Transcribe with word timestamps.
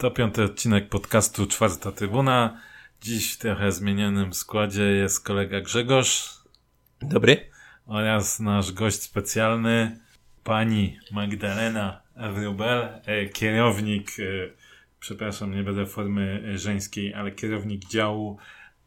To 0.00 0.10
piąty 0.10 0.42
odcinek 0.42 0.88
podcastu 0.88 1.46
Czwarta 1.46 1.92
Trybuna. 1.92 2.60
Dziś 3.00 3.32
w 3.32 3.38
trochę 3.38 3.72
zmienionym 3.72 4.34
składzie 4.34 4.82
jest 4.82 5.24
kolega 5.24 5.60
Grzegorz. 5.60 6.34
Dobry. 7.02 7.50
Oraz 7.86 8.40
nasz 8.40 8.72
gość 8.72 9.02
specjalny, 9.02 9.98
pani 10.44 10.98
Magdalena 11.12 12.02
Wrubel, 12.16 13.00
e, 13.06 13.26
kierownik, 13.26 14.10
e, 14.20 14.22
przepraszam, 15.00 15.54
nie 15.54 15.62
będę 15.62 15.86
formy 15.86 16.58
żeńskiej, 16.58 17.14
ale 17.14 17.32
kierownik 17.32 17.88
działu 17.88 18.38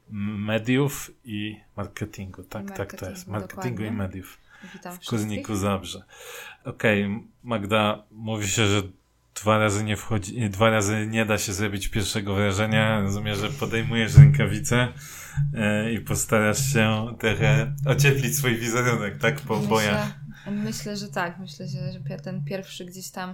mediów 0.09 1.11
i 1.25 1.59
marketingu. 1.77 2.43
Tak, 2.43 2.63
marketingu, 2.63 2.91
tak 2.91 2.99
to 2.99 3.09
jest. 3.09 3.27
Marketingu 3.27 3.69
dokładnie. 3.69 3.87
i 3.87 3.91
mediów. 3.91 4.42
Witam 4.73 4.97
w 4.97 5.05
Kurniku 5.05 5.55
Zabrze. 5.55 6.03
Okej, 6.65 7.05
okay, 7.05 7.19
Magda, 7.43 8.03
mówi 8.11 8.47
się, 8.47 8.67
że 8.67 8.81
dwa 9.35 9.57
razy 9.57 9.83
nie 9.83 9.97
wchodzi, 9.97 10.49
dwa 10.49 10.69
razy 10.69 11.07
nie 11.07 11.25
da 11.25 11.37
się 11.37 11.53
zrobić 11.53 11.87
pierwszego 11.87 12.35
wrażenia. 12.35 13.01
Rozumiem, 13.01 13.35
że 13.35 13.49
podejmujesz 13.49 14.17
rękawice 14.17 14.87
e, 15.53 15.93
i 15.93 15.99
postarasz 15.99 16.73
się 16.73 17.15
trochę 17.19 17.75
ocieplić 17.85 18.37
swój 18.37 18.57
wizerunek, 18.57 19.17
tak? 19.17 19.41
Po 19.41 19.53
myślę, 19.53 19.69
bojach. 19.69 20.19
Myślę, 20.51 20.97
że 20.97 21.07
tak. 21.07 21.39
Myślę, 21.39 21.67
że, 21.67 21.91
że 21.93 22.19
ten 22.19 22.45
pierwszy 22.45 22.85
gdzieś 22.85 23.09
tam 23.09 23.31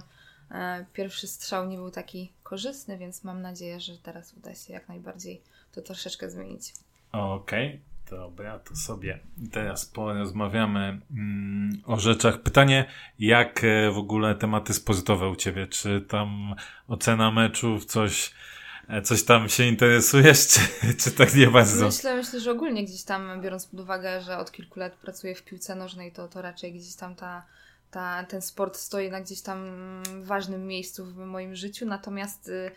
e, 0.50 0.86
pierwszy 0.92 1.26
strzał 1.26 1.66
nie 1.68 1.76
był 1.76 1.90
taki 1.90 2.32
korzystny, 2.42 2.98
więc 2.98 3.24
mam 3.24 3.42
nadzieję, 3.42 3.80
że 3.80 3.98
teraz 3.98 4.34
uda 4.34 4.54
się 4.54 4.72
jak 4.72 4.88
najbardziej 4.88 5.42
to 5.72 5.82
troszeczkę 5.82 6.30
zmienić. 6.30 6.74
Okej. 7.12 7.68
Okay. 7.68 7.89
Dobra, 8.10 8.58
to 8.58 8.76
sobie 8.76 9.20
teraz 9.52 9.86
porozmawiamy 9.86 11.00
mm, 11.10 11.82
o 11.86 12.00
rzeczach. 12.00 12.42
Pytanie, 12.42 12.84
jak 13.18 13.64
e, 13.64 13.90
w 13.90 13.98
ogóle 13.98 14.34
tematy 14.34 14.74
sportowe 14.74 15.28
u 15.28 15.36
Ciebie? 15.36 15.66
Czy 15.66 16.00
tam 16.00 16.54
ocena 16.88 17.30
meczów, 17.30 17.84
coś, 17.84 18.34
e, 18.88 19.02
coś 19.02 19.24
tam 19.24 19.48
się 19.48 19.64
interesujesz, 19.64 20.46
czy, 20.52 20.60
czy 20.94 21.10
tak 21.10 21.34
nie 21.34 21.46
bardzo? 21.46 21.86
Myślę, 21.86 22.16
myślę, 22.16 22.40
że 22.40 22.50
ogólnie 22.50 22.84
gdzieś 22.84 23.02
tam, 23.02 23.40
biorąc 23.40 23.66
pod 23.66 23.80
uwagę, 23.80 24.20
że 24.20 24.38
od 24.38 24.52
kilku 24.52 24.80
lat 24.80 24.92
pracuję 24.96 25.34
w 25.34 25.44
piłce 25.44 25.74
nożnej, 25.74 26.12
to, 26.12 26.28
to 26.28 26.42
raczej 26.42 26.72
gdzieś 26.72 26.94
tam 26.94 27.14
ta, 27.14 27.46
ta, 27.90 28.24
ten 28.24 28.42
sport 28.42 28.76
stoi 28.76 29.10
na 29.10 29.20
gdzieś 29.20 29.42
tam 29.42 29.70
ważnym 30.22 30.66
miejscu 30.66 31.06
w 31.06 31.16
moim 31.16 31.54
życiu. 31.56 31.86
Natomiast 31.86 32.48
y, 32.48 32.70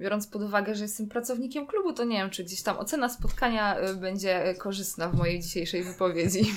biorąc 0.00 0.26
pod 0.26 0.42
uwagę, 0.42 0.74
że 0.74 0.82
jestem 0.82 1.08
pracownikiem 1.08 1.66
klubu, 1.66 1.92
to 1.92 2.04
nie 2.04 2.16
wiem, 2.16 2.30
czy 2.30 2.44
gdzieś 2.44 2.62
tam 2.62 2.78
ocena 2.78 3.08
spotkania 3.08 3.80
y, 3.80 3.96
będzie 3.96 4.54
korzystna 4.58 5.08
w 5.08 5.14
mojej 5.14 5.40
dzisiejszej 5.40 5.84
wypowiedzi. 5.84 6.40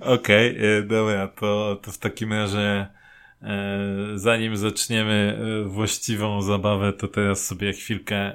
Okej, 0.00 0.50
okay, 0.50 0.82
dobra, 0.82 1.28
to, 1.28 1.80
to 1.82 1.92
w 1.92 1.98
takim 1.98 2.32
razie 2.32 2.86
e, 3.42 3.78
zanim 4.14 4.56
zaczniemy 4.56 5.38
właściwą 5.66 6.42
zabawę, 6.42 6.92
to 6.92 7.08
teraz 7.08 7.46
sobie 7.46 7.72
chwilkę 7.72 8.32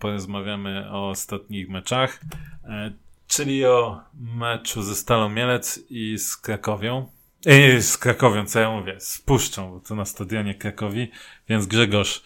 porozmawiamy 0.00 0.90
o 0.90 1.08
ostatnich 1.08 1.68
meczach, 1.68 2.20
e, 2.64 2.92
czyli 3.26 3.64
o 3.64 4.00
meczu 4.14 4.82
ze 4.82 4.94
Stalą 4.94 5.28
Mielec 5.28 5.80
i 5.90 6.18
z 6.18 6.36
Krakowią. 6.36 7.06
Ej, 7.46 7.82
z 7.82 7.98
Krakowią, 7.98 8.46
co 8.46 8.60
ja 8.60 8.70
mówię, 8.70 9.00
z 9.00 9.18
Puszczą, 9.18 9.70
bo 9.70 9.80
to 9.80 9.94
na 9.94 10.04
stadionie 10.04 10.54
Krakowi, 10.54 11.10
więc 11.48 11.66
Grzegorz, 11.66 12.22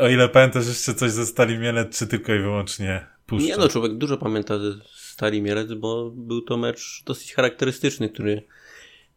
o 0.00 0.08
ile 0.08 0.28
pamiętasz 0.28 0.66
jeszcze 0.66 0.94
coś 0.94 1.10
ze 1.10 1.26
Stali 1.26 1.58
Mielec, 1.58 1.98
czy 1.98 2.06
tylko 2.06 2.34
i 2.34 2.38
wyłącznie 2.38 3.06
Puszcza? 3.26 3.48
Nie 3.48 3.56
no, 3.56 3.68
człowiek 3.68 3.94
dużo 3.94 4.16
pamięta 4.16 4.58
ze 4.58 4.72
Stali 4.94 5.42
Mielec, 5.42 5.72
bo 5.72 6.10
był 6.10 6.42
to 6.42 6.56
mecz 6.56 7.02
dosyć 7.06 7.34
charakterystyczny, 7.34 8.08
który 8.08 8.42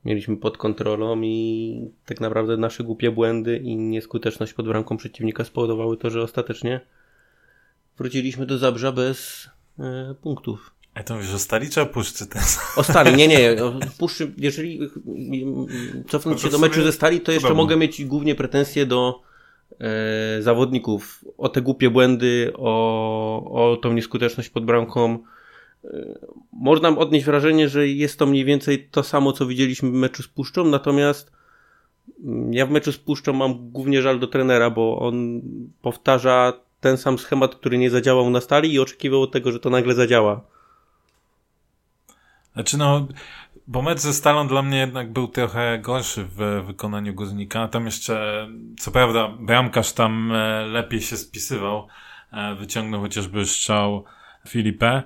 mieliśmy 0.05 0.37
pod 0.37 0.57
kontrolą 0.57 1.21
i 1.21 1.91
tak 2.05 2.21
naprawdę 2.21 2.57
nasze 2.57 2.83
głupie 2.83 3.11
błędy 3.11 3.57
i 3.57 3.75
nieskuteczność 3.75 4.53
pod 4.53 4.67
bramką 4.67 4.97
przeciwnika 4.97 5.43
spowodowały 5.43 5.97
to, 5.97 6.09
że 6.09 6.21
ostatecznie 6.21 6.81
wróciliśmy 7.97 8.45
do 8.45 8.57
Zabrza 8.57 8.91
bez 8.91 9.49
e, 9.79 10.15
punktów. 10.21 10.71
A 10.93 11.03
to 11.03 11.15
mówisz 11.15 11.33
o 11.33 11.39
Stali 11.39 11.69
czy 11.69 11.81
o 11.81 11.85
Puszczy 11.85 12.27
teraz? 12.27 12.59
O 12.77 12.83
Stali, 12.83 13.15
nie, 13.15 13.27
nie. 13.27 13.55
O 13.63 13.79
Puszczy, 13.97 14.31
jeżeli 14.37 14.79
cofnąć 16.09 16.41
się 16.41 16.49
do 16.49 16.59
meczu 16.59 16.83
ze 16.83 16.91
Stali, 16.91 17.21
to 17.21 17.31
jeszcze 17.31 17.53
mogę 17.53 17.77
mieć 17.77 18.05
głównie 18.05 18.35
pretensje 18.35 18.85
do 18.85 19.21
e, 19.25 19.30
zawodników. 20.39 21.25
O 21.37 21.49
te 21.49 21.61
głupie 21.61 21.89
błędy, 21.89 22.53
o, 22.57 23.71
o 23.71 23.77
tą 23.77 23.93
nieskuteczność 23.93 24.49
pod 24.49 24.65
bramką. 24.65 25.19
E, 25.83 25.89
można 26.53 26.89
odnieść 26.89 27.25
wrażenie, 27.25 27.69
że 27.69 27.87
jest 27.87 28.19
to 28.19 28.25
mniej 28.25 28.45
więcej 28.45 28.87
to 28.91 29.03
samo, 29.03 29.33
co 29.33 29.45
widzieliśmy 29.45 29.89
w 29.89 29.93
meczu 29.93 30.23
z 30.23 30.27
Puszczą, 30.27 30.65
natomiast 30.65 31.31
mm, 32.23 32.53
ja 32.53 32.65
w 32.65 32.71
meczu 32.71 32.91
z 32.91 32.97
Puszczą 32.97 33.33
mam 33.33 33.71
głównie 33.71 34.01
żal 34.01 34.19
do 34.19 34.27
trenera, 34.27 34.69
bo 34.69 34.99
on 34.99 35.41
powtarza 35.81 36.53
ten 36.79 36.97
sam 36.97 37.19
schemat, 37.19 37.55
który 37.55 37.77
nie 37.77 37.89
zadziałał 37.89 38.29
na 38.29 38.41
stali 38.41 38.73
i 38.73 38.79
oczekiwał 38.79 39.27
tego, 39.27 39.51
że 39.51 39.59
to 39.59 39.69
nagle 39.69 39.93
zadziała. 39.93 40.41
Znaczy 42.53 42.77
no, 42.77 43.07
bo 43.71 43.81
mecz 43.81 43.99
ze 43.99 44.13
Stalą 44.13 44.47
dla 44.47 44.61
mnie 44.61 44.77
jednak 44.77 45.13
był 45.13 45.27
trochę 45.27 45.79
gorszy 45.79 46.23
w 46.23 46.63
wykonaniu 46.67 47.13
Górnika. 47.13 47.67
Tam 47.67 47.85
jeszcze, 47.85 48.47
co 48.79 48.91
prawda, 48.91 49.27
bramkarz 49.39 49.93
tam 49.93 50.31
e, 50.31 50.65
lepiej 50.65 51.01
się 51.01 51.17
spisywał. 51.17 51.87
E, 52.31 52.55
wyciągnął 52.55 53.01
chociażby 53.01 53.45
strzał 53.45 54.05
Filipę. 54.47 55.03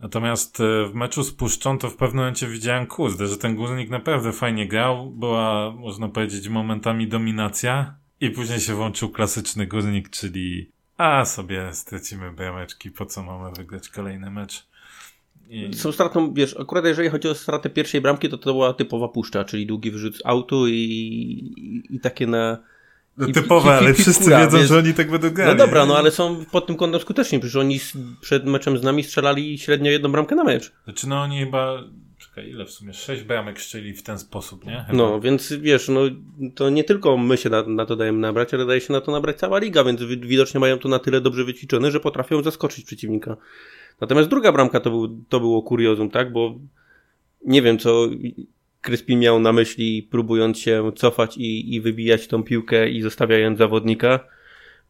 Natomiast 0.00 0.60
e, 0.60 0.86
w 0.86 0.94
meczu 0.94 1.22
z 1.22 1.32
Puszczą 1.32 1.78
to 1.78 1.90
w 1.90 1.96
pewnym 1.96 2.18
momencie 2.18 2.48
widziałem, 2.48 2.86
kurde, 2.86 3.26
że 3.26 3.36
ten 3.36 3.56
Górnik 3.56 3.90
naprawdę 3.90 4.32
fajnie 4.32 4.68
grał. 4.68 5.10
Była, 5.10 5.70
można 5.70 6.08
powiedzieć, 6.08 6.48
momentami 6.48 7.08
dominacja. 7.08 7.94
I 8.20 8.30
później 8.30 8.60
się 8.60 8.74
włączył 8.74 9.10
klasyczny 9.10 9.66
Górnik, 9.66 10.10
czyli 10.10 10.70
a 10.96 11.24
sobie 11.24 11.74
stracimy 11.74 12.32
brameczki, 12.32 12.90
po 12.90 13.06
co 13.06 13.22
mamy 13.22 13.52
wygrać 13.52 13.88
kolejny 13.88 14.30
mecz. 14.30 14.71
I... 15.50 15.74
Są 15.74 15.92
stratą, 15.92 16.34
wiesz, 16.34 16.56
akurat 16.60 16.84
jeżeli 16.84 17.08
chodzi 17.08 17.28
o 17.28 17.34
stratę 17.34 17.70
pierwszej 17.70 18.00
bramki, 18.00 18.28
to 18.28 18.38
to 18.38 18.52
była 18.52 18.72
typowa 18.72 19.08
puszcza, 19.08 19.44
czyli 19.44 19.66
długi 19.66 19.90
wrzut 19.90 20.16
z 20.16 20.20
autu 20.24 20.68
i, 20.68 20.72
i, 20.72 21.96
i 21.96 22.00
takie 22.00 22.26
na... 22.26 22.58
No 23.16 23.26
typowe, 23.26 23.70
i, 23.70 23.72
ale 23.72 23.94
wszyscy 23.94 24.30
wiedzą, 24.30 24.58
wiesz, 24.58 24.68
że 24.68 24.78
oni 24.78 24.94
tak 24.94 25.10
będą 25.10 25.30
grali. 25.30 25.50
No 25.50 25.66
dobra, 25.66 25.86
no 25.86 25.96
ale 25.96 26.10
są 26.10 26.44
pod 26.44 26.66
tym 26.66 26.76
kątem 26.76 27.00
skuteczni, 27.00 27.38
przecież 27.38 27.56
oni 27.56 27.80
przed 28.20 28.46
meczem 28.46 28.78
z 28.78 28.82
nami 28.82 29.02
strzelali 29.04 29.58
średnio 29.58 29.90
jedną 29.90 30.12
bramkę 30.12 30.34
na 30.34 30.44
mecz. 30.44 30.72
Znaczy 30.84 31.08
no 31.08 31.22
oni 31.22 31.40
chyba 31.40 31.84
czekaj, 32.18 32.50
ile 32.50 32.64
w 32.64 32.70
sumie? 32.70 32.92
Sześć 32.92 33.22
bramek 33.22 33.60
strzeli 33.60 33.94
w 33.94 34.02
ten 34.02 34.18
sposób, 34.18 34.66
nie? 34.66 34.84
Chyba. 34.86 34.98
No, 34.98 35.20
więc 35.20 35.52
wiesz, 35.52 35.88
no 35.88 36.00
to 36.54 36.70
nie 36.70 36.84
tylko 36.84 37.16
my 37.16 37.36
się 37.36 37.50
na, 37.50 37.62
na, 37.62 37.86
to 37.86 37.96
dajemy 37.96 38.18
nabrać, 38.18 38.54
ale 38.54 38.66
daje 38.66 38.80
się 38.80 38.92
na 38.92 39.00
to 39.00 39.12
nabrać 39.12 39.38
cała 39.38 39.58
liga, 39.58 39.84
więc 39.84 40.02
widocznie 40.02 40.60
mają 40.60 40.78
to 40.78 40.88
na 40.88 40.98
tyle 40.98 41.20
dobrze 41.20 41.44
wyćwiczone, 41.44 41.90
że 41.90 42.00
potrafią 42.00 42.42
zaskoczyć 42.42 42.84
przeciwnika. 42.84 43.36
Natomiast 44.00 44.28
druga 44.28 44.52
bramka 44.52 44.80
to, 44.80 44.90
był, 44.90 45.24
to 45.28 45.40
było 45.40 45.62
kuriozum, 45.62 46.10
tak? 46.10 46.32
Bo 46.32 46.54
nie 47.44 47.62
wiem, 47.62 47.78
co 47.78 48.08
Kryspin 48.80 49.18
miał 49.18 49.40
na 49.40 49.52
myśli, 49.52 50.02
próbując 50.02 50.58
się 50.58 50.92
cofać 50.96 51.36
i, 51.36 51.74
i 51.74 51.80
wybijać 51.80 52.26
tą 52.26 52.42
piłkę 52.42 52.88
i 52.88 53.02
zostawiając 53.02 53.58
zawodnika. 53.58 54.20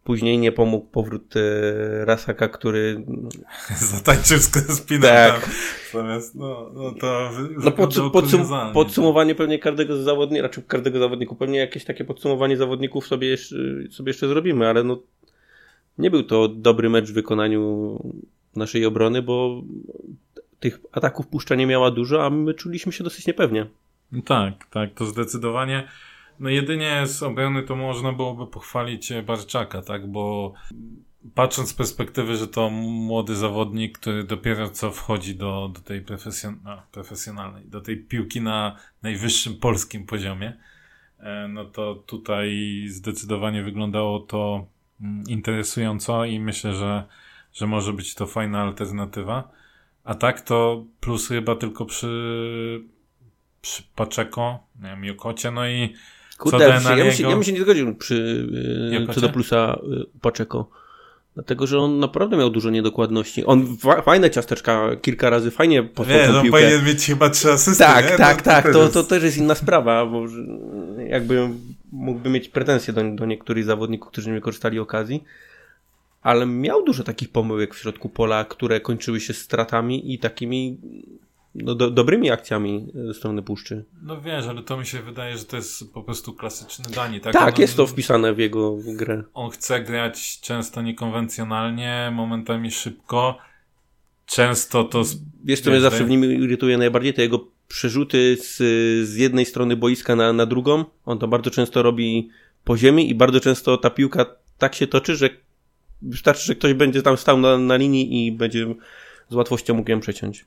Później 0.04 0.38
nie 0.38 0.52
pomógł 0.52 0.86
powrót 0.86 1.34
e, 1.36 2.04
Rasaka, 2.04 2.48
który... 2.48 3.04
Zatańczył 3.94 4.38
z 4.38 4.48
Kryspinem. 4.48 5.02
Tak. 5.02 5.50
Natomiast, 5.94 6.34
no, 6.34 6.70
no 6.74 6.92
to... 7.00 7.30
No 7.58 7.70
podsum 7.70 8.10
podsum 8.10 8.46
podsumowanie 8.74 9.34
pewnie 9.34 9.58
każdego 9.58 10.02
zawodnika, 10.02 10.42
raczej 10.42 10.64
każdego 10.64 10.98
zawodniku, 10.98 11.36
pewnie 11.36 11.58
jakieś 11.58 11.84
takie 11.84 12.04
podsumowanie 12.04 12.56
zawodników 12.56 13.06
sobie 13.06 13.28
jeszcze, 13.28 13.56
sobie 13.90 14.10
jeszcze 14.10 14.28
zrobimy, 14.28 14.68
ale 14.68 14.84
no 14.84 15.02
nie 15.98 16.10
był 16.10 16.22
to 16.22 16.48
dobry 16.48 16.90
mecz 16.90 17.10
w 17.10 17.14
wykonaniu 17.14 17.98
naszej 18.56 18.86
obrony, 18.86 19.22
bo 19.22 19.62
tych 20.60 20.80
ataków 20.92 21.26
puszcza 21.26 21.54
nie 21.54 21.66
miała 21.66 21.90
dużo, 21.90 22.26
a 22.26 22.30
my 22.30 22.54
czuliśmy 22.54 22.92
się 22.92 23.04
dosyć 23.04 23.26
niepewnie. 23.26 23.66
Tak, 24.24 24.66
tak, 24.70 24.94
to 24.94 25.06
zdecydowanie. 25.06 25.88
No 26.40 26.48
jedynie 26.48 27.06
z 27.06 27.22
obrony 27.22 27.62
to 27.62 27.76
można 27.76 28.12
byłoby 28.12 28.46
pochwalić 28.46 29.12
Barczaka, 29.26 29.82
tak, 29.82 30.06
bo 30.06 30.52
patrząc 31.34 31.68
z 31.68 31.74
perspektywy, 31.74 32.36
że 32.36 32.48
to 32.48 32.70
młody 32.70 33.36
zawodnik, 33.36 33.98
który 33.98 34.24
dopiero 34.24 34.70
co 34.70 34.90
wchodzi 34.90 35.34
do, 35.34 35.70
do 35.74 35.80
tej 35.80 36.00
profesjon 36.00 36.58
no, 36.64 36.82
profesjonalnej, 36.92 37.64
do 37.64 37.80
tej 37.80 37.96
piłki 37.96 38.40
na 38.40 38.76
najwyższym 39.02 39.56
polskim 39.56 40.06
poziomie, 40.06 40.52
e, 41.18 41.48
no 41.48 41.64
to 41.64 41.94
tutaj 41.94 42.82
zdecydowanie 42.88 43.62
wyglądało 43.62 44.20
to 44.20 44.66
mm, 45.00 45.24
interesująco 45.28 46.24
i 46.24 46.40
myślę, 46.40 46.74
że 46.74 47.04
że 47.52 47.66
może 47.66 47.92
być 47.92 48.14
to 48.14 48.26
fajna 48.26 48.62
alternatywa. 48.62 49.50
A 50.04 50.14
tak 50.14 50.40
to 50.40 50.84
plus 51.00 51.28
chyba 51.28 51.56
tylko 51.56 51.84
przy, 51.84 52.84
przy 53.60 53.82
Paczeko, 53.96 54.58
nie 54.82 54.88
wiem, 54.88 55.04
Jokocie, 55.04 55.50
no 55.50 55.68
i 55.68 55.94
Kurde, 56.38 56.68
ja, 56.68 56.96
bym 56.96 57.12
się, 57.12 57.22
ja 57.22 57.30
bym 57.30 57.44
się 57.44 57.52
nie 57.52 57.60
zgodził 57.60 57.94
przy, 57.94 58.48
yy, 58.90 59.14
co 59.14 59.20
do 59.20 59.28
plusa 59.28 59.78
yy, 59.88 60.06
Paczeko. 60.20 60.70
Dlatego, 61.34 61.66
że 61.66 61.78
on 61.78 61.98
naprawdę 61.98 62.36
miał 62.36 62.50
dużo 62.50 62.70
niedokładności. 62.70 63.46
On 63.46 63.76
fajne 64.04 64.30
ciasteczka, 64.30 64.96
kilka 65.02 65.30
razy 65.30 65.50
fajnie 65.50 65.82
posłał 65.82 66.18
Nie, 66.18 66.28
no 66.28 66.42
powinien 66.50 66.84
mieć 66.84 67.06
chyba 67.06 67.30
trzy 67.30 67.52
asysty, 67.52 67.84
Tak, 67.84 68.10
nie? 68.10 68.16
tak, 68.16 68.36
no, 68.36 68.42
tak. 68.42 68.72
To, 68.72 68.72
to, 68.72 68.88
to 68.88 69.04
też 69.04 69.22
jest 69.22 69.38
inna 69.38 69.54
sprawa, 69.54 70.06
bo 70.06 70.24
jakby 71.08 71.48
mógłby 71.92 72.30
mieć 72.30 72.48
pretensje 72.48 72.92
do, 72.92 73.02
do 73.14 73.26
niektórych 73.26 73.64
zawodników, 73.64 74.10
którzy 74.10 74.28
nie 74.28 74.34
wykorzystali 74.34 74.78
okazji. 74.78 75.24
Ale 76.22 76.46
miał 76.46 76.84
dużo 76.84 77.04
takich 77.04 77.28
pomyłek 77.30 77.74
w 77.74 77.78
środku 77.78 78.08
pola, 78.08 78.44
które 78.44 78.80
kończyły 78.80 79.20
się 79.20 79.32
stratami 79.32 80.14
i 80.14 80.18
takimi 80.18 80.78
no, 81.54 81.74
do, 81.74 81.90
dobrymi 81.90 82.30
akcjami 82.30 82.86
ze 82.94 83.14
strony 83.14 83.42
puszczy. 83.42 83.84
No 84.02 84.20
wiesz, 84.20 84.46
ale 84.46 84.62
to 84.62 84.76
mi 84.76 84.86
się 84.86 85.02
wydaje, 85.02 85.38
że 85.38 85.44
to 85.44 85.56
jest 85.56 85.92
po 85.92 86.02
prostu 86.02 86.32
klasyczny 86.32 86.84
Dani. 86.94 87.20
Tak, 87.20 87.32
tak 87.32 87.58
jest 87.58 87.76
to 87.76 87.86
wpisane 87.86 88.34
w 88.34 88.38
jego 88.38 88.76
grę. 88.84 89.22
On 89.34 89.50
chce 89.50 89.80
grać 89.80 90.40
często 90.40 90.82
niekonwencjonalnie, 90.82 92.12
momentami 92.14 92.70
szybko. 92.70 93.38
Często 94.26 94.84
to. 94.84 95.02
Wiesz, 95.44 95.60
co 95.60 95.70
mnie 95.70 95.80
zawsze 95.80 96.04
w 96.04 96.10
nim 96.10 96.24
irytuje 96.24 96.78
najbardziej? 96.78 97.14
To 97.14 97.22
jego 97.22 97.46
przerzuty 97.68 98.36
z, 98.40 98.56
z 99.08 99.16
jednej 99.16 99.46
strony 99.46 99.76
boiska 99.76 100.16
na, 100.16 100.32
na 100.32 100.46
drugą. 100.46 100.84
On 101.06 101.18
to 101.18 101.28
bardzo 101.28 101.50
często 101.50 101.82
robi 101.82 102.28
po 102.64 102.76
ziemi 102.76 103.10
i 103.10 103.14
bardzo 103.14 103.40
często 103.40 103.76
ta 103.76 103.90
piłka 103.90 104.26
tak 104.58 104.74
się 104.74 104.86
toczy, 104.86 105.16
że 105.16 105.30
wystarczy, 106.02 106.46
że 106.46 106.54
ktoś 106.54 106.74
będzie 106.74 107.02
tam 107.02 107.16
stał 107.16 107.38
na, 107.38 107.58
na 107.58 107.76
linii 107.76 108.26
i 108.26 108.32
będzie 108.32 108.74
z 109.28 109.34
łatwością 109.34 109.74
mógł 109.74 109.90
ją 109.90 110.00
przeciąć. 110.00 110.44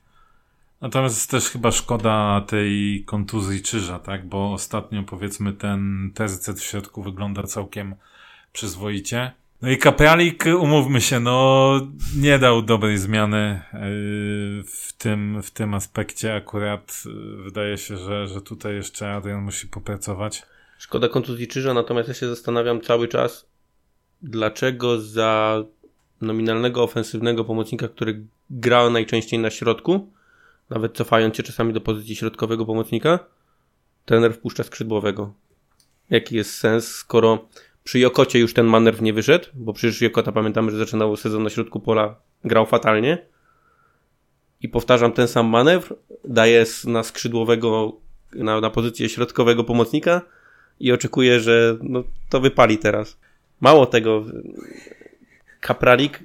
Natomiast 0.80 1.16
jest 1.16 1.30
też 1.30 1.44
chyba 1.44 1.72
szkoda 1.72 2.44
tej 2.48 3.02
kontuzji 3.06 3.62
czyża, 3.62 3.98
tak? 3.98 4.28
Bo 4.28 4.52
ostatnio 4.52 5.02
powiedzmy 5.02 5.52
ten 5.52 6.10
TZC 6.14 6.48
w 6.48 6.64
środku 6.64 7.02
wygląda 7.02 7.42
całkiem 7.42 7.94
przyzwoicie. 8.52 9.32
No 9.62 9.70
i 9.70 9.78
Kapralik, 9.78 10.44
umówmy 10.60 11.00
się, 11.00 11.20
no 11.20 11.80
nie 12.16 12.38
dał 12.38 12.62
dobrej 12.62 12.98
zmiany 12.98 13.62
yy, 13.72 13.80
w 14.64 14.92
tym, 14.98 15.42
w 15.42 15.50
tym 15.50 15.74
aspekcie. 15.74 16.34
Akurat 16.34 17.02
yy, 17.06 17.42
wydaje 17.42 17.78
się, 17.78 17.96
że, 17.96 18.28
że 18.28 18.40
tutaj 18.40 18.74
jeszcze 18.74 19.12
Adrian 19.12 19.42
musi 19.42 19.66
popracować. 19.66 20.42
Szkoda 20.78 21.08
kontuzji 21.08 21.48
czyża, 21.48 21.74
natomiast 21.74 22.08
ja 22.08 22.14
się 22.14 22.28
zastanawiam 22.28 22.80
cały 22.80 23.08
czas, 23.08 23.46
dlaczego 24.26 25.00
za 25.00 25.64
nominalnego 26.20 26.82
ofensywnego 26.82 27.44
pomocnika, 27.44 27.88
który 27.88 28.26
grał 28.50 28.90
najczęściej 28.90 29.38
na 29.38 29.50
środku, 29.50 30.12
nawet 30.70 30.96
cofając 30.96 31.36
się 31.36 31.42
czasami 31.42 31.72
do 31.72 31.80
pozycji 31.80 32.16
środkowego 32.16 32.66
pomocnika, 32.66 33.18
trener 34.04 34.34
wpuszcza 34.34 34.62
skrzydłowego. 34.62 35.32
Jaki 36.10 36.36
jest 36.36 36.54
sens, 36.54 36.88
skoro 36.88 37.48
przy 37.84 37.98
Jokocie 37.98 38.38
już 38.38 38.54
ten 38.54 38.66
manewr 38.66 39.02
nie 39.02 39.12
wyszedł, 39.12 39.46
bo 39.54 39.72
przecież 39.72 40.00
Jokota 40.00 40.32
pamiętamy, 40.32 40.70
że 40.70 40.78
zaczynał 40.78 41.16
sezon 41.16 41.42
na 41.42 41.50
środku 41.50 41.80
pola, 41.80 42.16
grał 42.44 42.66
fatalnie. 42.66 43.26
I 44.60 44.68
powtarzam 44.68 45.12
ten 45.12 45.28
sam 45.28 45.46
manewr, 45.46 45.96
daje 46.24 46.64
na 46.84 47.02
skrzydłowego, 47.02 47.92
na, 48.34 48.60
na 48.60 48.70
pozycję 48.70 49.08
środkowego 49.08 49.64
pomocnika 49.64 50.22
i 50.80 50.92
oczekuję, 50.92 51.40
że 51.40 51.76
no, 51.82 52.04
to 52.28 52.40
wypali 52.40 52.78
teraz. 52.78 53.18
Mało 53.60 53.86
tego, 53.86 54.24
Kapralik 55.60 56.22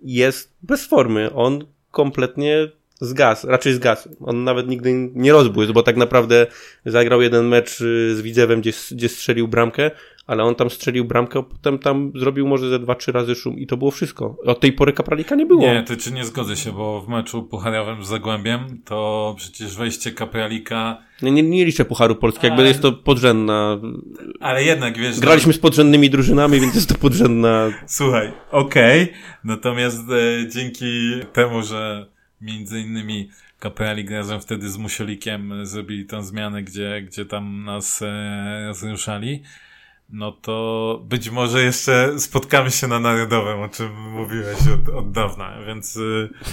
jest 0.00 0.56
bez 0.62 0.86
formy. 0.86 1.32
On 1.34 1.66
kompletnie 1.90 2.68
Zgas, 3.00 3.44
raczej 3.44 3.72
zgas. 3.72 4.08
On 4.20 4.44
nawet 4.44 4.68
nigdy 4.68 5.10
nie 5.14 5.32
rozbłysł, 5.32 5.72
bo 5.72 5.82
tak 5.82 5.96
naprawdę 5.96 6.46
zagrał 6.86 7.22
jeden 7.22 7.46
mecz 7.46 7.80
y, 7.80 8.16
z 8.16 8.20
Widzewem, 8.20 8.60
gdzie, 8.60 8.72
gdzie 8.90 9.08
strzelił 9.08 9.48
bramkę, 9.48 9.90
ale 10.26 10.44
on 10.44 10.54
tam 10.54 10.70
strzelił 10.70 11.04
bramkę, 11.04 11.38
a 11.38 11.42
potem 11.42 11.78
tam 11.78 12.12
zrobił 12.14 12.48
może 12.48 12.70
ze 12.70 12.78
dwa, 12.78 12.94
trzy 12.94 13.12
razy 13.12 13.34
szum 13.34 13.58
i 13.58 13.66
to 13.66 13.76
było 13.76 13.90
wszystko. 13.90 14.36
Od 14.44 14.60
tej 14.60 14.72
pory 14.72 14.92
Kapralika 14.92 15.34
nie 15.34 15.46
było. 15.46 15.60
Nie, 15.60 15.82
ty 15.82 15.96
czy 15.96 16.12
nie 16.12 16.24
zgodzę 16.24 16.56
się, 16.56 16.72
bo 16.72 17.00
w 17.00 17.08
meczu 17.08 17.42
pucharowym 17.42 18.04
z 18.04 18.08
Zagłębiem 18.08 18.80
to 18.84 19.34
przecież 19.38 19.76
wejście 19.76 20.12
Kapralika... 20.12 20.98
Nie, 21.22 21.32
nie, 21.32 21.42
nie 21.42 21.64
liczę 21.64 21.84
Pucharu 21.84 22.14
Polski, 22.14 22.46
jakby 22.46 22.62
ale... 22.62 22.68
jest 22.68 22.82
to 22.82 22.92
podrzędna... 22.92 23.80
Ale 24.40 24.64
jednak, 24.64 24.98
wiesz... 24.98 25.20
Graliśmy 25.20 25.52
z 25.52 25.58
podrzędnymi 25.58 26.10
drużynami, 26.10 26.60
więc 26.60 26.74
jest 26.74 26.88
to 26.88 26.94
podrzędna... 26.94 27.68
Słuchaj, 27.86 28.32
okej, 28.50 29.02
okay. 29.02 29.14
natomiast 29.44 30.00
e, 30.10 30.48
dzięki 30.48 31.12
temu, 31.32 31.62
że 31.62 32.06
między 32.40 32.80
innymi 32.80 33.30
Kapralik 33.58 34.10
razem 34.10 34.40
wtedy 34.40 34.70
z 34.70 34.76
Musielikiem 34.76 35.66
zrobili 35.66 36.06
tą 36.06 36.22
zmianę, 36.22 36.62
gdzie, 36.62 37.02
gdzie 37.02 37.26
tam 37.26 37.64
nas 37.64 38.02
e, 38.02 38.64
rozruszali, 38.66 39.42
no 40.10 40.32
to 40.32 41.00
być 41.04 41.30
może 41.30 41.62
jeszcze 41.62 42.18
spotkamy 42.18 42.70
się 42.70 42.86
na 42.88 43.00
Narodowym, 43.00 43.60
o 43.60 43.68
czym 43.68 44.10
mówiłeś 44.10 44.58
od, 44.74 44.94
od 44.94 45.12
dawna, 45.12 45.58
więc... 45.66 45.98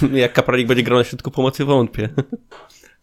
E, 0.02 0.16
Jak 0.22 0.32
Kapralik 0.32 0.66
będzie 0.66 0.82
grał 0.82 0.98
na 0.98 1.04
środku 1.04 1.30
pomocy, 1.30 1.64
wątpię. 1.64 2.08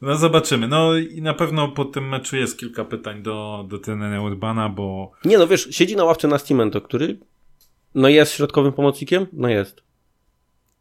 No 0.02 0.16
zobaczymy. 0.16 0.68
No 0.68 0.98
i 0.98 1.22
na 1.22 1.34
pewno 1.34 1.68
po 1.68 1.86
tym 1.86 2.10
meczu 2.10 2.38
jest 2.38 2.60
kilka 2.60 2.86
pytań 2.86 3.22
do, 3.22 3.66
do 3.70 3.80
trenera 3.80 4.22
Urbana, 4.22 4.70
bo... 4.70 5.12
Nie 5.26 5.38
no, 5.38 5.48
wiesz, 5.48 5.68
siedzi 5.72 5.96
na 5.96 6.04
ławce 6.04 6.28
na 6.28 6.32
Nascimento, 6.32 6.82
który 6.82 7.18
no 7.96 8.10
jest 8.10 8.34
środkowym 8.34 8.74
pomocnikiem? 8.74 9.28
No 9.34 9.48
jest. 9.48 9.84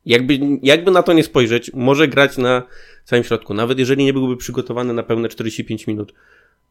Jakby, 0.07 0.39
jakby 0.63 0.91
na 0.91 1.03
to 1.03 1.13
nie 1.13 1.25
spojrzeć, 1.25 1.71
może 1.75 2.09
grać 2.09 2.39
na 2.39 2.63
całym 3.05 3.25
środku. 3.25 3.55
Nawet 3.55 3.79
jeżeli 3.79 4.05
nie 4.05 4.13
byłby 4.13 4.37
przygotowany 4.37 4.93
na 4.93 5.03
pełne 5.03 5.29
45 5.29 5.87
minut, 5.87 6.15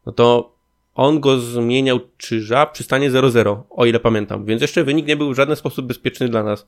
no 0.06 0.12
to 0.12 0.56
on 0.95 1.19
go 1.19 1.39
zmieniał 1.39 2.00
Czyża 2.18 2.66
przy 2.66 2.83
stanie 2.83 3.12
0-0, 3.12 3.62
o 3.69 3.86
ile 3.86 4.00
pamiętam. 4.00 4.45
Więc 4.45 4.62
jeszcze 4.62 4.83
wynik 4.83 5.07
nie 5.07 5.18
był 5.18 5.33
w 5.33 5.36
żaden 5.36 5.56
sposób 5.56 5.86
bezpieczny 5.86 6.30
dla 6.30 6.44
nas 6.44 6.68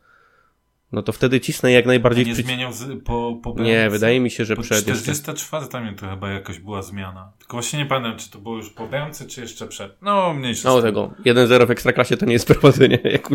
no 0.93 1.03
to 1.03 1.11
wtedy 1.11 1.39
cisnę 1.39 1.71
jak 1.71 1.85
najbardziej... 1.85 2.25
A 2.25 2.27
nie 2.27 2.35
zmieniał 2.35 2.73
z, 2.73 3.03
po, 3.03 3.39
po 3.43 3.61
Nie, 3.61 3.89
wydaje 3.89 4.19
mi 4.19 4.31
się, 4.31 4.45
że 4.45 4.55
przed 4.55 4.77
44 4.77 5.67
tam 5.67 5.95
to 5.95 6.09
chyba 6.09 6.29
jakoś 6.29 6.59
była 6.59 6.81
zmiana. 6.81 7.31
Tylko 7.39 7.57
właśnie 7.57 7.79
nie 7.79 7.85
pamiętam, 7.85 8.19
czy 8.19 8.31
to 8.31 8.39
było 8.39 8.57
już 8.57 8.69
po 8.69 8.87
bramce, 8.87 9.25
czy 9.25 9.41
jeszcze 9.41 9.67
przed. 9.67 9.97
No, 10.01 10.33
mniejsza 10.33 10.69
No 10.69 10.81
tego, 10.81 11.13
1-0 11.25 11.67
w 11.67 11.71
Ekstraklasie 11.71 12.17
to 12.17 12.25
nie 12.25 12.33
jest 12.33 12.47
prowadzenie, 12.53 12.99
jak 13.03 13.29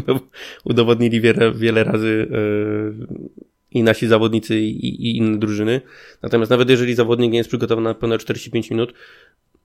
udowodnili 0.64 1.20
wiele, 1.20 1.52
wiele 1.52 1.84
razy 1.84 2.28
yy, 2.30 3.48
i 3.70 3.82
nasi 3.82 4.06
zawodnicy 4.06 4.60
i, 4.60 5.08
i 5.08 5.16
inne 5.16 5.38
drużyny. 5.38 5.80
Natomiast 6.22 6.50
nawet 6.50 6.70
jeżeli 6.70 6.94
zawodnik 6.94 7.32
nie 7.32 7.38
jest 7.38 7.50
przygotowany 7.50 7.88
na 7.88 7.94
pełne 7.94 8.18
45 8.18 8.70
minut, 8.70 8.92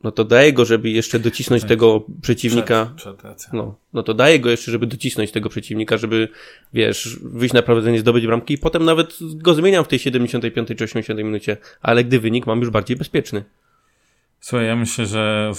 no 0.03 0.11
to 0.11 0.23
daje 0.23 0.53
go, 0.53 0.65
żeby 0.65 0.89
jeszcze 0.89 1.19
docisnąć 1.19 1.61
tak. 1.61 1.69
tego 1.69 2.05
przeciwnika. 2.21 2.93
Przed, 2.95 3.17
przed 3.17 3.53
no, 3.53 3.75
no 3.93 4.03
to 4.03 4.13
daje 4.13 4.39
go 4.39 4.49
jeszcze, 4.49 4.71
żeby 4.71 4.87
docisnąć 4.87 5.31
tego 5.31 5.49
przeciwnika, 5.49 5.97
żeby, 5.97 6.27
wiesz, 6.73 7.19
wyjść 7.23 7.53
na 7.53 7.61
prowadzenie, 7.61 7.99
zdobyć 7.99 8.27
bramki 8.27 8.53
i 8.53 8.57
potem 8.57 8.85
nawet 8.85 9.17
go 9.21 9.53
zmieniam 9.53 9.85
w 9.85 9.87
tej 9.87 9.99
75 9.99 10.67
czy 10.77 10.83
80 10.83 11.19
minucie, 11.19 11.57
ale 11.81 12.03
gdy 12.03 12.19
wynik 12.19 12.47
mam 12.47 12.59
już 12.59 12.69
bardziej 12.69 12.97
bezpieczny. 12.97 13.43
Słuchaj, 14.39 14.67
ja 14.67 14.75
myślę, 14.75 15.05
że 15.05 15.51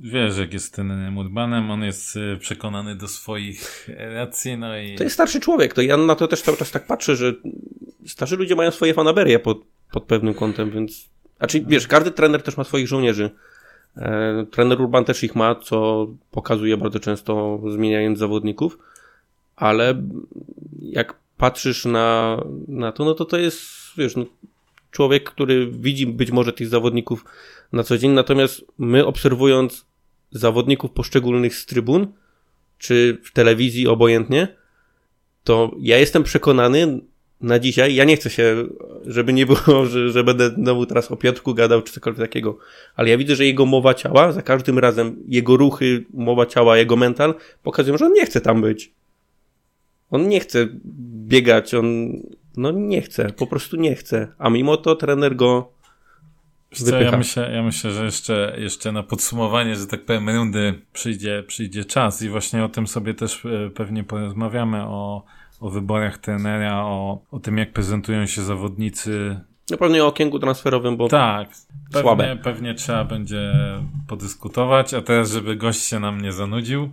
wiesz, 0.00 0.38
jak 0.38 0.52
jest 0.52 0.74
ten 0.74 1.10
Murbanem, 1.10 1.70
on 1.70 1.82
jest 1.82 2.16
y, 2.16 2.36
przekonany 2.40 2.96
do 2.96 3.08
swoich 3.08 3.88
racji, 3.98 4.56
no 4.56 4.78
i... 4.78 4.94
To 4.94 5.04
jest 5.04 5.14
starszy 5.14 5.40
człowiek, 5.40 5.74
to 5.74 5.82
ja 5.82 5.96
na 5.96 6.14
to 6.14 6.28
też 6.28 6.42
cały 6.42 6.56
czas 6.56 6.70
tak 6.70 6.86
patrzę, 6.86 7.16
że 7.16 7.34
starzy 8.06 8.36
ludzie 8.36 8.56
mają 8.56 8.70
swoje 8.70 8.94
fanaberie 8.94 9.38
pod, 9.38 9.58
pod 9.92 10.04
pewnym 10.04 10.34
kątem, 10.34 10.70
więc... 10.70 11.08
A 11.38 11.46
czyli, 11.46 11.64
wiesz, 11.68 11.86
każdy 11.86 12.10
trener 12.10 12.42
też 12.42 12.56
ma 12.56 12.64
swoich 12.64 12.88
żołnierzy. 12.88 13.30
E, 13.98 14.46
trener 14.50 14.80
Urban 14.80 15.04
też 15.04 15.24
ich 15.24 15.34
ma, 15.34 15.54
co 15.54 16.06
pokazuje 16.30 16.76
bardzo 16.76 17.00
często 17.00 17.60
zmieniając 17.72 18.18
zawodników, 18.18 18.78
ale 19.56 20.02
jak 20.82 21.14
patrzysz 21.36 21.84
na, 21.84 22.38
na 22.68 22.92
to, 22.92 23.04
no 23.04 23.14
to 23.14 23.24
to 23.24 23.38
jest, 23.38 23.60
wiesz, 23.96 24.16
no, 24.16 24.24
człowiek, 24.90 25.30
który 25.30 25.66
widzi 25.66 26.06
być 26.06 26.30
może 26.30 26.52
tych 26.52 26.68
zawodników 26.68 27.24
na 27.72 27.82
co 27.82 27.98
dzień, 27.98 28.10
natomiast 28.10 28.64
my 28.78 29.06
obserwując 29.06 29.86
zawodników 30.30 30.90
poszczególnych 30.90 31.54
z 31.54 31.66
trybun, 31.66 32.12
czy 32.78 33.18
w 33.24 33.32
telewizji 33.32 33.88
obojętnie, 33.88 34.48
to 35.44 35.70
ja 35.80 35.98
jestem 35.98 36.22
przekonany, 36.22 37.00
na 37.40 37.58
dzisiaj. 37.58 37.94
Ja 37.94 38.04
nie 38.04 38.16
chcę 38.16 38.30
się, 38.30 38.66
żeby 39.06 39.32
nie 39.32 39.46
było, 39.46 39.86
że, 39.90 40.10
że 40.10 40.24
będę 40.24 40.50
znowu 40.50 40.86
teraz 40.86 41.10
o 41.10 41.16
Piotrku 41.16 41.54
gadał 41.54 41.82
czy 41.82 41.92
cokolwiek 41.92 42.28
takiego, 42.28 42.58
ale 42.96 43.08
ja 43.08 43.18
widzę, 43.18 43.36
że 43.36 43.46
jego 43.46 43.66
mowa 43.66 43.94
ciała, 43.94 44.32
za 44.32 44.42
każdym 44.42 44.78
razem 44.78 45.16
jego 45.28 45.56
ruchy, 45.56 46.04
mowa 46.14 46.46
ciała, 46.46 46.76
jego 46.76 46.96
mental 46.96 47.34
pokazują, 47.62 47.98
że 47.98 48.06
on 48.06 48.12
nie 48.12 48.26
chce 48.26 48.40
tam 48.40 48.60
być. 48.60 48.92
On 50.10 50.28
nie 50.28 50.40
chce 50.40 50.68
biegać, 51.26 51.74
on 51.74 52.12
no 52.56 52.70
nie 52.70 53.02
chce, 53.02 53.32
po 53.32 53.46
prostu 53.46 53.76
nie 53.76 53.94
chce, 53.94 54.28
a 54.38 54.50
mimo 54.50 54.76
to 54.76 54.96
trener 54.96 55.36
go 55.36 55.78
co, 56.72 57.00
ja, 57.00 57.16
myślę, 57.16 57.52
ja 57.52 57.62
myślę, 57.62 57.90
że 57.90 58.04
jeszcze, 58.04 58.56
jeszcze 58.58 58.92
na 58.92 59.02
podsumowanie, 59.02 59.76
że 59.76 59.86
tak 59.86 60.04
powiem, 60.04 60.28
rundy 60.28 60.80
przyjdzie, 60.92 61.44
przyjdzie 61.46 61.84
czas 61.84 62.22
i 62.22 62.28
właśnie 62.28 62.64
o 62.64 62.68
tym 62.68 62.86
sobie 62.86 63.14
też 63.14 63.44
e, 63.46 63.70
pewnie 63.70 64.04
porozmawiamy, 64.04 64.82
o, 64.82 65.24
o 65.60 65.70
wyborach 65.70 66.18
trenera, 66.18 66.84
o, 66.84 67.20
o 67.30 67.38
tym, 67.38 67.58
jak 67.58 67.72
prezentują 67.72 68.26
się 68.26 68.42
zawodnicy. 68.42 69.40
No 69.70 69.76
pewnie 69.76 70.04
o 70.04 70.06
okienku 70.06 70.38
transferowym, 70.38 70.96
bo 70.96 71.08
tak, 71.08 71.48
pewnie, 71.92 72.02
słabe. 72.02 72.36
pewnie 72.36 72.74
trzeba 72.74 73.04
będzie 73.04 73.52
podyskutować, 74.08 74.94
a 74.94 75.02
teraz, 75.02 75.30
żeby 75.30 75.56
gość 75.56 75.82
się 75.82 76.00
nam 76.00 76.20
nie 76.20 76.32
zanudził, 76.32 76.90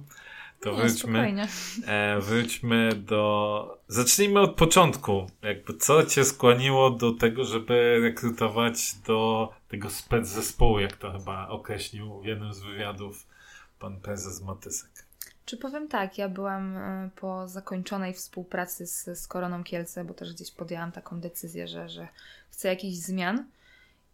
to 0.60 0.72
Nie, 0.72 0.78
wróćmy, 0.78 1.48
e, 1.88 2.20
wróćmy 2.20 2.90
do... 2.96 3.78
Zacznijmy 3.88 4.40
od 4.40 4.56
początku. 4.56 5.28
Jakby 5.42 5.74
co 5.74 6.06
cię 6.06 6.26
skłoniło 6.26 6.90
do 6.90 7.12
tego, 7.12 7.46
żeby 7.46 8.00
rekrutować 8.02 8.96
do 9.08 9.50
tego 9.68 9.90
spec 9.90 10.28
zespołu, 10.28 10.80
jak 10.80 10.98
to 10.98 11.12
chyba 11.12 11.48
określił 11.48 12.22
w 12.22 12.26
jednym 12.26 12.54
z 12.54 12.60
wywiadów 12.60 13.28
pan 13.80 14.02
prezes 14.02 14.42
Matysek? 14.42 14.95
Czy 15.46 15.58
powiem 15.58 15.88
tak, 15.88 16.18
ja 16.18 16.30
byłam 16.30 16.78
e, 16.78 17.10
po 17.16 17.48
zakończonej 17.48 18.14
współpracy 18.14 18.88
z, 18.88 19.20
z 19.20 19.28
Koroną 19.28 19.64
Kielce, 19.64 20.06
bo 20.06 20.14
też 20.14 20.34
gdzieś 20.34 20.52
podjęłam 20.52 20.92
taką 20.92 21.20
decyzję, 21.20 21.68
że, 21.68 21.90
że 21.90 22.08
chcę 22.50 22.68
jakichś 22.68 22.98
zmian. 22.98 23.46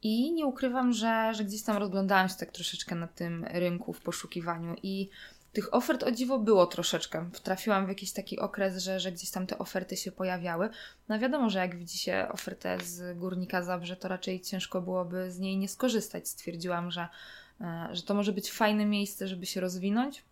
I 0.04 0.34
nie 0.34 0.46
ukrywam, 0.46 0.94
że, 0.94 1.34
że 1.34 1.46
gdzieś 1.46 1.64
tam 1.64 1.78
rozglądałam 1.78 2.30
się 2.30 2.36
tak 2.36 2.52
troszeczkę 2.52 2.96
na 2.96 3.08
tym 3.08 3.46
rynku 3.46 3.94
w 3.94 4.02
poszukiwaniu 4.02 4.76
i 4.84 5.10
tych 5.54 5.74
ofert 5.74 6.04
o 6.04 6.12
dziwo 6.12 6.40
było 6.40 6.66
troszeczkę. 6.68 7.30
Wtrafiłam 7.34 7.86
w 7.86 7.90
jakiś 7.90 8.12
taki 8.12 8.40
okres, 8.40 8.84
że, 8.84 9.00
że 9.00 9.12
gdzieś 9.12 9.32
tam 9.32 9.48
te 9.48 9.58
oferty 9.58 9.98
się 9.98 10.12
pojawiały. 10.12 10.70
No 11.10 11.20
wiadomo, 11.20 11.50
że 11.50 11.60
jak 11.60 11.76
widzi 11.76 11.98
się 11.98 12.28
ofertę 12.32 12.78
z 12.84 13.18
Górnika 13.18 13.64
Zabrze, 13.64 13.96
to 13.96 14.08
raczej 14.08 14.42
ciężko 14.42 14.82
byłoby 14.82 15.32
z 15.32 15.40
niej 15.40 15.58
nie 15.58 15.68
skorzystać. 15.68 16.28
Stwierdziłam, 16.28 16.92
że, 16.92 17.08
e, 17.62 17.90
że 17.92 18.02
to 18.02 18.14
może 18.14 18.32
być 18.32 18.52
fajne 18.52 18.86
miejsce, 18.86 19.28
żeby 19.28 19.46
się 19.46 19.62
rozwinąć, 19.62 20.24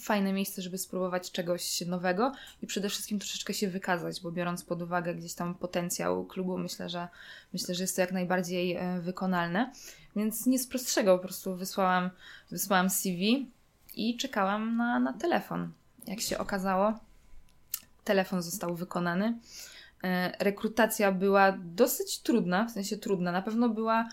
fajne 0.00 0.32
miejsce, 0.32 0.62
żeby 0.62 0.78
spróbować 0.78 1.30
czegoś 1.30 1.80
nowego 1.80 2.32
i 2.62 2.66
przede 2.66 2.88
wszystkim 2.88 3.18
troszeczkę 3.18 3.54
się 3.54 3.68
wykazać, 3.68 4.20
bo 4.20 4.32
biorąc 4.32 4.64
pod 4.64 4.82
uwagę 4.82 5.14
gdzieś 5.14 5.34
tam 5.34 5.54
potencjał 5.54 6.24
klubu, 6.24 6.58
myślę, 6.58 6.88
że 6.88 7.08
myślę, 7.52 7.74
że 7.74 7.84
jest 7.84 7.96
to 7.96 8.00
jak 8.00 8.12
najbardziej 8.12 8.76
e, 8.76 9.00
wykonalne. 9.00 9.72
Więc 10.16 10.46
nie 10.46 10.58
z 10.58 10.66
prostszego, 10.66 11.18
po 11.18 11.24
prostu 11.24 11.56
wysłałam, 11.56 12.10
wysłałam 12.50 12.90
CV 12.90 13.50
i 13.94 14.16
czekałam 14.16 14.76
na, 14.76 15.00
na 15.00 15.12
telefon. 15.12 15.72
Jak 16.06 16.20
się 16.20 16.38
okazało, 16.38 16.92
telefon 18.04 18.42
został 18.42 18.74
wykonany. 18.74 19.38
E, 20.04 20.32
rekrutacja 20.44 21.12
była 21.12 21.52
dosyć 21.52 22.18
trudna, 22.18 22.64
w 22.64 22.70
sensie 22.70 22.96
trudna. 22.96 23.32
Na 23.32 23.42
pewno 23.42 23.68
była 23.68 24.08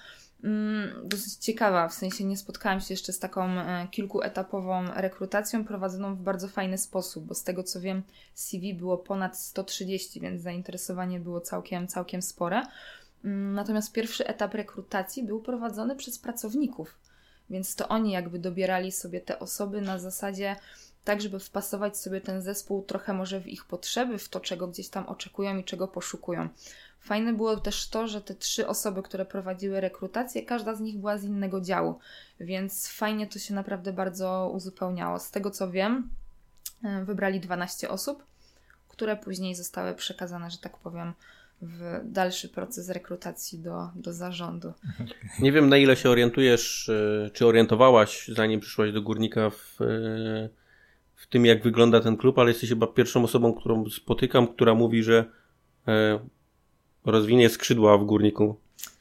dosyć 1.04 1.36
ciekawa, 1.36 1.88
w 1.88 1.94
sensie 1.94 2.24
nie 2.24 2.38
spotkałam 2.38 2.82
się 2.82 2.94
jeszcze 2.94 3.14
z 3.14 3.20
taką 3.20 3.50
e, 3.50 3.88
kilkuetapową 3.92 4.86
rekrutacją 4.96 5.66
prowadzoną 5.66 6.16
w 6.16 6.20
bardzo 6.20 6.48
fajny 6.48 6.78
sposób, 6.78 7.26
bo 7.26 7.34
z 7.34 7.44
tego 7.44 7.64
co 7.64 7.82
wiem 7.82 8.04
CV 8.34 8.74
było 8.74 8.98
ponad 8.98 9.38
130, 9.38 10.20
więc 10.20 10.42
zainteresowanie 10.42 11.20
było 11.20 11.42
całkiem, 11.42 11.88
całkiem 11.88 12.22
spore. 12.22 12.62
Mm, 13.26 13.54
natomiast 13.54 13.94
pierwszy 13.94 14.28
etap 14.28 14.54
rekrutacji 14.54 15.24
był 15.24 15.42
prowadzony 15.42 15.96
przez 15.96 16.20
pracowników, 16.20 16.96
więc 17.50 17.76
to 17.76 17.88
oni 17.88 18.12
jakby 18.12 18.40
dobierali 18.40 18.92
sobie 18.92 19.22
te 19.22 19.40
osoby 19.40 19.82
na 19.82 20.00
zasadzie 20.00 20.56
tak, 21.04 21.22
żeby 21.22 21.40
wpasować 21.40 21.98
sobie 21.98 22.22
ten 22.22 22.42
zespół 22.42 22.84
trochę 22.84 23.14
może 23.14 23.40
w 23.40 23.48
ich 23.48 23.66
potrzeby, 23.66 24.18
w 24.18 24.30
to, 24.30 24.40
czego 24.40 24.68
gdzieś 24.68 24.90
tam 24.90 25.06
oczekują 25.06 25.58
i 25.58 25.64
czego 25.64 25.88
poszukują. 25.88 26.50
Fajne 27.02 27.34
było 27.34 27.58
też 27.58 27.90
to, 27.90 28.08
że 28.08 28.22
te 28.22 28.36
trzy 28.36 28.68
osoby, 28.68 29.04
które 29.04 29.26
prowadziły 29.26 29.82
rekrutację, 29.82 30.44
każda 30.44 30.76
z 30.76 30.80
nich 30.80 30.98
była 30.98 31.18
z 31.18 31.24
innego 31.24 31.62
działu, 31.62 32.00
więc 32.40 32.88
fajnie 32.88 33.28
to 33.28 33.40
się 33.40 33.54
naprawdę 33.54 33.94
bardzo 33.94 34.52
uzupełniało. 34.54 35.20
Z 35.20 35.32
tego 35.32 35.52
co 35.52 35.72
wiem, 35.72 36.10
e, 36.84 37.06
wybrali 37.06 37.40
12 37.40 37.90
osób, 37.90 38.24
które 38.88 39.18
później 39.18 39.56
zostały 39.56 39.94
przekazane, 39.94 40.52
że 40.52 40.58
tak 40.58 40.78
powiem, 40.78 41.14
w 41.62 42.00
dalszy 42.04 42.50
proces 42.50 42.90
rekrutacji 42.90 43.60
do, 43.60 43.90
do 43.96 44.14
zarządu. 44.14 44.74
Nie 45.40 45.52
wiem, 45.52 45.70
na 45.70 45.78
ile 45.78 45.96
się 45.96 46.10
orientujesz, 46.10 46.90
e, 46.90 47.30
czy 47.34 47.46
orientowałaś, 47.48 48.28
zanim 48.28 48.60
przyszłaś 48.60 48.92
do 48.92 49.02
górnika 49.02 49.50
w, 49.50 49.82
e, 49.82 50.50
w 51.16 51.28
tym, 51.28 51.46
jak 51.46 51.64
wygląda 51.64 52.00
ten 52.00 52.18
klub, 52.18 52.40
ale 52.40 52.50
jesteś 52.50 52.70
chyba 52.70 52.88
pierwszą 52.88 53.24
osobą, 53.24 53.54
którą 53.54 53.90
spotykam, 53.90 54.48
która 54.48 54.74
mówi, 54.74 55.04
że 55.04 55.26
rozwinie 57.06 57.50
skrzydła 57.50 57.98
w 57.98 58.06
górniku, 58.06 58.56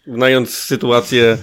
znając 0.07 0.51
sytuację 0.55 1.39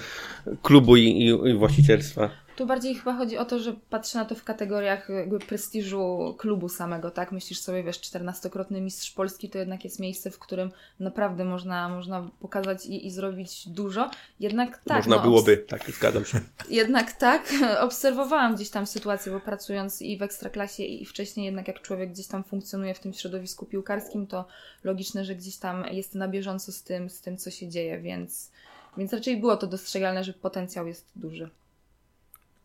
klubu 0.61 0.97
i, 0.97 1.03
i, 1.03 1.49
i 1.49 1.53
właścicielstwa. 1.53 2.46
Tu 2.57 2.65
bardziej 2.65 2.95
chyba 2.95 3.17
chodzi 3.17 3.37
o 3.37 3.45
to, 3.45 3.59
że 3.59 3.73
patrzę 3.89 4.17
na 4.17 4.25
to 4.25 4.35
w 4.35 4.43
kategoriach 4.43 5.09
jakby 5.09 5.39
prestiżu 5.39 6.35
klubu 6.37 6.69
samego, 6.69 7.11
tak? 7.11 7.31
Myślisz 7.31 7.59
sobie, 7.59 7.83
wiesz, 7.83 7.99
14-krotny 7.99 8.81
mistrz 8.81 9.11
Polski 9.11 9.49
to 9.49 9.57
jednak 9.57 9.83
jest 9.83 9.99
miejsce, 9.99 10.31
w 10.31 10.39
którym 10.39 10.71
naprawdę 10.99 11.45
można, 11.45 11.89
można 11.89 12.29
pokazać 12.39 12.85
i, 12.85 13.07
i 13.07 13.11
zrobić 13.11 13.67
dużo. 13.69 14.09
Jednak 14.39 14.77
tak. 14.77 14.97
Można 14.97 15.15
no, 15.15 15.21
byłoby, 15.21 15.57
tak, 15.57 15.91
zgadzam 15.91 16.25
się. 16.25 16.39
Jednak 16.69 17.11
tak, 17.11 17.53
obserwowałam 17.79 18.55
gdzieś 18.55 18.69
tam 18.69 18.87
sytuację, 18.87 19.31
bo 19.31 19.39
pracując 19.39 20.01
i 20.01 20.17
w 20.17 20.21
ekstraklasie 20.21 20.83
i 20.83 21.05
wcześniej 21.05 21.45
jednak 21.45 21.67
jak 21.67 21.81
człowiek 21.81 22.11
gdzieś 22.11 22.27
tam 22.27 22.43
funkcjonuje 22.43 22.93
w 22.93 22.99
tym 22.99 23.13
środowisku 23.13 23.65
piłkarskim, 23.65 24.27
to 24.27 24.45
logiczne, 24.83 25.25
że 25.25 25.35
gdzieś 25.35 25.57
tam 25.57 25.85
jest 25.91 26.15
na 26.15 26.27
bieżąco 26.27 26.71
z 26.71 26.83
tym, 26.83 27.09
z 27.09 27.21
tym 27.21 27.37
co 27.37 27.51
się 27.51 27.67
dzieje, 27.67 27.99
więc, 27.99 28.51
więc 28.97 29.13
raczej 29.13 29.37
było 29.37 29.57
to 29.57 29.67
dostrzegalne, 29.67 30.23
że 30.23 30.33
potencjał 30.33 30.87
jest 30.87 31.11
duży. 31.15 31.49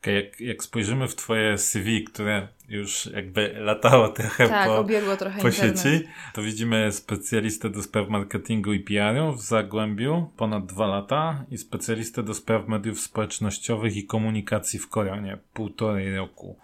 Jak, 0.06 0.40
jak 0.40 0.62
spojrzymy 0.62 1.09
w 1.09 1.14
twoje 1.14 1.59
CV, 1.59 2.04
które 2.04 2.49
już 2.68 3.06
jakby 3.06 3.54
latało 3.59 4.09
trochę 4.09 4.49
tak, 4.49 4.68
po, 4.68 5.16
trochę 5.16 5.42
po 5.42 5.50
sieci, 5.50 6.09
to 6.35 6.42
widzimy 6.42 6.92
specjalistę 6.92 7.71
do 7.71 7.82
spraw 7.82 8.09
marketingu 8.09 8.73
i 8.73 8.80
PR-u 8.80 9.32
w 9.32 9.42
Zagłębiu 9.42 10.30
ponad 10.37 10.66
dwa 10.66 10.87
lata 10.87 11.44
i 11.50 11.59
specjalistę 11.59 12.23
do 12.23 12.35
spraw 12.35 12.68
mediów 12.68 13.00
społecznościowych 13.00 13.97
i 13.97 14.06
komunikacji 14.06 14.78
w 14.78 14.88
Koronie 14.88 15.38
półtorej 15.52 16.16
roku. 16.16 16.59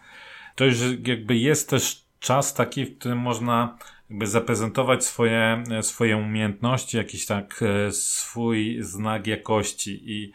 To 0.54 0.64
już 0.64 0.76
jakby 1.06 1.36
jest 1.36 1.70
też 1.70 2.04
czas 2.20 2.54
taki, 2.54 2.84
w 2.84 2.98
którym 2.98 3.18
można 3.18 3.78
jakby 4.10 4.26
zaprezentować 4.26 5.04
swoje, 5.04 5.62
swoje 5.82 6.16
umiejętności, 6.16 6.96
jakiś 6.96 7.26
tak 7.26 7.60
e, 7.62 7.92
swój 7.92 8.78
znak 8.80 9.26
jakości 9.26 10.12
i 10.12 10.32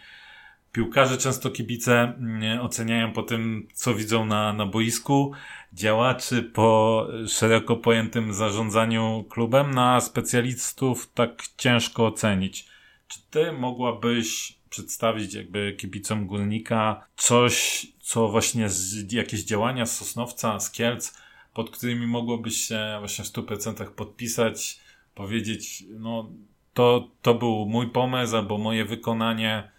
Piłkarze 0.74 1.18
często 1.18 1.50
kibice 1.50 2.02
mm, 2.02 2.62
oceniają 2.62 3.14
po 3.14 3.24
tym, 3.24 3.68
co 3.74 3.96
widzą 3.96 4.26
na, 4.26 4.54
na 4.54 4.66
boisku, 4.66 5.32
działaczy 5.74 6.44
po 6.44 7.08
szeroko 7.28 7.76
pojętym 7.76 8.34
zarządzaniu 8.34 9.26
klubem, 9.30 9.72
na 9.72 10.02
specjalistów 10.02 11.12
tak 11.14 11.44
ciężko 11.58 12.06
ocenić. 12.08 12.68
Czy 13.08 13.20
ty 13.30 13.52
mogłabyś 13.52 14.58
przedstawić 14.70 15.34
jakby 15.34 15.76
kibicom 15.78 16.28
Górnika 16.28 17.08
coś, 17.16 17.88
co 18.00 18.30
właśnie 18.30 18.70
z, 18.70 19.12
jakieś 19.12 19.44
działania 19.44 19.86
z 19.86 19.98
Sosnowca, 19.98 20.60
z 20.60 20.72
Kielc, 20.72 21.18
pod 21.54 21.70
którymi 21.70 22.08
mogłobyś 22.08 22.58
się 22.58 22.96
właśnie 23.00 23.26
w 23.26 23.28
100% 23.28 23.92
podpisać, 23.92 24.80
powiedzieć, 25.16 25.84
no 25.90 26.30
to, 26.74 27.10
to 27.22 27.34
był 27.34 27.66
mój 27.66 27.88
pomysł 27.88 28.36
albo 28.36 28.58
moje 28.58 28.86
wykonanie, 28.86 29.73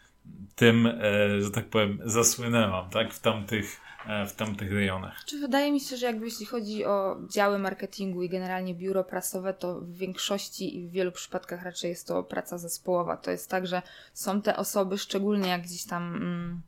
tym, 0.56 0.86
e, 0.86 1.40
że 1.42 1.50
tak 1.50 1.68
powiem, 1.68 1.98
zasłynęłam, 2.04 2.90
tak, 2.90 3.14
w 3.14 3.20
tamtych, 3.20 3.80
e, 4.06 4.26
w 4.26 4.32
tamtych 4.32 4.72
rejonach. 4.72 5.24
Czy 5.26 5.38
wydaje 5.38 5.72
mi 5.72 5.80
się, 5.80 5.96
że 5.96 6.06
jakby 6.06 6.24
jeśli 6.24 6.46
chodzi 6.46 6.84
o 6.84 7.16
działy 7.30 7.58
marketingu 7.58 8.22
i 8.22 8.28
generalnie 8.28 8.74
biuro 8.74 9.04
prasowe, 9.04 9.54
to 9.54 9.80
w 9.80 9.92
większości 9.92 10.78
i 10.78 10.88
w 10.88 10.90
wielu 10.90 11.12
przypadkach 11.12 11.62
raczej 11.62 11.90
jest 11.90 12.06
to 12.06 12.22
praca 12.22 12.58
zespołowa. 12.58 13.16
To 13.16 13.30
jest 13.30 13.50
tak, 13.50 13.66
że 13.66 13.82
są 14.12 14.42
te 14.42 14.56
osoby, 14.56 14.98
szczególnie 14.98 15.48
jak 15.48 15.62
gdzieś 15.62 15.84
tam 15.84 16.16
mm, 16.16 16.62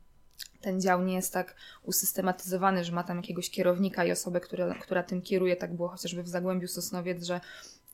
ten 0.61 0.81
dział 0.81 1.03
nie 1.03 1.15
jest 1.15 1.33
tak 1.33 1.55
usystematyzowany, 1.83 2.83
że 2.83 2.91
ma 2.91 3.03
tam 3.03 3.17
jakiegoś 3.17 3.49
kierownika 3.49 4.05
i 4.05 4.11
osobę, 4.11 4.39
która, 4.39 4.75
która 4.75 5.03
tym 5.03 5.21
kieruje. 5.21 5.55
Tak 5.55 5.75
było 5.75 5.89
chociażby 5.89 6.23
w 6.23 6.27
Zagłębiu 6.27 6.67
Sosnowiec, 6.67 7.23
że 7.23 7.41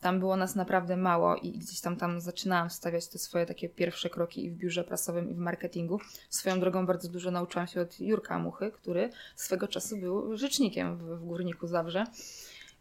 tam 0.04 0.20
było 0.20 0.38
nas 0.38 0.56
naprawdę 0.56 0.98
mało 0.98 1.36
i 1.36 1.52
gdzieś 1.52 1.82
tam 1.82 1.96
tam 1.96 2.22
zaczynałam 2.22 2.70
stawiać 2.70 3.08
te 3.08 3.20
swoje 3.20 3.46
takie 3.46 3.70
pierwsze 3.70 4.10
kroki 4.10 4.46
i 4.46 4.52
w 4.52 4.56
biurze 4.56 4.84
prasowym 4.84 5.30
i 5.30 5.34
w 5.34 5.38
marketingu. 5.38 6.00
Swoją 6.30 6.60
drogą 6.60 6.86
bardzo 6.86 7.10
dużo 7.10 7.32
nauczyłam 7.32 7.68
się 7.68 7.82
od 7.82 8.00
Jurka 8.00 8.40
Muchy, 8.40 8.72
który 8.72 9.10
swego 9.36 9.68
czasu 9.68 9.98
był 9.98 10.38
rzecznikiem 10.38 10.98
w, 10.98 11.02
w 11.02 11.26
Górniku 11.26 11.68
Zawrze 11.68 12.06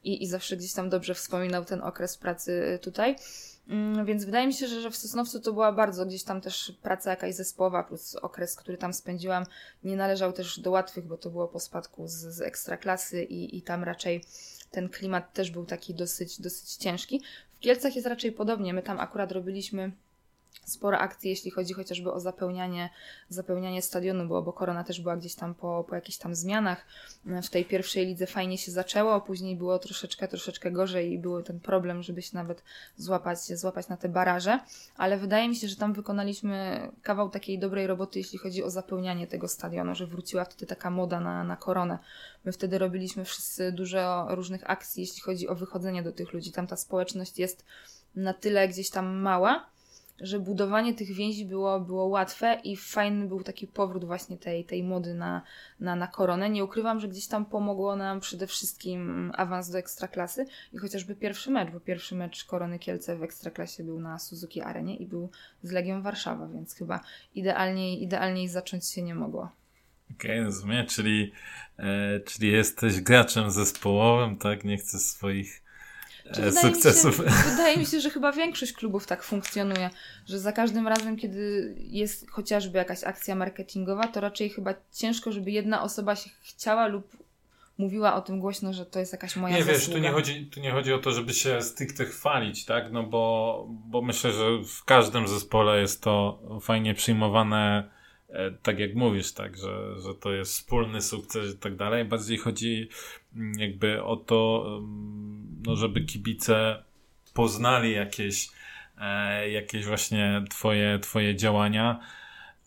i, 0.05 0.23
i 0.23 0.27
zawsze 0.27 0.57
gdzieś 0.57 0.73
tam 0.73 0.91
dobrze 0.91 1.15
wspominał 1.15 1.65
ten 1.65 1.83
okres 1.83 2.17
pracy 2.17 2.79
tutaj. 2.83 3.17
Mm, 3.69 4.07
więc 4.07 4.25
wydaje 4.25 4.47
mi 4.47 4.55
się, 4.55 4.67
że, 4.67 4.81
że 4.81 4.91
w 4.91 4.97
Sosnowcu 4.97 5.41
to 5.41 5.53
była 5.53 5.73
bardzo 5.73 6.07
gdzieś 6.07 6.25
tam 6.25 6.41
też 6.41 6.73
praca 6.83 7.11
jakaś 7.11 7.35
zespołowa, 7.35 7.85
plus 7.85 8.17
okres, 8.17 8.57
który 8.57 8.79
tam 8.79 8.93
spędziłam, 8.93 9.45
nie 9.85 9.97
należał 9.97 10.33
też 10.33 10.61
do 10.61 10.71
łatwych, 10.71 11.07
bo 11.07 11.17
to 11.17 11.31
było 11.31 11.49
po 11.49 11.61
spadku 11.61 12.09
z, 12.09 12.13
z 12.13 12.41
ekstraklasy 12.41 13.23
i, 13.23 13.59
i 13.59 13.63
tam 13.63 13.85
raczej 13.85 14.25
ten 14.73 14.89
klimat 14.89 15.33
też 15.33 15.51
był 15.51 15.65
taki 15.67 15.95
dosyć, 15.95 16.41
dosyć 16.41 16.77
ciężki. 16.77 17.23
W 17.57 17.61
Kielcach 17.61 17.97
jest 17.97 18.07
raczej 18.07 18.33
podobnie. 18.33 18.75
My 18.75 18.83
tam 18.83 19.01
akurat 19.01 19.33
robiliśmy 19.33 19.93
sporo 20.65 20.99
akcji, 20.99 21.31
jeśli 21.31 21.51
chodzi 21.51 21.75
chociażby 21.75 22.13
o 22.13 22.21
zapełnianie, 22.21 22.91
zapełnianie 23.29 23.83
stadionu, 23.83 24.29
bo, 24.29 24.43
bo 24.43 24.53
korona 24.53 24.85
też 24.85 25.01
była 25.01 25.17
gdzieś 25.17 25.35
tam 25.35 25.55
po, 25.55 25.85
po 25.89 25.95
jakichś 25.95 26.19
tam 26.19 26.35
zmianach. 26.35 26.87
W 27.25 27.49
tej 27.49 27.65
pierwszej 27.65 28.07
lidze 28.07 28.27
fajnie 28.27 28.59
się 28.59 28.73
zaczęło, 28.73 29.21
później 29.21 29.57
było 29.57 29.79
troszeczkę, 29.79 30.29
troszeczkę 30.29 30.71
gorzej 30.71 31.13
i 31.13 31.19
był 31.19 31.43
ten 31.43 31.61
problem, 31.61 32.03
żeby 32.03 32.23
się 32.23 32.31
nawet 32.35 32.63
złapać, 32.97 33.39
złapać 33.39 33.89
na 33.89 33.97
te 33.97 34.09
baraże, 34.09 34.61
ale 34.97 35.19
wydaje 35.19 35.49
mi 35.49 35.57
się, 35.57 35.69
że 35.69 35.77
tam 35.77 35.93
wykonaliśmy 35.93 36.89
kawał 37.03 37.31
takiej 37.31 37.59
dobrej 37.59 37.87
roboty, 37.87 38.19
jeśli 38.19 38.39
chodzi 38.39 38.63
o 38.63 38.71
zapełnianie 38.71 39.27
tego 39.27 39.49
stadionu, 39.49 39.95
że 39.95 40.07
wróciła 40.07 40.45
wtedy 40.45 40.67
taka 40.67 40.91
moda 40.91 41.21
na, 41.21 41.45
na 41.45 41.57
koronę. 41.57 41.99
My 42.45 42.53
wtedy 42.53 42.79
robiliśmy 42.79 43.25
wszyscy 43.25 43.73
dużo 43.73 44.27
różnych 44.31 44.71
akcji, 44.71 45.01
jeśli 45.01 45.21
chodzi 45.23 45.49
o 45.49 45.55
wychodzenie 45.55 46.03
do 46.03 46.13
tych 46.13 46.33
ludzi. 46.33 46.53
Tam 46.53 46.67
ta 46.67 46.77
społeczność 46.77 47.39
jest 47.39 47.65
na 48.15 48.35
tyle 48.35 48.69
gdzieś 48.69 48.91
tam 48.91 49.17
mała, 49.17 49.72
że 50.23 50.41
budowanie 50.41 50.95
tych 50.95 51.13
więzi 51.13 51.47
było, 51.47 51.81
było 51.81 52.07
łatwe 52.07 52.61
i 52.65 52.77
fajny 52.77 53.29
był 53.29 53.43
taki 53.43 53.67
powrót 53.67 54.05
właśnie 54.05 54.39
tej, 54.39 54.65
tej 54.65 54.85
mody 54.85 55.15
na, 55.15 55.43
na, 55.81 55.97
na 55.97 56.07
koronę. 56.07 56.51
Nie 56.51 56.65
ukrywam, 56.65 57.01
że 57.01 57.09
gdzieś 57.09 57.27
tam 57.27 57.47
pomogło 57.47 57.97
nam 57.97 58.21
przede 58.21 58.47
wszystkim 58.47 59.33
awans 59.35 59.71
do 59.71 59.79
ekstraklasy 59.79 60.47
i 60.73 60.79
chociażby 60.79 61.15
pierwszy 61.15 61.51
mecz, 61.51 61.71
bo 61.71 61.81
pierwszy 61.81 62.15
mecz 62.15 62.45
Korony 62.45 62.79
Kielce 62.79 63.17
w 63.17 63.23
ekstraklasie 63.23 63.85
był 63.85 64.01
na 64.01 64.19
Suzuki 64.19 64.61
Arenie 64.61 64.97
i 64.97 65.07
był 65.07 65.31
z 65.63 65.71
Legią 65.71 66.03
Warszawa, 66.03 66.49
więc 66.49 66.75
chyba 66.75 67.01
idealniej, 67.35 68.03
idealniej 68.03 68.49
zacząć 68.49 68.87
się 68.89 69.03
nie 69.03 69.15
mogło. 69.15 69.51
Okej, 70.15 70.31
okay, 70.31 70.45
rozumiem, 70.45 70.87
czyli, 70.87 71.33
e, 71.79 72.21
czyli 72.21 72.53
jesteś 72.53 73.01
graczem 73.01 73.51
zespołowym, 73.51 74.37
tak? 74.37 74.65
Nie 74.65 74.77
chcesz 74.77 75.01
swoich 75.01 75.62
e, 76.27 76.53
sukcesów. 76.53 77.19
Mi 77.19 77.25
się, 77.25 77.51
wydaje 77.51 77.77
mi 77.77 77.87
się, 77.87 78.01
że 78.01 78.11
chyba 78.11 78.33
większość 78.33 78.73
klubów 78.73 79.07
tak 79.07 79.23
funkcjonuje, 79.23 79.91
że 80.27 80.39
za 80.39 80.53
każdym 80.53 80.89
razem, 80.89 81.17
kiedy 81.17 81.75
jest 81.79 82.31
chociażby 82.31 82.79
jakaś 82.79 83.05
akcja 83.05 83.35
marketingowa, 83.35 84.09
to 84.09 84.21
raczej 84.21 84.51
chyba 84.51 84.75
ciężko, 84.93 85.33
żeby 85.33 85.51
jedna 85.51 85.83
osoba 85.83 86.17
się 86.17 86.31
chciała 86.43 86.87
lub 86.87 87.23
mówiła 87.79 88.15
o 88.15 88.21
tym 88.21 88.41
głośno, 88.41 88.73
że 88.73 88.87
to 88.87 88.99
jest 88.99 89.13
jakaś 89.13 89.37
moja 89.37 89.57
Nie 89.57 89.65
zasługa. 89.65 89.79
wiesz, 89.79 89.89
tu 89.89 89.99
nie, 89.99 90.11
chodzi, 90.11 90.47
tu 90.47 90.61
nie 90.61 90.71
chodzi 90.71 90.93
o 90.93 90.99
to, 90.99 91.13
żeby 91.13 91.35
się 91.35 91.63
stricte 91.63 92.05
chwalić, 92.05 92.65
tak? 92.65 92.93
No 92.93 93.03
bo, 93.03 93.67
bo 93.69 94.03
myślę, 94.03 94.33
że 94.33 94.45
w 94.67 94.85
każdym 94.85 95.29
zespole 95.29 95.81
jest 95.81 96.03
to 96.03 96.39
fajnie 96.61 96.95
przyjmowane 96.95 97.91
E, 98.33 98.51
tak 98.63 98.79
jak 98.79 98.95
mówisz, 98.95 99.33
tak, 99.33 99.57
że, 99.57 100.01
że 100.01 100.15
to 100.15 100.33
jest 100.33 100.53
wspólny 100.53 101.03
sukces 101.03 101.55
i 101.55 101.59
tak 101.59 101.77
dalej. 101.77 102.05
Bardziej 102.05 102.39
chodzi 102.39 102.89
jakby 103.59 104.03
o 104.03 104.17
to, 104.17 104.67
no, 105.67 105.77
żeby 105.77 106.01
kibice 106.01 106.85
poznali 107.35 107.93
jakieś, 107.93 108.49
e, 109.01 109.51
jakieś 109.51 109.87
właśnie 109.87 110.45
twoje, 110.51 110.99
twoje 110.99 111.37
działania 111.37 112.01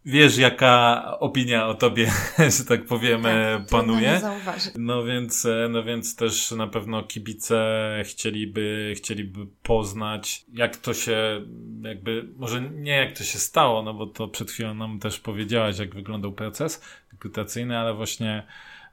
wiesz, 0.06 0.38
jaka 0.38 1.04
opinia 1.20 1.68
o 1.68 1.74
tobie, 1.74 2.12
że 2.58 2.66
tak 2.66 2.86
powiemy, 2.86 3.58
tak, 3.60 3.70
panuje. 3.70 4.22
No 4.78 5.04
więc, 5.04 5.46
e, 5.46 5.68
no 5.70 5.84
więc 5.84 6.16
też 6.16 6.52
na 6.52 6.68
pewno 6.68 7.04
kibice 7.04 8.02
chcieliby, 8.06 8.94
chcieliby 8.98 9.48
poznać, 9.64 10.46
jak 10.54 10.78
to 10.78 10.94
się, 10.94 11.46
jakby, 11.82 12.28
może 12.38 12.62
nie 12.62 12.92
jak 12.92 13.18
to 13.18 13.24
się 13.24 13.40
stało, 13.40 13.84
no 13.84 13.94
bo 13.94 14.06
to 14.08 14.28
przed 14.28 14.52
chwilą 14.52 14.74
nam 14.74 15.00
też 15.00 15.20
powiedziałaś, 15.20 15.80
jak 15.80 15.96
wyglądał 15.96 16.34
proces 16.34 16.82
rekrutacyjny, 17.12 17.78
ale 17.78 17.94
właśnie 17.94 18.44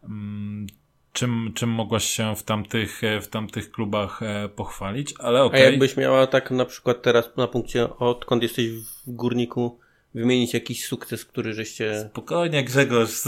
mm, 0.02 0.66
czym, 1.12 1.52
czym 1.54 1.70
mogłaś 1.70 2.04
się 2.04 2.36
w 2.36 2.42
tamtych, 2.42 3.00
w 3.22 3.26
tamtych 3.26 3.70
klubach 3.70 4.22
e, 4.22 4.48
pochwalić, 4.48 5.14
ale 5.18 5.42
okej. 5.42 5.60
Okay. 5.60 5.68
A 5.68 5.70
jakbyś 5.70 5.96
miała 5.96 6.26
tak 6.26 6.50
na 6.50 6.64
przykład 6.64 7.02
teraz 7.02 7.30
na 7.36 7.48
punkcie, 7.48 7.96
odkąd 7.98 8.42
jesteś 8.42 8.70
w 8.70 8.84
Górniku, 9.06 9.78
wymienić 10.14 10.54
jakiś 10.54 10.86
sukces, 10.86 11.24
który 11.24 11.54
żeście... 11.54 12.08
Spokojnie 12.10 12.64
Grzegorz. 12.64 13.22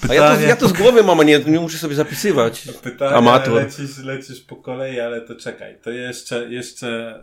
Pytanie... 0.00 0.20
A 0.20 0.24
ja 0.24 0.36
to, 0.36 0.40
ja 0.40 0.56
to 0.56 0.68
z 0.68 0.72
głowy 0.72 1.02
mam, 1.02 1.20
a 1.20 1.24
nie, 1.24 1.38
nie 1.38 1.60
muszę 1.60 1.78
sobie 1.78 1.94
zapisywać. 1.94 2.68
Pytanie, 2.82 3.16
Amator. 3.16 3.54
Lecisz, 3.54 3.98
lecisz 3.98 4.40
po 4.40 4.56
kolei, 4.56 5.00
ale 5.00 5.20
to 5.20 5.36
czekaj. 5.36 5.78
To 5.82 5.90
jeszcze, 5.90 6.50
jeszcze 6.50 7.20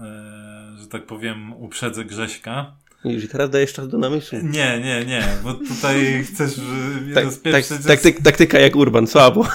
e, 0.00 0.76
że 0.80 0.86
tak 0.86 1.06
powiem, 1.06 1.52
uprzedzę 1.52 2.04
Grześka. 2.04 2.76
I 3.04 3.28
teraz 3.28 3.50
dajesz 3.50 3.72
czas 3.72 3.88
do 3.88 3.98
namysłu. 3.98 4.38
Nie, 4.42 4.80
nie, 4.80 5.04
nie, 5.04 5.24
bo 5.44 5.54
tutaj 5.54 6.24
chcesz 6.24 6.58
mnie 7.02 7.14
tak, 7.14 7.24
tak, 7.52 7.64
taktyk, 7.86 8.22
taktyka 8.22 8.58
jak 8.58 8.76
Urban, 8.76 9.06
słabo. 9.06 9.46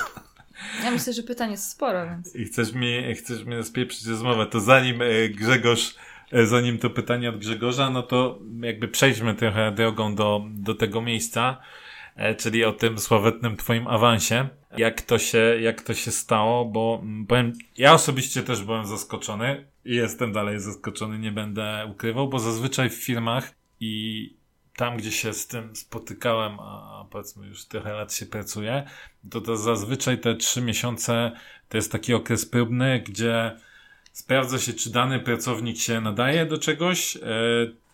Ja 0.83 0.91
myślę, 0.91 1.13
że 1.13 1.23
pytań 1.23 1.51
jest 1.51 1.69
sporo, 1.69 2.05
więc... 2.05 2.35
I 2.35 2.45
chcesz 2.45 2.73
mi, 2.73 3.15
chcesz 3.15 3.45
mnie 3.45 3.63
spieprzyć 3.63 4.05
rozmowę, 4.05 4.45
to 4.45 4.59
zanim 4.59 5.01
e, 5.01 5.29
Grzegorz 5.29 5.95
E, 6.33 6.45
zanim 6.45 6.77
to 6.77 6.89
pytanie 6.89 7.29
od 7.29 7.37
Grzegorza, 7.37 7.89
no 7.89 8.03
to 8.03 8.39
jakby 8.61 8.87
przejdźmy 8.87 9.35
trochę 9.35 9.71
drogą 9.71 10.15
do, 10.15 10.45
do 10.49 10.75
tego 10.75 11.01
miejsca, 11.01 11.57
e, 12.15 12.35
czyli 12.35 12.65
o 12.65 12.73
tym 12.73 12.99
sławetnym 12.99 13.57
twoim 13.57 13.87
awansie. 13.87 14.49
Jak 14.77 15.01
to 15.01 15.19
się, 15.19 15.37
jak 15.61 15.81
to 15.81 15.93
się 15.93 16.11
stało, 16.11 16.65
bo 16.65 16.99
mm, 17.01 17.25
powiem, 17.25 17.53
ja 17.77 17.93
osobiście 17.93 18.43
też 18.43 18.63
byłem 18.63 18.85
zaskoczony 18.85 19.67
jestem 19.85 20.31
dalej 20.31 20.59
zaskoczony, 20.59 21.19
nie 21.19 21.31
będę 21.31 21.87
ukrywał, 21.91 22.29
bo 22.29 22.39
zazwyczaj 22.39 22.89
w 22.89 23.03
firmach 23.03 23.53
i 23.79 24.33
tam, 24.75 24.97
gdzie 24.97 25.11
się 25.11 25.33
z 25.33 25.47
tym 25.47 25.75
spotykałem, 25.75 26.59
a 26.59 27.05
powiedzmy 27.11 27.47
już 27.47 27.65
trochę 27.65 27.93
lat 27.93 28.13
się 28.13 28.25
pracuje, 28.25 28.83
to, 29.29 29.41
to 29.41 29.57
zazwyczaj 29.57 30.19
te 30.19 30.35
trzy 30.35 30.61
miesiące 30.61 31.31
to 31.69 31.77
jest 31.77 31.91
taki 31.91 32.13
okres 32.13 32.45
próbny, 32.45 33.03
gdzie 33.07 33.51
sprawdza 34.11 34.59
się, 34.59 34.73
czy 34.73 34.91
dany 34.91 35.19
pracownik 35.19 35.77
się 35.77 36.01
nadaje 36.01 36.45
do 36.45 36.57
czegoś, 36.57 37.15
e, 37.15 37.19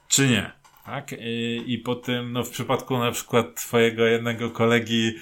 czy 0.07 0.27
nie. 0.27 0.51
Tak? 0.85 1.11
I, 1.19 1.63
I 1.67 1.77
po 1.77 1.95
tym, 1.95 2.33
no 2.33 2.43
w 2.43 2.49
przypadku 2.49 2.97
na 2.97 3.11
przykład 3.11 3.55
twojego 3.55 4.05
jednego 4.05 4.49
kolegi, 4.49 5.13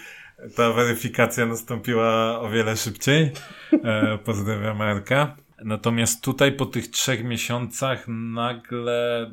ta 0.56 0.74
weryfikacja 0.74 1.46
nastąpiła 1.46 2.40
o 2.40 2.50
wiele 2.50 2.78
szybciej. 2.78 3.32
E, 3.84 4.18
pozdrawiam 4.18 4.82
Erka. 4.82 5.36
Natomiast 5.64 6.24
tutaj 6.24 6.52
po 6.52 6.66
tych 6.66 6.88
trzech 6.88 7.24
miesiącach 7.24 8.06
nagle 8.08 9.32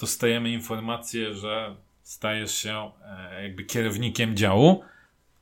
dostajemy 0.00 0.50
informację, 0.50 1.34
że 1.34 1.76
stajesz 2.02 2.54
się 2.54 2.90
e, 3.04 3.42
jakby 3.42 3.64
kierownikiem 3.64 4.36
działu. 4.36 4.84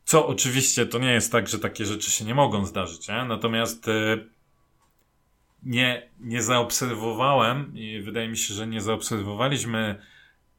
Co 0.05 0.27
oczywiście 0.27 0.87
to 0.87 0.99
nie 0.99 1.13
jest 1.13 1.33
tak, 1.33 1.49
że 1.49 1.59
takie 1.59 1.85
rzeczy 1.85 2.11
się 2.11 2.25
nie 2.25 2.35
mogą 2.35 2.67
zdarzyć, 2.67 3.09
nie? 3.09 3.25
natomiast 3.25 3.89
e, 3.89 4.19
nie, 5.63 6.09
nie 6.21 6.43
zaobserwowałem 6.43 7.73
i 7.75 8.01
wydaje 8.01 8.29
mi 8.29 8.37
się, 8.37 8.55
że 8.55 8.67
nie 8.67 8.81
zaobserwowaliśmy 8.81 10.01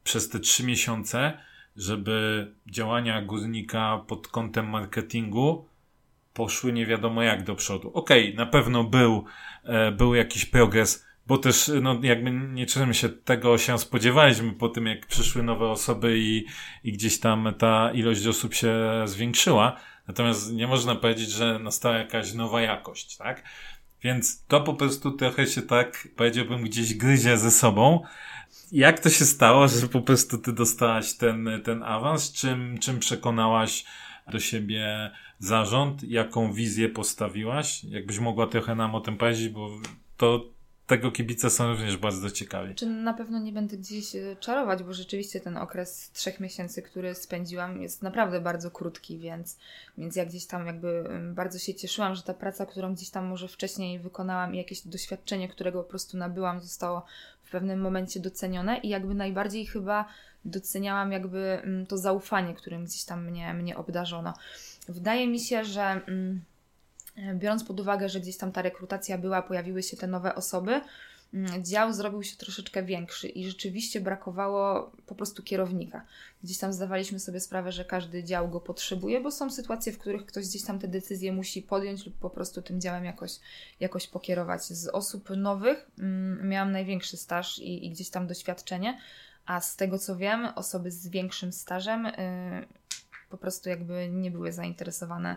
przez 0.04 0.28
te 0.28 0.40
trzy 0.40 0.64
miesiące, 0.64 1.38
żeby 1.76 2.48
działania 2.66 3.22
górnika 3.22 4.04
pod 4.06 4.28
kątem 4.28 4.68
marketingu 4.68 5.67
poszły 6.38 6.72
nie 6.72 6.86
wiadomo 6.86 7.22
jak 7.22 7.44
do 7.44 7.54
przodu. 7.54 7.90
Okej, 7.94 8.24
okay, 8.24 8.36
na 8.36 8.46
pewno 8.46 8.84
był, 8.84 9.24
e, 9.64 9.92
był 9.92 10.14
jakiś 10.14 10.44
progres, 10.44 11.06
bo 11.26 11.38
też 11.38 11.70
no, 11.82 12.00
jakby 12.02 12.30
nie 12.30 12.66
czym 12.66 12.94
się 12.94 13.08
tego 13.08 13.58
się 13.58 13.78
spodziewaliśmy 13.78 14.52
po 14.52 14.68
tym, 14.68 14.86
jak 14.86 15.06
przyszły 15.06 15.42
nowe 15.42 15.68
osoby 15.68 16.18
i, 16.18 16.44
i 16.84 16.92
gdzieś 16.92 17.20
tam 17.20 17.54
ta 17.58 17.92
ilość 17.92 18.26
osób 18.26 18.54
się 18.54 18.74
zwiększyła. 19.04 19.76
Natomiast 20.08 20.52
nie 20.52 20.66
można 20.66 20.94
powiedzieć, 20.94 21.30
że 21.30 21.58
nastała 21.58 21.96
jakaś 21.96 22.34
nowa 22.34 22.60
jakość, 22.60 23.16
tak? 23.16 23.42
Więc 24.02 24.44
to 24.46 24.60
po 24.60 24.74
prostu 24.74 25.10
trochę 25.10 25.46
się 25.46 25.62
tak, 25.62 26.08
powiedziałbym, 26.16 26.62
gdzieś 26.62 26.94
gryzie 26.94 27.38
ze 27.38 27.50
sobą. 27.50 28.02
Jak 28.72 29.00
to 29.00 29.10
się 29.10 29.24
stało, 29.24 29.68
że 29.68 29.88
po 29.88 30.00
prostu 30.00 30.38
ty 30.38 30.52
dostałaś 30.52 31.14
ten, 31.14 31.48
ten 31.64 31.82
awans? 31.82 32.32
Czym, 32.32 32.78
czym 32.78 32.98
przekonałaś 32.98 33.84
do 34.32 34.40
siebie 34.40 35.10
zarząd? 35.38 36.02
Jaką 36.02 36.52
wizję 36.52 36.88
postawiłaś? 36.88 37.84
Jakbyś 37.84 38.18
mogła 38.18 38.46
trochę 38.46 38.74
nam 38.74 38.94
o 38.94 39.00
tym 39.00 39.16
powiedzieć, 39.16 39.48
bo 39.48 39.70
to 40.16 40.58
tego 40.88 41.12
kibice 41.12 41.50
są 41.50 41.70
również 41.70 41.96
bardzo 41.96 42.30
ciekawi. 42.30 42.74
Czy 42.74 42.86
na 42.86 43.14
pewno 43.14 43.38
nie 43.38 43.52
będę 43.52 43.76
gdzieś 43.76 44.16
e, 44.16 44.36
czarować, 44.40 44.82
bo 44.82 44.92
rzeczywiście 44.92 45.40
ten 45.40 45.56
okres 45.56 46.10
trzech 46.10 46.40
miesięcy, 46.40 46.82
który 46.82 47.14
spędziłam, 47.14 47.82
jest 47.82 48.02
naprawdę 48.02 48.40
bardzo 48.40 48.70
krótki, 48.70 49.18
więc, 49.18 49.58
więc 49.98 50.16
ja 50.16 50.26
gdzieś 50.26 50.46
tam 50.46 50.66
jakby 50.66 51.04
bardzo 51.34 51.58
się 51.58 51.74
cieszyłam, 51.74 52.14
że 52.14 52.22
ta 52.22 52.34
praca, 52.34 52.66
którą 52.66 52.94
gdzieś 52.94 53.10
tam 53.10 53.26
może 53.26 53.48
wcześniej 53.48 53.98
wykonałam 53.98 54.54
i 54.54 54.58
jakieś 54.58 54.86
doświadczenie, 54.86 55.48
którego 55.48 55.82
po 55.82 55.90
prostu 55.90 56.16
nabyłam, 56.16 56.60
zostało 56.60 57.02
w 57.42 57.50
pewnym 57.50 57.80
momencie 57.80 58.20
docenione 58.20 58.78
i 58.78 58.88
jakby 58.88 59.14
najbardziej 59.14 59.66
chyba 59.66 60.04
doceniałam 60.44 61.12
jakby 61.12 61.62
to 61.88 61.98
zaufanie, 61.98 62.54
którym 62.54 62.84
gdzieś 62.84 63.04
tam 63.04 63.24
mnie, 63.24 63.54
mnie 63.54 63.76
obdarzono. 63.76 64.34
Wydaje 64.88 65.28
mi 65.28 65.40
się, 65.40 65.64
że 65.64 66.00
biorąc 67.34 67.64
pod 67.64 67.80
uwagę, 67.80 68.08
że 68.08 68.20
gdzieś 68.20 68.36
tam 68.36 68.52
ta 68.52 68.62
rekrutacja 68.62 69.18
była, 69.18 69.42
pojawiły 69.42 69.82
się 69.82 69.96
te 69.96 70.06
nowe 70.06 70.34
osoby, 70.34 70.80
mm, 71.34 71.64
dział 71.64 71.92
zrobił 71.92 72.22
się 72.22 72.36
troszeczkę 72.36 72.82
większy 72.82 73.28
i 73.28 73.46
rzeczywiście 73.46 74.00
brakowało 74.00 74.92
po 75.06 75.14
prostu 75.14 75.42
kierownika. 75.42 76.04
Gdzieś 76.44 76.58
tam 76.58 76.72
zdawaliśmy 76.72 77.20
sobie 77.20 77.40
sprawę, 77.40 77.72
że 77.72 77.84
każdy 77.84 78.24
dział 78.24 78.48
go 78.48 78.60
potrzebuje, 78.60 79.20
bo 79.20 79.30
są 79.30 79.50
sytuacje, 79.50 79.92
w 79.92 79.98
których 79.98 80.26
ktoś 80.26 80.46
gdzieś 80.46 80.62
tam 80.62 80.78
te 80.78 80.88
decyzje 80.88 81.32
musi 81.32 81.62
podjąć 81.62 82.06
lub 82.06 82.14
po 82.14 82.30
prostu 82.30 82.62
tym 82.62 82.80
działem 82.80 83.04
jakoś, 83.04 83.32
jakoś 83.80 84.06
pokierować. 84.06 84.62
Z 84.62 84.88
osób 84.88 85.30
nowych 85.36 85.90
mm, 85.98 86.48
miałam 86.48 86.72
największy 86.72 87.16
staż 87.16 87.58
i, 87.58 87.86
i 87.86 87.90
gdzieś 87.90 88.10
tam 88.10 88.26
doświadczenie, 88.26 88.98
a 89.48 89.60
z 89.60 89.76
tego 89.76 89.98
co 89.98 90.16
wiem, 90.16 90.48
osoby 90.54 90.90
z 90.90 91.08
większym 91.08 91.52
stażem 91.52 92.04
yy, 92.04 92.12
po 93.30 93.38
prostu 93.38 93.68
jakby 93.68 94.08
nie 94.08 94.30
były 94.30 94.52
zainteresowane 94.52 95.36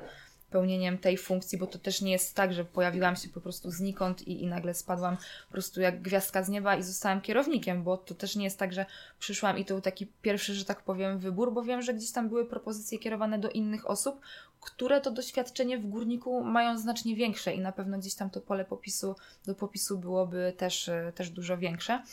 pełnieniem 0.50 0.98
tej 0.98 1.18
funkcji, 1.18 1.58
bo 1.58 1.68
to 1.68 1.80
też 1.80 2.02
nie 2.02 2.12
jest 2.12 2.36
tak, 2.36 2.54
że 2.54 2.66
pojawiłam 2.66 3.16
się 3.16 3.30
po 3.30 3.42
prostu 3.42 3.72
znikąd 3.72 4.28
i, 4.28 4.44
i 4.44 4.48
nagle 4.48 4.74
spadłam 4.74 5.18
po 5.18 5.52
prostu 5.52 5.82
jak 5.82 6.02
gwiazdka 6.02 6.44
z 6.44 6.50
nieba 6.50 6.76
i 6.76 6.84
zostałam 6.84 7.22
kierownikiem, 7.22 7.84
bo 7.84 7.98
to 7.98 8.16
też 8.16 8.36
nie 8.36 8.44
jest 8.44 8.60
tak, 8.60 8.74
że 8.74 8.86
przyszłam 9.20 9.58
i 9.58 9.66
to 9.66 9.74
był 9.74 9.82
taki 9.82 10.08
pierwszy, 10.22 10.54
że 10.54 10.66
tak 10.66 10.82
powiem, 10.82 11.20
wybór, 11.20 11.54
bo 11.54 11.64
wiem, 11.64 11.82
że 11.82 11.94
gdzieś 11.94 12.12
tam 12.12 12.30
były 12.30 12.46
propozycje 12.46 13.00
kierowane 13.00 13.40
do 13.40 13.50
innych 13.50 13.90
osób, 13.90 14.22
które 14.62 15.02
to 15.02 15.12
doświadczenie 15.12 15.78
w 15.78 15.90
górniku 15.90 16.44
mają 16.44 16.78
znacznie 16.78 17.16
większe 17.16 17.54
i 17.54 17.60
na 17.60 17.72
pewno 17.72 17.98
gdzieś 17.98 18.16
tam 18.16 18.30
to 18.30 18.42
pole 18.42 18.66
popisu 18.66 19.16
do 19.46 19.56
popisu 19.56 19.98
byłoby 19.98 20.54
też, 20.58 20.90
też 21.16 21.30
dużo 21.30 21.58
większe. 21.58 22.04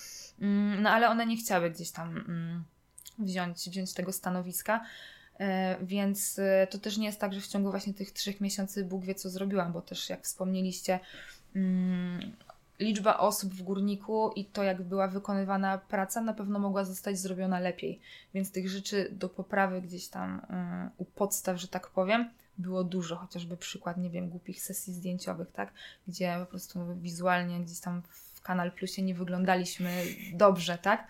Mm, 0.40 0.82
no 0.82 0.90
ale 0.90 1.08
one 1.08 1.26
nie 1.26 1.36
chciały 1.36 1.70
gdzieś 1.70 1.90
tam 1.90 2.08
mm, 2.16 2.64
wziąć, 3.18 3.58
wziąć 3.70 3.92
tego 3.92 4.12
stanowiska. 4.12 4.84
E, 5.40 5.76
więc 5.82 6.38
e, 6.38 6.66
to 6.66 6.78
też 6.78 6.96
nie 6.96 7.06
jest 7.06 7.20
tak, 7.20 7.34
że 7.34 7.40
w 7.40 7.46
ciągu 7.46 7.70
właśnie 7.70 7.94
tych 7.94 8.12
trzech 8.12 8.40
miesięcy 8.40 8.84
Bóg 8.84 9.04
wie, 9.04 9.14
co 9.14 9.30
zrobiłam, 9.30 9.72
bo 9.72 9.82
też 9.82 10.10
jak 10.10 10.22
wspomnieliście, 10.22 11.00
mm, 11.56 12.32
liczba 12.80 13.18
osób 13.18 13.54
w 13.54 13.62
górniku 13.62 14.32
i 14.36 14.44
to, 14.44 14.62
jak 14.62 14.82
była 14.82 15.08
wykonywana 15.08 15.78
praca, 15.78 16.20
na 16.20 16.34
pewno 16.34 16.58
mogła 16.58 16.84
zostać 16.84 17.18
zrobiona 17.18 17.60
lepiej. 17.60 18.00
Więc 18.34 18.52
tych 18.52 18.68
rzeczy 18.68 19.08
do 19.12 19.28
poprawy 19.28 19.82
gdzieś 19.82 20.08
tam 20.08 20.46
u 20.96 21.04
podstaw, 21.04 21.56
że 21.60 21.68
tak 21.68 21.90
powiem, 21.90 22.30
było 22.58 22.84
dużo, 22.84 23.16
chociażby 23.16 23.56
przykład, 23.56 23.96
nie 23.96 24.10
wiem, 24.10 24.28
głupich 24.28 24.62
sesji 24.62 24.94
zdjęciowych, 24.94 25.52
tak, 25.52 25.72
gdzie 26.08 26.36
po 26.40 26.46
prostu 26.46 26.80
wizualnie 26.96 27.60
gdzieś 27.60 27.80
tam 27.80 28.02
w 28.02 28.27
Kanal 28.40 28.72
Plusie 28.72 29.02
nie 29.02 29.14
wyglądaliśmy 29.14 30.04
dobrze, 30.32 30.78
tak, 30.78 31.08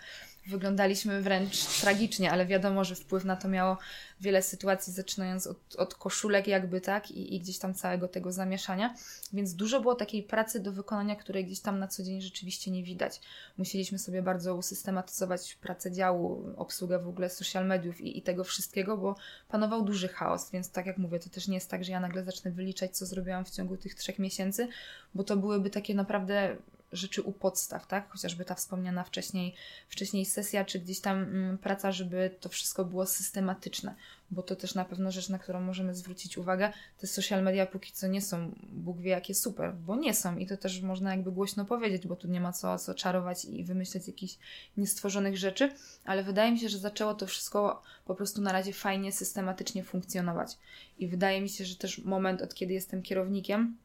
wyglądaliśmy 0.49 1.23
wręcz 1.23 1.81
tragicznie, 1.81 2.31
ale 2.31 2.47
wiadomo, 2.47 2.85
że 2.85 2.95
wpływ 2.95 3.25
na 3.25 3.37
to 3.37 3.49
miało 3.49 3.79
wiele 4.21 4.43
sytuacji, 4.43 4.93
zaczynając 4.93 5.47
od, 5.47 5.77
od 5.77 5.95
koszulek 5.95 6.47
jakby, 6.47 6.81
tak, 6.81 7.11
i, 7.11 7.35
i 7.37 7.41
gdzieś 7.41 7.59
tam 7.59 7.75
całego 7.75 8.09
tego 8.09 8.33
zamieszania, 8.33 8.95
więc 9.33 9.55
dużo 9.55 9.81
było 9.81 9.95
takiej 9.95 10.23
pracy 10.23 10.61
do 10.61 10.73
wykonania, 10.73 11.17
której 11.17 11.45
gdzieś 11.45 11.61
tam 11.61 11.79
na 11.79 11.89
co 11.89 12.03
dzień 12.03 12.21
rzeczywiście 12.21 12.71
nie 12.71 12.83
widać. 12.83 13.21
Musieliśmy 13.59 13.99
sobie 13.99 14.23
bardzo 14.23 14.55
usystematyzować 14.55 15.55
pracę 15.55 15.93
działu, 15.93 16.55
obsługę 16.57 16.99
w 16.99 17.09
ogóle 17.09 17.31
social 17.31 17.67
mediów 17.67 18.01
i, 18.01 18.19
i 18.19 18.23
tego 18.23 18.45
wszystkiego, 18.45 18.97
bo 18.97 19.17
panował 19.49 19.83
duży 19.83 20.09
chaos, 20.09 20.51
więc 20.51 20.71
tak 20.71 20.87
jak 20.87 20.99
mówię, 20.99 21.19
to 21.19 21.31
też 21.31 21.49
nie 21.49 21.55
jest 21.55 21.71
tak, 21.71 21.85
że 21.85 21.93
ja 21.93 22.01
nagle 22.01 22.25
zacznę 22.25 22.51
wyliczać, 22.51 22.97
co 22.97 23.07
zrobiłam 23.07 23.45
w 23.45 23.51
ciągu 23.51 23.77
tych 23.77 23.95
trzech 23.95 24.19
miesięcy, 24.19 24.69
bo 25.15 25.25
to 25.25 25.37
byłyby 25.37 25.71
takie 25.71 25.95
naprawdę 25.95 26.57
rzeczy 26.93 27.23
u 27.23 27.33
podstaw, 27.33 27.87
tak? 27.87 28.11
Chociażby 28.11 28.45
ta 28.45 28.55
wspomniana 28.55 29.05
wcześniej, 29.05 29.55
wcześniej 29.89 30.27
sesja, 30.27 30.65
czy 30.65 30.79
gdzieś 30.79 31.01
tam 31.01 31.23
mm, 31.23 31.59
praca, 31.59 31.93
żeby 31.93 32.37
to 32.41 32.49
wszystko 32.49 32.85
było 32.85 33.07
systematyczne, 33.07 33.95
bo 34.31 34.43
to 34.43 34.57
też 34.57 34.75
na 34.75 34.85
pewno 34.85 35.11
rzecz, 35.11 35.29
na 35.29 35.39
którą 35.39 35.61
możemy 35.61 35.95
zwrócić 35.95 36.39
uwagę. 36.39 36.73
Te 36.99 37.07
social 37.07 37.43
media 37.43 37.67
póki 37.67 37.93
co 37.93 38.07
nie 38.07 38.23
są, 38.23 38.53
Bóg 38.73 39.01
wie 39.01 39.11
jakie 39.11 39.35
super, 39.35 39.75
bo 39.75 39.97
nie 39.97 40.15
są 40.15 40.39
i 40.39 40.47
to 40.47 40.57
też 40.57 40.81
można 40.81 41.11
jakby 41.11 41.33
głośno 41.33 41.65
powiedzieć, 41.65 42.07
bo 42.07 42.17
tu 42.17 42.29
nie 42.29 42.41
ma 42.41 42.53
co, 42.53 42.79
co 42.79 42.95
czarować 42.95 43.45
i 43.45 43.65
wymyśleć 43.65 44.07
jakichś 44.07 44.39
niestworzonych 44.77 45.37
rzeczy, 45.37 45.73
ale 46.05 46.23
wydaje 46.23 46.53
mi 46.53 46.59
się, 46.59 46.69
że 46.69 46.79
zaczęło 46.79 47.15
to 47.15 47.27
wszystko 47.27 47.83
po 48.05 48.15
prostu 48.15 48.41
na 48.41 48.53
razie 48.53 48.73
fajnie, 48.73 49.13
systematycznie 49.13 49.85
funkcjonować. 49.85 50.59
I 50.99 51.09
wydaje 51.09 51.41
mi 51.41 51.49
się, 51.49 51.65
że 51.65 51.77
też 51.77 51.99
moment, 51.99 52.43
od 52.43 52.55
kiedy 52.55 52.75
jestem 52.75 53.03
kierownikiem, 53.03 53.77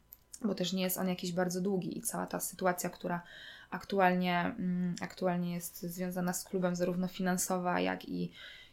bo 0.45 0.55
też 0.55 0.73
nie 0.73 0.83
jest 0.83 0.97
on 0.97 1.07
jakiś 1.09 1.31
bardzo 1.31 1.61
długi 1.61 1.97
i 1.97 2.01
cała 2.01 2.27
ta 2.27 2.39
sytuacja, 2.39 2.89
która 2.89 3.21
aktualnie, 3.69 4.55
mm, 4.59 4.95
aktualnie 5.01 5.53
jest 5.53 5.81
związana 5.81 6.33
z 6.33 6.43
klubem, 6.43 6.75
zarówno 6.75 7.07
finansowa, 7.07 7.79
jak 7.79 8.09
i, 8.09 8.31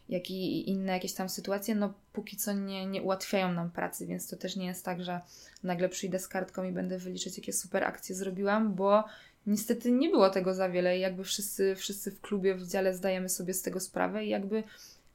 jak 0.09 0.31
i 0.31 0.69
inne 0.69 0.93
jakieś 0.93 1.13
tam 1.13 1.29
sytuacje, 1.29 1.75
no 1.75 1.93
póki 2.13 2.37
co 2.37 2.53
nie, 2.53 2.85
nie 2.85 3.01
ułatwiają 3.01 3.51
nam 3.53 3.71
pracy, 3.71 4.05
więc 4.05 4.27
to 4.27 4.35
też 4.35 4.55
nie 4.55 4.65
jest 4.65 4.85
tak, 4.85 5.03
że 5.03 5.21
nagle 5.63 5.89
przyjdę 5.89 6.19
z 6.19 6.27
kartką 6.27 6.63
i 6.63 6.71
będę 6.71 6.97
wyliczyć, 6.97 7.37
jakie 7.37 7.53
super 7.53 7.83
akcje 7.83 8.15
zrobiłam, 8.15 8.73
bo 8.73 9.03
niestety 9.47 9.91
nie 9.91 10.09
było 10.09 10.29
tego 10.29 10.53
za 10.53 10.69
wiele 10.69 10.97
i 10.97 11.01
jakby 11.01 11.23
wszyscy, 11.23 11.75
wszyscy 11.75 12.11
w 12.11 12.21
klubie, 12.21 12.55
w 12.55 12.67
dziale 12.67 12.93
zdajemy 12.93 13.29
sobie 13.29 13.53
z 13.53 13.61
tego 13.61 13.79
sprawę 13.79 14.25
i 14.25 14.29
jakby 14.29 14.63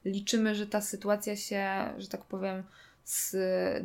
liczymy, 0.05 0.55
że 0.55 0.67
ta 0.67 0.81
sytuacja 0.81 1.35
się, 1.35 1.93
że 1.97 2.07
tak 2.07 2.25
powiem, 2.25 2.63
z 3.07 3.35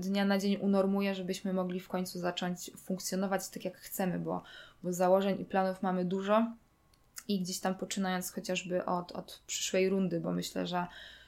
dnia 0.00 0.24
na 0.24 0.38
dzień 0.38 0.56
unormuje, 0.60 1.14
żebyśmy 1.14 1.52
mogli 1.52 1.80
w 1.80 1.88
końcu 1.88 2.18
zacząć 2.18 2.70
funkcjonować 2.76 3.48
tak 3.48 3.64
jak 3.64 3.76
chcemy, 3.76 4.18
bo, 4.18 4.42
bo 4.82 4.92
założeń 4.92 5.40
i 5.40 5.44
planów 5.44 5.82
mamy 5.82 6.04
dużo 6.04 6.46
i 7.28 7.40
gdzieś 7.40 7.60
tam 7.60 7.74
poczynając 7.74 8.32
chociażby 8.32 8.84
od, 8.84 9.12
od 9.12 9.42
przyszłej 9.46 9.88
rundy, 9.88 10.20
bo 10.20 10.32
myślę, 10.32 10.66
że 10.66 10.86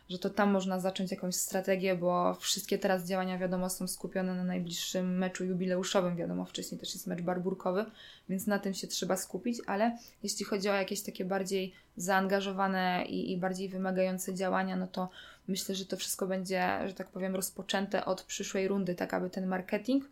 że 0.09 0.19
to 0.19 0.31
tam 0.31 0.51
można 0.51 0.81
zacząć 0.81 1.11
jakąś 1.11 1.35
strategię, 1.35 1.95
bo 1.95 2.35
wszystkie 2.35 2.79
teraz 2.79 3.09
działania, 3.09 3.39
wiadomo, 3.39 3.71
są 3.71 3.89
skupione 3.89 4.35
na 4.35 4.45
najbliższym 4.45 5.19
meczu 5.19 5.45
jubileuszowym. 5.45 6.17
Wiadomo, 6.17 6.45
wcześniej 6.45 6.81
też 6.81 6.95
jest 6.95 7.07
mecz 7.07 7.23
barburkowy, 7.23 7.85
więc 8.29 8.47
na 8.47 8.59
tym 8.59 8.75
się 8.75 8.87
trzeba 8.87 9.17
skupić, 9.17 9.59
ale 9.67 9.99
jeśli 10.23 10.45
chodzi 10.45 10.69
o 10.69 10.73
jakieś 10.73 11.03
takie 11.03 11.25
bardziej 11.25 11.75
zaangażowane 11.97 13.05
i, 13.09 13.33
i 13.33 13.39
bardziej 13.39 13.69
wymagające 13.69 14.35
działania, 14.35 14.77
no 14.77 14.87
to 14.87 15.09
myślę, 15.49 15.75
że 15.75 15.87
to 15.87 15.97
wszystko 15.97 16.27
będzie, 16.27 16.81
że 16.87 16.95
tak 16.95 17.09
powiem, 17.09 17.35
rozpoczęte 17.35 18.05
od 18.05 18.23
przyszłej 18.23 18.69
rundy, 18.69 18.95
tak 18.95 19.15
aby 19.15 19.31
ten 19.31 19.47
marketing 19.47 20.05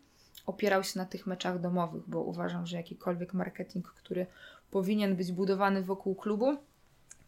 opierał 0.45 0.83
się 0.83 0.99
na 0.99 1.05
tych 1.05 1.27
meczach 1.27 1.59
domowych, 1.59 2.03
bo 2.07 2.21
uważam, 2.21 2.67
że 2.67 2.77
jakikolwiek 2.77 3.33
marketing, 3.33 3.87
który 3.87 4.25
powinien 4.71 5.15
być 5.15 5.31
budowany 5.31 5.83
wokół 5.83 6.15
klubu, 6.15 6.57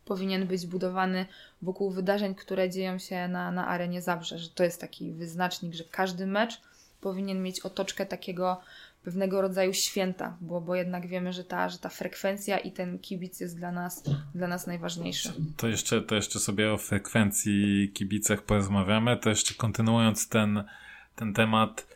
powinien 0.06 0.48
być 0.48 0.68
budowany 0.68 1.26
wokół 1.62 1.91
wydarzeń, 1.91 2.36
które 2.36 2.70
dzieją 2.70 2.98
się 3.00 3.28
na, 3.28 3.52
na 3.52 3.68
arenie 3.68 4.02
Zabrze, 4.02 4.39
że 4.39 4.50
to 4.50 4.63
jest 4.63 4.82
taki 4.82 5.12
wyznacznik, 5.12 5.74
że 5.74 5.84
każdy 5.84 6.28
mecz 6.28 6.62
powinien 7.02 7.44
mieć 7.44 7.60
otoczkę 7.60 8.06
takiego 8.06 8.62
pewnego 9.06 9.41
rodzaju 9.41 9.74
święta, 9.74 10.38
bo, 10.41 10.62
bo 10.62 10.76
jednak 10.76 11.08
wiemy, 11.08 11.34
że 11.34 11.44
ta, 11.44 11.70
że 11.70 11.78
ta 11.78 11.89
frekwencja 11.89 12.58
i 12.58 12.72
ten 12.72 13.00
kibic 13.00 13.39
jest 13.39 13.58
dla 13.58 13.72
nas, 13.72 14.04
dla 14.36 14.48
nas 14.48 14.68
najważniejszy. 14.68 15.34
To 15.58 15.68
jeszcze, 15.68 16.02
to 16.02 16.15
jeszcze 16.15 16.39
sobie 16.39 16.74
o 16.74 16.78
frekwencji 16.78 17.91
kibicach 17.94 18.41
porozmawiamy, 18.41 19.18
to 19.18 19.30
jeszcze 19.30 19.54
kontynuując 19.54 20.30
ten, 20.30 20.63
ten 21.15 21.34
temat, 21.34 21.88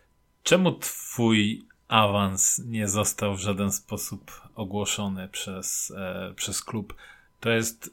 czemu 0.43 0.71
twój 0.71 1.65
awans 1.87 2.61
nie 2.65 2.87
został 2.87 3.35
w 3.35 3.39
żaden 3.39 3.71
sposób 3.71 4.41
ogłoszony 4.55 5.27
przez, 5.27 5.93
e, 5.97 6.33
przez 6.35 6.63
klub? 6.63 6.95
To 7.39 7.49
jest 7.49 7.89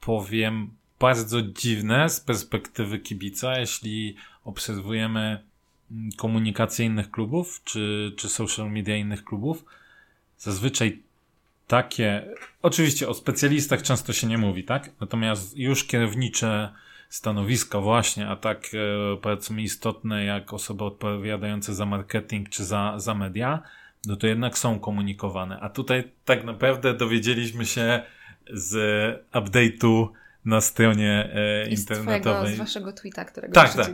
powiem, 0.00 0.70
bardzo 1.00 1.42
dziwne 1.42 2.08
z 2.08 2.20
perspektywy 2.20 2.98
kibica, 2.98 3.58
jeśli 3.58 4.16
obserwujemy 4.44 5.47
komunikację 6.16 6.86
innych 6.86 7.10
klubów, 7.10 7.60
czy, 7.64 8.12
czy 8.16 8.28
social 8.28 8.70
media 8.70 8.96
innych 8.96 9.24
klubów. 9.24 9.64
Zazwyczaj 10.38 11.02
takie, 11.66 12.26
oczywiście 12.62 13.08
o 13.08 13.14
specjalistach 13.14 13.82
często 13.82 14.12
się 14.12 14.26
nie 14.26 14.38
mówi, 14.38 14.64
tak? 14.64 14.90
Natomiast 15.00 15.56
już 15.56 15.84
kierownicze 15.84 16.72
stanowiska 17.08 17.80
właśnie, 17.80 18.28
a 18.28 18.36
tak 18.36 18.70
e, 18.74 19.16
powiedzmy 19.16 19.62
istotne 19.62 20.24
jak 20.24 20.52
osoby 20.52 20.84
odpowiadające 20.84 21.74
za 21.74 21.86
marketing 21.86 22.48
czy 22.48 22.64
za, 22.64 22.94
za 22.96 23.14
media, 23.14 23.62
no 24.06 24.16
to 24.16 24.26
jednak 24.26 24.58
są 24.58 24.80
komunikowane. 24.80 25.60
A 25.60 25.68
tutaj 25.68 26.04
tak 26.24 26.44
naprawdę 26.44 26.94
dowiedzieliśmy 26.94 27.66
się 27.66 28.02
z 28.52 28.74
update'u 29.32 30.08
na 30.48 30.60
stronie 30.60 31.30
e, 31.34 31.68
internetowej. 31.68 32.54
Z 32.54 32.58
waszego 32.58 32.92
tweeta, 32.92 33.24
którego 33.24 33.54
tak, 33.54 33.74
tak, 33.74 33.90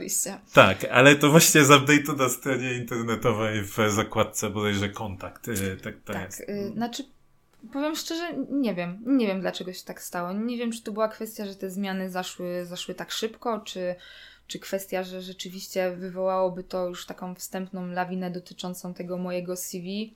tak, 0.53 0.85
ale 0.91 1.17
to 1.17 1.31
właśnie 1.31 1.65
z 1.65 1.69
update'u 1.69 2.19
na 2.19 2.29
stronie 2.29 2.75
internetowej 2.75 3.63
w 3.63 3.77
zakładce 3.89 4.51
bodajże 4.51 4.89
kontakt. 4.89 5.49
E, 5.49 5.77
tak, 5.77 5.95
to 6.05 6.13
tak 6.13 6.23
jest. 6.23 6.41
Y, 6.41 6.73
znaczy, 6.75 7.05
powiem 7.73 7.97
szczerze, 7.97 8.29
nie 8.51 8.75
wiem. 8.75 9.03
Nie 9.07 9.27
wiem, 9.27 9.41
dlaczego 9.41 9.73
się 9.73 9.85
tak 9.85 10.03
stało. 10.03 10.33
Nie 10.33 10.57
wiem, 10.57 10.73
czy 10.73 10.83
to 10.83 10.93
była 10.93 11.09
kwestia, 11.09 11.47
że 11.47 11.55
te 11.55 11.71
zmiany 11.71 12.11
zaszły, 12.11 12.65
zaszły 12.65 12.95
tak 12.95 13.11
szybko, 13.11 13.61
czy, 13.61 13.95
czy 14.47 14.59
kwestia, 14.59 15.03
że 15.03 15.23
rzeczywiście 15.23 15.97
wywołałoby 15.97 16.65
to 16.65 16.89
już 16.89 17.07
taką 17.07 17.35
wstępną 17.35 17.87
lawinę 17.87 18.31
dotyczącą 18.31 18.95
tego 18.95 19.19
mojego 19.19 19.57
CV 19.57 20.15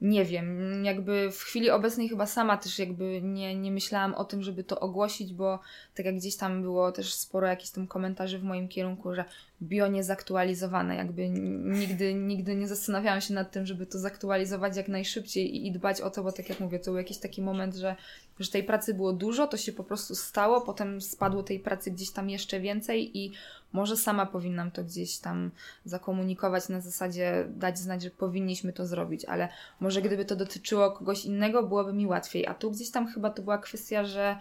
nie 0.00 0.24
wiem, 0.24 0.84
jakby 0.84 1.30
w 1.32 1.38
chwili 1.38 1.70
obecnej 1.70 2.08
chyba 2.08 2.26
sama 2.26 2.56
też 2.56 2.78
jakby 2.78 3.22
nie, 3.22 3.54
nie 3.54 3.70
myślałam 3.70 4.14
o 4.14 4.24
tym, 4.24 4.42
żeby 4.42 4.64
to 4.64 4.80
ogłosić, 4.80 5.32
bo 5.32 5.60
tak 5.94 6.06
jak 6.06 6.16
gdzieś 6.16 6.36
tam 6.36 6.62
było 6.62 6.92
też 6.92 7.14
sporo 7.14 7.46
jakichś 7.46 7.70
tam 7.70 7.86
komentarzy 7.86 8.38
w 8.38 8.44
moim 8.44 8.68
kierunku, 8.68 9.14
że 9.14 9.24
bio 9.62 9.86
niezaktualizowane, 9.86 10.96
jakby 10.96 11.28
nigdy, 11.28 12.14
nigdy 12.14 12.56
nie 12.56 12.68
zastanawiałam 12.68 13.20
się 13.20 13.34
nad 13.34 13.50
tym, 13.50 13.66
żeby 13.66 13.86
to 13.86 13.98
zaktualizować 13.98 14.76
jak 14.76 14.88
najszybciej 14.88 15.56
i, 15.56 15.66
i 15.66 15.72
dbać 15.72 16.00
o 16.00 16.10
to, 16.10 16.22
bo 16.22 16.32
tak 16.32 16.48
jak 16.48 16.60
mówię, 16.60 16.78
to 16.78 16.84
był 16.84 16.96
jakiś 16.98 17.18
taki 17.18 17.42
moment, 17.42 17.74
że, 17.74 17.96
że 18.40 18.50
tej 18.50 18.64
pracy 18.64 18.94
było 18.94 19.12
dużo, 19.12 19.46
to 19.46 19.56
się 19.56 19.72
po 19.72 19.84
prostu 19.84 20.14
stało, 20.14 20.60
potem 20.60 21.00
spadło 21.00 21.42
tej 21.42 21.60
pracy 21.60 21.90
gdzieś 21.90 22.10
tam 22.10 22.30
jeszcze 22.30 22.60
więcej 22.60 23.18
i 23.18 23.32
może 23.72 23.96
sama 23.96 24.26
powinnam 24.26 24.70
to 24.70 24.84
gdzieś 24.84 25.18
tam 25.18 25.50
zakomunikować 25.84 26.68
na 26.68 26.80
zasadzie 26.80 27.46
dać 27.48 27.78
znać, 27.78 28.02
że 28.02 28.10
powinniśmy 28.10 28.72
to 28.72 28.86
zrobić, 28.86 29.24
ale 29.24 29.48
może 29.80 30.02
gdyby 30.02 30.24
to 30.24 30.36
dotyczyło 30.36 30.90
kogoś 30.90 31.24
innego, 31.24 31.62
byłoby 31.62 31.92
mi 31.92 32.06
łatwiej. 32.06 32.46
A 32.46 32.54
tu 32.54 32.70
gdzieś 32.70 32.90
tam 32.90 33.06
chyba 33.06 33.30
to 33.30 33.42
była 33.42 33.58
kwestia, 33.58 34.04
że 34.04 34.38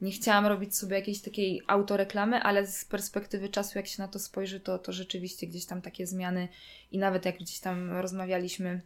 nie 0.00 0.12
chciałam 0.12 0.46
robić 0.46 0.76
sobie 0.76 0.96
jakiejś 0.96 1.20
takiej 1.20 1.62
autoreklamy, 1.66 2.42
ale 2.42 2.66
z 2.66 2.84
perspektywy 2.84 3.48
czasu, 3.48 3.78
jak 3.78 3.86
się 3.86 4.02
na 4.02 4.08
to 4.08 4.18
spojrzy, 4.18 4.60
to, 4.60 4.78
to 4.78 4.92
rzeczywiście 4.92 5.46
gdzieś 5.46 5.64
tam 5.64 5.82
takie 5.82 6.06
zmiany 6.06 6.48
i 6.92 6.98
nawet 6.98 7.24
jak 7.24 7.38
gdzieś 7.38 7.60
tam 7.60 7.92
rozmawialiśmy 7.92 8.80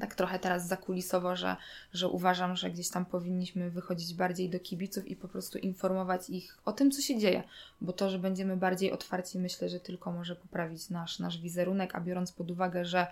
tak 0.00 0.14
trochę 0.14 0.38
teraz 0.38 0.68
zakulisowo, 0.68 1.36
że, 1.36 1.56
że 1.92 2.08
uważam, 2.08 2.56
że 2.56 2.70
gdzieś 2.70 2.88
tam 2.88 3.06
powinniśmy 3.06 3.70
wychodzić 3.70 4.14
bardziej 4.14 4.50
do 4.50 4.60
kibiców 4.60 5.06
i 5.06 5.16
po 5.16 5.28
prostu 5.28 5.58
informować 5.58 6.30
ich 6.30 6.58
o 6.64 6.72
tym, 6.72 6.90
co 6.90 7.02
się 7.02 7.18
dzieje, 7.18 7.42
bo 7.80 7.92
to, 7.92 8.10
że 8.10 8.18
będziemy 8.18 8.56
bardziej 8.56 8.92
otwarci, 8.92 9.38
myślę, 9.38 9.68
że 9.68 9.80
tylko 9.80 10.12
może 10.12 10.36
poprawić 10.36 10.90
nasz, 10.90 11.18
nasz 11.18 11.38
wizerunek, 11.38 11.94
a 11.94 12.00
biorąc 12.00 12.32
pod 12.32 12.50
uwagę, 12.50 12.84
że 12.84 13.06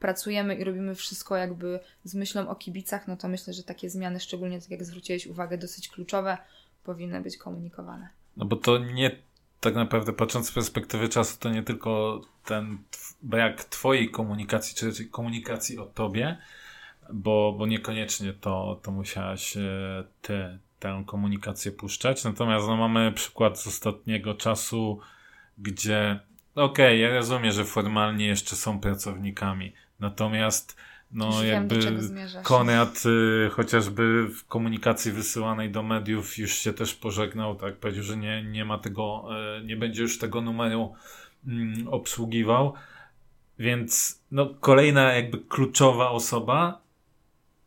pracujemy 0.00 0.54
i 0.54 0.64
robimy 0.64 0.94
wszystko 0.94 1.36
jakby 1.36 1.80
z 2.04 2.14
myślą 2.14 2.48
o 2.48 2.54
kibicach, 2.54 3.08
no 3.08 3.16
to 3.16 3.28
myślę, 3.28 3.52
że 3.52 3.62
takie 3.62 3.90
zmiany, 3.90 4.20
szczególnie 4.20 4.60
tak 4.60 4.70
jak 4.70 4.84
zwróciłeś 4.84 5.26
uwagę, 5.26 5.58
dosyć 5.58 5.88
kluczowe, 5.88 6.38
powinny 6.84 7.20
być 7.20 7.36
komunikowane. 7.36 8.08
No 8.36 8.44
bo 8.44 8.56
to 8.56 8.78
nie 8.78 9.10
tak 9.60 9.74
naprawdę 9.74 10.12
patrząc 10.12 10.48
z 10.48 10.52
perspektywy 10.52 11.08
czasu, 11.08 11.36
to 11.40 11.50
nie 11.50 11.62
tylko 11.62 12.20
ten 12.44 12.78
brak 13.22 13.64
twojej 13.64 14.10
komunikacji, 14.10 14.76
czy 14.76 14.86
raczej 14.86 15.08
komunikacji 15.08 15.78
o 15.78 15.86
tobie, 15.86 16.38
bo, 17.12 17.54
bo 17.58 17.66
niekoniecznie 17.66 18.32
to, 18.32 18.80
to 18.82 18.90
musiałaś 18.90 19.56
e, 19.56 20.04
ty 20.22 20.58
tę 20.78 21.04
komunikację 21.06 21.72
puszczać. 21.72 22.24
Natomiast 22.24 22.66
no, 22.66 22.76
mamy 22.76 23.12
przykład 23.12 23.60
z 23.60 23.66
ostatniego 23.66 24.34
czasu, 24.34 25.00
gdzie 25.58 26.20
okej, 26.54 26.64
okay, 26.86 26.96
ja 26.96 27.14
rozumiem, 27.14 27.52
że 27.52 27.64
formalnie 27.64 28.26
jeszcze 28.26 28.56
są 28.56 28.80
pracownikami, 28.80 29.72
natomiast 30.00 30.76
no 31.12 31.26
Już 31.26 31.44
jakby 31.44 31.80
Konrad 32.42 33.02
y, 33.06 33.50
chociażby 33.50 34.28
w 34.28 34.46
komunikacji 34.46 35.12
wysyłanej 35.12 35.70
do 35.70 35.82
mediów 35.82 36.38
już 36.38 36.52
się 36.52 36.72
też 36.72 36.94
pożegnał, 36.94 37.56
tak, 37.56 37.76
powiedział, 37.76 38.04
że 38.04 38.16
nie, 38.16 38.42
nie 38.42 38.64
ma 38.64 38.78
tego, 38.78 39.28
y, 39.60 39.64
nie 39.64 39.76
będzie 39.76 40.02
już 40.02 40.18
tego 40.18 40.40
numeru 40.40 40.94
y, 41.48 41.50
obsługiwał, 41.90 42.74
więc 43.58 44.20
no 44.30 44.54
kolejna 44.60 45.12
jakby 45.12 45.38
kluczowa 45.38 46.10
osoba 46.10 46.80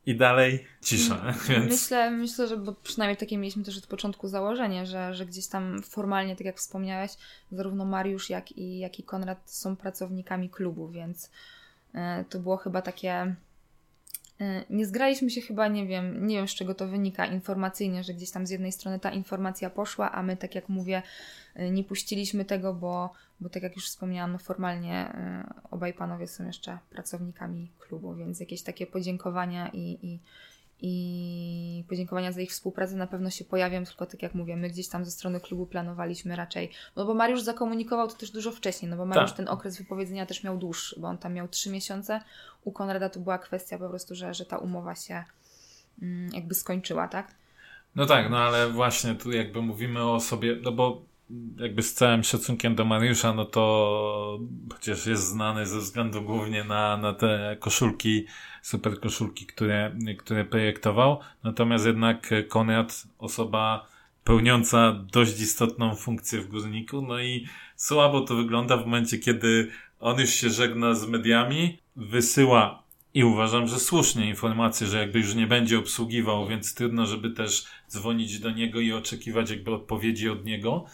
i 0.05 0.15
dalej 0.15 0.65
cisza. 0.81 1.19
Mm, 1.21 1.35
więc... 1.49 1.71
Myślę, 1.71 2.11
myślę, 2.11 2.47
że 2.47 2.57
bo 2.57 2.73
przynajmniej 2.73 3.17
takie 3.17 3.37
mieliśmy 3.37 3.63
też 3.63 3.77
od 3.77 3.87
początku 3.87 4.27
założenie, 4.27 4.85
że, 4.85 5.13
że 5.13 5.25
gdzieś 5.25 5.47
tam 5.47 5.83
formalnie, 5.83 6.35
tak 6.35 6.45
jak 6.45 6.57
wspomniałeś, 6.57 7.11
zarówno 7.51 7.85
Mariusz, 7.85 8.29
jak 8.29 8.51
i, 8.51 8.79
jak 8.79 8.99
i 8.99 9.03
Konrad 9.03 9.39
są 9.45 9.75
pracownikami 9.75 10.49
klubu, 10.49 10.89
więc 10.89 11.31
to 12.29 12.39
było 12.39 12.57
chyba 12.57 12.81
takie. 12.81 13.35
E, 14.41 14.63
nie 14.69 14.85
zgraliśmy 14.85 15.29
się 15.29 15.41
chyba, 15.41 15.67
nie 15.67 15.87
wiem, 15.87 16.27
nie 16.27 16.35
wiem 16.35 16.47
z 16.47 16.51
czego 16.51 16.75
to 16.75 16.87
wynika 16.87 17.25
informacyjnie, 17.25 18.03
że 18.03 18.13
gdzieś 18.13 18.31
tam 18.31 18.47
z 18.47 18.49
jednej 18.49 18.71
strony 18.71 18.99
ta 18.99 19.11
informacja 19.11 19.69
poszła, 19.69 20.11
a 20.11 20.23
my, 20.23 20.37
tak 20.37 20.55
jak 20.55 20.69
mówię, 20.69 21.01
e, 21.55 21.71
nie 21.71 21.83
puściliśmy 21.83 22.45
tego, 22.45 22.73
bo, 22.73 23.13
bo 23.39 23.49
tak 23.49 23.63
jak 23.63 23.75
już 23.75 23.87
wspomniałam, 23.87 24.31
no 24.31 24.37
formalnie 24.37 25.13
obaj 25.71 25.93
panowie 25.93 26.27
są 26.27 26.45
jeszcze 26.45 26.77
pracownikami 26.89 27.71
klubu, 27.79 28.15
więc 28.15 28.39
jakieś 28.39 28.61
takie 28.61 28.87
podziękowania 28.87 29.69
i, 29.69 29.99
i, 30.01 30.19
i 30.85 31.83
podziękowania 31.89 32.31
za 32.31 32.41
ich 32.41 32.51
współpracę 32.51 32.95
na 32.95 33.07
pewno 33.07 33.29
się 33.29 33.45
pojawią, 33.45 33.85
tylko 33.85 34.05
tak 34.05 34.23
jak 34.23 34.33
mówię, 34.33 34.55
my 34.55 34.69
gdzieś 34.69 34.87
tam 34.87 35.05
ze 35.05 35.11
strony 35.11 35.39
klubu 35.39 35.65
planowaliśmy 35.65 36.35
raczej, 36.35 36.71
no 36.95 37.05
bo 37.05 37.13
Mariusz 37.13 37.41
zakomunikował 37.41 38.07
to 38.07 38.15
też 38.15 38.31
dużo 38.31 38.51
wcześniej, 38.51 38.91
no 38.91 38.97
bo 38.97 39.05
Mariusz 39.05 39.29
tak. 39.29 39.37
ten 39.37 39.47
okres 39.47 39.77
wypowiedzenia 39.77 40.25
też 40.25 40.43
miał 40.43 40.57
dłuższy, 40.57 40.99
bo 40.99 41.07
on 41.07 41.17
tam 41.17 41.33
miał 41.33 41.47
trzy 41.47 41.69
miesiące, 41.69 42.21
u 42.63 42.71
Konrada 42.71 43.09
to 43.09 43.19
była 43.19 43.37
kwestia 43.37 43.77
po 43.77 43.89
prostu, 43.89 44.15
że, 44.15 44.33
że 44.33 44.45
ta 44.45 44.57
umowa 44.57 44.95
się 44.95 45.23
mm, 46.01 46.29
jakby 46.33 46.55
skończyła, 46.55 47.07
tak? 47.07 47.35
No 47.95 48.05
tak, 48.05 48.29
no 48.29 48.37
ale 48.37 48.69
właśnie 48.69 49.15
tu 49.15 49.31
jakby 49.31 49.61
mówimy 49.61 50.03
o 50.11 50.19
sobie, 50.19 50.55
no 50.61 50.71
bo 50.71 51.01
jakby 51.57 51.83
z 51.83 51.93
całym 51.93 52.23
szacunkiem 52.23 52.75
do 52.75 52.85
Mariusza, 52.85 53.33
no 53.33 53.45
to 53.45 54.39
chociaż 54.73 55.05
jest 55.05 55.27
znany 55.27 55.65
ze 55.65 55.79
względu 55.79 56.21
głównie 56.21 56.63
na, 56.63 56.97
na 56.97 57.13
te 57.13 57.57
koszulki, 57.59 58.25
super 58.61 58.99
koszulki, 58.99 59.45
które, 59.45 59.95
które 60.17 60.45
projektował. 60.45 61.19
Natomiast 61.43 61.85
jednak 61.85 62.29
Konrad, 62.49 63.03
osoba 63.19 63.87
pełniąca 64.23 65.05
dość 65.11 65.39
istotną 65.39 65.95
funkcję 65.95 66.41
w 66.41 66.47
Górniku, 66.47 67.01
no 67.01 67.19
i 67.19 67.47
słabo 67.75 68.21
to 68.21 68.35
wygląda 68.35 68.77
w 68.77 68.85
momencie, 68.85 69.17
kiedy 69.17 69.71
on 69.99 70.19
już 70.19 70.29
się 70.29 70.49
żegna 70.49 70.93
z 70.93 71.07
mediami, 71.07 71.77
wysyła 71.95 72.83
i 73.13 73.23
uważam, 73.23 73.67
że 73.67 73.79
słusznie 73.79 74.29
informację, 74.29 74.87
że 74.87 74.99
jakby 74.99 75.19
już 75.19 75.35
nie 75.35 75.47
będzie 75.47 75.79
obsługiwał, 75.79 76.47
więc 76.47 76.73
trudno, 76.73 77.05
żeby 77.05 77.31
też 77.31 77.65
dzwonić 77.89 78.39
do 78.39 78.51
niego 78.51 78.79
i 78.79 78.91
oczekiwać 78.91 79.49
jakby 79.49 79.73
odpowiedzi 79.73 80.29
od 80.29 80.45
niego 80.45 80.85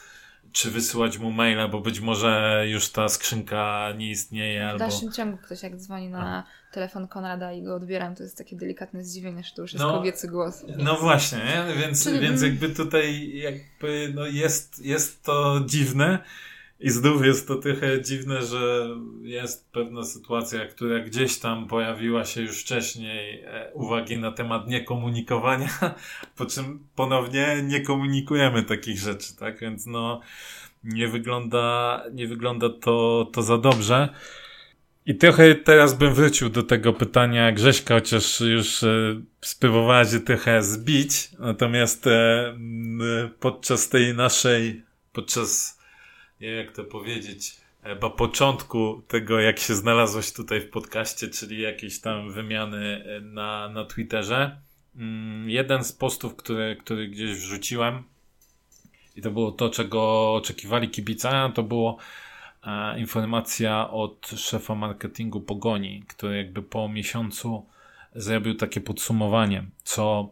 czy 0.52 0.72
wysyłać 0.72 1.18
mu 1.18 1.32
maila, 1.32 1.68
bo 1.68 1.82
być 1.82 2.00
może 2.00 2.64
już 2.68 2.90
ta 2.90 3.10
skrzynka 3.10 3.94
nie 3.98 4.10
istnieje. 4.10 4.62
W 4.62 4.66
albo... 4.66 4.80
dalszym 4.80 5.12
ciągu 5.12 5.38
ktoś 5.38 5.64
jak 5.64 5.76
dzwoni 5.76 6.10
na 6.10 6.38
A. 6.38 6.44
telefon 6.74 7.08
Konrada 7.08 7.54
i 7.54 7.64
go 7.64 7.76
odbieram, 7.76 8.16
to 8.16 8.24
jest 8.24 8.38
takie 8.38 8.56
delikatne 8.56 9.04
zdziwienie, 9.04 9.44
że 9.44 9.52
to 9.56 9.62
już 9.62 9.74
jest 9.74 9.86
no, 9.86 9.98
kobiecy 9.98 10.28
głos. 10.28 10.66
No 10.78 10.96
właśnie, 10.96 11.38
nie? 11.38 11.76
Więc, 11.76 12.04
Czyli... 12.04 12.20
więc 12.20 12.42
jakby 12.42 12.70
tutaj 12.70 13.32
jakby 13.34 14.12
no 14.16 14.26
jest, 14.26 14.86
jest 14.86 15.24
to 15.24 15.62
dziwne, 15.66 16.20
i 16.80 16.90
znów 16.90 17.26
jest 17.26 17.48
to 17.48 17.56
trochę 17.56 18.02
dziwne, 18.02 18.42
że 18.42 18.90
jest 19.22 19.72
pewna 19.72 20.04
sytuacja, 20.04 20.66
która 20.66 21.00
gdzieś 21.00 21.38
tam 21.38 21.68
pojawiła 21.68 22.26
się 22.26 22.42
już 22.42 22.62
wcześniej, 22.62 23.42
e, 23.42 23.72
uwagi 23.74 24.18
na 24.18 24.32
temat 24.32 24.68
niekomunikowania, 24.68 25.70
po 26.38 26.46
czym 26.46 26.88
ponownie 26.96 27.64
nie 27.64 27.82
komunikujemy 27.82 28.64
takich 28.64 29.00
rzeczy, 29.00 29.36
tak? 29.36 29.60
Więc 29.60 29.86
no, 29.86 30.22
nie 30.84 31.08
wygląda, 31.08 32.04
nie 32.14 32.28
wygląda 32.28 32.70
to, 32.70 33.28
to 33.34 33.42
za 33.42 33.58
dobrze. 33.58 34.10
I 35.06 35.16
trochę 35.16 35.56
teraz 35.56 35.94
bym 35.94 36.14
wrócił 36.14 36.50
do 36.50 36.64
tego 36.64 36.94
pytania 36.94 37.52
Grześka, 37.52 37.96
chociaż 37.96 38.40
już 38.42 38.84
e, 38.84 39.22
spróbowała 39.42 40.06
się 40.06 40.20
trochę 40.20 40.64
zbić. 40.64 41.30
Natomiast 41.40 42.08
e, 42.08 42.54
podczas 43.40 43.90
tej 43.90 44.16
naszej, 44.16 44.84
podczas 45.14 45.79
nie 46.40 46.48
wiem 46.48 46.66
jak 46.66 46.76
to 46.76 46.84
powiedzieć, 46.84 47.58
chyba 47.84 48.10
początku 48.10 49.02
tego, 49.08 49.40
jak 49.40 49.60
się 49.60 49.76
znalazłeś 49.76 50.34
tutaj 50.34 50.62
w 50.62 50.70
podcaście, 50.70 51.28
czyli 51.28 51.62
jakieś 51.62 52.02
tam 52.02 52.32
wymiany 52.32 53.04
e, 53.06 53.22
na, 53.22 53.70
na 53.70 53.86
Twitterze. 53.86 54.62
Mm, 54.96 55.50
jeden 55.50 55.84
z 55.84 55.94
postów, 55.94 56.36
który, 56.36 56.78
który 56.80 57.08
gdzieś 57.08 57.38
wrzuciłem, 57.38 58.04
i 59.16 59.22
to 59.22 59.32
było 59.32 59.52
to, 59.52 59.70
czego 59.70 60.34
oczekiwali 60.34 60.90
kibice, 60.90 61.52
to 61.56 61.64
było 61.64 61.98
e, 62.64 63.00
informacja 63.00 63.90
od 63.90 64.32
szefa 64.38 64.76
marketingu 64.76 65.42
Pogoni, 65.42 66.04
który 66.08 66.38
jakby 66.38 66.62
po 66.62 66.90
miesiącu 66.90 67.66
zrobił 68.16 68.56
takie 68.56 68.82
podsumowanie, 68.82 69.66
co, 69.84 70.30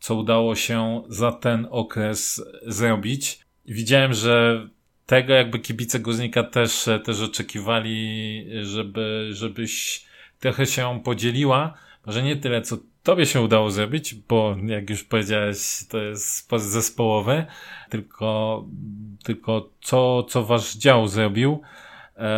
co 0.00 0.14
udało 0.14 0.54
się 0.54 1.02
za 1.08 1.32
ten 1.32 1.66
okres 1.70 2.44
zrobić. 2.66 3.40
Widziałem, 3.66 4.14
że 4.14 4.68
tego 5.08 5.32
jakby 5.32 5.58
kibice 5.58 6.00
Guznika 6.00 6.42
też, 6.42 6.88
też 7.04 7.20
oczekiwali, 7.20 8.46
żeby, 8.62 9.28
żebyś 9.32 10.04
trochę 10.40 10.66
się 10.66 11.00
podzieliła. 11.04 11.74
Może 12.06 12.22
nie 12.22 12.36
tyle, 12.36 12.62
co 12.62 12.76
tobie 13.02 13.26
się 13.26 13.40
udało 13.40 13.70
zrobić, 13.70 14.14
bo 14.14 14.56
jak 14.66 14.90
już 14.90 15.04
powiedziałeś, 15.04 15.58
to 15.88 15.98
jest 15.98 16.50
zespołowy, 16.56 17.46
tylko, 17.90 18.64
tylko 19.24 19.70
co, 19.80 20.22
co 20.22 20.44
wasz 20.44 20.74
dział 20.74 21.08
zrobił. 21.08 21.62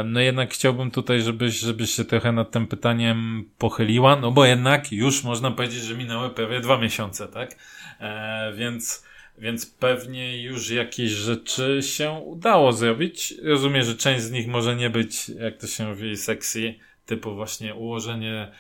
No 0.04 0.20
jednak 0.20 0.50
chciałbym 0.50 0.90
tutaj, 0.90 1.22
żebyś, 1.22 1.59
żebyś 1.59 1.90
się 1.90 2.04
trochę 2.04 2.33
nad 2.33 2.50
tym 2.50 2.66
pytaniem 2.66 3.44
pochyliła, 3.59 4.16
no 4.16 4.30
bo 4.30 4.44
jednak 4.44 4.92
już 4.92 5.24
można 5.24 5.50
powiedzieć, 5.50 5.83
że 5.83 5.96
minęły 5.96 6.30
prawie 6.30 6.61
dwa 6.61 6.78
miesiące, 6.78 7.28
tak? 7.28 7.56
E, 8.00 8.52
więc 8.56 9.10
więc 9.40 9.66
pewnie 9.66 10.42
już 10.42 10.70
jakieś 10.70 11.11
rzeczy 11.11 11.81
się 11.83 12.11
udało 12.11 12.72
zrobić. 12.72 13.35
Rozumiem, 13.42 13.83
że 13.83 13.94
część 13.94 14.22
z 14.22 14.31
nich 14.31 14.48
może 14.48 14.76
nie 14.76 14.90
być, 14.90 15.29
jak 15.29 15.59
to 15.59 15.66
się 15.66 15.88
mówi, 15.88 16.16
sexy, 16.16 16.74
typu 17.07 17.35
właśnie 17.35 17.74
ułożenie 17.74 18.53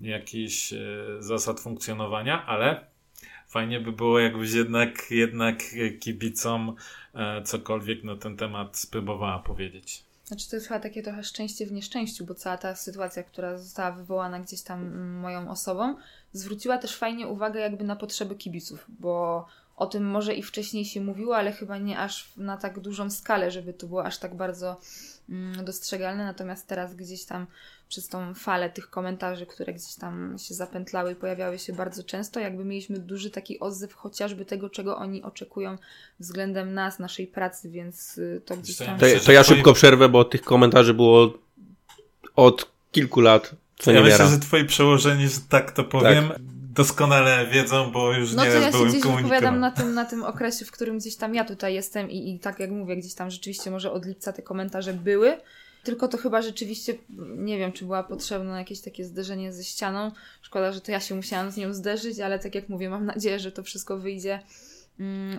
jakichś 0.00 0.72
e, 0.72 0.78
zasad 1.20 1.60
funkcjonowania, 1.60 2.46
ale 2.46 2.86
fajnie 3.48 3.80
by 3.80 3.92
było, 3.92 4.18
jakbyś 4.18 4.52
jednak, 4.52 5.10
jednak 5.10 5.58
kibicom 6.00 6.76
e, 7.14 7.42
cokolwiek 7.42 8.04
na 8.04 8.16
ten 8.16 8.36
temat 8.36 8.76
spróbowała 8.76 9.38
powiedzieć. 9.38 10.04
Znaczy 10.24 10.50
to 10.50 10.56
jest 10.56 10.68
chyba 10.68 10.80
takie 10.80 11.02
trochę 11.02 11.24
szczęście 11.24 11.66
w 11.66 11.72
nieszczęściu, 11.72 12.24
bo 12.24 12.34
cała 12.34 12.56
ta 12.56 12.76
sytuacja, 12.76 13.22
która 13.22 13.58
została 13.58 13.92
wywołana 13.92 14.40
gdzieś 14.40 14.62
tam 14.62 14.80
mm, 14.80 15.20
moją 15.20 15.50
osobą, 15.50 15.96
zwróciła 16.32 16.78
też 16.78 16.96
fajnie 16.96 17.26
uwagę 17.26 17.60
jakby 17.60 17.84
na 17.84 17.96
potrzeby 17.96 18.34
kibiców, 18.34 18.84
bo 18.88 19.46
o 19.78 19.86
tym 19.86 20.10
może 20.10 20.34
i 20.34 20.42
wcześniej 20.42 20.84
się 20.84 21.00
mówiło, 21.00 21.36
ale 21.36 21.52
chyba 21.52 21.78
nie 21.78 21.98
aż 21.98 22.32
na 22.36 22.56
tak 22.56 22.80
dużą 22.80 23.10
skalę, 23.10 23.50
żeby 23.50 23.72
to 23.72 23.86
było 23.86 24.04
aż 24.04 24.18
tak 24.18 24.36
bardzo 24.36 24.80
mm, 25.28 25.64
dostrzegalne. 25.64 26.24
Natomiast 26.24 26.66
teraz 26.66 26.94
gdzieś 26.94 27.24
tam 27.24 27.46
przez 27.88 28.08
tą 28.08 28.34
falę 28.34 28.70
tych 28.70 28.90
komentarzy, 28.90 29.46
które 29.46 29.72
gdzieś 29.72 29.94
tam 29.94 30.36
się 30.38 30.54
zapętlały 30.54 31.12
i 31.12 31.14
pojawiały 31.14 31.58
się 31.58 31.72
bardzo 31.72 32.02
często, 32.02 32.40
jakby 32.40 32.64
mieliśmy 32.64 32.98
duży 32.98 33.30
taki 33.30 33.60
odzew 33.60 33.94
chociażby 33.94 34.44
tego, 34.44 34.70
czego 34.70 34.96
oni 34.96 35.22
oczekują 35.22 35.78
względem 36.20 36.74
nas, 36.74 36.98
naszej 36.98 37.26
pracy, 37.26 37.70
więc 37.70 38.18
y, 38.18 38.42
to 38.44 38.56
gdzieś 38.56 38.76
tam... 38.76 38.98
To, 38.98 39.06
to 39.24 39.32
ja 39.32 39.44
szybko 39.44 39.72
przerwę, 39.72 40.08
bo 40.08 40.24
tych 40.24 40.42
komentarzy 40.42 40.94
było 40.94 41.34
od 42.36 42.70
kilku 42.92 43.20
lat. 43.20 43.54
Co 43.76 43.92
ja 43.92 44.02
myślę, 44.02 44.26
że 44.26 44.38
twoi 44.38 44.64
przełożeni, 44.64 45.28
że 45.28 45.40
tak 45.48 45.72
to 45.72 45.84
powiem, 45.84 46.28
tak 46.28 46.38
doskonale 46.78 47.46
wiedzą, 47.46 47.90
bo 47.90 48.12
już 48.12 48.32
no 48.32 48.44
nie 48.44 48.50
No 48.50 48.54
to 48.54 48.60
ja 48.60 48.72
się 48.72 48.86
gdzieś 48.86 49.02
wypowiadam 49.02 49.60
na 49.60 49.70
tym, 49.70 49.94
na 49.94 50.04
tym 50.04 50.22
okresie, 50.22 50.64
w 50.64 50.70
którym 50.70 50.98
gdzieś 50.98 51.16
tam 51.16 51.34
ja 51.34 51.44
tutaj 51.44 51.74
jestem 51.74 52.10
i, 52.10 52.34
i 52.34 52.38
tak 52.38 52.58
jak 52.58 52.70
mówię, 52.70 52.96
gdzieś 52.96 53.14
tam 53.14 53.30
rzeczywiście 53.30 53.70
może 53.70 53.92
od 53.92 54.06
lipca 54.06 54.32
te 54.32 54.42
komentarze 54.42 54.92
były, 54.94 55.36
tylko 55.84 56.08
to 56.08 56.18
chyba 56.18 56.42
rzeczywiście, 56.42 56.94
nie 57.36 57.58
wiem, 57.58 57.72
czy 57.72 57.84
była 57.84 58.02
potrzebne 58.02 58.58
jakieś 58.58 58.80
takie 58.80 59.04
zderzenie 59.04 59.52
ze 59.52 59.64
ścianą. 59.64 60.12
Szkoda, 60.42 60.72
że 60.72 60.80
to 60.80 60.92
ja 60.92 61.00
się 61.00 61.14
musiałam 61.14 61.50
z 61.50 61.56
nią 61.56 61.72
zderzyć, 61.72 62.20
ale 62.20 62.38
tak 62.38 62.54
jak 62.54 62.68
mówię, 62.68 62.90
mam 62.90 63.06
nadzieję, 63.06 63.38
że 63.38 63.52
to 63.52 63.62
wszystko 63.62 63.98
wyjdzie 63.98 64.40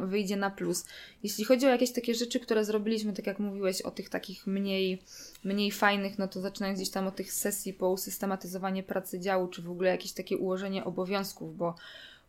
wyjdzie 0.05 0.37
na 0.37 0.49
plus. 0.49 0.85
Jeśli 1.23 1.45
chodzi 1.45 1.65
o 1.65 1.69
jakieś 1.69 1.91
takie 1.91 2.15
rzeczy, 2.15 2.39
które 2.39 2.65
zrobiliśmy, 2.65 3.13
tak 3.13 3.27
jak 3.27 3.39
mówiłeś, 3.39 3.81
o 3.81 3.91
tych 3.91 4.09
takich 4.09 4.47
mniej, 4.47 5.01
mniej 5.43 5.71
fajnych, 5.71 6.19
no 6.19 6.27
to 6.27 6.41
zaczynając 6.41 6.79
gdzieś 6.79 6.89
tam 6.89 7.07
od 7.07 7.15
tych 7.15 7.33
sesji 7.33 7.73
po 7.73 7.89
usystematyzowanie 7.89 8.83
pracy 8.83 9.19
działu, 9.19 9.47
czy 9.47 9.61
w 9.61 9.71
ogóle 9.71 9.89
jakieś 9.89 10.11
takie 10.11 10.37
ułożenie 10.37 10.85
obowiązków, 10.85 11.57
bo, 11.57 11.75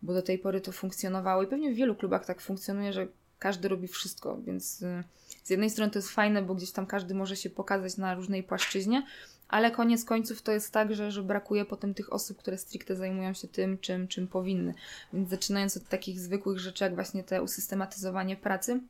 bo 0.03 0.15
do 0.15 0.23
tej 0.23 0.39
pory 0.39 0.61
to 0.61 0.73
funkcjonowało 0.73 1.43
i 1.43 1.47
pewnie 1.47 1.73
w 1.73 1.77
wielu 1.77 1.95
klubach 1.95 2.27
tak 2.27 2.41
funkcjonuje, 2.41 2.93
że 2.93 3.09
każdy 3.39 3.69
robi 3.69 3.89
wszystko, 3.89 4.39
więc 4.43 4.83
y, 4.83 5.05
z 5.45 5.51
jednej 5.51 5.71
strony 5.71 5.93
to 5.93 5.99
jest 5.99 6.11
fajne, 6.11 6.43
bo 6.43 6.55
gdzieś 6.55 6.71
tam 6.71 6.87
każdy 6.87 7.15
może 7.15 7.37
się 7.37 7.51
pokazać 7.51 7.97
na 7.97 8.15
różnej 8.15 8.43
płaszczyźnie, 8.43 9.03
ale 9.51 9.71
koniec 9.71 10.05
końców 10.05 10.43
to 10.43 10.53
jest 10.53 10.73
tak, 10.73 10.95
że, 10.95 11.11
że 11.11 11.23
brakuje 11.23 11.65
potem 11.65 11.95
tych 11.95 12.13
osób, 12.13 12.39
które 12.39 12.59
stricte 12.59 12.97
zajmują 12.97 13.35
się 13.35 13.49
tym, 13.49 13.79
czym, 13.79 14.09
czym 14.09 14.29
powinny. 14.29 14.75
Więc 15.13 15.31
zaczynając 15.31 15.77
od 15.77 15.89
takich 15.89 16.21
zwykłych 16.21 16.59
rzeczy, 16.59 16.85
jak 16.85 16.95
właśnie 16.95 17.25
te 17.25 17.43
usystematyzowanie 17.43 18.37
pracy, 18.37 18.81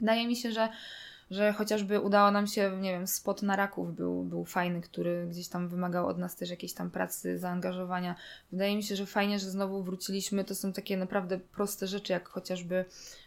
wydaje 0.00 0.26
mi 0.26 0.36
się, 0.36 0.52
że 0.52 0.68
że 1.30 1.52
chociażby 1.52 2.00
udało 2.00 2.30
nam 2.30 2.46
się, 2.46 2.78
nie 2.80 2.92
wiem, 2.92 3.06
spot 3.06 3.42
na 3.42 3.56
raków 3.56 3.94
był, 3.94 4.24
był 4.24 4.44
fajny, 4.44 4.80
który 4.80 5.26
gdzieś 5.30 5.48
tam 5.48 5.68
wymagał 5.68 6.06
od 6.06 6.18
nas 6.18 6.36
też 6.36 6.50
jakiejś 6.50 6.72
tam 6.72 6.90
pracy, 6.90 7.38
zaangażowania. 7.38 8.14
Wydaje 8.52 8.76
mi 8.76 8.82
się, 8.82 8.96
że 8.96 9.06
fajnie, 9.06 9.38
że 9.38 9.50
znowu 9.50 9.82
wróciliśmy. 9.82 10.44
To 10.44 10.54
są 10.54 10.72
takie 10.72 10.96
naprawdę 10.96 11.38
proste 11.38 11.86
rzeczy, 11.86 12.12
jak 12.12 12.28
chociażby 12.28 12.84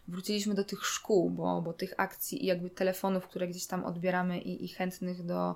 wróciliśmy 0.07 0.55
do 0.55 0.63
tych 0.63 0.85
szkół, 0.85 1.29
bo, 1.29 1.61
bo 1.61 1.73
tych 1.73 1.93
akcji 1.97 2.43
i 2.43 2.47
jakby 2.47 2.69
telefonów, 2.69 3.27
które 3.27 3.47
gdzieś 3.47 3.65
tam 3.65 3.85
odbieramy 3.85 4.41
i, 4.41 4.65
i 4.65 4.67
chętnych 4.67 5.25
do, 5.25 5.55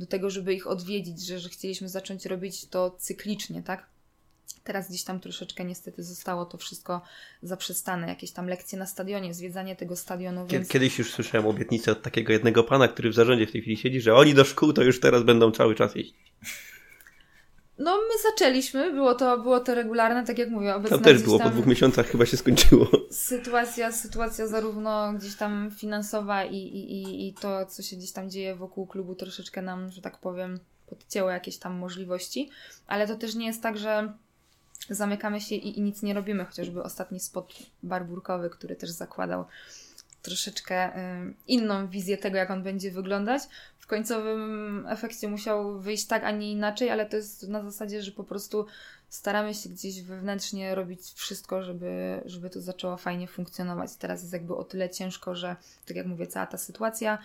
do 0.00 0.06
tego, 0.06 0.30
żeby 0.30 0.54
ich 0.54 0.66
odwiedzić, 0.66 1.26
że, 1.26 1.38
że 1.38 1.48
chcieliśmy 1.48 1.88
zacząć 1.88 2.26
robić 2.26 2.66
to 2.66 2.90
cyklicznie, 2.90 3.62
tak? 3.62 3.86
Teraz 4.64 4.88
gdzieś 4.88 5.04
tam 5.04 5.20
troszeczkę 5.20 5.64
niestety 5.64 6.02
zostało 6.02 6.44
to 6.44 6.58
wszystko 6.58 7.02
zaprzestane. 7.42 8.08
Jakieś 8.08 8.30
tam 8.30 8.46
lekcje 8.46 8.78
na 8.78 8.86
stadionie, 8.86 9.34
zwiedzanie 9.34 9.76
tego 9.76 9.96
stadionu. 9.96 10.46
Więc... 10.46 10.68
Kiedyś 10.68 10.98
już 10.98 11.12
słyszałem 11.12 11.46
obietnicę 11.46 11.92
od 11.92 12.02
takiego 12.02 12.32
jednego 12.32 12.64
pana, 12.64 12.88
który 12.88 13.10
w 13.10 13.14
zarządzie 13.14 13.46
w 13.46 13.52
tej 13.52 13.60
chwili 13.60 13.76
siedzi, 13.76 14.00
że 14.00 14.14
oni 14.14 14.34
do 14.34 14.44
szkół 14.44 14.72
to 14.72 14.82
już 14.82 15.00
teraz 15.00 15.22
będą 15.22 15.50
cały 15.52 15.74
czas 15.74 15.96
iść. 15.96 16.14
No, 17.80 17.96
my 17.96 18.30
zaczęliśmy, 18.30 18.92
było 18.92 19.14
to, 19.14 19.38
było 19.38 19.60
to 19.60 19.74
regularne, 19.74 20.26
tak 20.26 20.38
jak 20.38 20.50
mówię. 20.50 20.74
To 20.88 20.98
też 20.98 21.22
było, 21.22 21.38
po 21.38 21.50
dwóch 21.50 21.66
miesiącach 21.66 22.06
chyba 22.06 22.26
się 22.26 22.36
skończyło. 22.36 22.86
Sytuacja, 23.10 23.92
sytuacja 23.92 24.46
zarówno 24.46 25.12
gdzieś 25.12 25.36
tam 25.36 25.70
finansowa 25.70 26.44
i, 26.44 26.56
i, 26.56 26.92
i, 26.92 27.28
i 27.28 27.34
to, 27.34 27.66
co 27.66 27.82
się 27.82 27.96
gdzieś 27.96 28.12
tam 28.12 28.30
dzieje 28.30 28.56
wokół 28.56 28.86
klubu, 28.86 29.14
troszeczkę 29.14 29.62
nam, 29.62 29.90
że 29.90 30.02
tak 30.02 30.18
powiem, 30.18 30.60
podcięło 30.86 31.30
jakieś 31.30 31.58
tam 31.58 31.78
możliwości, 31.78 32.50
ale 32.86 33.06
to 33.06 33.16
też 33.16 33.34
nie 33.34 33.46
jest 33.46 33.62
tak, 33.62 33.78
że 33.78 34.12
zamykamy 34.90 35.40
się 35.40 35.54
i, 35.54 35.78
i 35.78 35.82
nic 35.82 36.02
nie 36.02 36.14
robimy, 36.14 36.44
chociażby 36.44 36.82
ostatni 36.82 37.20
spot 37.20 37.54
barburkowy, 37.82 38.50
który 38.50 38.76
też 38.76 38.90
zakładał 38.90 39.44
troszeczkę 40.22 40.96
y, 40.96 41.34
inną 41.46 41.88
wizję 41.88 42.18
tego, 42.18 42.36
jak 42.36 42.50
on 42.50 42.62
będzie 42.62 42.90
wyglądać 42.90 43.42
końcowym 43.90 44.86
efekcie 44.88 45.28
musiał 45.28 45.80
wyjść 45.80 46.06
tak, 46.06 46.24
a 46.24 46.30
nie 46.30 46.52
inaczej, 46.52 46.90
ale 46.90 47.06
to 47.06 47.16
jest 47.16 47.48
na 47.48 47.62
zasadzie, 47.62 48.02
że 48.02 48.12
po 48.12 48.24
prostu 48.24 48.66
staramy 49.08 49.54
się 49.54 49.68
gdzieś 49.68 50.02
wewnętrznie 50.02 50.74
robić 50.74 51.00
wszystko, 51.00 51.62
żeby, 51.62 52.20
żeby 52.24 52.50
to 52.50 52.60
zaczęło 52.60 52.96
fajnie 52.96 53.26
funkcjonować. 53.28 53.96
Teraz 53.96 54.20
jest 54.20 54.32
jakby 54.32 54.56
o 54.56 54.64
tyle 54.64 54.90
ciężko, 54.90 55.34
że 55.34 55.56
tak 55.86 55.96
jak 55.96 56.06
mówię, 56.06 56.26
cała 56.26 56.46
ta 56.46 56.58
sytuacja 56.58 57.18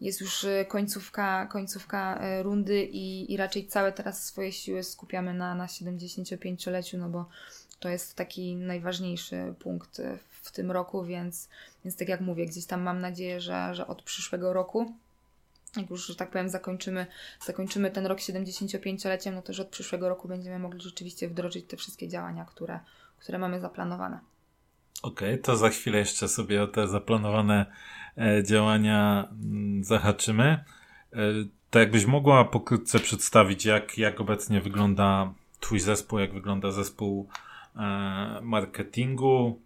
jest 0.00 0.20
już 0.20 0.44
e, 0.44 0.64
końcówka, 0.64 1.46
końcówka 1.46 2.18
e, 2.20 2.42
rundy 2.42 2.84
i, 2.84 3.32
i 3.32 3.36
raczej 3.36 3.66
całe 3.66 3.92
teraz 3.92 4.24
swoje 4.24 4.52
siły 4.52 4.82
skupiamy 4.82 5.34
na, 5.34 5.54
na 5.54 5.66
75-leciu, 5.66 6.98
no 6.98 7.08
bo 7.08 7.28
to 7.80 7.88
jest 7.88 8.14
taki 8.14 8.56
najważniejszy 8.56 9.54
punkt 9.58 10.00
e, 10.00 10.18
w 10.42 10.52
tym 10.52 10.70
roku, 10.70 11.04
więc, 11.04 11.48
więc 11.84 11.96
tak 11.96 12.08
jak 12.08 12.20
mówię, 12.20 12.46
gdzieś 12.46 12.66
tam 12.66 12.82
mam 12.82 13.00
nadzieję, 13.00 13.40
że, 13.40 13.74
że 13.74 13.86
od 13.86 14.02
przyszłego 14.02 14.52
roku 14.52 14.94
jak 15.76 15.90
już, 15.90 16.06
że 16.06 16.16
tak 16.16 16.30
powiem, 16.30 16.48
zakończymy, 16.48 17.06
zakończymy 17.46 17.90
ten 17.90 18.06
rok 18.06 18.18
75-leciem, 18.18 19.34
no 19.34 19.42
to 19.42 19.52
że 19.52 19.62
od 19.62 19.68
przyszłego 19.68 20.08
roku 20.08 20.28
będziemy 20.28 20.58
mogli 20.58 20.80
rzeczywiście 20.80 21.28
wdrożyć 21.28 21.66
te 21.66 21.76
wszystkie 21.76 22.08
działania, 22.08 22.44
które, 22.44 22.80
które 23.18 23.38
mamy 23.38 23.60
zaplanowane. 23.60 24.20
Okej, 25.02 25.32
okay, 25.32 25.42
to 25.42 25.56
za 25.56 25.68
chwilę 25.68 25.98
jeszcze 25.98 26.28
sobie 26.28 26.62
o 26.62 26.66
te 26.66 26.88
zaplanowane 26.88 27.66
e, 28.18 28.42
działania 28.44 29.28
mm, 29.30 29.84
zahaczymy. 29.84 30.44
E, 30.44 31.18
to 31.70 31.78
jakbyś 31.78 32.06
mogła 32.06 32.44
pokrótce 32.44 32.98
przedstawić, 32.98 33.64
jak, 33.64 33.98
jak 33.98 34.20
obecnie 34.20 34.60
wygląda 34.60 35.34
Twój 35.60 35.80
zespół, 35.80 36.18
jak 36.18 36.34
wygląda 36.34 36.70
zespół 36.70 37.28
e, 37.76 37.80
marketingu, 38.42 39.62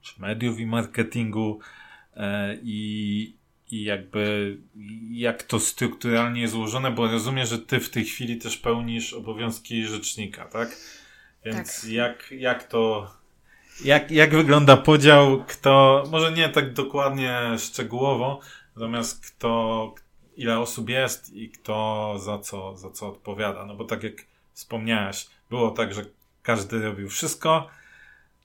czy 0.00 0.20
mediów 0.20 0.60
i 0.60 0.66
marketingu 0.66 1.58
i, 2.62 3.36
i 3.72 3.84
jakby 3.84 4.56
jak 5.10 5.42
to 5.42 5.60
strukturalnie 5.60 6.40
jest 6.40 6.52
złożone, 6.52 6.90
bo 6.90 7.10
rozumiem, 7.10 7.46
że 7.46 7.58
ty 7.58 7.80
w 7.80 7.90
tej 7.90 8.04
chwili 8.04 8.38
też 8.38 8.56
pełnisz 8.56 9.12
obowiązki 9.12 9.86
rzecznika, 9.86 10.44
tak? 10.44 10.76
Więc 11.44 11.80
tak. 11.80 11.90
Jak, 11.90 12.30
jak 12.30 12.64
to, 12.64 13.10
jak, 13.84 14.10
jak 14.10 14.34
wygląda 14.34 14.76
podział, 14.76 15.44
kto, 15.48 16.04
może 16.10 16.32
nie 16.32 16.48
tak 16.48 16.72
dokładnie 16.72 17.40
szczegółowo, 17.58 18.40
natomiast 18.76 19.26
kto, 19.26 19.94
ile 20.36 20.58
osób 20.60 20.88
jest 20.88 21.32
i 21.32 21.50
kto 21.50 22.14
za 22.18 22.38
co, 22.38 22.76
za 22.76 22.90
co 22.90 23.08
odpowiada, 23.08 23.66
no 23.66 23.74
bo 23.74 23.84
tak 23.84 24.02
jak 24.02 24.14
wspomniałeś, 24.52 25.26
było 25.50 25.70
tak, 25.70 25.94
że 25.94 26.04
każdy 26.42 26.82
robił 26.82 27.08
wszystko, 27.08 27.68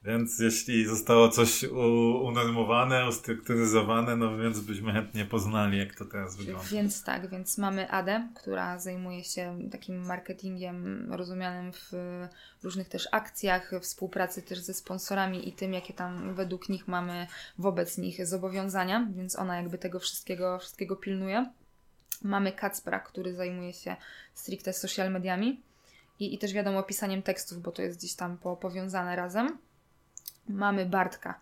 więc 0.04 0.40
jeśli 0.40 0.86
zostało 0.86 1.30
coś 1.30 1.64
unormowane, 2.24 3.08
ustrukturyzowane, 3.10 4.16
no 4.16 4.38
więc 4.38 4.60
byśmy 4.60 4.94
chętnie 4.94 5.26
poznali, 5.26 5.80
jak 5.80 5.96
to 5.96 6.06
teraz 6.06 6.36
wygląda. 6.36 6.64
Więc 6.72 7.04
tak, 7.04 7.30
więc 7.30 7.58
mamy 7.58 7.92
Adę, 7.92 8.28
która 8.36 8.80
zajmuje 8.80 9.24
się 9.24 9.60
takim 9.72 10.06
marketingiem 10.06 11.08
rozumianym 11.14 11.74
w 11.74 11.92
różnych 12.64 12.90
też 12.90 13.08
akcjach, 13.12 13.72
współpracy 13.82 14.42
też 14.42 14.60
ze 14.60 14.74
sponsorami 14.74 15.50
i 15.50 15.54
tym, 15.54 15.74
jakie 15.74 15.94
tam 15.94 16.36
według 16.36 16.70
nich 16.70 16.88
mamy 16.88 17.28
wobec 17.58 17.98
nich 17.98 18.26
zobowiązania, 18.26 19.08
więc 19.16 19.40
ona 19.40 19.58
jakby 19.58 19.78
tego 19.78 20.00
wszystkiego, 20.00 20.60
wszystkiego 20.60 20.96
pilnuje. 20.96 21.52
Mamy 22.22 22.52
Kacpra, 22.52 23.00
który 23.00 23.36
zajmuje 23.36 23.74
się 23.74 23.96
stricte 24.34 24.74
social 24.74 25.12
mediami 25.12 25.62
i, 26.20 26.34
i 26.34 26.38
też 26.38 26.54
wiadomo 26.54 26.84
pisaniem 26.84 27.22
tekstów, 27.22 27.62
bo 27.62 27.72
to 27.72 27.82
jest 27.82 27.98
gdzieś 27.98 28.14
tam 28.14 28.38
po, 28.38 28.58
powiązane 28.58 29.16
razem 29.16 29.58
mamy 30.50 30.86
Bartka, 30.86 31.40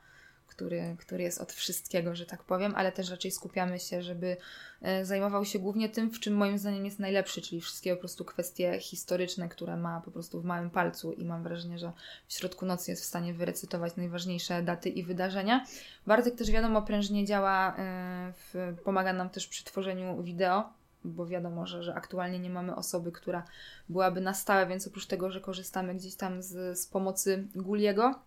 który, 0.48 0.96
który 1.00 1.24
jest 1.24 1.42
od 1.42 1.54
wszystkiego, 1.54 2.16
że 2.16 2.26
tak 2.26 2.44
powiem, 2.44 2.74
ale 2.76 2.92
też 2.92 3.10
raczej 3.10 3.32
skupiamy 3.32 3.80
się, 3.80 4.02
żeby 4.02 4.38
e, 4.82 5.06
zajmował 5.06 5.46
się 5.46 5.60
głównie 5.60 5.90
tym, 5.90 6.12
w 6.12 6.20
czym 6.20 6.34
moim 6.34 6.58
zdaniem 6.58 6.86
jest 6.86 7.00
najlepszy, 7.00 7.42
czyli 7.42 7.62
wszystkie 7.62 7.94
po 7.94 8.00
prostu 8.00 8.26
kwestie 8.26 8.80
historyczne, 8.80 9.50
które 9.50 9.78
ma 9.78 10.02
po 10.02 10.12
prostu 10.12 10.42
w 10.42 10.46
małym 10.46 10.70
palcu 10.70 11.12
i 11.14 11.26
mam 11.26 11.44
wrażenie, 11.44 11.80
że 11.80 11.92
w 12.28 12.34
środku 12.34 12.66
nocy 12.66 12.92
jest 12.92 13.04
w 13.04 13.06
stanie 13.06 13.34
wyrecytować 13.34 13.96
najważniejsze 13.96 14.64
daty 14.64 14.90
i 14.90 15.04
wydarzenia. 15.04 15.66
Bartek 16.08 16.36
też 16.36 16.52
wiadomo 16.52 16.82
prężnie 16.82 17.26
działa, 17.26 17.76
e, 17.78 18.34
w, 18.34 18.78
pomaga 18.84 19.14
nam 19.14 19.30
też 19.30 19.48
przy 19.48 19.64
tworzeniu 19.64 20.24
wideo, 20.24 20.70
bo 21.04 21.26
wiadomo, 21.26 21.68
że, 21.68 21.84
że 21.84 21.96
aktualnie 21.96 22.40
nie 22.40 22.50
mamy 22.50 22.76
osoby, 22.76 23.12
która 23.12 23.44
byłaby 23.90 24.22
na 24.22 24.34
stałe, 24.34 24.68
więc 24.68 24.88
oprócz 24.88 25.06
tego, 25.06 25.32
że 25.32 25.42
korzystamy 25.42 25.96
gdzieś 25.96 26.16
tam 26.16 26.42
z, 26.42 26.80
z 26.80 26.88
pomocy 26.88 27.48
Guliego, 27.56 28.20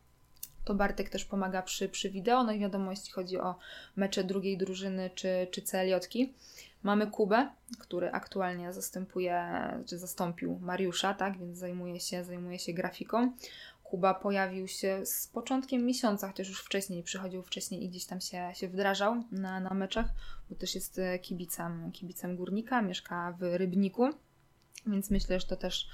to 0.68 0.74
Bartek 0.74 1.08
też 1.08 1.24
pomaga 1.24 1.62
przy, 1.62 1.88
przy 1.88 2.10
wideo, 2.10 2.44
no 2.44 2.52
i 2.52 2.58
wiadomo, 2.58 2.90
jeśli 2.90 3.12
chodzi 3.12 3.38
o 3.38 3.54
mecze 3.96 4.24
drugiej 4.24 4.58
drużyny 4.58 5.10
czy, 5.14 5.46
czy 5.50 5.62
CLJ-ki. 5.62 6.34
Mamy 6.82 7.06
Kubę, 7.06 7.48
który 7.78 8.10
aktualnie 8.12 8.72
zastępuje, 8.72 9.44
czy 9.86 9.98
zastąpił 9.98 10.58
Mariusza, 10.62 11.14
tak, 11.14 11.38
więc 11.38 11.58
zajmuje 11.58 12.00
się, 12.00 12.24
zajmuje 12.24 12.58
się 12.58 12.72
grafiką. 12.72 13.32
Kuba 13.82 14.14
pojawił 14.14 14.68
się 14.68 15.06
z 15.06 15.26
początkiem 15.26 15.86
miesiąca, 15.86 16.28
chociaż 16.28 16.48
już 16.48 16.64
wcześniej 16.64 17.02
przychodził 17.02 17.42
wcześniej 17.42 17.84
i 17.84 17.88
gdzieś 17.88 18.06
tam 18.06 18.20
się, 18.20 18.50
się 18.54 18.68
wdrażał 18.68 19.24
na, 19.32 19.60
na 19.60 19.74
meczach, 19.74 20.06
bo 20.50 20.56
też 20.56 20.74
jest 20.74 20.98
e, 20.98 21.18
kibicem, 21.18 21.92
kibicem 21.92 22.36
górnika, 22.36 22.82
mieszka 22.82 23.36
w 23.38 23.42
Rybniku, 23.42 24.10
więc 24.86 25.10
myślę, 25.10 25.40
że 25.40 25.46
to 25.46 25.56
też 25.56 25.88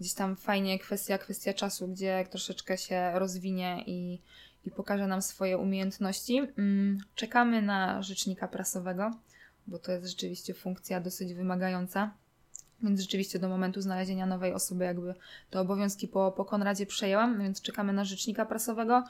gdzieś 0.00 0.14
tam 0.14 0.36
fajnie 0.36 0.78
kwestia, 0.78 1.18
kwestia 1.18 1.54
czasu, 1.54 1.88
gdzie 1.88 2.26
troszeczkę 2.30 2.78
się 2.78 3.10
rozwinie 3.14 3.84
i, 3.86 4.20
i 4.64 4.70
pokaże 4.70 5.06
nam 5.06 5.22
swoje 5.22 5.58
umiejętności. 5.58 6.38
Mm, 6.58 6.98
czekamy 7.14 7.62
na 7.62 8.02
rzecznika 8.02 8.48
prasowego, 8.48 9.10
bo 9.66 9.78
to 9.78 9.92
jest 9.92 10.06
rzeczywiście 10.06 10.54
funkcja 10.54 11.00
dosyć 11.00 11.34
wymagająca. 11.34 12.14
Więc 12.82 13.00
rzeczywiście 13.00 13.38
do 13.38 13.48
momentu 13.48 13.80
znalezienia 13.80 14.26
nowej 14.26 14.52
osoby 14.52 14.84
jakby 14.84 15.14
te 15.50 15.60
obowiązki 15.60 16.08
po, 16.08 16.32
po 16.32 16.44
Konradzie 16.44 16.86
przejęłam, 16.86 17.38
więc 17.38 17.62
czekamy 17.62 17.92
na 17.92 18.04
rzecznika 18.04 18.46
prasowego. 18.46 19.04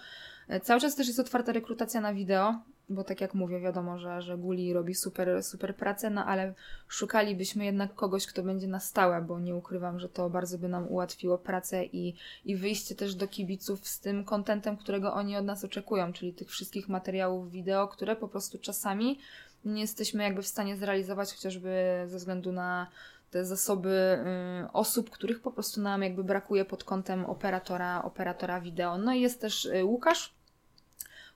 E, 0.49 0.61
cały 0.61 0.81
czas 0.81 0.95
też 0.95 1.07
jest 1.07 1.21
otwarta 1.21 1.53
rekrutacja 1.53 2.01
na 2.01 2.15
wideo, 2.15 2.55
bo 2.89 3.05
tak 3.05 3.21
jak 3.21 3.35
mówię, 3.35 3.61
wiadomo, 3.61 3.99
że, 3.99 4.23
że 4.23 4.39
Guli 4.39 4.73
robi 4.73 4.95
super, 4.95 5.43
super 5.43 5.77
pracę, 5.77 6.11
no 6.11 6.25
ale 6.25 6.55
szukalibyśmy 6.89 7.65
jednak 7.65 7.95
kogoś, 7.95 8.27
kto 8.27 8.43
będzie 8.43 8.67
na 8.67 8.81
stałe, 8.81 9.23
bo 9.23 9.41
nie 9.41 9.55
ukrywam, 9.55 10.01
że 10.01 10.09
to 10.09 10.31
bardzo 10.31 10.59
by 10.59 10.69
nam 10.69 10.89
ułatwiło 10.89 11.39
pracę 11.39 11.85
i, 11.85 12.15
i 12.45 12.57
wyjście 12.57 12.95
też 12.95 13.15
do 13.15 13.29
kibiców 13.29 13.89
z 13.89 14.01
tym 14.01 14.25
kontentem, 14.25 14.77
którego 14.77 15.15
oni 15.15 15.37
od 15.37 15.45
nas 15.45 15.65
oczekują, 15.65 16.13
czyli 16.13 16.33
tych 16.35 16.49
wszystkich 16.49 16.89
materiałów 16.89 17.51
wideo, 17.51 17.89
które 17.89 18.17
po 18.17 18.29
prostu 18.29 18.59
czasami 18.59 19.19
nie 19.65 19.81
jesteśmy 19.81 20.23
jakby 20.23 20.43
w 20.43 20.47
stanie 20.47 20.77
zrealizować, 20.77 21.35
chociażby 21.35 22.05
ze 22.07 22.17
względu 22.17 22.53
na 22.53 22.87
te 23.31 23.45
zasoby 23.45 24.19
y, 24.65 24.73
osób, 24.73 25.11
których 25.11 25.41
po 25.41 25.51
prostu 25.51 25.81
nam 25.81 26.03
jakby 26.03 26.25
brakuje 26.25 26.65
pod 26.65 26.85
kątem 26.85 27.25
operatora, 27.25 28.03
operatora 28.03 28.61
wideo. 28.61 28.99
No 28.99 29.13
i 29.13 29.21
jest 29.21 29.41
też 29.41 29.65
y, 29.65 29.85
Łukasz, 29.85 30.38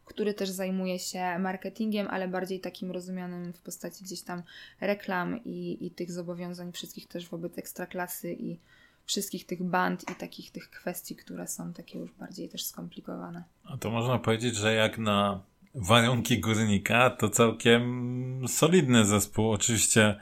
który 0.04 0.34
też 0.34 0.50
zajmuje 0.50 0.98
się 0.98 1.38
marketingiem, 1.38 2.08
ale 2.10 2.28
bardziej 2.28 2.60
takim 2.60 2.90
rozumianym 2.90 3.52
w 3.52 3.60
postaci 3.60 4.04
gdzieś 4.04 4.22
tam 4.22 4.42
reklam 4.80 5.44
i, 5.44 5.86
i 5.86 5.90
tych 5.90 6.12
zobowiązań 6.12 6.72
wszystkich 6.72 7.08
też 7.08 7.28
wobec 7.28 7.58
ekstraklasy 7.58 8.32
i 8.32 8.58
wszystkich 9.04 9.46
tych 9.46 9.64
band 9.64 10.10
i 10.10 10.14
takich 10.14 10.50
tych 10.50 10.70
kwestii, 10.70 11.16
które 11.16 11.46
są 11.46 11.72
takie 11.72 11.98
już 11.98 12.12
bardziej 12.12 12.48
też 12.48 12.64
skomplikowane. 12.64 13.44
A 13.64 13.76
to 13.76 13.90
można 13.90 14.18
powiedzieć, 14.18 14.56
że 14.56 14.74
jak 14.74 14.98
na 14.98 15.40
warunki 15.74 16.40
górnika, 16.40 17.10
to 17.10 17.28
całkiem 17.28 18.44
solidny 18.48 19.04
zespół. 19.04 19.50
Oczywiście 19.50 20.20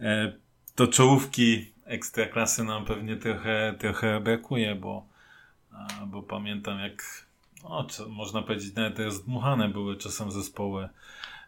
e, 0.00 0.32
do 0.76 0.88
czołówki 0.88 1.72
ekstraklasy 1.84 2.64
nam 2.64 2.84
pewnie 2.84 3.16
trochę, 3.16 3.74
trochę 3.78 4.20
brakuje, 4.20 4.74
bo, 4.74 5.06
bo 6.06 6.22
pamiętam 6.22 6.78
jak 6.78 7.25
można 8.08 8.42
powiedzieć 8.42 8.74
nawet 8.74 8.98
rozdmuchane 8.98 9.68
były 9.68 9.96
czasem 9.96 10.30
zespoły 10.30 10.88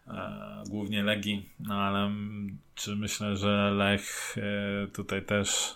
e, 0.07 0.63
głównie 0.69 1.03
Legii, 1.03 1.49
no 1.59 1.75
ale 1.75 2.11
czy 2.75 2.95
myślę, 2.95 3.37
że 3.37 3.71
Lech 3.71 4.35
e, 4.37 4.87
tutaj 4.87 5.25
też 5.25 5.75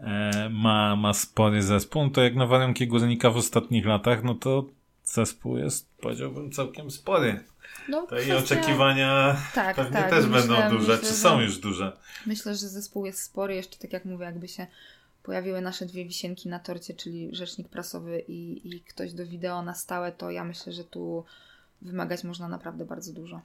e, 0.00 0.48
ma, 0.48 0.96
ma 0.96 1.12
spory 1.14 1.62
zespół, 1.62 2.04
no 2.04 2.10
to 2.10 2.22
jak 2.22 2.34
na 2.34 2.46
warunki 2.46 2.86
górnika 2.86 3.30
w 3.30 3.36
ostatnich 3.36 3.86
latach, 3.86 4.24
no 4.24 4.34
to 4.34 4.64
zespół 5.04 5.58
jest 5.58 5.96
powiedziałbym 5.96 6.50
całkiem 6.50 6.90
spory. 6.90 7.44
No, 7.88 8.00
to 8.00 8.06
kwestia... 8.06 8.34
i 8.34 8.36
oczekiwania 8.36 9.36
tak, 9.54 9.76
pewnie 9.76 9.92
tak, 9.92 10.10
też 10.10 10.26
myślę, 10.26 10.40
będą 10.40 10.78
duże, 10.78 10.92
myślę, 10.92 11.08
czy 11.08 11.14
są 11.14 11.40
już 11.40 11.58
duże. 11.58 11.96
Myślę, 12.26 12.54
że 12.54 12.68
zespół 12.68 13.06
jest 13.06 13.22
spory, 13.22 13.54
jeszcze 13.54 13.78
tak 13.78 13.92
jak 13.92 14.04
mówię, 14.04 14.24
jakby 14.24 14.48
się 14.48 14.66
pojawiły 15.26 15.60
nasze 15.60 15.86
dwie 15.86 16.04
wisienki 16.04 16.48
na 16.48 16.58
torcie, 16.58 16.94
czyli 16.94 17.28
rzecznik 17.32 17.68
prasowy 17.68 18.22
i, 18.28 18.60
i 18.76 18.80
ktoś 18.80 19.12
do 19.12 19.26
wideo 19.26 19.62
na 19.62 19.74
stałe, 19.74 20.12
to 20.12 20.30
ja 20.30 20.44
myślę, 20.44 20.72
że 20.72 20.84
tu 20.84 21.24
wymagać 21.82 22.24
można 22.24 22.48
naprawdę 22.48 22.84
bardzo 22.84 23.12
dużo. 23.12 23.40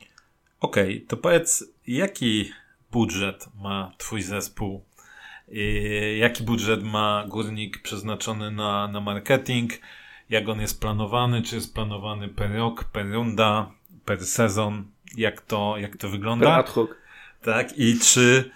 Okej, 0.60 0.96
okay, 0.96 1.08
to 1.08 1.18
powiedz, 1.18 1.66
jaki 1.88 2.52
budżet 2.92 3.48
ma 3.56 3.92
Twój 3.98 4.22
zespół? 4.22 4.82
Jaki 6.18 6.44
budżet 6.44 6.84
ma 6.84 7.26
górnik 7.28 7.82
przeznaczony 7.82 8.52
na, 8.52 8.88
na 8.88 9.02
marketing? 9.02 9.72
Jak 10.30 10.50
on 10.50 10.62
jest 10.62 10.82
planowany? 10.82 11.42
Czy 11.42 11.56
jest 11.56 11.74
planowany 11.74 12.30
per 12.30 12.52
rok, 12.52 12.84
per 12.84 13.12
runda? 13.12 13.72
per 14.06 14.26
sezon, 14.26 14.86
jak 15.18 15.42
to, 15.42 15.78
jak 15.78 15.98
to 15.98 16.10
wygląda. 16.10 16.46
Per 16.46 16.60
ad 16.60 16.70
hoc. 16.70 16.90
Tak, 17.42 17.78
i 17.78 18.00
czy 18.00 18.52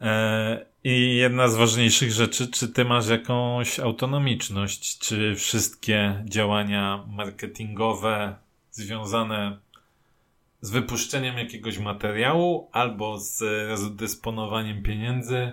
e, 0.00 0.66
i 0.84 1.16
jedna 1.16 1.48
z 1.48 1.54
ważniejszych 1.54 2.12
rzeczy, 2.12 2.48
czy 2.48 2.68
ty 2.68 2.84
masz 2.84 3.08
jakąś 3.08 3.80
autonomiczność, 3.80 4.98
czy 4.98 5.34
wszystkie 5.34 6.24
działania 6.24 7.04
marketingowe 7.08 8.36
związane 8.70 9.58
z 10.60 10.70
wypuszczeniem 10.70 11.38
jakiegoś 11.38 11.78
materiału 11.78 12.68
albo 12.72 13.18
z 13.18 13.42
rozdysponowaniem 13.68 14.82
pieniędzy 14.82 15.52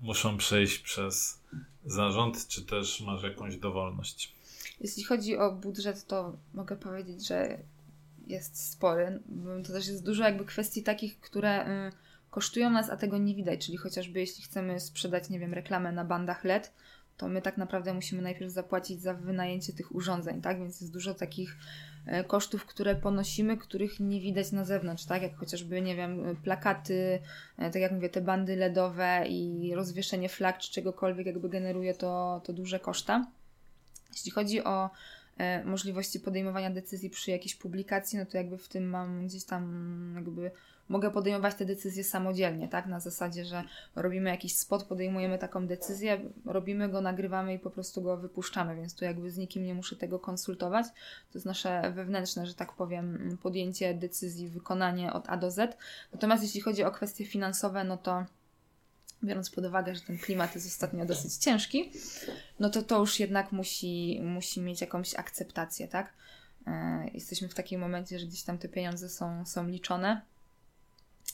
muszą 0.00 0.36
przejść 0.36 0.78
przez 0.78 1.40
zarząd, 1.84 2.48
czy 2.48 2.64
też 2.64 3.00
masz 3.00 3.22
jakąś 3.22 3.56
dowolność? 3.56 4.34
Jeśli 4.80 5.04
chodzi 5.04 5.36
o 5.36 5.52
budżet, 5.52 6.06
to 6.06 6.36
mogę 6.54 6.76
powiedzieć, 6.76 7.26
że 7.26 7.58
jest 8.26 8.70
spory. 8.70 9.20
To 9.66 9.72
też 9.72 9.88
jest 9.88 10.04
dużo 10.04 10.24
jakby 10.24 10.44
kwestii 10.44 10.82
takich, 10.82 11.20
które 11.20 11.88
y, 11.88 12.09
kosztują 12.30 12.70
nas, 12.70 12.90
a 12.90 12.96
tego 12.96 13.18
nie 13.18 13.34
widać. 13.34 13.66
Czyli 13.66 13.78
chociażby 13.78 14.20
jeśli 14.20 14.44
chcemy 14.44 14.80
sprzedać, 14.80 15.30
nie 15.30 15.38
wiem, 15.38 15.54
reklamę 15.54 15.92
na 15.92 16.04
bandach 16.04 16.44
LED, 16.44 16.72
to 17.16 17.28
my 17.28 17.42
tak 17.42 17.56
naprawdę 17.56 17.94
musimy 17.94 18.22
najpierw 18.22 18.52
zapłacić 18.52 19.02
za 19.02 19.14
wynajęcie 19.14 19.72
tych 19.72 19.94
urządzeń, 19.94 20.40
tak? 20.40 20.58
Więc 20.58 20.80
jest 20.80 20.92
dużo 20.92 21.14
takich 21.14 21.56
y, 22.20 22.24
kosztów, 22.24 22.66
które 22.66 22.96
ponosimy, 22.96 23.56
których 23.56 24.00
nie 24.00 24.20
widać 24.20 24.52
na 24.52 24.64
zewnątrz, 24.64 25.04
tak? 25.04 25.22
Jak 25.22 25.36
chociażby, 25.36 25.82
nie 25.82 25.96
wiem, 25.96 26.36
plakaty, 26.44 27.18
y, 27.58 27.70
tak 27.70 27.82
jak 27.82 27.92
mówię, 27.92 28.08
te 28.08 28.20
bandy 28.20 28.56
LEDowe 28.56 29.24
i 29.28 29.72
rozwieszenie 29.74 30.28
flag 30.28 30.58
czy 30.58 30.72
czegokolwiek 30.72 31.26
jakby 31.26 31.48
generuje 31.48 31.94
to, 31.94 32.40
to 32.44 32.52
duże 32.52 32.80
koszta. 32.80 33.26
Jeśli 34.12 34.30
chodzi 34.30 34.64
o 34.64 34.90
E, 35.40 35.64
możliwości 35.64 36.20
podejmowania 36.20 36.70
decyzji 36.70 37.10
przy 37.10 37.30
jakiejś 37.30 37.54
publikacji, 37.54 38.18
no 38.18 38.26
to 38.26 38.36
jakby 38.36 38.58
w 38.58 38.68
tym 38.68 38.88
mam 38.88 39.26
gdzieś 39.26 39.44
tam 39.44 40.12
jakby 40.14 40.50
mogę 40.90 41.10
podejmować 41.10 41.54
te 41.54 41.64
decyzje 41.64 42.04
samodzielnie, 42.04 42.68
tak? 42.68 42.86
Na 42.86 43.00
zasadzie, 43.00 43.44
że 43.44 43.64
robimy 43.96 44.30
jakiś 44.30 44.56
spot, 44.56 44.84
podejmujemy 44.84 45.38
taką 45.38 45.66
decyzję, 45.66 46.20
robimy 46.44 46.88
go, 46.88 47.00
nagrywamy 47.00 47.54
i 47.54 47.58
po 47.58 47.70
prostu 47.70 48.02
go 48.02 48.16
wypuszczamy, 48.16 48.76
więc 48.76 48.94
tu 48.94 49.04
jakby 49.04 49.30
z 49.30 49.36
nikim 49.36 49.64
nie 49.64 49.74
muszę 49.74 49.96
tego 49.96 50.18
konsultować. 50.18 50.86
To 51.32 51.38
jest 51.38 51.46
nasze 51.46 51.92
wewnętrzne, 51.94 52.46
że 52.46 52.54
tak 52.54 52.72
powiem, 52.72 53.38
podjęcie 53.42 53.94
decyzji, 53.94 54.48
wykonanie 54.48 55.12
od 55.12 55.28
A 55.28 55.36
do 55.36 55.50
Z. 55.50 55.76
Natomiast 56.12 56.42
jeśli 56.42 56.60
chodzi 56.60 56.84
o 56.84 56.90
kwestie 56.90 57.26
finansowe, 57.26 57.84
no 57.84 57.96
to 57.96 58.24
biorąc 59.24 59.50
pod 59.50 59.64
uwagę, 59.64 59.94
że 59.94 60.00
ten 60.00 60.18
klimat 60.18 60.54
jest 60.54 60.66
ostatnio 60.66 61.06
dosyć 61.06 61.34
ciężki, 61.34 61.92
no 62.60 62.70
to 62.70 62.82
to 62.82 62.98
już 62.98 63.20
jednak 63.20 63.52
musi, 63.52 64.20
musi 64.22 64.60
mieć 64.60 64.80
jakąś 64.80 65.14
akceptację, 65.14 65.88
tak? 65.88 66.12
E, 66.66 67.10
jesteśmy 67.14 67.48
w 67.48 67.54
takim 67.54 67.80
momencie, 67.80 68.18
że 68.18 68.26
gdzieś 68.26 68.42
tam 68.42 68.58
te 68.58 68.68
pieniądze 68.68 69.08
są, 69.08 69.46
są 69.46 69.68
liczone 69.68 70.29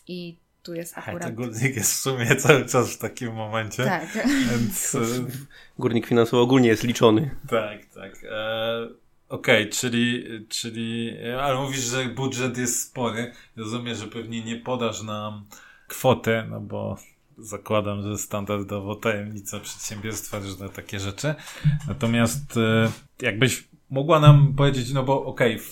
i 0.09 0.37
tu 0.63 0.75
jest 0.75 0.99
akurat... 0.99 1.23
A 1.23 1.27
to 1.27 1.33
górnik 1.33 1.77
jest 1.77 1.93
w 1.93 1.97
sumie 1.97 2.37
cały 2.37 2.67
czas 2.67 2.95
w 2.95 2.99
takim 2.99 3.35
momencie. 3.35 3.85
Tak. 3.85 4.27
Więc... 4.51 4.95
E, 4.95 4.99
górnik 5.79 6.07
finansowo 6.07 6.43
ogólnie 6.43 6.69
jest 6.69 6.83
liczony. 6.83 7.31
Tak, 7.49 7.85
tak. 7.95 8.25
E, 8.31 8.89
Okej, 9.29 9.63
okay, 9.63 9.73
czyli, 9.73 10.25
czyli, 10.49 11.17
ale 11.43 11.61
mówisz, 11.61 11.81
że 11.81 12.05
budżet 12.05 12.59
jest 12.59 12.89
spory. 12.89 13.33
Rozumiem, 13.57 13.95
że 13.95 14.07
pewnie 14.07 14.45
nie 14.45 14.57
podasz 14.57 15.03
nam 15.03 15.45
kwotę, 15.89 16.47
no 16.51 16.61
bo 16.61 16.97
zakładam, 17.39 18.03
że 18.03 18.19
standardowo 18.19 18.95
tajemnica 18.97 19.61
przedsiębiorstwa 19.61 20.39
różne 20.39 20.69
takie 20.69 21.01
rzeczy. 21.01 21.35
Natomiast 21.89 22.57
e, 22.57 22.91
jakbyś 23.23 23.69
mogła 23.91 24.21
nam 24.21 24.55
powiedzieć, 24.55 24.93
no 24.93 25.03
bo 25.03 25.25
okej, 25.25 25.55
okay, 25.55 25.67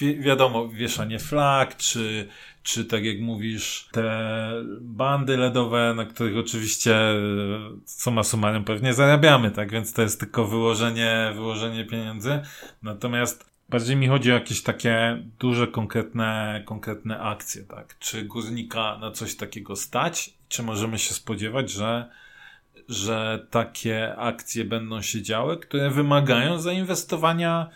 wi 0.00 0.20
wiadomo, 0.20 0.68
wieszanie 0.68 1.18
flag, 1.18 1.76
czy, 1.76 2.28
czy 2.62 2.84
tak 2.84 3.04
jak 3.04 3.20
mówisz, 3.20 3.88
te 3.92 4.30
bandy 4.80 5.36
LEDowe, 5.36 5.94
na 5.96 6.04
których 6.04 6.36
oczywiście 6.36 6.96
e, 6.96 7.16
suma 7.84 8.24
summarum 8.24 8.64
pewnie 8.64 8.94
zarabiamy, 8.94 9.50
tak? 9.50 9.70
Więc 9.70 9.92
to 9.92 10.02
jest 10.02 10.20
tylko 10.20 10.46
wyłożenie, 10.46 11.32
wyłożenie 11.34 11.84
pieniędzy. 11.84 12.40
Natomiast 12.82 13.50
Bardziej 13.70 13.96
mi 13.96 14.08
chodzi 14.08 14.30
o 14.30 14.34
jakieś 14.34 14.62
takie 14.62 15.22
duże, 15.38 15.66
konkretne, 15.66 16.62
konkretne 16.64 17.20
akcje, 17.20 17.62
tak? 17.64 17.98
Czy 17.98 18.22
górnika 18.22 18.98
na 18.98 19.10
coś 19.10 19.36
takiego 19.36 19.76
stać? 19.76 20.34
Czy 20.48 20.62
możemy 20.62 20.98
się 20.98 21.14
spodziewać, 21.14 21.70
że, 21.70 22.10
że 22.88 23.46
takie 23.50 24.16
akcje 24.16 24.64
będą 24.64 25.02
się 25.02 25.22
działy, 25.22 25.56
które 25.56 25.90
wymagają 25.90 26.60
zainwestowania 26.60 27.70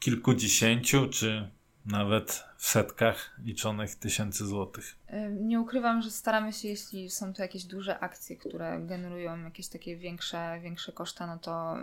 kilkudziesięciu, 0.00 1.08
czy 1.08 1.50
nawet 1.86 2.44
w 2.56 2.66
setkach 2.66 3.30
liczonych 3.44 3.94
tysięcy 3.94 4.46
złotych? 4.46 4.96
Nie 5.30 5.60
ukrywam, 5.60 6.02
że 6.02 6.10
staramy 6.10 6.52
się, 6.52 6.68
jeśli 6.68 7.10
są 7.10 7.34
to 7.34 7.42
jakieś 7.42 7.64
duże 7.64 7.98
akcje, 7.98 8.36
które 8.36 8.80
generują 8.80 9.44
jakieś 9.44 9.68
takie 9.68 9.96
większe, 9.96 10.60
większe 10.62 10.92
koszta, 10.92 11.26
no 11.26 11.38
to 11.38 11.76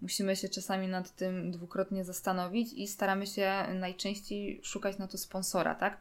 musimy 0.00 0.36
się 0.36 0.48
czasami 0.48 0.88
nad 0.88 1.16
tym 1.16 1.52
dwukrotnie 1.52 2.04
zastanowić 2.04 2.72
i 2.72 2.88
staramy 2.88 3.26
się 3.26 3.66
najczęściej 3.74 4.60
szukać 4.62 4.98
na 4.98 5.08
to 5.08 5.18
sponsora, 5.18 5.74
tak? 5.74 6.00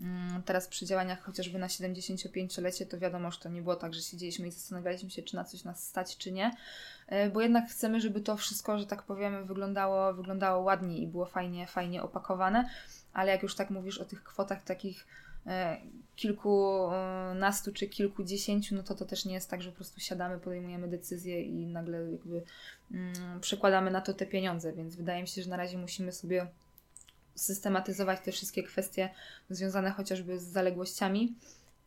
Mm, 0.00 0.42
teraz 0.42 0.68
przy 0.68 0.86
działaniach 0.86 1.22
chociażby 1.22 1.58
na 1.58 1.66
75-lecie 1.66 2.86
to 2.86 2.98
wiadomo, 2.98 3.30
że 3.30 3.38
to 3.38 3.48
nie 3.48 3.62
było 3.62 3.76
tak, 3.76 3.94
że 3.94 4.02
siedzieliśmy 4.02 4.48
i 4.48 4.50
zastanawialiśmy 4.50 5.10
się, 5.10 5.22
czy 5.22 5.36
na 5.36 5.44
coś 5.44 5.64
nas 5.64 5.88
stać, 5.88 6.16
czy 6.16 6.32
nie, 6.32 6.56
e, 7.06 7.30
bo 7.30 7.40
jednak 7.40 7.68
chcemy, 7.70 8.00
żeby 8.00 8.20
to 8.20 8.36
wszystko, 8.36 8.78
że 8.78 8.86
tak 8.86 9.02
powiem, 9.02 9.46
wyglądało, 9.46 10.14
wyglądało 10.14 10.62
ładnie 10.62 10.98
i 10.98 11.06
było 11.06 11.26
fajnie, 11.26 11.66
fajnie 11.66 12.02
opakowane, 12.02 12.68
ale 13.12 13.32
jak 13.32 13.42
już 13.42 13.54
tak 13.54 13.70
mówisz 13.70 13.98
o 13.98 14.04
tych 14.04 14.24
kwotach 14.24 14.62
takich 14.62 15.06
e, 15.46 15.76
kilkunastu 16.16 17.72
czy 17.72 17.88
kilkudziesięciu, 17.88 18.74
no 18.74 18.82
to 18.82 18.94
to 18.94 19.04
też 19.04 19.24
nie 19.24 19.34
jest 19.34 19.50
tak, 19.50 19.62
że 19.62 19.70
po 19.70 19.76
prostu 19.76 20.00
siadamy, 20.00 20.38
podejmujemy 20.38 20.88
decyzję 20.88 21.42
i 21.42 21.66
nagle 21.66 22.10
jakby 22.10 22.42
mm, 22.92 23.40
przekładamy 23.40 23.90
na 23.90 24.00
to 24.00 24.14
te 24.14 24.26
pieniądze, 24.26 24.72
więc 24.72 24.96
wydaje 24.96 25.22
mi 25.22 25.28
się, 25.28 25.42
że 25.42 25.50
na 25.50 25.56
razie 25.56 25.78
musimy 25.78 26.12
sobie 26.12 26.46
systematyzować 27.34 28.20
te 28.20 28.32
wszystkie 28.32 28.62
kwestie 28.62 29.10
związane 29.50 29.90
chociażby 29.90 30.38
z 30.38 30.42
zaległościami 30.42 31.34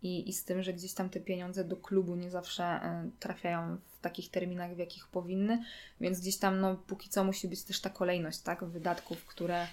i, 0.03 0.29
i 0.29 0.33
z 0.33 0.43
tym, 0.43 0.63
że 0.63 0.73
gdzieś 0.73 0.93
tam 0.93 1.09
te 1.09 1.19
pieniądze 1.19 1.63
do 1.63 1.77
klubu 1.77 2.15
nie 2.15 2.29
zawsze 2.29 2.63
e, 2.63 3.09
trafiają 3.19 3.77
w 3.97 3.99
takich 4.01 4.31
terminach, 4.31 4.75
w 4.75 4.77
jakich 4.77 5.07
powinny, 5.07 5.63
więc 6.01 6.19
gdzieś 6.19 6.37
tam 6.37 6.59
no 6.59 6.75
póki 6.75 7.09
co 7.09 7.23
musi 7.23 7.47
być 7.47 7.63
też 7.63 7.81
ta 7.81 7.89
kolejność, 7.89 8.39
tak, 8.39 8.65
wydatków, 8.65 9.25
które 9.25 9.67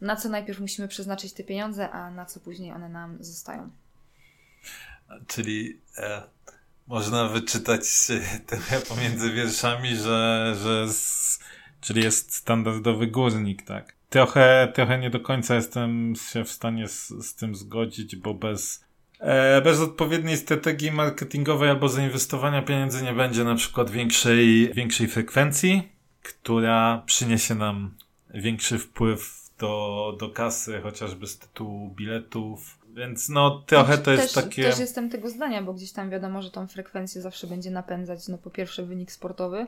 na 0.00 0.16
co 0.16 0.28
najpierw 0.28 0.60
musimy 0.60 0.88
przeznaczyć 0.88 1.32
te 1.32 1.44
pieniądze, 1.44 1.90
a 1.90 2.10
na 2.10 2.26
co 2.26 2.40
później 2.40 2.72
one 2.72 2.88
nam 2.88 3.24
zostają. 3.24 3.70
Czyli 5.26 5.80
e, 5.98 6.22
można 6.86 7.28
wyczytać 7.28 7.82
trochę 8.46 8.80
pomiędzy 8.94 9.32
wierszami, 9.32 9.96
że, 9.96 10.54
że 10.62 10.88
z, 10.88 11.38
czyli 11.80 12.02
jest 12.02 12.34
standardowy 12.34 13.06
górnik, 13.06 13.62
tak? 13.62 13.95
Trochę, 14.08 14.72
trochę 14.74 14.98
nie 14.98 15.10
do 15.10 15.20
końca 15.20 15.54
jestem 15.54 16.14
się 16.32 16.44
w 16.44 16.50
stanie 16.50 16.88
z, 16.88 17.08
z 17.08 17.34
tym 17.34 17.54
zgodzić, 17.54 18.16
bo 18.16 18.34
bez, 18.34 18.84
e, 19.18 19.62
bez 19.62 19.80
odpowiedniej 19.80 20.36
strategii 20.36 20.92
marketingowej 20.92 21.70
albo 21.70 21.88
zainwestowania 21.88 22.62
pieniędzy 22.62 23.04
nie 23.04 23.12
będzie 23.12 23.44
na 23.44 23.54
przykład 23.54 23.90
większej, 23.90 24.72
większej 24.74 25.08
frekwencji, 25.08 25.88
która 26.22 27.02
przyniesie 27.06 27.54
nam 27.54 27.94
większy 28.34 28.78
wpływ 28.78 29.46
do, 29.58 30.16
do 30.20 30.30
kasy, 30.30 30.80
chociażby 30.80 31.26
z 31.26 31.38
tytułu 31.38 31.90
biletów. 31.90 32.78
Więc 32.94 33.28
no 33.28 33.62
trochę 33.66 33.98
to 33.98 34.12
jest 34.12 34.34
też, 34.34 34.44
takie. 34.44 34.62
Też 34.62 34.78
jestem 34.78 35.10
tego 35.10 35.30
zdania, 35.30 35.62
bo 35.62 35.74
gdzieś 35.74 35.92
tam 35.92 36.10
wiadomo, 36.10 36.42
że 36.42 36.50
tą 36.50 36.66
frekwencję 36.66 37.22
zawsze 37.22 37.46
będzie 37.46 37.70
napędzać, 37.70 38.28
no 38.28 38.38
po 38.38 38.50
pierwsze 38.50 38.82
wynik 38.82 39.12
sportowy, 39.12 39.66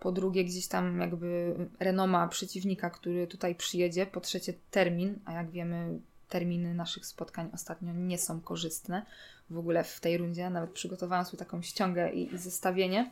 po 0.00 0.12
drugie 0.12 0.44
gdzieś 0.44 0.68
tam 0.68 1.00
jakby 1.00 1.54
renoma 1.80 2.28
przeciwnika, 2.28 2.90
który 2.90 3.26
tutaj 3.26 3.54
przyjedzie, 3.54 4.06
po 4.06 4.20
trzecie 4.20 4.54
termin, 4.70 5.18
a 5.24 5.32
jak 5.32 5.50
wiemy 5.50 6.00
terminy 6.28 6.74
naszych 6.74 7.06
spotkań 7.06 7.50
ostatnio 7.52 7.92
nie 7.92 8.18
są 8.18 8.40
korzystne 8.40 9.06
w 9.50 9.58
ogóle 9.58 9.84
w 9.84 10.00
tej 10.00 10.18
rundzie, 10.18 10.50
nawet 10.50 10.70
przygotowałam 10.70 11.24
sobie 11.24 11.38
taką 11.38 11.62
ściągę 11.62 12.12
i, 12.12 12.34
i 12.34 12.38
zestawienie, 12.38 13.10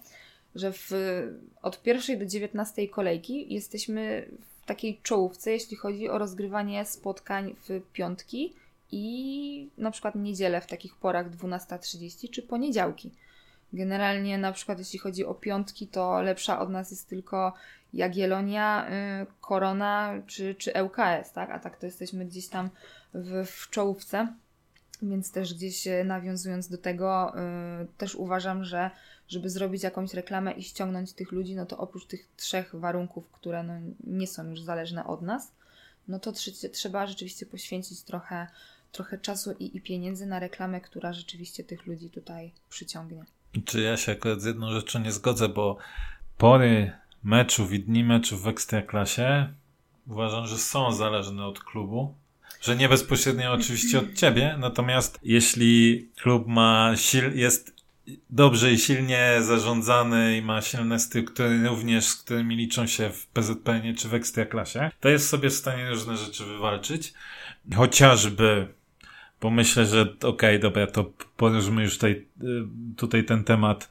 że 0.54 0.72
w, 0.72 0.90
od 1.62 1.82
pierwszej 1.82 2.18
do 2.18 2.26
dziewiętnastej 2.26 2.88
kolejki 2.88 3.54
jesteśmy 3.54 4.28
w 4.40 4.66
takiej 4.66 5.00
czołówce, 5.02 5.52
jeśli 5.52 5.76
chodzi 5.76 6.08
o 6.08 6.18
rozgrywanie 6.18 6.84
spotkań 6.84 7.54
w 7.68 7.80
piątki 7.92 8.54
i 8.92 9.70
na 9.78 9.90
przykład 9.90 10.14
niedzielę 10.14 10.60
w 10.60 10.66
takich 10.66 10.96
porach 10.96 11.30
12.30 11.30 12.30
czy 12.30 12.42
poniedziałki. 12.42 13.10
Generalnie 13.72 14.38
na 14.38 14.52
przykład 14.52 14.78
jeśli 14.78 14.98
chodzi 14.98 15.24
o 15.24 15.34
piątki, 15.34 15.86
to 15.86 16.22
lepsza 16.22 16.60
od 16.60 16.70
nas 16.70 16.90
jest 16.90 17.08
tylko 17.08 17.54
Jagiellonia, 17.92 18.86
y, 19.22 19.26
Korona 19.40 20.22
czy, 20.26 20.54
czy 20.54 20.72
ŁKS, 20.82 21.32
tak? 21.32 21.50
A 21.50 21.58
tak 21.58 21.76
to 21.78 21.86
jesteśmy 21.86 22.24
gdzieś 22.24 22.48
tam 22.48 22.70
w, 23.14 23.46
w 23.46 23.70
czołówce. 23.70 24.28
Więc 25.02 25.32
też 25.32 25.54
gdzieś 25.54 25.86
y, 25.86 26.04
nawiązując 26.04 26.68
do 26.68 26.78
tego, 26.78 27.34
y, 27.82 27.86
też 27.98 28.14
uważam, 28.14 28.64
że 28.64 28.90
żeby 29.28 29.50
zrobić 29.50 29.82
jakąś 29.82 30.14
reklamę 30.14 30.52
i 30.52 30.62
ściągnąć 30.62 31.12
tych 31.12 31.32
ludzi, 31.32 31.54
no 31.54 31.66
to 31.66 31.78
oprócz 31.78 32.06
tych 32.06 32.28
trzech 32.36 32.74
warunków, 32.74 33.30
które 33.30 33.62
no 33.62 33.74
nie 34.04 34.26
są 34.26 34.50
już 34.50 34.62
zależne 34.62 35.06
od 35.06 35.22
nas, 35.22 35.52
no 36.08 36.18
to 36.18 36.32
trzeba 36.72 37.06
rzeczywiście 37.06 37.46
poświęcić 37.46 38.02
trochę, 38.02 38.46
trochę 38.92 39.18
czasu 39.18 39.52
i, 39.52 39.76
i 39.76 39.80
pieniędzy 39.80 40.26
na 40.26 40.38
reklamę, 40.38 40.80
która 40.80 41.12
rzeczywiście 41.12 41.64
tych 41.64 41.86
ludzi 41.86 42.10
tutaj 42.10 42.52
przyciągnie. 42.70 43.24
Czy 43.64 43.80
ja 43.80 43.96
się 43.96 44.12
akurat 44.12 44.40
z 44.40 44.44
jedną 44.44 44.72
rzeczą 44.72 45.00
nie 45.00 45.12
zgodzę, 45.12 45.48
bo 45.48 45.76
pory 46.38 46.92
meczów 47.24 47.72
i 47.72 47.80
dni 47.80 48.04
meczów 48.04 48.42
w 48.42 48.48
Ekstraklasie 48.48 49.54
uważam, 50.06 50.46
że 50.46 50.58
są 50.58 50.92
zależne 50.92 51.46
od 51.46 51.60
klubu. 51.60 52.14
Że 52.60 52.76
nie 52.76 52.88
bezpośrednio 52.88 53.52
oczywiście 53.52 53.98
od 53.98 54.14
ciebie, 54.14 54.56
natomiast 54.58 55.18
jeśli 55.22 56.08
klub 56.16 56.46
ma 56.46 56.92
sil, 57.06 57.26
jest 57.34 57.82
dobrze 58.30 58.72
i 58.72 58.78
silnie 58.78 59.38
zarządzany 59.40 60.36
i 60.36 60.42
ma 60.42 60.62
silne 60.62 60.98
struktury 60.98 61.68
również, 61.68 62.04
z 62.04 62.16
którymi 62.16 62.56
liczą 62.56 62.86
się 62.86 63.10
w 63.10 63.26
PZPN 63.26 63.96
czy 63.96 64.08
w 64.08 64.14
Ekstraklasie, 64.14 64.90
to 65.00 65.08
jest 65.08 65.28
sobie 65.28 65.50
w 65.50 65.54
stanie 65.54 65.90
różne 65.90 66.16
rzeczy 66.16 66.44
wywalczyć. 66.44 67.12
Chociażby 67.74 68.74
bo 69.42 69.50
myślę, 69.50 69.86
że 69.86 70.02
okej, 70.02 70.28
okay, 70.28 70.58
dobra, 70.58 70.86
to 70.86 71.12
poruszmy 71.36 71.82
już 71.82 71.94
tutaj, 71.94 72.26
y, 72.42 72.96
tutaj 72.96 73.24
ten 73.24 73.44
temat. 73.44 73.90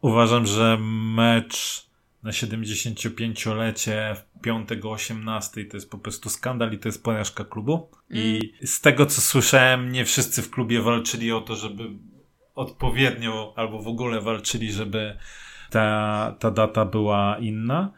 Uważam, 0.00 0.46
że 0.46 0.78
mecz 1.14 1.86
na 2.22 2.30
75-lecie 2.30 4.16
w 4.16 4.40
piątek 4.40 4.84
o 4.84 4.90
18 4.90 5.64
to 5.64 5.76
jest 5.76 5.90
po 5.90 5.98
prostu 5.98 6.30
skandal 6.30 6.72
i 6.72 6.78
to 6.78 6.88
jest 6.88 7.04
porażka 7.04 7.44
klubu. 7.44 7.90
Mm. 8.10 8.24
I 8.24 8.54
z 8.66 8.80
tego 8.80 9.06
co 9.06 9.20
słyszałem, 9.20 9.92
nie 9.92 10.04
wszyscy 10.04 10.42
w 10.42 10.50
klubie 10.50 10.80
walczyli 10.80 11.32
o 11.32 11.40
to, 11.40 11.56
żeby 11.56 11.84
odpowiednio 12.54 13.52
albo 13.56 13.82
w 13.82 13.88
ogóle 13.88 14.20
walczyli, 14.20 14.72
żeby 14.72 15.16
ta, 15.70 16.36
ta 16.38 16.50
data 16.50 16.84
była 16.84 17.36
inna. 17.38 17.92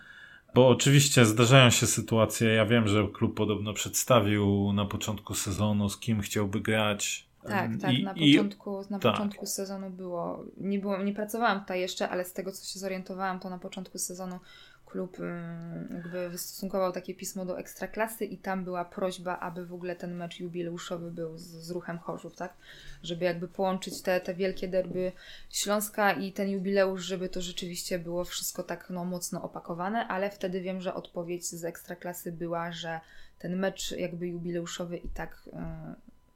Bo 0.55 0.69
oczywiście 0.69 1.25
zdarzają 1.27 1.71
się 1.71 1.87
sytuacje, 1.87 2.49
ja 2.49 2.67
wiem, 2.67 2.89
że 2.89 3.09
klub 3.13 3.37
podobno 3.37 3.73
przedstawił 3.73 4.73
na 4.73 4.85
początku 4.85 5.35
sezonu, 5.35 5.89
z 5.89 5.99
kim 5.99 6.21
chciałby 6.21 6.61
grać. 6.61 7.27
Tak, 7.49 7.71
tak, 7.81 7.93
I, 7.93 8.05
na, 8.05 8.15
początku, 8.15 8.83
i, 8.83 8.93
na 8.93 8.99
tak. 8.99 9.13
początku 9.13 9.47
sezonu 9.47 9.91
było 9.91 10.45
nie, 10.57 10.79
było, 10.79 11.03
nie 11.03 11.13
pracowałam 11.13 11.61
tutaj 11.61 11.81
jeszcze, 11.81 12.09
ale 12.09 12.25
z 12.25 12.33
tego 12.33 12.53
co 12.53 12.65
się 12.65 12.79
zorientowałam, 12.79 13.41
to 13.41 13.51
na 13.51 13.59
początku 13.59 13.99
sezonu 13.99 14.41
klub 14.93 15.17
jakby 15.95 16.29
wystosunkował 16.29 16.93
takie 16.93 17.15
pismo 17.15 17.45
do 17.45 17.59
ekstraklasy 17.59 18.25
i 18.25 18.39
tam 18.39 18.65
była 18.65 18.85
prośba, 18.85 19.39
aby 19.39 19.67
w 19.67 19.75
ogóle 19.75 19.97
ten 19.97 20.15
mecz 20.15 20.41
jubileuszowy 20.41 21.11
był 21.11 21.39
z, 21.39 21.43
z 21.43 21.71
ruchem 21.71 21.99
Chorzów, 21.99 22.37
tak? 22.37 22.55
Żeby 23.03 23.25
jakby 23.25 23.49
połączyć 23.49 24.03
te, 24.03 24.21
te 24.21 24.35
wielkie 24.35 24.69
derby 24.69 25.13
Śląska 25.51 26.13
i 26.13 26.33
ten 26.33 26.49
jubileusz, 26.51 27.03
żeby 27.03 27.29
to 27.29 27.43
rzeczywiście 27.43 27.99
było 27.99 28.25
wszystko 28.25 28.63
tak 28.63 28.91
no, 28.91 29.05
mocno 29.05 29.43
opakowane, 29.43 30.09
ale 30.09 30.31
wtedy 30.31 30.61
wiem, 30.61 30.81
że 30.81 30.95
odpowiedź 30.95 31.47
z 31.47 31.65
ekstraklasy 31.65 32.33
była, 32.33 32.73
że 32.73 33.01
ten 33.39 33.57
mecz 33.57 33.91
jakby 33.91 34.29
jubileuszowy 34.29 34.97
i 34.97 35.09
tak 35.09 35.49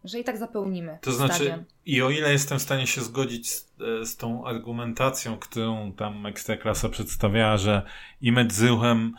że 0.09 0.21
i 0.21 0.25
tak 0.25 0.39
zapełnimy. 0.39 0.99
To 1.03 1.13
znaczy, 1.13 1.35
stadion. 1.35 1.65
i 1.87 2.03
o 2.03 2.11
ile 2.11 2.33
jestem 2.33 2.59
w 2.59 2.63
stanie 2.63 2.87
się 2.87 3.01
zgodzić 3.01 3.51
z, 3.51 3.73
e, 4.03 4.07
z 4.07 4.17
tą 4.17 4.47
argumentacją, 4.47 5.39
którą 5.39 5.93
tam 5.93 6.27
Ekstraklasa 6.27 6.89
przedstawiała, 6.89 7.57
że 7.57 7.83
i 8.21 8.33
mecz 8.33 8.53
z 8.53 8.63
ruchem 8.63 9.15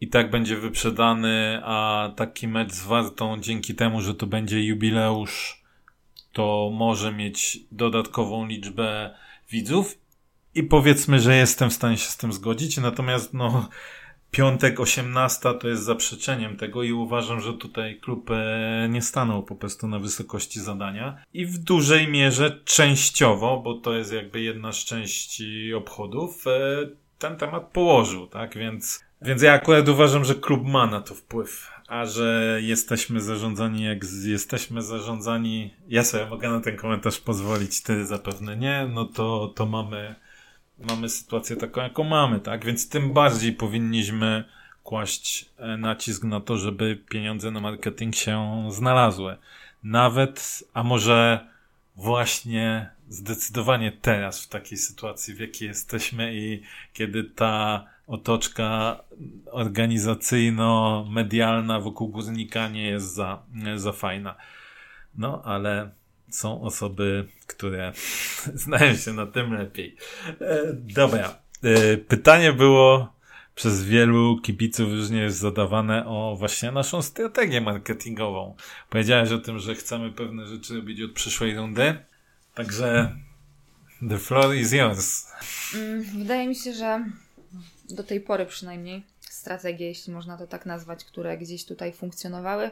i 0.00 0.08
tak 0.08 0.30
będzie 0.30 0.56
wyprzedany, 0.56 1.60
a 1.64 2.10
taki 2.16 2.48
mecz 2.48 2.72
z 2.72 2.86
Wartą 2.86 3.40
dzięki 3.40 3.74
temu, 3.74 4.00
że 4.00 4.14
to 4.14 4.26
będzie 4.26 4.64
jubileusz, 4.64 5.62
to 6.32 6.70
może 6.74 7.12
mieć 7.12 7.58
dodatkową 7.72 8.46
liczbę 8.46 9.14
widzów 9.50 9.98
i 10.54 10.62
powiedzmy, 10.62 11.20
że 11.20 11.36
jestem 11.36 11.70
w 11.70 11.72
stanie 11.72 11.96
się 11.96 12.10
z 12.10 12.16
tym 12.16 12.32
zgodzić, 12.32 12.76
natomiast 12.76 13.34
no 13.34 13.68
piątek 14.30 14.80
18 14.80 15.54
to 15.60 15.68
jest 15.68 15.82
zaprzeczeniem 15.82 16.56
tego 16.56 16.82
i 16.82 16.92
uważam, 16.92 17.40
że 17.40 17.52
tutaj 17.52 18.00
klub 18.00 18.30
e, 18.30 18.88
nie 18.90 19.02
stanął 19.02 19.42
po 19.42 19.54
prostu 19.54 19.88
na 19.88 19.98
wysokości 19.98 20.60
zadania 20.60 21.24
i 21.34 21.46
w 21.46 21.58
dużej 21.58 22.08
mierze 22.08 22.60
częściowo, 22.64 23.60
bo 23.64 23.74
to 23.74 23.92
jest 23.92 24.12
jakby 24.12 24.40
jedna 24.40 24.72
z 24.72 24.84
części 24.84 25.74
obchodów, 25.74 26.46
e, 26.46 26.50
ten 27.18 27.36
temat 27.36 27.70
położył, 27.72 28.26
tak? 28.26 28.56
Więc 28.56 29.04
Więc 29.22 29.42
ja 29.42 29.52
akurat 29.52 29.88
uważam, 29.88 30.24
że 30.24 30.34
klub 30.34 30.64
ma 30.64 30.86
na 30.86 31.00
to 31.00 31.14
wpływ, 31.14 31.70
a 31.88 32.06
że 32.06 32.58
jesteśmy 32.62 33.20
zarządzani 33.20 33.84
jak 33.84 33.98
jesteśmy 34.24 34.82
zarządzani, 34.82 35.74
ja 35.88 36.04
sobie 36.04 36.26
mogę 36.26 36.50
na 36.50 36.60
ten 36.60 36.76
komentarz 36.76 37.20
pozwolić, 37.20 37.82
ty 37.82 38.06
zapewne 38.06 38.56
nie, 38.56 38.88
no 38.94 39.04
to, 39.04 39.52
to 39.56 39.66
mamy, 39.66 40.14
mamy 40.88 41.08
sytuację 41.08 41.56
taką, 41.56 41.80
jaką 41.80 42.04
mamy, 42.04 42.40
tak? 42.40 42.64
Więc 42.64 42.88
tym 42.88 43.12
bardziej 43.12 43.52
powinniśmy 43.52 44.44
kłaść 44.82 45.50
e, 45.58 45.76
nacisk 45.76 46.24
na 46.24 46.40
to, 46.40 46.56
żeby 46.56 46.96
pieniądze 46.96 47.50
na 47.50 47.60
marketing 47.60 48.14
się 48.14 48.66
znalazły. 48.70 49.36
Nawet, 49.82 50.64
a 50.74 50.82
może 50.82 51.48
właśnie 51.96 52.90
zdecydowanie 53.08 53.92
teraz 53.92 54.44
w 54.44 54.48
takiej 54.48 54.78
sytuacji, 54.78 55.34
w 55.34 55.40
jakiej 55.40 55.68
jesteśmy 55.68 56.34
i 56.34 56.62
kiedy 56.92 57.24
ta 57.24 57.84
otoczka 58.06 59.00
organizacyjno-medialna 59.50 61.80
wokół 61.80 62.08
górnika 62.08 62.68
nie 62.68 62.86
jest 62.86 63.14
za, 63.14 63.42
za 63.76 63.92
fajna. 63.92 64.34
No, 65.14 65.42
ale 65.44 65.90
są 66.30 66.62
osoby, 66.62 67.26
które 67.46 67.92
znają 68.64 68.96
się 68.96 69.12
na 69.12 69.26
tym 69.26 69.54
lepiej. 69.54 69.96
E, 70.40 70.62
dobra. 70.72 71.38
E, 71.62 71.96
pytanie 71.96 72.52
było 72.52 73.20
przez 73.54 73.84
wielu 73.84 74.40
kibiców 74.40 74.88
jest 75.12 75.38
zadawane 75.38 76.06
o 76.06 76.36
właśnie 76.38 76.72
naszą 76.72 77.02
strategię 77.02 77.60
marketingową. 77.60 78.56
Powiedziałeś 78.90 79.32
o 79.32 79.38
tym, 79.38 79.58
że 79.58 79.74
chcemy 79.74 80.12
pewne 80.12 80.46
rzeczy 80.46 80.76
robić 80.76 81.02
od 81.02 81.12
przyszłej 81.12 81.56
rundy. 81.56 81.96
Także 82.54 83.16
the 84.08 84.18
floor 84.18 84.54
is 84.54 84.72
yours. 84.72 85.26
Mm, 85.74 86.02
wydaje 86.02 86.48
mi 86.48 86.56
się, 86.56 86.72
że 86.72 87.04
do 87.90 88.04
tej 88.04 88.20
pory 88.20 88.46
przynajmniej 88.46 89.02
strategie, 89.20 89.86
jeśli 89.86 90.12
można 90.12 90.36
to 90.36 90.46
tak 90.46 90.66
nazwać, 90.66 91.04
które 91.04 91.38
gdzieś 91.38 91.64
tutaj 91.64 91.92
funkcjonowały, 91.92 92.70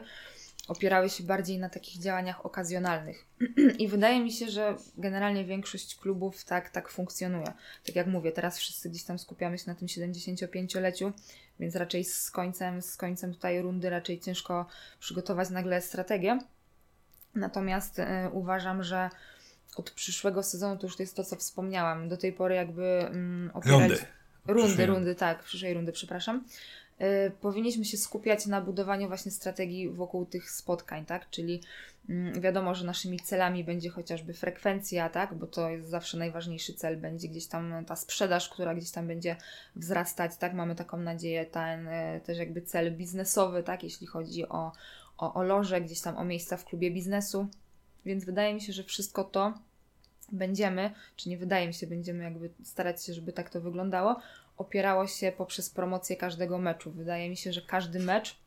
opierały 0.69 1.09
się 1.09 1.23
bardziej 1.23 1.59
na 1.59 1.69
takich 1.69 2.01
działaniach 2.01 2.45
okazjonalnych. 2.45 3.25
I 3.79 3.87
wydaje 3.87 4.23
mi 4.23 4.31
się, 4.31 4.49
że 4.49 4.75
generalnie 4.97 5.45
większość 5.45 5.95
klubów 5.95 6.45
tak, 6.45 6.69
tak 6.69 6.89
funkcjonuje. 6.89 7.53
Tak 7.85 7.95
jak 7.95 8.07
mówię, 8.07 8.31
teraz 8.31 8.57
wszyscy 8.57 8.89
gdzieś 8.89 9.03
tam 9.03 9.19
skupiamy 9.19 9.57
się 9.57 9.63
na 9.67 9.75
tym 9.75 9.87
75-leciu, 9.87 11.11
więc 11.59 11.75
raczej 11.75 12.03
z 12.03 12.31
końcem, 12.31 12.81
z 12.81 12.97
końcem 12.97 13.33
tutaj 13.33 13.61
rundy 13.61 13.89
raczej 13.89 14.19
ciężko 14.19 14.65
przygotować 14.99 15.49
nagle 15.49 15.81
strategię. 15.81 16.39
Natomiast 17.35 17.99
y, 17.99 18.03
uważam, 18.31 18.83
że 18.83 19.09
od 19.75 19.91
przyszłego 19.91 20.43
sezonu 20.43 20.77
to 20.77 20.87
już 20.87 20.99
jest 20.99 21.15
to, 21.15 21.23
co 21.23 21.35
wspomniałam. 21.35 22.09
Do 22.09 22.17
tej 22.17 22.33
pory 22.33 22.55
jakby 22.55 22.83
mm, 22.83 23.51
opierać... 23.53 23.89
Rundy. 23.89 24.05
Rundy, 24.47 24.85
rundy, 24.85 25.15
tak, 25.15 25.43
przyszłej 25.43 25.73
rundy, 25.73 25.91
przepraszam. 25.91 26.43
Yy, 26.99 27.31
powinniśmy 27.41 27.85
się 27.85 27.97
skupiać 27.97 28.45
na 28.45 28.61
budowaniu 28.61 29.07
właśnie 29.07 29.31
strategii 29.31 29.89
wokół 29.89 30.25
tych 30.25 30.51
spotkań, 30.51 31.05
tak? 31.05 31.29
Czyli 31.29 31.61
yy, 32.09 32.41
wiadomo, 32.41 32.75
że 32.75 32.85
naszymi 32.85 33.19
celami 33.19 33.63
będzie 33.63 33.89
chociażby 33.89 34.33
frekwencja, 34.33 35.09
tak? 35.09 35.33
Bo 35.33 35.47
to 35.47 35.69
jest 35.69 35.89
zawsze 35.89 36.17
najważniejszy 36.17 36.73
cel, 36.73 36.97
będzie 36.97 37.27
gdzieś 37.27 37.47
tam 37.47 37.85
ta 37.85 37.95
sprzedaż, 37.95 38.49
która 38.49 38.75
gdzieś 38.75 38.91
tam 38.91 39.07
będzie 39.07 39.35
wzrastać, 39.75 40.37
tak? 40.37 40.53
Mamy 40.53 40.75
taką 40.75 40.97
nadzieję, 40.97 41.45
ten 41.45 41.85
yy, 41.85 42.21
też 42.21 42.37
jakby 42.37 42.61
cel 42.61 42.97
biznesowy, 42.97 43.63
tak? 43.63 43.83
Jeśli 43.83 44.07
chodzi 44.07 44.49
o, 44.49 44.71
o, 45.17 45.33
o 45.33 45.43
loże, 45.43 45.81
gdzieś 45.81 46.01
tam 46.01 46.17
o 46.17 46.25
miejsca 46.25 46.57
w 46.57 46.65
klubie 46.65 46.91
biznesu. 46.91 47.47
Więc 48.05 48.25
wydaje 48.25 48.53
mi 48.53 48.61
się, 48.61 48.73
że 48.73 48.83
wszystko 48.83 49.23
to 49.23 49.53
będziemy, 50.31 50.91
czy 51.15 51.29
nie 51.29 51.37
wydaje 51.37 51.67
mi 51.67 51.73
się, 51.73 51.87
będziemy 51.87 52.23
jakby 52.23 52.49
starać 52.63 53.05
się, 53.05 53.13
żeby 53.13 53.33
tak 53.33 53.49
to 53.49 53.61
wyglądało, 53.61 54.21
opierało 54.59 55.07
się 55.07 55.31
poprzez 55.37 55.69
promocję 55.69 56.15
każdego 56.17 56.57
meczu. 56.57 56.91
Wydaje 56.91 57.29
mi 57.29 57.37
się, 57.37 57.53
że 57.53 57.61
każdy 57.61 57.99
mecz 57.99 58.37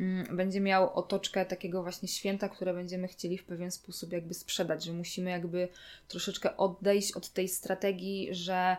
mm, 0.00 0.36
będzie 0.36 0.60
miał 0.60 0.94
otoczkę 0.94 1.46
takiego 1.46 1.82
właśnie 1.82 2.08
święta, 2.08 2.48
które 2.48 2.74
będziemy 2.74 3.08
chcieli 3.08 3.38
w 3.38 3.44
pewien 3.44 3.70
sposób 3.70 4.12
jakby 4.12 4.34
sprzedać, 4.34 4.84
że 4.84 4.92
musimy 4.92 5.30
jakby 5.30 5.68
troszeczkę 6.08 6.56
odejść 6.56 7.12
od 7.12 7.28
tej 7.28 7.48
strategii, 7.48 8.28
że 8.30 8.76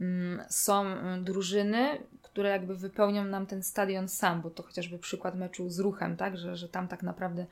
mm, 0.00 0.44
są 0.50 0.86
mm, 0.86 1.24
drużyny, 1.24 1.98
które 2.22 2.50
jakby 2.50 2.76
wypełnią 2.76 3.24
nam 3.24 3.46
ten 3.46 3.62
stadion 3.62 4.08
sam, 4.08 4.42
bo 4.42 4.50
to 4.50 4.62
chociażby 4.62 4.98
przykład 4.98 5.34
meczu 5.34 5.70
z 5.70 5.78
ruchem, 5.78 6.16
tak, 6.16 6.38
że, 6.38 6.56
że 6.56 6.68
tam 6.68 6.88
tak 6.88 7.02
naprawdę 7.02 7.46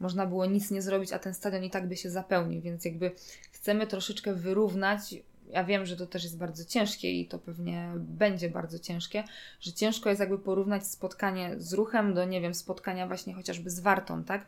można 0.00 0.26
było 0.26 0.46
nic 0.46 0.70
nie 0.70 0.82
zrobić, 0.82 1.12
a 1.12 1.18
ten 1.18 1.34
stadion 1.34 1.64
i 1.64 1.70
tak 1.70 1.88
by 1.88 1.96
się 1.96 2.10
zapełnił, 2.10 2.60
więc 2.60 2.84
jakby 2.84 3.10
chcemy 3.52 3.86
troszeczkę 3.86 4.34
wyrównać. 4.34 5.14
Ja 5.50 5.64
wiem, 5.64 5.86
że 5.86 5.96
to 5.96 6.06
też 6.06 6.24
jest 6.24 6.38
bardzo 6.38 6.64
ciężkie 6.64 7.12
i 7.12 7.26
to 7.26 7.38
pewnie 7.38 7.90
będzie 7.96 8.50
bardzo 8.50 8.78
ciężkie, 8.78 9.24
że 9.60 9.72
ciężko 9.72 10.08
jest 10.08 10.20
jakby 10.20 10.38
porównać 10.38 10.86
spotkanie 10.86 11.54
z 11.58 11.72
ruchem 11.72 12.14
do, 12.14 12.24
nie 12.24 12.40
wiem, 12.40 12.54
spotkania 12.54 13.06
właśnie 13.06 13.34
chociażby 13.34 13.70
z 13.70 13.80
wartą, 13.80 14.24
tak? 14.24 14.46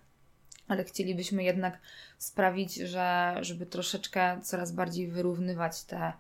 Ale 0.69 0.85
chcielibyśmy 0.85 1.45
jednak 1.45 1.79
sprawić, 2.19 2.75
że, 2.75 3.37
żeby 3.41 3.67
troszeczkę 3.67 4.41
coraz 4.43 4.73
bardziej 4.73 5.09
wyrównywać 5.09 5.85
te, 5.85 6.13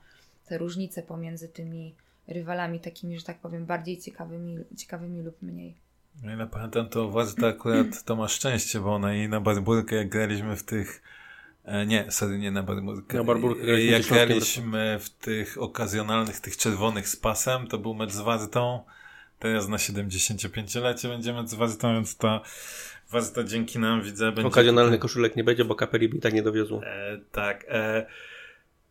te 0.46 0.58
różnice 0.58 1.02
pomiędzy 1.02 1.48
tymi 1.48 1.94
rywalami, 2.28 2.80
takimi, 2.80 3.18
że 3.18 3.24
tak 3.24 3.38
powiem, 3.38 3.66
bardziej 3.66 3.98
ciekawymi, 3.98 4.64
ciekawymi 4.76 5.22
lub 5.22 5.42
mniej. 5.42 5.74
Ja 6.22 6.34
ile 6.34 6.46
pamiętam, 6.46 6.88
to 6.88 7.08
Władza 7.08 7.48
akurat 7.48 8.04
to 8.04 8.16
ma 8.16 8.28
szczęście, 8.28 8.80
bo 8.80 8.94
ona 8.94 9.14
i 9.14 9.28
na 9.28 9.40
Barburkę, 9.40 9.96
jak 9.96 10.08
graliśmy 10.08 10.56
w 10.56 10.62
tych 10.62 11.02
nie, 11.86 12.10
sorry, 12.10 12.38
nie 12.38 12.50
na 12.50 12.62
Barburkę. 12.62 13.16
Na 13.16 13.24
Barburkę 13.24 13.82
jak 13.82 14.02
graliśmy 14.02 14.98
w 15.00 15.10
tych 15.10 15.62
okazjonalnych, 15.62 16.40
tych 16.40 16.56
czerwonych 16.56 17.08
z 17.08 17.16
pasem, 17.16 17.66
to 17.66 17.78
był 17.78 17.94
mecz 17.94 18.10
z 18.10 18.20
Wartą. 18.20 18.84
Teraz 19.38 19.68
na 19.68 19.76
75-lecie 19.76 21.08
będzie 21.08 21.32
mecz 21.32 21.48
z 21.48 21.54
Wartą, 21.54 21.94
więc 21.94 22.16
ta 22.16 22.40
Warta 23.10 23.44
dzięki 23.44 23.78
nam 23.78 24.02
widzę 24.02 24.32
będzie... 24.32 24.48
Okazjonalnych 24.48 25.00
koszulek 25.00 25.36
nie 25.36 25.44
będzie, 25.44 25.64
bo 25.64 25.74
Kapeli 25.74 26.08
by 26.08 26.18
tak 26.18 26.34
nie 26.34 26.42
dowiozło. 26.42 26.84
E, 26.84 27.18
tak. 27.32 27.64
E, 27.68 28.06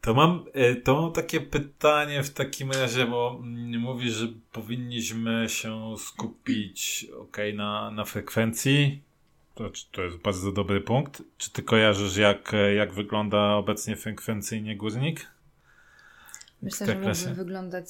to 0.01 0.13
mam, 0.13 0.45
e, 0.53 0.75
to 0.75 1.01
mam 1.01 1.11
takie 1.11 1.41
pytanie 1.41 2.23
w 2.23 2.29
takim 2.29 2.71
razie, 2.71 3.05
bo 3.05 3.39
mm, 3.43 3.81
mówisz, 3.81 4.13
że 4.13 4.27
powinniśmy 4.51 5.45
się 5.49 5.95
skupić 5.97 7.07
okay, 7.19 7.53
na, 7.53 7.91
na 7.91 8.05
frekwencji. 8.05 9.01
To, 9.59 9.69
to 9.91 10.01
jest 10.01 10.17
bardzo 10.17 10.51
dobry 10.51 10.81
punkt. 10.81 11.23
Czy 11.37 11.51
ty 11.51 11.63
kojarzysz, 11.63 12.17
jak, 12.17 12.51
jak 12.75 12.93
wygląda 12.93 13.53
obecnie 13.53 13.95
frekwencyjnie 13.95 14.77
górnik? 14.77 15.27
Myślę, 16.61 16.87
że 16.87 16.95
mógłby 16.95 17.33
wyglądać 17.35 17.87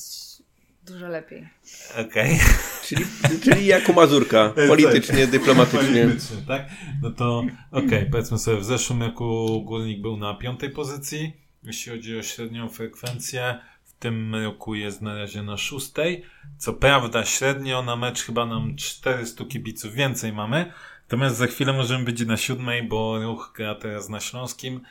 dużo 0.85 1.07
lepiej. 1.07 1.49
Okej. 1.91 2.35
Okay. 2.35 2.47
Czyli, 2.85 3.05
czyli 3.43 3.65
jako 3.65 3.93
Mazurka, 3.93 4.53
politycznie, 4.67 5.27
dyplomatycznie. 5.27 6.03
Politycznie, 6.03 6.37
tak? 6.47 6.69
No 7.01 7.11
to 7.11 7.39
okej, 7.71 7.87
okay, 7.87 8.07
powiedzmy 8.11 8.37
sobie, 8.37 8.57
w 8.57 8.65
zeszłym 8.65 9.03
roku 9.03 9.61
Górnik 9.65 10.01
był 10.01 10.17
na 10.17 10.33
piątej 10.33 10.69
pozycji 10.69 11.33
jeśli 11.63 11.91
chodzi 11.91 12.19
o 12.19 12.23
średnią 12.23 12.69
frekwencję. 12.69 13.59
W 13.83 13.93
tym 13.93 14.35
roku 14.35 14.75
jest 14.75 15.01
na 15.01 15.15
razie 15.15 15.43
na 15.43 15.57
szóstej. 15.57 16.23
Co 16.57 16.73
prawda, 16.73 17.25
średnio 17.25 17.81
na 17.81 17.95
mecz 17.95 18.23
chyba 18.23 18.45
nam 18.45 18.75
400 18.75 19.45
kibiców 19.45 19.93
więcej 19.93 20.33
mamy. 20.33 20.71
Natomiast 21.09 21.37
za 21.37 21.47
chwilę 21.47 21.73
możemy 21.73 22.05
być 22.05 22.25
na 22.25 22.37
siódmej, 22.37 22.83
bo 22.83 23.19
ruch 23.19 23.53
gra 23.55 23.75
teraz 23.75 24.09
na 24.09 24.19
Śląskim. 24.19 24.81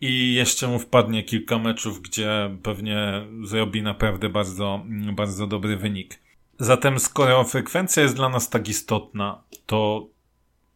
I 0.00 0.34
jeszcze 0.34 0.68
mu 0.68 0.78
wpadnie 0.78 1.22
kilka 1.22 1.58
meczów, 1.58 2.02
gdzie 2.02 2.56
pewnie 2.62 3.26
zrobi 3.42 3.82
naprawdę 3.82 4.28
bardzo, 4.28 4.84
bardzo 5.12 5.46
dobry 5.46 5.76
wynik. 5.76 6.20
Zatem, 6.58 6.98
skoro 6.98 7.44
frekwencja 7.44 8.02
jest 8.02 8.16
dla 8.16 8.28
nas 8.28 8.50
tak 8.50 8.68
istotna, 8.68 9.42
to 9.66 10.08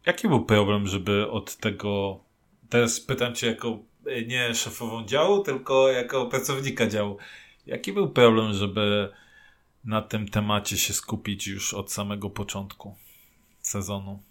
jaki 0.05 0.27
był 0.27 0.45
problem, 0.45 0.87
żeby 0.87 1.31
od 1.31 1.57
tego. 1.57 2.19
Teraz 2.69 2.99
pytam 2.99 3.35
Cię 3.35 3.47
jako 3.47 3.79
nie 4.27 4.55
szefową 4.55 5.05
działu, 5.05 5.43
tylko 5.43 5.89
jako 5.89 6.25
pracownika 6.25 6.87
działu. 6.87 7.17
Jaki 7.65 7.93
był 7.93 8.09
problem, 8.09 8.53
żeby 8.53 9.09
na 9.85 10.01
tym 10.01 10.27
temacie 10.27 10.77
się 10.77 10.93
skupić 10.93 11.47
już 11.47 11.73
od 11.73 11.91
samego 11.91 12.29
początku 12.29 12.95
sezonu? 13.61 14.28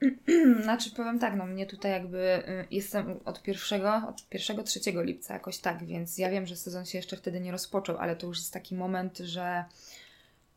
Znaczy 0.62 0.90
powiem 0.90 1.18
tak, 1.18 1.36
no 1.36 1.46
mnie 1.46 1.66
tutaj 1.66 1.92
jakby 1.92 2.18
y, 2.18 2.66
jestem 2.70 3.20
od 3.24 3.42
pierwszego, 3.42 4.02
od 4.08 4.28
pierwszego, 4.28 4.62
trzeciego 4.62 5.02
lipca 5.02 5.34
jakoś 5.34 5.58
tak, 5.58 5.84
więc 5.84 6.18
ja 6.18 6.30
wiem, 6.30 6.46
że 6.46 6.56
sezon 6.56 6.86
się 6.86 6.98
jeszcze 6.98 7.16
wtedy 7.16 7.40
nie 7.40 7.52
rozpoczął, 7.52 7.96
ale 7.98 8.16
to 8.16 8.26
już 8.26 8.38
jest 8.38 8.52
taki 8.52 8.74
moment, 8.74 9.18
że 9.18 9.64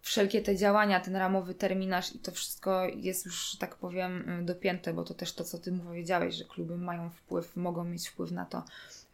wszelkie 0.01 0.41
te 0.41 0.55
działania, 0.55 0.99
ten 0.99 1.15
ramowy 1.15 1.55
terminarz 1.55 2.15
i 2.15 2.19
to 2.19 2.31
wszystko 2.31 2.87
jest 2.95 3.25
już, 3.25 3.57
tak 3.57 3.75
powiem, 3.75 4.29
y, 4.41 4.45
dopięte, 4.45 4.93
bo 4.93 5.03
to 5.03 5.13
też 5.13 5.33
to, 5.33 5.43
co 5.43 5.57
Ty 5.57 5.71
powiedziałeś, 5.71 6.35
że 6.35 6.45
kluby 6.45 6.77
mają 6.77 7.09
wpływ, 7.09 7.55
mogą 7.55 7.83
mieć 7.83 8.09
wpływ 8.09 8.31
na 8.31 8.45
to, 8.45 8.63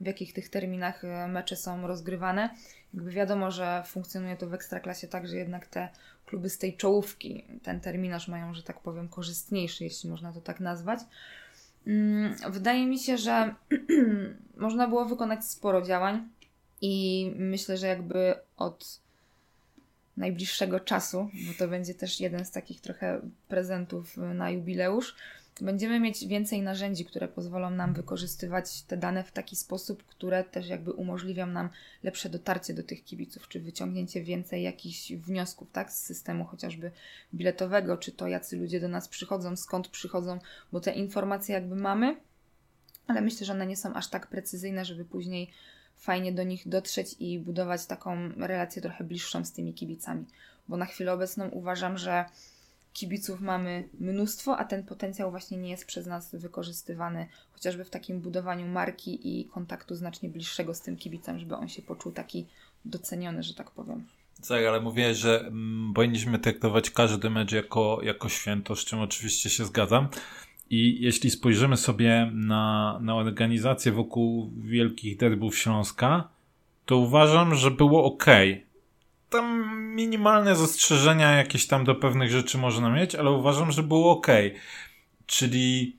w 0.01 0.05
jakich 0.05 0.34
tych 0.34 0.49
terminach 0.49 1.03
y, 1.03 1.27
mecze 1.27 1.55
są 1.55 1.88
rozgrywane. 1.88 2.49
Jakby 2.93 3.11
wiadomo, 3.11 3.51
że 3.51 3.84
funkcjonuje 3.86 4.38
to 4.38 4.47
w 4.47 4.53
Ekstraklasie 4.53 5.07
tak, 5.07 5.27
że 5.27 5.38
jednak 5.38 5.67
te 5.67 5.89
kluby 6.30 6.49
z 6.49 6.57
tej 6.57 6.77
czołówki 6.77 7.43
ten 7.63 7.82
terminarz 7.82 8.27
mają, 8.27 8.53
że 8.53 8.63
tak 8.63 8.80
powiem, 8.80 9.07
korzystniejszy, 9.07 9.84
jeśli 9.84 10.09
można 10.09 10.34
to 10.34 10.41
tak 10.41 10.59
nazwać. 10.59 10.99
Mm, 11.88 12.36
wydaje 12.49 12.86
mi 12.86 12.99
się, 12.99 13.17
że 13.17 13.55
można 14.57 14.88
było 14.88 15.05
wykonać 15.05 15.45
sporo 15.45 15.82
działań 15.82 16.30
i 16.82 17.25
myślę, 17.36 17.77
że 17.77 17.88
jakby 17.88 18.36
od 18.57 18.99
najbliższego 20.17 20.80
czasu, 20.80 21.30
bo 21.47 21.53
to 21.57 21.67
będzie 21.67 21.93
też 21.93 22.19
jeden 22.19 22.45
z 22.45 22.51
takich 22.51 22.82
trochę 22.82 23.21
prezentów 23.47 24.17
na 24.17 24.49
jubileusz, 24.49 25.15
będziemy 25.62 25.99
mieć 25.99 26.28
więcej 26.28 26.62
narzędzi, 26.62 27.05
które 27.05 27.28
pozwolą 27.28 27.70
nam 27.70 27.93
wykorzystywać 27.93 28.82
te 28.82 28.97
dane 28.97 29.24
w 29.24 29.32
taki 29.32 29.55
sposób, 29.55 30.03
które 30.03 30.43
też 30.43 30.68
jakby 30.68 30.91
umożliwią 30.91 31.47
nam 31.47 31.70
lepsze 32.03 32.30
dotarcie 32.30 32.74
do 32.74 32.84
tych 32.84 33.03
kibiców, 33.03 33.47
czy 33.47 33.60
wyciągnięcie 33.60 34.24
więcej 34.24 34.64
jakichś 34.64 35.12
wniosków, 35.12 35.72
tak, 35.72 35.91
z 35.91 35.99
systemu 35.99 36.45
chociażby 36.45 36.91
biletowego, 37.34 37.97
czy 37.97 38.12
to 38.12 38.28
jacy 38.28 38.57
ludzie 38.57 38.80
do 38.80 38.88
nas 38.88 39.07
przychodzą, 39.07 39.55
skąd 39.55 39.88
przychodzą, 39.88 40.39
bo 40.72 40.80
te 40.80 40.91
informacje 40.91 41.55
jakby 41.55 41.76
mamy, 41.76 42.18
ale 43.07 43.22
myślę, 43.22 43.45
że 43.45 43.53
one 43.53 43.68
nie 43.68 43.78
są 43.78 43.93
aż 43.93 44.07
tak 44.07 44.28
precyzyjne, 44.28 44.86
żeby 44.86 45.05
później 45.05 45.51
fajnie 45.95 46.32
do 46.32 46.43
nich 46.43 46.68
dotrzeć 46.68 47.16
i 47.20 47.39
budować 47.39 47.86
taką 47.86 48.30
relację 48.30 48.82
trochę 48.82 49.03
bliższą 49.03 49.45
z 49.45 49.51
tymi 49.51 49.74
kibicami. 49.74 50.26
Bo 50.68 50.78
na 50.78 50.86
chwilę 50.86 51.14
obecną 51.14 51.49
uważam, 51.49 51.97
że 51.97 52.26
kibiców 52.93 53.41
mamy 53.41 53.89
mnóstwo, 53.99 54.57
a 54.57 54.65
ten 54.65 54.83
potencjał 54.83 55.31
właśnie 55.31 55.57
nie 55.57 55.69
jest 55.69 55.85
przez 55.85 56.07
nas 56.07 56.35
wykorzystywany, 56.35 57.27
chociażby 57.51 57.85
w 57.85 57.89
takim 57.89 58.21
budowaniu 58.21 58.67
marki 58.67 59.39
i 59.39 59.45
kontaktu 59.45 59.95
znacznie 59.95 60.29
bliższego 60.29 60.73
z 60.73 60.81
tym 60.81 60.97
kibicem, 60.97 61.39
żeby 61.39 61.55
on 61.55 61.67
się 61.69 61.81
poczuł 61.81 62.11
taki 62.11 62.45
doceniony, 62.85 63.43
że 63.43 63.53
tak 63.53 63.71
powiem. 63.71 64.05
Tak, 64.47 64.65
ale 64.65 64.81
mówię, 64.81 65.15
że 65.15 65.39
mm, 65.39 65.93
powinniśmy 65.93 66.39
traktować 66.39 66.89
każdy 66.89 67.29
mecz 67.29 67.51
jako, 67.51 67.99
jako 68.03 68.29
święto, 68.29 68.75
z 68.75 68.85
czym 68.85 68.99
oczywiście 68.99 69.49
się 69.49 69.65
zgadzam. 69.65 70.07
I 70.69 71.01
jeśli 71.01 71.29
spojrzymy 71.29 71.77
sobie 71.77 72.31
na, 72.33 72.99
na 73.01 73.15
organizację 73.15 73.91
wokół 73.91 74.51
wielkich 74.57 75.17
derbów 75.17 75.57
Śląska, 75.57 76.29
to 76.85 76.97
uważam, 76.97 77.55
że 77.55 77.71
było 77.71 78.03
ok. 78.03 78.25
Tam 79.30 79.75
minimalne 79.95 80.55
zastrzeżenia 80.55 81.32
jakieś 81.32 81.67
tam 81.67 81.84
do 81.84 81.95
pewnych 81.95 82.32
rzeczy 82.32 82.57
można 82.57 82.89
mieć, 82.89 83.15
ale 83.15 83.32
uważam, 83.32 83.71
że 83.71 83.84
było 83.84 84.11
ok. 84.11 84.27
Czyli 85.25 85.97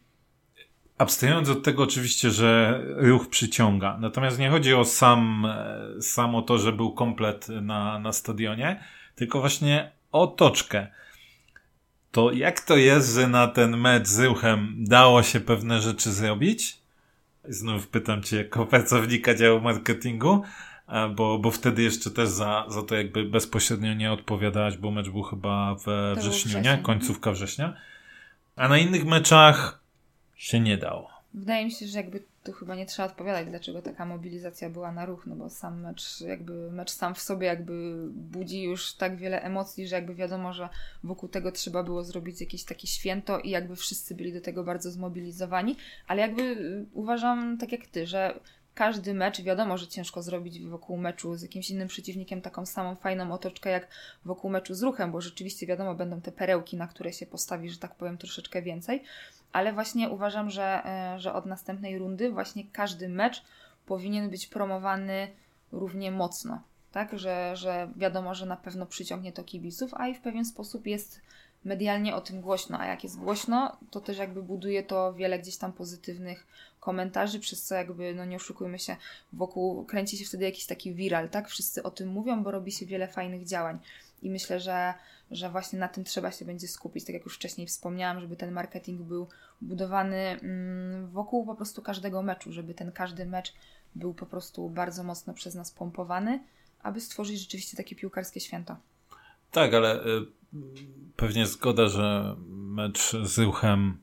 abstrahując 0.98 1.48
od 1.48 1.62
tego 1.62 1.82
oczywiście, 1.82 2.30
że 2.30 2.80
ruch 2.96 3.28
przyciąga. 3.28 3.98
Natomiast 4.00 4.38
nie 4.38 4.50
chodzi 4.50 4.74
o 4.74 4.84
sam, 4.84 5.46
samo 6.00 6.42
to, 6.42 6.58
że 6.58 6.72
był 6.72 6.92
komplet 6.92 7.48
na, 7.48 7.98
na 7.98 8.12
stadionie, 8.12 8.84
tylko 9.14 9.40
właśnie 9.40 9.90
o 10.12 10.26
toczkę 10.26 10.86
to 12.12 12.32
jak 12.32 12.60
to 12.60 12.76
jest, 12.76 13.14
że 13.14 13.28
na 13.28 13.48
ten 13.48 13.76
mecz 13.76 14.06
z 14.06 14.18
ruchem 14.18 14.76
dało 14.78 15.22
się 15.22 15.40
pewne 15.40 15.80
rzeczy 15.80 16.12
zrobić? 16.12 16.78
Znów 17.44 17.88
pytam 17.88 18.22
cię 18.22 18.36
jako 18.36 18.66
pracownika 18.66 19.34
działu 19.34 19.60
marketingu, 19.60 20.42
bo, 21.14 21.38
bo 21.38 21.50
wtedy 21.50 21.82
jeszcze 21.82 22.10
też 22.10 22.28
za, 22.28 22.64
za 22.68 22.82
to 22.82 22.94
jakby 22.94 23.24
bezpośrednio 23.24 23.94
nie 23.94 24.12
odpowiadałaś, 24.12 24.76
bo 24.76 24.90
mecz 24.90 25.08
był 25.08 25.22
chyba 25.22 25.74
we 25.74 26.14
wrześniu, 26.14 26.60
nie? 26.60 26.78
Końcówka 26.78 27.32
września. 27.32 27.76
A 28.56 28.68
na 28.68 28.78
innych 28.78 29.04
meczach 29.04 29.80
się 30.36 30.60
nie 30.60 30.78
dało. 30.78 31.10
Wydaje 31.34 31.64
mi 31.64 31.70
się, 31.70 31.86
że 31.86 31.98
jakby 31.98 32.22
tu 32.44 32.52
chyba 32.52 32.74
nie 32.74 32.86
trzeba 32.86 33.08
odpowiadać, 33.08 33.48
dlaczego 33.48 33.82
taka 33.82 34.06
mobilizacja 34.06 34.70
była 34.70 34.92
na 34.92 35.06
ruch, 35.06 35.26
no 35.26 35.36
bo 35.36 35.50
sam 35.50 35.80
mecz, 35.80 36.20
jakby 36.20 36.70
mecz 36.70 36.90
sam 36.90 37.14
w 37.14 37.20
sobie 37.20 37.46
jakby 37.46 38.06
budzi 38.10 38.62
już 38.62 38.94
tak 38.94 39.16
wiele 39.16 39.42
emocji, 39.42 39.88
że 39.88 39.96
jakby 39.96 40.14
wiadomo, 40.14 40.52
że 40.52 40.68
wokół 41.04 41.28
tego 41.28 41.52
trzeba 41.52 41.82
było 41.82 42.04
zrobić 42.04 42.40
jakieś 42.40 42.64
takie 42.64 42.86
święto 42.86 43.38
i 43.38 43.50
jakby 43.50 43.76
wszyscy 43.76 44.14
byli 44.14 44.32
do 44.32 44.40
tego 44.40 44.64
bardzo 44.64 44.90
zmobilizowani, 44.90 45.76
ale 46.06 46.20
jakby 46.20 46.42
y, 46.42 46.86
uważam 46.92 47.58
tak 47.58 47.72
jak 47.72 47.86
ty, 47.86 48.06
że 48.06 48.40
każdy 48.74 49.14
mecz, 49.14 49.42
wiadomo, 49.42 49.78
że 49.78 49.86
ciężko 49.86 50.22
zrobić 50.22 50.60
wokół 50.60 50.96
meczu 50.96 51.36
z 51.36 51.42
jakimś 51.42 51.70
innym 51.70 51.88
przeciwnikiem 51.88 52.42
taką 52.42 52.66
samą 52.66 52.96
fajną 52.96 53.32
otoczkę 53.32 53.70
jak 53.70 53.88
wokół 54.24 54.50
meczu 54.50 54.74
z 54.74 54.82
ruchem, 54.82 55.12
bo 55.12 55.20
rzeczywiście 55.20 55.66
wiadomo, 55.66 55.94
będą 55.94 56.20
te 56.20 56.32
perełki, 56.32 56.76
na 56.76 56.86
które 56.86 57.12
się 57.12 57.26
postawi, 57.26 57.70
że 57.70 57.78
tak 57.78 57.94
powiem, 57.94 58.18
troszeczkę 58.18 58.62
więcej, 58.62 59.02
ale 59.52 59.72
właśnie 59.72 60.08
uważam, 60.08 60.50
że, 60.50 60.82
e, 60.84 61.20
że 61.20 61.32
od 61.32 61.46
następnej 61.46 61.98
rundy 61.98 62.30
właśnie 62.30 62.64
każdy 62.72 63.08
mecz 63.08 63.42
powinien 63.86 64.30
być 64.30 64.46
promowany 64.46 65.28
równie 65.72 66.10
mocno. 66.10 66.62
Tak, 66.92 67.18
że, 67.18 67.56
że 67.56 67.90
wiadomo, 67.96 68.34
że 68.34 68.46
na 68.46 68.56
pewno 68.56 68.86
przyciągnie 68.86 69.32
to 69.32 69.44
kibiców, 69.44 69.94
a 69.94 70.08
i 70.08 70.14
w 70.14 70.20
pewien 70.20 70.44
sposób 70.44 70.86
jest 70.86 71.20
medialnie 71.64 72.14
o 72.14 72.20
tym 72.20 72.40
głośno, 72.40 72.78
a 72.78 72.86
jak 72.86 73.04
jest 73.04 73.18
głośno, 73.18 73.76
to 73.90 74.00
też 74.00 74.18
jakby 74.18 74.42
buduje 74.42 74.82
to 74.82 75.14
wiele 75.14 75.38
gdzieś 75.38 75.56
tam 75.56 75.72
pozytywnych 75.72 76.46
komentarzy, 76.80 77.40
przez 77.40 77.62
co 77.62 77.74
jakby, 77.74 78.14
no 78.14 78.24
nie 78.24 78.36
oszukujmy 78.36 78.78
się, 78.78 78.96
wokół 79.32 79.84
kręci 79.84 80.18
się 80.18 80.24
wtedy 80.24 80.44
jakiś 80.44 80.66
taki 80.66 80.94
viral, 80.94 81.28
tak? 81.28 81.48
Wszyscy 81.48 81.82
o 81.82 81.90
tym 81.90 82.08
mówią, 82.08 82.42
bo 82.42 82.50
robi 82.50 82.72
się 82.72 82.86
wiele 82.86 83.08
fajnych 83.08 83.44
działań. 83.44 83.78
I 84.22 84.30
myślę, 84.30 84.60
że, 84.60 84.94
że 85.30 85.50
właśnie 85.50 85.78
na 85.78 85.88
tym 85.88 86.04
trzeba 86.04 86.32
się 86.32 86.44
będzie 86.44 86.68
skupić, 86.68 87.04
tak 87.04 87.14
jak 87.14 87.24
już 87.24 87.36
wcześniej 87.36 87.66
wspomniałam, 87.66 88.20
żeby 88.20 88.36
ten 88.36 88.52
marketing 88.52 89.02
był 89.02 89.28
budowany 89.60 90.16
mm, 90.16 91.10
wokół 91.10 91.46
po 91.46 91.54
prostu 91.54 91.82
każdego 91.82 92.22
meczu, 92.22 92.52
żeby 92.52 92.74
ten 92.74 92.92
każdy 92.92 93.26
mecz 93.26 93.54
był 93.94 94.14
po 94.14 94.26
prostu 94.26 94.68
bardzo 94.68 95.04
mocno 95.04 95.34
przez 95.34 95.54
nas 95.54 95.70
pompowany, 95.70 96.40
aby 96.82 97.00
stworzyć 97.00 97.38
rzeczywiście 97.38 97.76
takie 97.76 97.96
piłkarskie 97.96 98.40
święto. 98.40 98.76
Tak, 99.50 99.74
ale 99.74 100.06
y, 100.06 100.39
pewnie 101.16 101.46
zgoda, 101.46 101.88
że 101.88 102.36
mecz 102.48 103.12
z 103.22 103.38
ruchem 103.38 103.98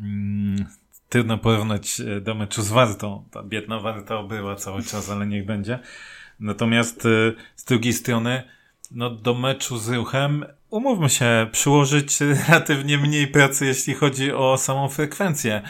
mm, 0.00 0.66
trudno 1.08 1.38
porównać 1.38 2.00
y, 2.00 2.20
do 2.20 2.34
meczu 2.34 2.62
z 2.62 2.68
Wartą. 2.68 3.24
Ta 3.30 3.42
biedna 3.42 3.80
Warta 3.80 4.22
była 4.22 4.56
cały 4.56 4.82
czas, 4.82 5.10
ale 5.10 5.26
niech 5.26 5.46
będzie. 5.46 5.78
Natomiast 6.40 7.06
y, 7.06 7.34
z 7.56 7.64
drugiej 7.64 7.92
strony 7.92 8.42
no 8.94 9.10
do 9.10 9.34
meczu 9.34 9.78
z 9.78 9.88
ruchem, 9.88 10.44
umówmy 10.70 11.08
się, 11.08 11.48
przyłożyć 11.52 12.20
relatywnie 12.20 12.98
mniej 12.98 13.26
pracy, 13.26 13.66
jeśli 13.66 13.94
chodzi 13.94 14.32
o 14.32 14.56
samą 14.56 14.88
frekwencję. 14.88 15.62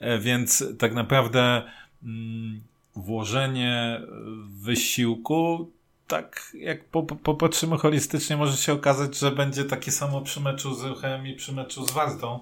E, 0.00 0.18
więc 0.18 0.64
tak 0.78 0.94
naprawdę 0.94 1.62
mm, 2.02 2.60
włożenie 2.96 4.00
wysiłku, 4.48 5.72
tak 6.08 6.52
jak 6.54 6.84
popatrzymy 7.22 7.78
holistycznie, 7.78 8.36
może 8.36 8.56
się 8.56 8.72
okazać, 8.72 9.18
że 9.18 9.30
będzie 9.30 9.64
takie 9.64 9.92
samo 9.92 10.20
przy 10.20 10.40
meczu 10.40 10.74
z 10.74 10.84
ruchem 10.84 11.26
i 11.26 11.34
przy 11.34 11.52
meczu 11.52 11.86
z 11.86 11.90
Wartą 11.90 12.40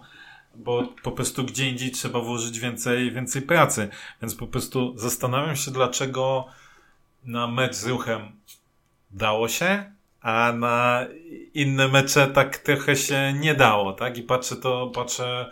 bo 0.56 0.84
po 1.02 1.12
prostu 1.12 1.44
gdzie 1.44 1.70
indziej 1.70 1.90
trzeba 1.90 2.20
włożyć 2.20 2.60
więcej, 2.60 3.12
więcej 3.12 3.42
pracy. 3.42 3.88
Więc 4.22 4.34
po 4.34 4.46
prostu 4.46 4.92
zastanawiam 4.96 5.56
się, 5.56 5.70
dlaczego 5.70 6.46
na 7.24 7.46
mecz 7.46 7.74
z 7.74 7.86
ruchem 7.86 8.20
dało 9.10 9.48
się, 9.48 9.92
a 10.20 10.52
na 10.52 11.06
inne 11.54 11.88
mecze 11.88 12.26
tak 12.26 12.58
trochę 12.58 12.96
się 12.96 13.32
nie 13.32 13.54
dało, 13.54 13.92
tak? 13.92 14.18
I 14.18 14.22
patrzę 14.22 14.56
to, 14.56 14.86
patrzę 14.94 15.50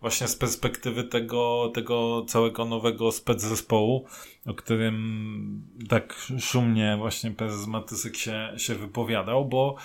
właśnie 0.00 0.28
z 0.28 0.36
perspektywy 0.36 1.04
tego, 1.04 1.72
tego 1.74 2.24
całego 2.28 2.64
nowego 2.64 3.10
zespołu, 3.36 4.06
o 4.46 4.54
którym 4.54 5.62
tak 5.88 6.14
szumnie 6.38 6.96
właśnie 6.98 7.30
prezes 7.30 7.66
Matysek 7.66 8.16
się, 8.16 8.54
się 8.56 8.74
wypowiadał, 8.74 9.44
bo, 9.44 9.76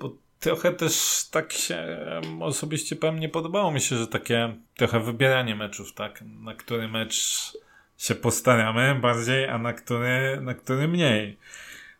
bo 0.00 0.16
trochę 0.40 0.72
też 0.72 1.24
tak 1.30 1.52
się 1.52 1.98
osobiście 2.40 2.96
powiem, 2.96 3.20
nie 3.20 3.28
podobało 3.28 3.70
mi 3.70 3.80
się, 3.80 3.96
że 3.96 4.06
takie 4.06 4.56
trochę 4.76 5.00
wybieranie 5.00 5.56
meczów, 5.56 5.94
tak? 5.94 6.22
Na 6.40 6.54
który 6.54 6.88
mecz 6.88 7.52
się 7.98 8.14
postaramy 8.14 8.94
bardziej, 9.00 9.48
a 9.48 9.58
na 9.58 9.72
który, 9.72 10.40
na 10.40 10.54
który 10.54 10.88
mniej. 10.88 11.38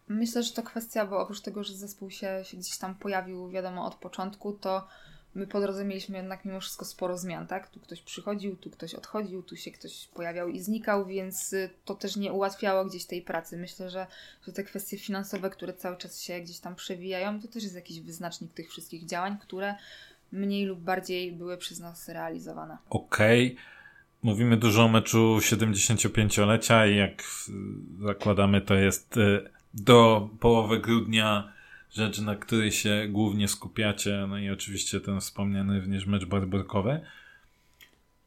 Myślę, 0.09 0.43
że 0.43 0.53
to 0.53 0.63
kwestia, 0.63 1.07
bo 1.07 1.19
oprócz 1.19 1.41
tego, 1.41 1.65
że 1.65 1.75
zespół 1.75 2.11
się, 2.11 2.43
się 2.45 2.57
gdzieś 2.57 2.79
tam 2.79 2.95
pojawił, 2.95 3.49
wiadomo, 3.49 3.87
od 3.87 3.95
początku, 3.95 4.53
to 4.53 4.87
my 5.35 5.47
po 5.47 5.61
drodze 5.61 5.85
mieliśmy 5.85 6.17
jednak 6.17 6.45
mimo 6.45 6.61
wszystko 6.61 6.85
sporo 6.85 7.19
zmian, 7.19 7.47
tak? 7.47 7.69
Tu 7.69 7.81
ktoś 7.81 8.01
przychodził, 8.01 8.57
tu 8.57 8.71
ktoś 8.71 8.95
odchodził, 8.95 9.43
tu 9.43 9.57
się 9.57 9.71
ktoś 9.71 10.07
pojawiał 10.15 10.49
i 10.49 10.61
znikał, 10.61 11.07
więc 11.07 11.53
y, 11.53 11.71
to 11.85 11.95
też 11.95 12.17
nie 12.17 12.33
ułatwiało 12.33 12.85
gdzieś 12.85 13.05
tej 13.05 13.23
pracy. 13.23 13.57
Myślę, 13.57 13.91
że, 13.91 14.07
te 14.55 14.65
kwestie 14.65 14.99
finansowe, 14.99 15.51
które 15.51 15.73
cały 15.73 15.97
czas 15.97 16.23
się 16.23 16.41
gdzieś 16.41 16.59
tam 16.59 16.75
przewijają, 16.75 17.41
to 17.41 17.49
też 17.49 17.63
jest 17.63 17.75
jakiś 17.75 18.01
wyznacznik 18.01 18.53
tych 18.53 18.71
wszystkich 18.71 19.07
działań, 19.07 19.37
które 19.41 19.75
mniej 20.33 20.65
lub 20.65 20.81
bardziej 20.81 21.33
były 21.33 21.57
przez 21.57 21.81
nas 21.81 22.09
realizowane. 22.09 22.79
Okej. 22.91 23.53
Okay. 23.53 23.65
Mówimy 24.23 24.57
dużo 24.57 24.85
o 24.85 24.89
meczu 24.89 25.39
75-lecia 25.39 26.87
i 26.87 26.97
jak 26.97 27.23
zakładamy, 28.01 28.61
to 28.61 28.75
jest 28.75 29.17
y, 29.17 29.51
do 29.75 30.29
połowy 30.41 30.81
grudnia 30.81 31.54
rzecz, 31.95 32.19
na 32.19 32.37
której 32.37 32.73
się 32.73 33.07
głównie 33.09 33.49
skupiacie, 33.49 34.27
no 34.29 34.39
i 34.39 34.51
oczywiście 34.51 35.01
ten 35.01 35.21
wspomniany 35.21 35.81
również 35.81 36.07
mecz 36.07 36.25
barborkowy. 36.25 37.01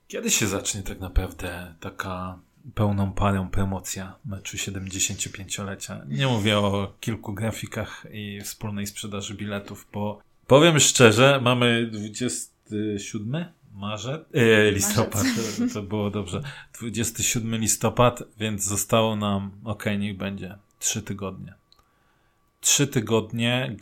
Kiedy 0.08 0.32
się 0.32 0.48
zacznie 0.48 0.84
tak 0.84 1.00
naprawdę 1.00 1.74
taka 1.80 2.40
pełną 2.76 3.12
parą 3.12 3.50
promocja 3.50 4.16
meczu 4.26 4.58
75-lecia? 4.58 6.02
Nie 6.08 6.28
mówię 6.28 6.58
o 6.58 6.94
kilku 7.00 7.34
grafikach 7.34 8.06
i 8.12 8.42
wspólnej 8.42 8.88
sprzedaży 8.88 9.34
biletów, 9.36 9.88
bo 9.94 10.22
powiem 10.48 10.80
szczerze, 10.80 11.40
mamy 11.44 11.88
27 11.92 13.46
marzec, 13.74 14.22
e, 14.34 14.72
listopad, 14.72 15.24
to, 15.58 15.74
to 15.74 15.84
było 15.84 16.10
dobrze, 16.10 16.42
27 16.80 17.56
listopad, 17.56 18.24
więc 18.40 18.64
zostało 18.64 19.16
nam, 19.16 19.52
ok, 19.64 19.86
niech 20.00 20.18
będzie, 20.18 20.58
trzy 20.80 21.02
tygodnie. 21.02 21.57
Trzy 22.62 22.88
tygodnie, 22.88 23.76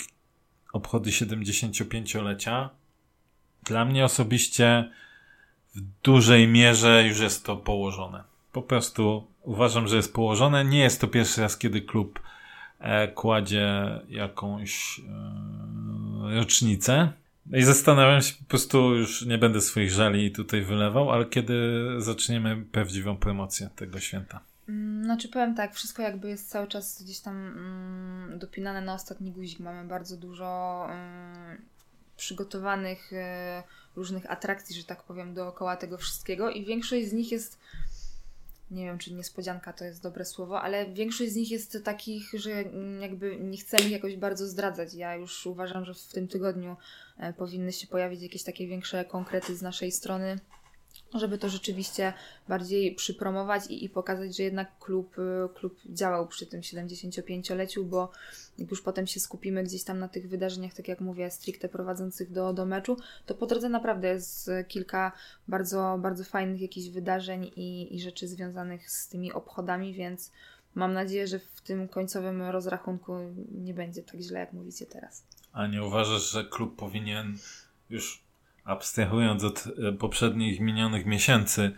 obchody 0.73 1.09
75-lecia. 1.09 2.69
Dla 3.63 3.85
mnie 3.85 4.05
osobiście 4.05 4.91
w 5.75 5.81
dużej 6.03 6.47
mierze 6.47 7.07
już 7.07 7.19
jest 7.19 7.45
to 7.45 7.57
położone. 7.57 8.23
Po 8.51 8.61
prostu 8.61 9.27
uważam, 9.41 9.87
że 9.87 9.95
jest 9.95 10.13
położone. 10.13 10.65
Nie 10.65 10.79
jest 10.79 11.01
to 11.01 11.07
pierwszy 11.07 11.41
raz, 11.41 11.57
kiedy 11.57 11.81
klub 11.81 12.19
e, 12.79 13.07
kładzie 13.07 13.99
jakąś 14.09 14.99
e, 14.99 16.35
rocznicę. 16.35 17.11
I 17.53 17.63
zastanawiam 17.63 18.21
się, 18.21 18.33
po 18.33 18.49
prostu 18.49 18.95
już 18.95 19.25
nie 19.25 19.37
będę 19.37 19.61
swoich 19.61 19.91
żali 19.91 20.31
tutaj 20.31 20.61
wylewał, 20.61 21.11
ale 21.11 21.25
kiedy 21.25 21.85
zaczniemy 21.97 22.65
prawdziwą 22.71 23.17
promocję 23.17 23.69
tego 23.75 23.99
święta? 23.99 24.39
Mm, 24.69 25.03
znaczy 25.03 25.29
powiem 25.29 25.55
tak, 25.55 25.73
wszystko 25.73 26.01
jakby 26.01 26.29
jest 26.29 26.49
cały 26.49 26.67
czas 26.67 27.03
gdzieś 27.03 27.19
tam 27.19 27.35
mm, 27.35 28.39
dopinane 28.39 28.81
na 28.81 28.93
ostatni 28.93 29.31
guzik. 29.31 29.59
Mamy 29.59 29.87
bardzo 29.87 30.17
dużo 30.17 30.81
mm, 30.89 31.61
przygotowanych 32.17 33.13
y, 33.13 33.17
różnych 33.95 34.31
atrakcji, 34.31 34.75
że 34.75 34.83
tak 34.83 35.03
powiem, 35.03 35.33
dookoła 35.33 35.77
tego 35.77 35.97
wszystkiego 35.97 36.49
i 36.49 36.65
większość 36.65 37.07
z 37.07 37.13
nich 37.13 37.31
jest 37.31 37.59
nie 38.71 38.85
wiem, 38.85 38.97
czy 38.97 39.13
niespodzianka 39.13 39.73
to 39.73 39.85
jest 39.85 40.03
dobre 40.03 40.25
słowo, 40.25 40.61
ale 40.61 40.85
większość 40.85 41.31
z 41.31 41.35
nich 41.35 41.51
jest 41.51 41.77
takich, 41.83 42.31
że 42.33 42.63
jakby 43.01 43.37
nie 43.39 43.57
chcemy 43.57 43.83
ich 43.83 43.91
jakoś 43.91 44.15
bardzo 44.15 44.47
zdradzać. 44.47 44.93
Ja 44.93 45.15
już 45.15 45.45
uważam, 45.45 45.85
że 45.85 45.93
w 45.93 46.07
tym 46.07 46.27
tygodniu 46.27 46.75
e, 47.17 47.33
powinny 47.33 47.73
się 47.73 47.87
pojawić 47.87 48.21
jakieś 48.21 48.43
takie 48.43 48.67
większe 48.67 49.05
konkrety 49.05 49.55
z 49.55 49.61
naszej 49.61 49.91
strony 49.91 50.39
żeby 51.19 51.37
to 51.37 51.49
rzeczywiście 51.49 52.13
bardziej 52.47 52.95
przypromować 52.95 53.67
i, 53.67 53.85
i 53.85 53.89
pokazać, 53.89 54.37
że 54.37 54.43
jednak 54.43 54.79
klub, 54.79 55.19
y, 55.19 55.53
klub 55.53 55.79
działał 55.85 56.27
przy 56.27 56.45
tym 56.45 56.61
75-leciu, 56.61 57.83
bo 57.83 58.11
jak 58.57 58.71
już 58.71 58.81
potem 58.81 59.07
się 59.07 59.19
skupimy 59.19 59.63
gdzieś 59.63 59.83
tam 59.83 59.99
na 59.99 60.07
tych 60.07 60.29
wydarzeniach, 60.29 60.73
tak 60.73 60.87
jak 60.87 61.01
mówię, 61.01 61.31
stricte 61.31 61.69
prowadzących 61.69 62.31
do, 62.31 62.53
do 62.53 62.65
meczu, 62.65 62.97
to 63.25 63.35
po 63.35 63.45
drodze 63.45 63.69
naprawdę 63.69 64.07
jest 64.07 64.51
kilka 64.67 65.11
bardzo, 65.47 65.99
bardzo 66.01 66.23
fajnych 66.23 66.61
jakichś 66.61 66.89
wydarzeń 66.89 67.51
i, 67.55 67.95
i 67.95 68.01
rzeczy 68.01 68.27
związanych 68.27 68.91
z 68.91 69.07
tymi 69.07 69.33
obchodami, 69.33 69.93
więc 69.93 70.31
mam 70.75 70.93
nadzieję, 70.93 71.27
że 71.27 71.39
w 71.39 71.61
tym 71.61 71.87
końcowym 71.87 72.41
rozrachunku 72.41 73.13
nie 73.51 73.73
będzie 73.73 74.03
tak 74.03 74.19
źle, 74.19 74.39
jak 74.39 74.53
mówicie 74.53 74.85
teraz. 74.85 75.23
A 75.53 75.67
nie 75.67 75.83
uważasz, 75.83 76.31
że 76.31 76.43
klub 76.43 76.75
powinien 76.75 77.37
już 77.89 78.24
abstrahując 78.65 79.43
od 79.43 79.67
e, 79.67 79.91
poprzednich 79.91 80.59
minionych 80.59 81.05
miesięcy, 81.05 81.71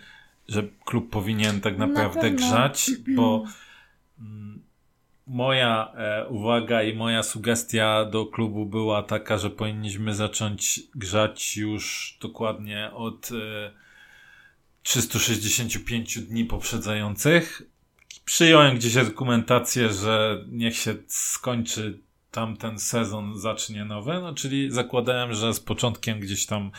że 0.48 0.64
klub 0.86 1.10
powinien 1.10 1.62
tak 1.62 1.78
naprawdę 1.78 2.32
Na 2.32 2.36
grzać, 2.38 2.92
bo 3.18 3.44
mm, 4.20 4.62
moja 5.28 5.94
e, 5.96 6.28
uwaga 6.28 6.84
i 6.84 6.96
moja 6.96 7.24
sugestia 7.24 8.06
do 8.06 8.26
klubu 8.26 8.66
była 8.66 9.04
taka, 9.04 9.38
że 9.38 9.50
powinniśmy 9.50 10.16
zacząć 10.16 10.80
grzać 10.96 11.58
już 11.58 12.18
dokładnie 12.22 12.92
od 12.94 13.30
e, 13.32 13.72
365 14.84 16.20
dni 16.20 16.46
poprzedzających. 16.46 17.62
Przyjąłem 18.26 18.76
gdzieś 18.76 18.94
dokumentację, 18.94 19.90
że 19.90 20.46
niech 20.48 20.78
się 20.78 20.96
skończy 21.08 22.00
tamten 22.38 22.80
sezon 22.80 23.40
zacznie 23.40 23.86
nowy, 23.86 24.14
no 24.14 24.34
czyli 24.34 24.72
zakładałem, 24.72 25.34
że 25.34 25.54
z 25.54 25.60
początkiem 25.60 26.20
gdzieś 26.20 26.46
tam, 26.46 26.72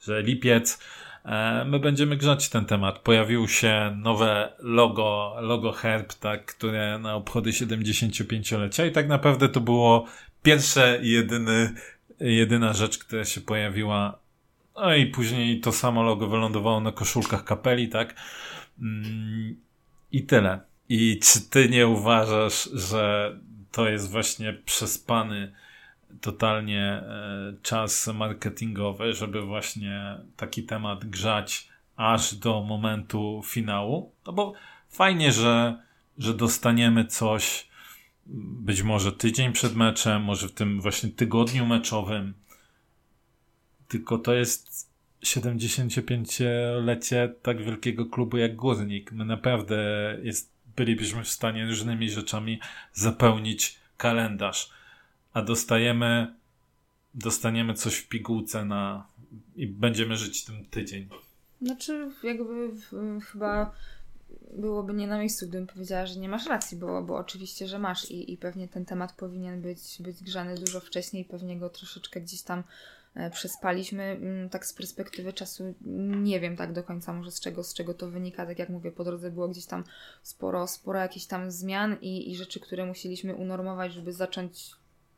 że 0.00 0.22
lipiec, 0.22 0.80
e, 1.24 1.64
my 1.64 1.78
będziemy 1.78 2.16
grzać 2.16 2.48
ten 2.48 2.64
temat. 2.64 2.98
Pojawiło 2.98 3.48
się 3.48 3.96
nowe 3.98 4.52
logo, 4.58 5.36
logo 5.40 5.72
herb, 5.72 6.14
tak, 6.14 6.46
które 6.46 6.98
na 6.98 7.14
obchody 7.14 7.50
75-lecia 7.50 8.86
i 8.86 8.92
tak 8.92 9.08
naprawdę 9.08 9.48
to 9.48 9.60
było 9.60 10.06
pierwsze, 10.42 10.98
jedyny, 11.02 11.74
jedyna 12.20 12.72
rzecz, 12.72 12.98
która 12.98 13.24
się 13.24 13.40
pojawiła. 13.40 14.18
No 14.74 14.94
i 14.94 15.06
później 15.06 15.60
to 15.60 15.72
samo 15.72 16.02
logo 16.02 16.26
wylądowało 16.26 16.80
na 16.80 16.92
koszulkach 16.92 17.44
kapeli, 17.44 17.88
tak. 17.88 18.14
Mm, 18.80 19.56
I 20.12 20.22
tyle. 20.22 20.60
I 20.88 21.20
czy 21.22 21.50
ty 21.50 21.68
nie 21.68 21.86
uważasz, 21.86 22.68
że 22.72 23.32
to 23.76 23.88
jest 23.88 24.10
właśnie 24.10 24.52
przespany 24.52 25.52
totalnie 26.20 26.82
e, 26.82 27.54
czas 27.62 28.06
marketingowy, 28.06 29.12
żeby 29.12 29.42
właśnie 29.42 30.18
taki 30.36 30.62
temat 30.62 31.04
grzać 31.04 31.68
aż 31.96 32.34
do 32.34 32.62
momentu 32.62 33.42
finału. 33.44 34.12
No 34.26 34.32
bo 34.32 34.52
fajnie, 34.88 35.32
że, 35.32 35.82
że 36.18 36.34
dostaniemy 36.34 37.04
coś 37.04 37.68
być 38.66 38.82
może 38.82 39.12
tydzień 39.12 39.52
przed 39.52 39.74
meczem, 39.74 40.22
może 40.22 40.48
w 40.48 40.52
tym 40.52 40.80
właśnie 40.80 41.10
tygodniu 41.10 41.66
meczowym. 41.66 42.34
Tylko 43.88 44.18
to 44.18 44.34
jest 44.34 44.90
75-lecie 45.24 47.34
tak 47.42 47.62
wielkiego 47.62 48.06
klubu 48.06 48.36
jak 48.36 48.56
Górnik. 48.56 49.12
My 49.12 49.24
naprawdę 49.24 49.76
jest 50.22 50.55
bylibyśmy 50.76 51.24
w 51.24 51.28
stanie 51.28 51.66
różnymi 51.66 52.10
rzeczami 52.10 52.60
zapełnić 52.92 53.78
kalendarz, 53.96 54.70
a 55.32 55.42
dostajemy, 55.42 56.34
dostaniemy 57.14 57.74
coś 57.74 57.96
w 57.96 58.08
pigułce 58.08 58.64
na 58.64 59.06
i 59.56 59.66
będziemy 59.66 60.16
żyć 60.16 60.44
tym 60.44 60.64
tydzień. 60.64 61.08
Znaczy, 61.62 62.10
jakby 62.22 62.70
chyba 63.20 63.72
byłoby 64.56 64.94
nie 64.94 65.06
na 65.06 65.18
miejscu, 65.18 65.48
gdybym 65.48 65.66
powiedziała, 65.66 66.06
że 66.06 66.20
nie 66.20 66.28
masz 66.28 66.46
racji, 66.46 66.78
bo, 66.78 67.02
bo 67.02 67.16
oczywiście, 67.16 67.68
że 67.68 67.78
masz 67.78 68.10
i, 68.10 68.32
i 68.32 68.36
pewnie 68.36 68.68
ten 68.68 68.84
temat 68.84 69.12
powinien 69.12 69.62
być, 69.62 69.96
być 70.00 70.22
grzany 70.22 70.54
dużo 70.58 70.80
wcześniej, 70.80 71.24
pewnie 71.24 71.58
go 71.58 71.70
troszeczkę 71.70 72.20
gdzieś 72.20 72.42
tam 72.42 72.62
przespaliśmy. 73.32 74.02
Mm, 74.02 74.48
tak 74.48 74.66
z 74.66 74.72
perspektywy 74.72 75.32
czasu 75.32 75.74
nie 76.24 76.40
wiem 76.40 76.56
tak 76.56 76.72
do 76.72 76.82
końca 76.82 77.12
może 77.12 77.30
z 77.30 77.40
czego, 77.40 77.64
z 77.64 77.74
czego 77.74 77.94
to 77.94 78.10
wynika. 78.10 78.46
Tak 78.46 78.58
jak 78.58 78.68
mówię, 78.68 78.92
po 78.92 79.04
drodze 79.04 79.30
było 79.30 79.48
gdzieś 79.48 79.66
tam 79.66 79.84
sporo, 80.22 80.66
sporo 80.66 80.98
jakichś 80.98 81.26
tam 81.26 81.50
zmian 81.50 81.96
i, 82.00 82.30
i 82.30 82.36
rzeczy, 82.36 82.60
które 82.60 82.86
musieliśmy 82.86 83.34
unormować, 83.34 83.92
żeby 83.92 84.12
zacząć 84.12 84.70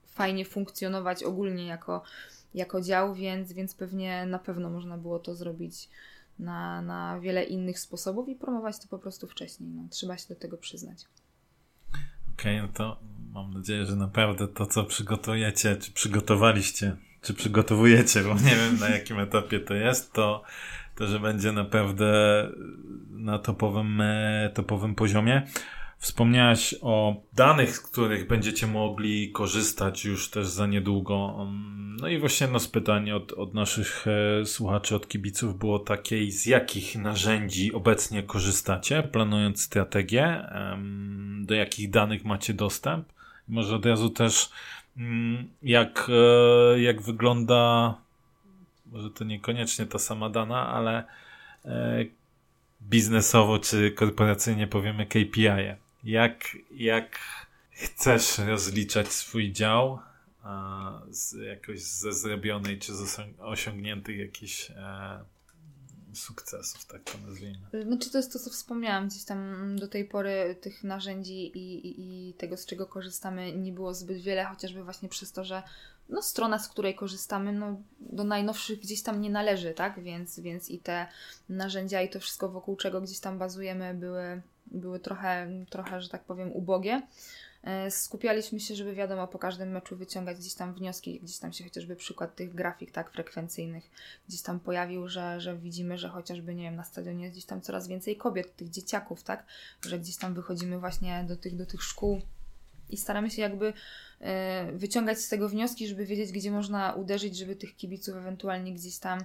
fajnie 0.07 0.45
funkcjonować 0.45 1.23
ogólnie 1.23 1.67
jako, 1.67 2.03
jako 2.55 2.81
dział, 2.81 3.15
więc, 3.15 3.53
więc 3.53 3.75
pewnie 3.75 4.27
na 4.27 4.39
pewno 4.39 4.71
można 4.71 4.99
było 4.99 5.19
to 5.19 5.35
zrobić 5.35 5.89
na, 6.39 6.83
na 6.83 7.21
wiele 7.21 7.45
innych 7.45 7.79
sposobów 7.79 8.29
i 8.29 8.35
promować 8.35 8.79
to 8.79 8.89
po 8.89 8.99
prostu 8.99 9.27
wcześniej. 9.27 9.71
No, 9.71 9.83
trzeba 9.91 10.19
się 10.19 10.29
do 10.29 10.41
tego 10.41 10.57
przyznać. 10.57 11.05
Okej, 12.35 12.61
okay, 12.61 12.69
no 12.69 12.69
to 12.75 13.01
mam 13.33 13.55
nadzieję, 13.55 13.87
że 13.87 13.97
naprawdę 13.97 14.49
to, 14.49 14.67
co 14.67 14.85
przygotujecie, 14.85 15.77
czy 15.77 15.93
przygotowaliście 15.93 16.97
czy 17.29 17.35
przygotowujecie, 17.35 18.23
bo 18.23 18.35
nie 18.35 18.57
wiem 18.57 18.79
na 18.81 18.89
jakim 18.89 19.19
etapie 19.19 19.61
to 19.61 19.75
jest, 19.75 20.13
to, 20.13 20.43
to 20.95 21.07
że 21.07 21.21
będzie 21.21 21.53
naprawdę 21.53 22.13
na 23.11 23.39
topowym, 23.39 24.01
e, 24.01 24.51
topowym 24.55 24.95
poziomie. 24.95 25.43
Wspomniałaś 25.99 26.75
o 26.83 27.23
danych, 27.33 27.77
z 27.77 27.81
których 27.81 28.27
będziecie 28.27 28.67
mogli 28.67 29.33
korzystać 29.33 30.05
już 30.05 30.31
też 30.31 30.47
za 30.47 30.67
niedługo. 30.67 31.35
Um, 31.39 31.97
no 32.01 32.09
i 32.09 32.19
właśnie 32.19 32.61
z 32.61 32.69
pytań 32.69 33.11
od, 33.11 33.33
od 33.33 33.55
naszych 33.55 34.05
e, 34.41 34.47
słuchaczy, 34.47 34.97
od 34.97 35.09
kibiców 35.09 35.59
było 35.59 35.79
takie, 35.79 36.31
z 36.31 36.47
jakich 36.47 36.97
narzędzi 36.97 37.73
obecnie 37.73 38.23
korzystacie, 38.23 39.03
planując 39.03 39.63
strategię, 39.63 40.47
do 41.41 41.55
jakich 41.55 41.91
danych 41.91 42.25
macie 42.25 42.55
dostęp. 42.55 43.13
Może 43.49 43.77
od 43.77 43.87
razu 43.87 44.11
też 44.11 44.51
Mm, 44.51 44.78
jak, 45.63 46.09
e, 46.09 46.81
jak 46.81 47.03
wygląda, 47.03 47.95
może 48.87 49.11
to 49.11 49.25
niekoniecznie 49.25 49.87
ta 49.87 49.99
sama 49.99 50.31
dana, 50.31 50.69
ale 50.69 51.05
e, 51.65 52.05
biznesowo 52.83 53.59
czy 53.59 53.91
korporacyjnie 53.91 54.67
powiemy 54.67 55.07
KPI. 55.07 55.49
-e. 55.49 55.77
Jak, 56.05 56.57
jak 56.71 57.19
chcesz 57.71 58.39
rozliczać 58.39 59.09
swój 59.09 59.53
dział 59.53 59.99
z 61.11 61.33
jakoś 61.33 61.81
ze 61.81 62.13
zrobionej 62.13 62.79
czy 62.79 62.95
z 62.95 63.21
osiągniętych 63.39 64.19
jakichś 64.19 64.71
e, 64.71 65.25
sukcesów, 66.15 66.85
tak 66.85 67.03
to 67.05 67.19
nazwijmy. 67.27 67.59
Znaczy 67.85 68.11
to 68.11 68.19
jest 68.19 68.33
to, 68.33 68.39
co 68.39 68.51
wspomniałam, 68.51 69.09
gdzieś 69.09 69.25
tam 69.25 69.77
do 69.79 69.89
tej 69.89 70.05
pory 70.05 70.57
tych 70.61 70.85
narzędzi 70.85 71.59
i, 71.59 71.87
i, 71.87 72.29
i 72.29 72.35
tego, 72.35 72.57
z 72.57 72.67
czego 72.67 72.87
korzystamy, 72.87 73.53
nie 73.53 73.73
było 73.73 73.95
zbyt 73.95 74.19
wiele, 74.19 74.45
chociażby 74.45 74.85
właśnie 74.85 75.09
przez 75.09 75.33
to, 75.33 75.45
że 75.45 75.63
no, 76.09 76.23
strona, 76.23 76.59
z 76.59 76.69
której 76.69 76.95
korzystamy, 76.95 77.53
no, 77.53 77.81
do 78.01 78.25
najnowszych 78.25 78.81
gdzieś 78.81 79.03
tam 79.03 79.21
nie 79.21 79.31
należy, 79.31 79.75
tak? 79.75 80.03
Więc, 80.03 80.41
więc 80.41 80.71
i 80.71 80.79
te 80.79 81.07
narzędzia 81.49 82.03
i 82.03 82.09
to 82.09 82.21
wszystko, 82.21 82.49
wokół 82.49 82.77
czego 82.77 83.01
gdzieś 83.01 83.21
tam 83.21 83.39
bazujemy, 83.39 83.95
były, 83.95 84.43
były 84.67 85.01
trochę, 85.01 85.49
trochę, 85.71 86.03
że 86.03 86.09
tak 86.09 86.25
powiem, 86.25 86.53
ubogie. 86.53 87.03
E, 87.69 87.91
skupialiśmy 87.91 88.61
się, 88.61 88.75
żeby 88.75 88.95
wiadomo, 88.95 89.29
po 89.29 89.39
każdym 89.39 89.71
meczu 89.71 89.97
wyciągać 89.97 90.39
gdzieś 90.39 90.55
tam 90.55 90.75
wnioski, 90.75 91.21
gdzieś 91.21 91.39
tam 91.39 91.53
się 91.53 91.65
chociażby 91.65 91.97
przykład 91.97 92.35
tych 92.35 92.55
grafik 92.55 92.91
tak 92.91 93.11
frekwencyjnych 93.11 93.91
gdzieś 94.29 94.43
tam 94.43 94.61
pojawił, 94.61 95.09
że, 95.09 95.41
że 95.41 95.57
widzimy, 95.57 95.99
że 95.99 96.09
chociażby, 96.09 96.55
nie 96.55 96.63
wiem, 96.63 96.77
na 96.77 96.85
stadionie 96.85 97.25
jest 97.25 97.35
gdzieś 97.35 97.45
tam 97.45 97.61
coraz 97.61 97.89
więcej 97.89 98.17
kobiet, 98.17 98.57
tych 98.57 98.71
dzieciaków, 98.71 99.23
tak, 99.23 99.45
że 99.87 99.99
gdzieś 99.99 100.17
tam 100.17 100.35
wychodzimy 100.35 100.79
właśnie 100.79 101.25
do 101.29 101.37
tych, 101.37 101.57
do 101.57 101.67
tych 101.67 101.83
szkół 101.83 102.21
i 102.91 102.97
staramy 102.97 103.31
się 103.31 103.43
jakby 103.43 103.73
e, 104.21 104.73
wyciągać 104.73 105.19
z 105.19 105.29
tego 105.29 105.49
wnioski, 105.49 105.89
żeby 105.89 106.07
wiedzieć, 106.07 106.33
gdzie 106.33 106.51
można 106.51 106.93
uderzyć, 106.93 107.37
żeby 107.37 107.57
tych 107.57 107.77
kibiców 107.77 108.17
ewentualnie 108.17 108.75
gdzieś 108.75 108.99
tam 108.99 109.19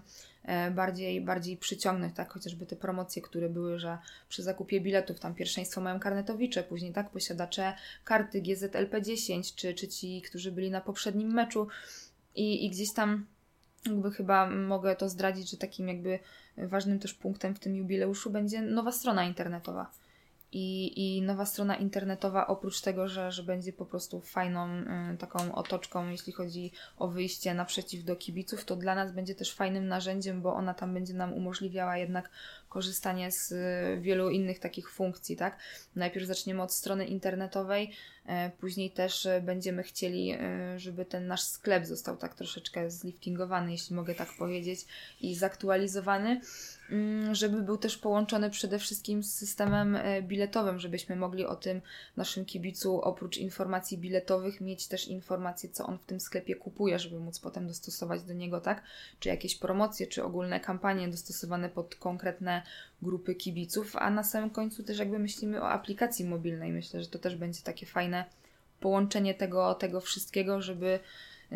e, 0.44 0.72
bardziej, 0.72 1.22
bardziej 1.22 1.58
przyciągnąć, 1.58 2.16
tak? 2.16 2.34
Chociażby 2.34 2.66
te 2.66 2.76
promocje, 2.76 3.22
które 3.22 3.50
były, 3.50 3.80
że 3.80 3.98
przy 4.30 4.44
zakupie 4.44 4.82
biletów 4.82 5.20
tam 5.20 5.36
pierwszeństwo 5.36 5.82
mają 5.82 6.00
karnetowicze, 6.00 6.64
później 6.64 6.94
tak? 6.94 7.10
Posiadacze 7.10 7.74
karty 8.04 8.42
GZLP10, 8.42 9.56
czy, 9.56 9.74
czy 9.74 9.88
ci, 9.88 10.22
którzy 10.22 10.52
byli 10.52 10.72
na 10.72 10.82
poprzednim 10.82 11.34
meczu. 11.34 11.68
I, 12.36 12.66
i 12.66 12.70
gdzieś 12.70 12.94
tam 12.94 13.26
jakby 13.86 14.12
chyba 14.12 14.50
mogę 14.50 14.96
to 14.96 15.10
zdradzić, 15.10 15.50
że 15.50 15.58
takim 15.58 15.88
jakby 15.88 16.20
ważnym 16.58 17.00
też 17.00 17.14
punktem 17.14 17.56
w 17.56 17.60
tym 17.60 17.76
jubileuszu 17.76 18.30
będzie 18.30 18.62
nowa 18.62 18.92
strona 18.92 19.24
internetowa 19.24 19.92
i, 20.54 21.18
i 21.18 21.22
nowa 21.22 21.46
strona 21.46 21.76
internetowa, 21.76 22.48
oprócz 22.48 22.82
tego, 22.82 23.08
że, 23.08 23.32
że 23.32 23.44
będzie 23.44 23.74
po 23.74 23.86
prostu 23.86 24.22
fajną 24.22 24.68
y, 25.14 25.18
taką 25.18 25.56
otoczką, 25.56 26.10
jeśli 26.10 26.34
chodzi 26.34 26.72
o 26.98 27.08
wyjście 27.08 27.54
naprzeciw 27.54 28.04
do 28.04 28.16
kibiców, 28.16 28.66
to 28.66 28.76
dla 28.76 28.96
nas 28.96 29.12
będzie 29.12 29.36
też 29.36 29.54
fajnym 29.54 29.88
narzędziem, 29.88 30.42
bo 30.42 30.54
ona 30.54 30.74
tam 30.74 30.94
będzie 30.94 31.14
nam 31.14 31.34
umożliwiała 31.34 31.98
jednak 31.98 32.30
korzystanie 32.74 33.32
z 33.32 33.52
y, 33.52 34.02
wielu 34.02 34.30
innych 34.30 34.60
takich 34.60 34.92
funkcji, 34.92 35.38
tak? 35.38 35.58
Najpierw 35.96 36.28
zaczniemy 36.28 36.62
od 36.62 36.74
strony 36.74 37.06
internetowej, 37.06 37.92
y, 38.26 38.30
później 38.60 38.92
też 38.92 39.26
y, 39.26 39.42
będziemy 39.42 39.84
chcieli, 39.84 40.34
żeby 40.78 41.06
ten 41.06 41.28
nasz 41.28 41.44
sklep 41.44 41.86
został 41.86 42.18
tak 42.18 42.36
troszeczkę 42.36 42.92
zliftingowany, 42.92 43.72
jeśli 43.72 43.96
mogę 43.96 44.16
tak 44.16 44.30
powiedzieć, 44.38 44.80
i 45.22 45.36
zaktualizowany. 45.36 46.42
Mm, 46.90 47.36
żeby 47.36 47.62
był 47.62 47.78
też 47.78 47.98
połączony 47.98 48.50
przede 48.50 48.80
wszystkim 48.80 49.24
z 49.24 49.34
systemem 49.34 49.96
e, 49.96 50.22
biletowym, 50.22 50.80
żebyśmy 50.80 51.16
mogli 51.16 51.46
o 51.46 51.56
tym 51.56 51.82
naszym 52.18 52.46
kibicu 52.46 53.02
oprócz 53.02 53.38
informacji 53.38 53.98
biletowych 53.98 54.62
mieć 54.62 54.88
też 54.88 55.08
informacje, 55.08 55.70
co 55.70 55.86
on 55.86 55.98
w 55.98 56.06
tym 56.06 56.20
sklepie 56.20 56.56
kupuje, 56.56 57.00
żeby 57.00 57.20
móc 57.20 57.40
potem 57.40 57.68
dostosować 57.68 58.24
do 58.24 58.34
niego, 58.34 58.62
tak? 58.62 58.84
Czy 59.20 59.30
jakieś 59.30 59.56
promocje, 59.56 60.08
czy 60.08 60.24
ogólne 60.24 60.60
kampanie 60.60 61.08
dostosowane 61.08 61.70
pod 61.70 61.96
konkretne 61.96 62.62
grupy 63.02 63.36
kibiców, 63.36 63.96
a 63.96 64.10
na 64.10 64.24
samym 64.24 64.50
końcu 64.50 64.84
też 64.84 65.00
jakby 65.00 65.20
myślimy 65.20 65.62
o 65.62 65.70
aplikacji 65.70 66.26
mobilnej. 66.26 66.72
Myślę, 66.72 67.02
że 67.02 67.08
to 67.08 67.20
też 67.20 67.36
będzie 67.36 67.62
takie 67.62 67.86
fajne 67.86 68.26
połączenie 68.80 69.34
tego, 69.34 69.74
tego 69.74 70.02
wszystkiego, 70.02 70.62
żeby 70.62 71.00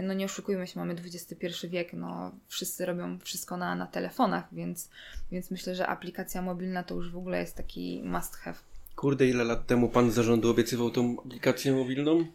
no 0.01 0.13
nie 0.13 0.25
oszukujmy 0.25 0.67
się, 0.67 0.79
mamy 0.79 0.93
XXI 0.93 1.67
wiek, 1.67 1.93
no 1.93 2.31
wszyscy 2.47 2.85
robią 2.85 3.19
wszystko 3.19 3.57
na, 3.57 3.75
na 3.75 3.87
telefonach, 3.87 4.45
więc, 4.51 4.89
więc 5.31 5.51
myślę, 5.51 5.75
że 5.75 5.87
aplikacja 5.87 6.41
mobilna 6.41 6.83
to 6.83 6.95
już 6.95 7.11
w 7.11 7.17
ogóle 7.17 7.39
jest 7.39 7.55
taki 7.55 8.01
must 8.05 8.35
have. 8.35 8.57
Kurde, 8.95 9.27
ile 9.27 9.43
lat 9.43 9.67
temu 9.67 9.89
pan 9.89 10.11
z 10.11 10.13
zarządu 10.13 10.49
obiecywał 10.49 10.89
tą 10.89 11.15
aplikację 11.25 11.73
mobilną? 11.73 12.25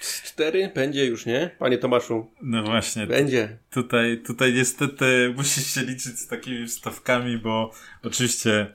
Cztery? 0.00 0.70
Będzie 0.74 1.06
już, 1.06 1.26
nie? 1.26 1.50
Panie 1.58 1.78
Tomaszu. 1.78 2.26
No 2.42 2.62
właśnie. 2.62 3.06
Będzie. 3.06 3.58
Tutaj, 3.70 4.22
tutaj 4.26 4.54
niestety 4.54 5.34
musisz 5.36 5.74
się 5.74 5.80
liczyć 5.80 6.18
z 6.18 6.26
takimi 6.26 6.66
wstawkami, 6.66 7.38
bo 7.38 7.72
oczywiście 8.02 8.74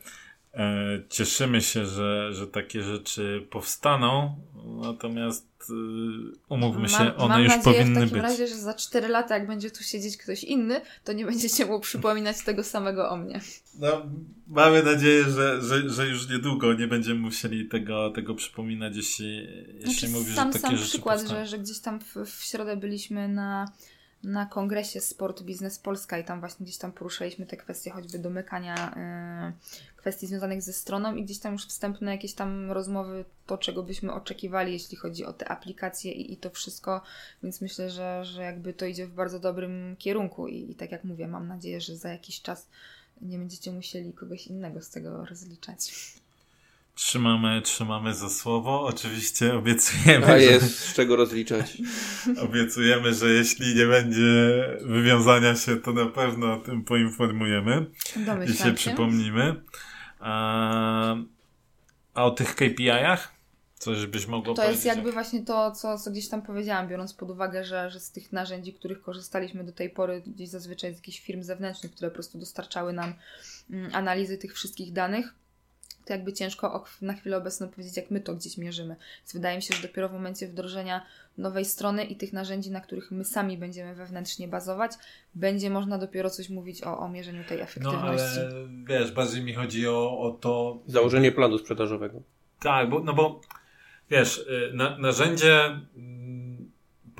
cieszymy 1.09 1.61
się, 1.61 1.85
że, 1.85 2.33
że 2.33 2.47
takie 2.47 2.83
rzeczy 2.83 3.47
powstaną, 3.49 4.35
natomiast 4.65 5.51
Y, 5.69 5.73
umówmy 6.49 6.89
się, 6.89 6.97
mam, 6.97 7.13
one 7.17 7.27
mam 7.27 7.43
już 7.43 7.49
nadzieję 7.55 7.75
powinny 7.75 7.99
w 7.99 8.03
takim 8.03 8.17
być. 8.17 8.23
razie, 8.23 8.47
że 8.47 8.55
za 8.55 8.73
4 8.73 9.07
lata, 9.07 9.37
jak 9.37 9.47
będzie 9.47 9.71
tu 9.71 9.83
siedzieć 9.83 10.17
ktoś 10.17 10.43
inny, 10.43 10.81
to 11.03 11.13
nie 11.13 11.25
będziecie 11.25 11.65
mu 11.65 11.79
przypominać 11.79 12.41
tego 12.43 12.63
samego 12.63 13.09
o 13.09 13.17
mnie. 13.17 13.41
No, 13.79 14.05
mamy 14.47 14.83
nadzieję, 14.83 15.23
że, 15.23 15.61
że, 15.61 15.89
że 15.89 16.07
już 16.07 16.29
niedługo 16.29 16.73
nie 16.73 16.87
będziemy 16.87 17.19
musieli 17.19 17.67
tego, 17.69 18.09
tego 18.09 18.35
przypominać, 18.35 18.95
jeśli, 18.95 19.47
jeśli 19.73 19.93
znaczy, 19.93 20.09
mówisz, 20.09 20.35
sam, 20.35 20.47
że 20.47 20.53
takie 20.53 20.67
sam 20.67 20.77
rzeczy 20.77 20.89
przykład, 20.89 21.19
powstają. 21.19 21.45
że, 21.45 21.51
że 21.51 21.59
gdzieś 21.59 21.79
tam 21.79 21.99
w, 21.99 22.15
w 22.25 22.43
środę 22.43 22.77
byliśmy 22.77 23.27
na 23.27 23.71
na 24.23 24.45
kongresie 24.45 25.01
Sport 25.01 25.41
Biznes 25.41 25.79
Polska 25.79 26.17
i 26.17 26.23
tam 26.23 26.39
właśnie 26.39 26.63
gdzieś 26.63 26.77
tam 26.77 26.91
poruszaliśmy 26.91 27.45
te 27.45 27.57
kwestie 27.57 27.91
choćby 27.91 28.19
domykania 28.19 28.95
y, 29.53 29.95
kwestii 29.95 30.27
związanych 30.27 30.61
ze 30.61 30.73
stroną 30.73 31.15
i 31.15 31.23
gdzieś 31.23 31.39
tam 31.39 31.53
już 31.53 31.67
wstępne 31.67 32.11
jakieś 32.11 32.33
tam 32.33 32.71
rozmowy, 32.71 33.25
to 33.45 33.57
czego 33.57 33.83
byśmy 33.83 34.13
oczekiwali, 34.13 34.73
jeśli 34.73 34.97
chodzi 34.97 35.25
o 35.25 35.33
te 35.33 35.49
aplikacje 35.49 36.11
i, 36.11 36.33
i 36.33 36.37
to 36.37 36.49
wszystko, 36.49 37.01
więc 37.43 37.61
myślę, 37.61 37.89
że, 37.89 38.25
że 38.25 38.43
jakby 38.43 38.73
to 38.73 38.85
idzie 38.85 39.07
w 39.07 39.13
bardzo 39.13 39.39
dobrym 39.39 39.95
kierunku 39.99 40.47
i, 40.47 40.71
i 40.71 40.75
tak 40.75 40.91
jak 40.91 41.03
mówię, 41.03 41.27
mam 41.27 41.47
nadzieję, 41.47 41.81
że 41.81 41.97
za 41.97 42.09
jakiś 42.09 42.41
czas 42.41 42.67
nie 43.21 43.37
będziecie 43.37 43.71
musieli 43.71 44.13
kogoś 44.13 44.47
innego 44.47 44.81
z 44.81 44.89
tego 44.89 45.25
rozliczać. 45.25 45.91
Trzymamy, 46.95 47.61
trzymamy 47.61 48.13
za 48.13 48.29
słowo. 48.29 48.81
Oczywiście 48.81 49.53
obiecujemy. 49.53 50.25
A 50.25 50.37
jest 50.37 50.79
z 50.79 50.93
czego 50.93 51.15
rozliczać. 51.15 51.77
obiecujemy, 52.47 53.13
że 53.13 53.29
jeśli 53.29 53.75
nie 53.75 53.85
będzie 53.85 54.63
wywiązania 54.81 55.55
się, 55.55 55.75
to 55.75 55.93
na 55.93 56.05
pewno 56.05 56.53
o 56.53 56.57
tym 56.57 56.83
poinformujemy 56.83 57.85
Domyślam 58.15 58.45
i 58.45 58.57
się 58.57 58.73
przypomnimy. 58.73 59.63
A, 60.19 61.15
a 62.13 62.25
o 62.25 62.31
tych 62.31 62.55
KPI-ach? 62.55 63.41
Coś 63.81 64.05
byś 64.05 64.27
mogło 64.27 64.53
To 64.53 64.71
jest 64.71 64.85
jakby 64.85 65.11
właśnie 65.11 65.45
to, 65.45 65.71
co, 65.71 65.97
co 65.97 66.11
gdzieś 66.11 66.29
tam 66.29 66.41
powiedziałam, 66.41 66.87
biorąc 66.87 67.13
pod 67.13 67.29
uwagę, 67.29 67.63
że, 67.63 67.89
że 67.89 67.99
z 67.99 68.11
tych 68.11 68.31
narzędzi, 68.31 68.73
których 68.73 69.01
korzystaliśmy 69.01 69.63
do 69.63 69.71
tej 69.71 69.89
pory, 69.89 70.23
gdzieś 70.27 70.49
zazwyczaj 70.49 70.93
z 70.93 70.95
jakichś 70.97 71.19
firm 71.19 71.43
zewnętrznych, 71.43 71.91
które 71.91 72.09
po 72.09 72.13
prostu 72.13 72.37
dostarczały 72.37 72.93
nam 72.93 73.13
mm, 73.69 73.95
analizy 73.95 74.37
tych 74.37 74.53
wszystkich 74.53 74.93
danych, 74.93 75.33
to 76.05 76.13
jakby 76.13 76.33
ciężko 76.33 76.85
na 77.01 77.13
chwilę 77.13 77.37
obecną 77.37 77.67
powiedzieć, 77.69 77.97
jak 77.97 78.11
my 78.11 78.21
to 78.21 78.35
gdzieś 78.35 78.57
mierzymy. 78.57 78.95
Więc 79.19 79.33
wydaje 79.33 79.55
mi 79.55 79.61
się, 79.61 79.75
że 79.75 79.81
dopiero 79.81 80.09
w 80.09 80.13
momencie 80.13 80.47
wdrożenia 80.47 81.05
nowej 81.37 81.65
strony 81.65 82.03
i 82.03 82.15
tych 82.15 82.33
narzędzi, 82.33 82.71
na 82.71 82.81
których 82.81 83.11
my 83.11 83.25
sami 83.25 83.57
będziemy 83.57 83.95
wewnętrznie 83.95 84.47
bazować, 84.47 84.91
będzie 85.35 85.69
można 85.69 85.97
dopiero 85.97 86.29
coś 86.29 86.49
mówić 86.49 86.83
o, 86.83 86.99
o 86.99 87.09
mierzeniu 87.09 87.43
tej 87.43 87.59
efektywności. 87.59 88.39
No 88.39 88.55
ale 88.87 88.99
wiesz, 88.99 89.11
bardziej 89.11 89.43
mi 89.43 89.53
chodzi 89.53 89.87
o, 89.87 90.19
o 90.19 90.31
to... 90.31 90.79
Założenie 90.87 91.31
planu 91.31 91.57
sprzedażowego. 91.57 92.21
Tak, 92.59 92.89
bo, 92.89 92.99
no 92.99 93.13
bo 93.13 93.41
wiesz, 94.09 94.37
y, 94.37 94.71
na, 94.73 94.97
narzędzie 94.97 95.79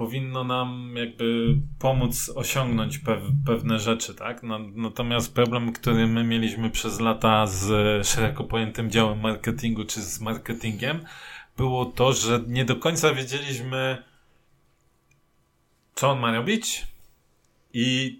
powinno 0.02 0.44
nam 0.44 0.94
jakby 0.98 1.56
pomóc 1.80 2.32
osiągnąć 2.36 2.98
pew, 2.98 3.24
pewne 3.46 3.80
rzeczy, 3.80 4.16
tak? 4.16 4.44
No, 4.44 4.60
natomiast 4.60 5.34
problem, 5.34 5.74
który 5.74 6.08
my 6.08 6.24
mieliśmy 6.24 6.70
przez 6.70 7.00
lata 7.00 7.48
z 7.48 7.68
szeroko 8.08 8.44
pojętym 8.44 8.92
działem 8.92 9.20
marketingu 9.20 9.86
czy 9.86 10.02
z 10.02 10.22
marketingiem, 10.22 11.06
było 11.58 11.86
to, 11.86 12.14
że 12.14 12.44
nie 12.48 12.66
do 12.66 12.76
końca 12.76 13.14
wiedzieliśmy, 13.14 14.04
co 15.96 16.10
on 16.12 16.20
ma 16.20 16.32
robić 16.32 16.88
i 17.74 18.20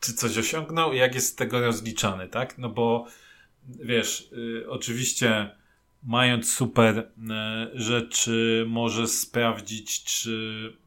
czy 0.00 0.14
coś 0.14 0.38
osiągnął 0.38 0.92
i 0.92 0.96
jak 0.96 1.14
jest 1.14 1.28
z 1.28 1.34
tego 1.34 1.60
rozliczany, 1.60 2.28
tak? 2.28 2.58
No 2.58 2.68
bo 2.68 3.06
wiesz, 3.68 4.32
y, 4.32 4.70
oczywiście 4.70 5.50
mając 6.02 6.54
super 6.54 6.98
y, 6.98 7.10
rzeczy 7.74 8.64
może 8.68 9.08
sprawdzić, 9.08 10.04
czy 10.04 10.30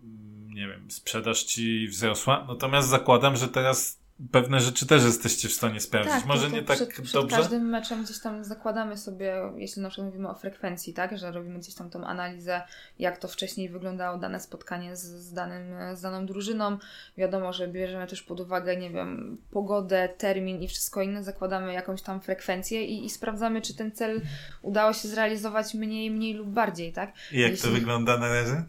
mm, 0.03 0.53
nie 0.53 0.67
wiem, 0.67 0.91
sprzedaż 0.91 1.43
ci 1.43 1.87
wzrosła. 1.87 2.45
Natomiast 2.47 2.89
zakładam, 2.89 3.35
że 3.35 3.47
teraz 3.47 4.00
pewne 4.31 4.59
rzeczy 4.59 4.87
też 4.87 5.03
jesteście 5.03 5.49
w 5.49 5.53
stanie 5.53 5.79
sprawdzić. 5.79 6.13
Tak, 6.13 6.25
Może 6.25 6.43
to, 6.43 6.49
to 6.49 6.55
nie 6.55 6.63
tak 6.63 6.75
przed, 6.75 6.89
przed 6.89 7.13
dobrze. 7.13 7.37
każdym 7.37 7.69
meczem 7.69 8.03
gdzieś 8.03 8.19
tam 8.19 8.43
zakładamy 8.43 8.97
sobie, 8.97 9.35
jeśli 9.55 9.81
na 9.81 9.89
przykład 9.89 10.07
mówimy 10.07 10.29
o 10.29 10.35
frekwencji, 10.35 10.93
tak, 10.93 11.17
że 11.17 11.31
robimy 11.31 11.59
gdzieś 11.59 11.75
tam 11.75 11.89
tą 11.89 12.05
analizę, 12.05 12.61
jak 12.99 13.17
to 13.17 13.27
wcześniej 13.27 13.69
wyglądało 13.69 14.17
dane 14.17 14.39
spotkanie 14.39 14.95
z, 14.95 15.01
z, 15.01 15.33
danym, 15.33 15.95
z 15.95 16.01
daną 16.01 16.25
drużyną. 16.25 16.77
Wiadomo, 17.17 17.53
że 17.53 17.67
bierzemy 17.67 18.07
też 18.07 18.21
pod 18.21 18.39
uwagę, 18.39 18.77
nie 18.77 18.89
wiem, 18.89 19.37
pogodę, 19.51 20.09
termin 20.17 20.61
i 20.61 20.67
wszystko 20.67 21.01
inne, 21.01 21.23
zakładamy 21.23 21.73
jakąś 21.73 22.01
tam 22.01 22.21
frekwencję 22.21 22.85
i, 22.85 23.05
i 23.05 23.09
sprawdzamy, 23.09 23.61
czy 23.61 23.75
ten 23.75 23.91
cel 23.91 24.21
udało 24.61 24.93
się 24.93 25.07
zrealizować 25.07 25.73
mniej, 25.73 26.11
mniej 26.11 26.33
lub 26.33 26.47
bardziej, 26.47 26.93
tak? 26.93 27.13
I 27.31 27.39
jak 27.39 27.51
Jeśli... 27.51 27.69
to 27.69 27.73
wygląda 27.75 28.17
na 28.17 28.27
razie? 28.27 28.63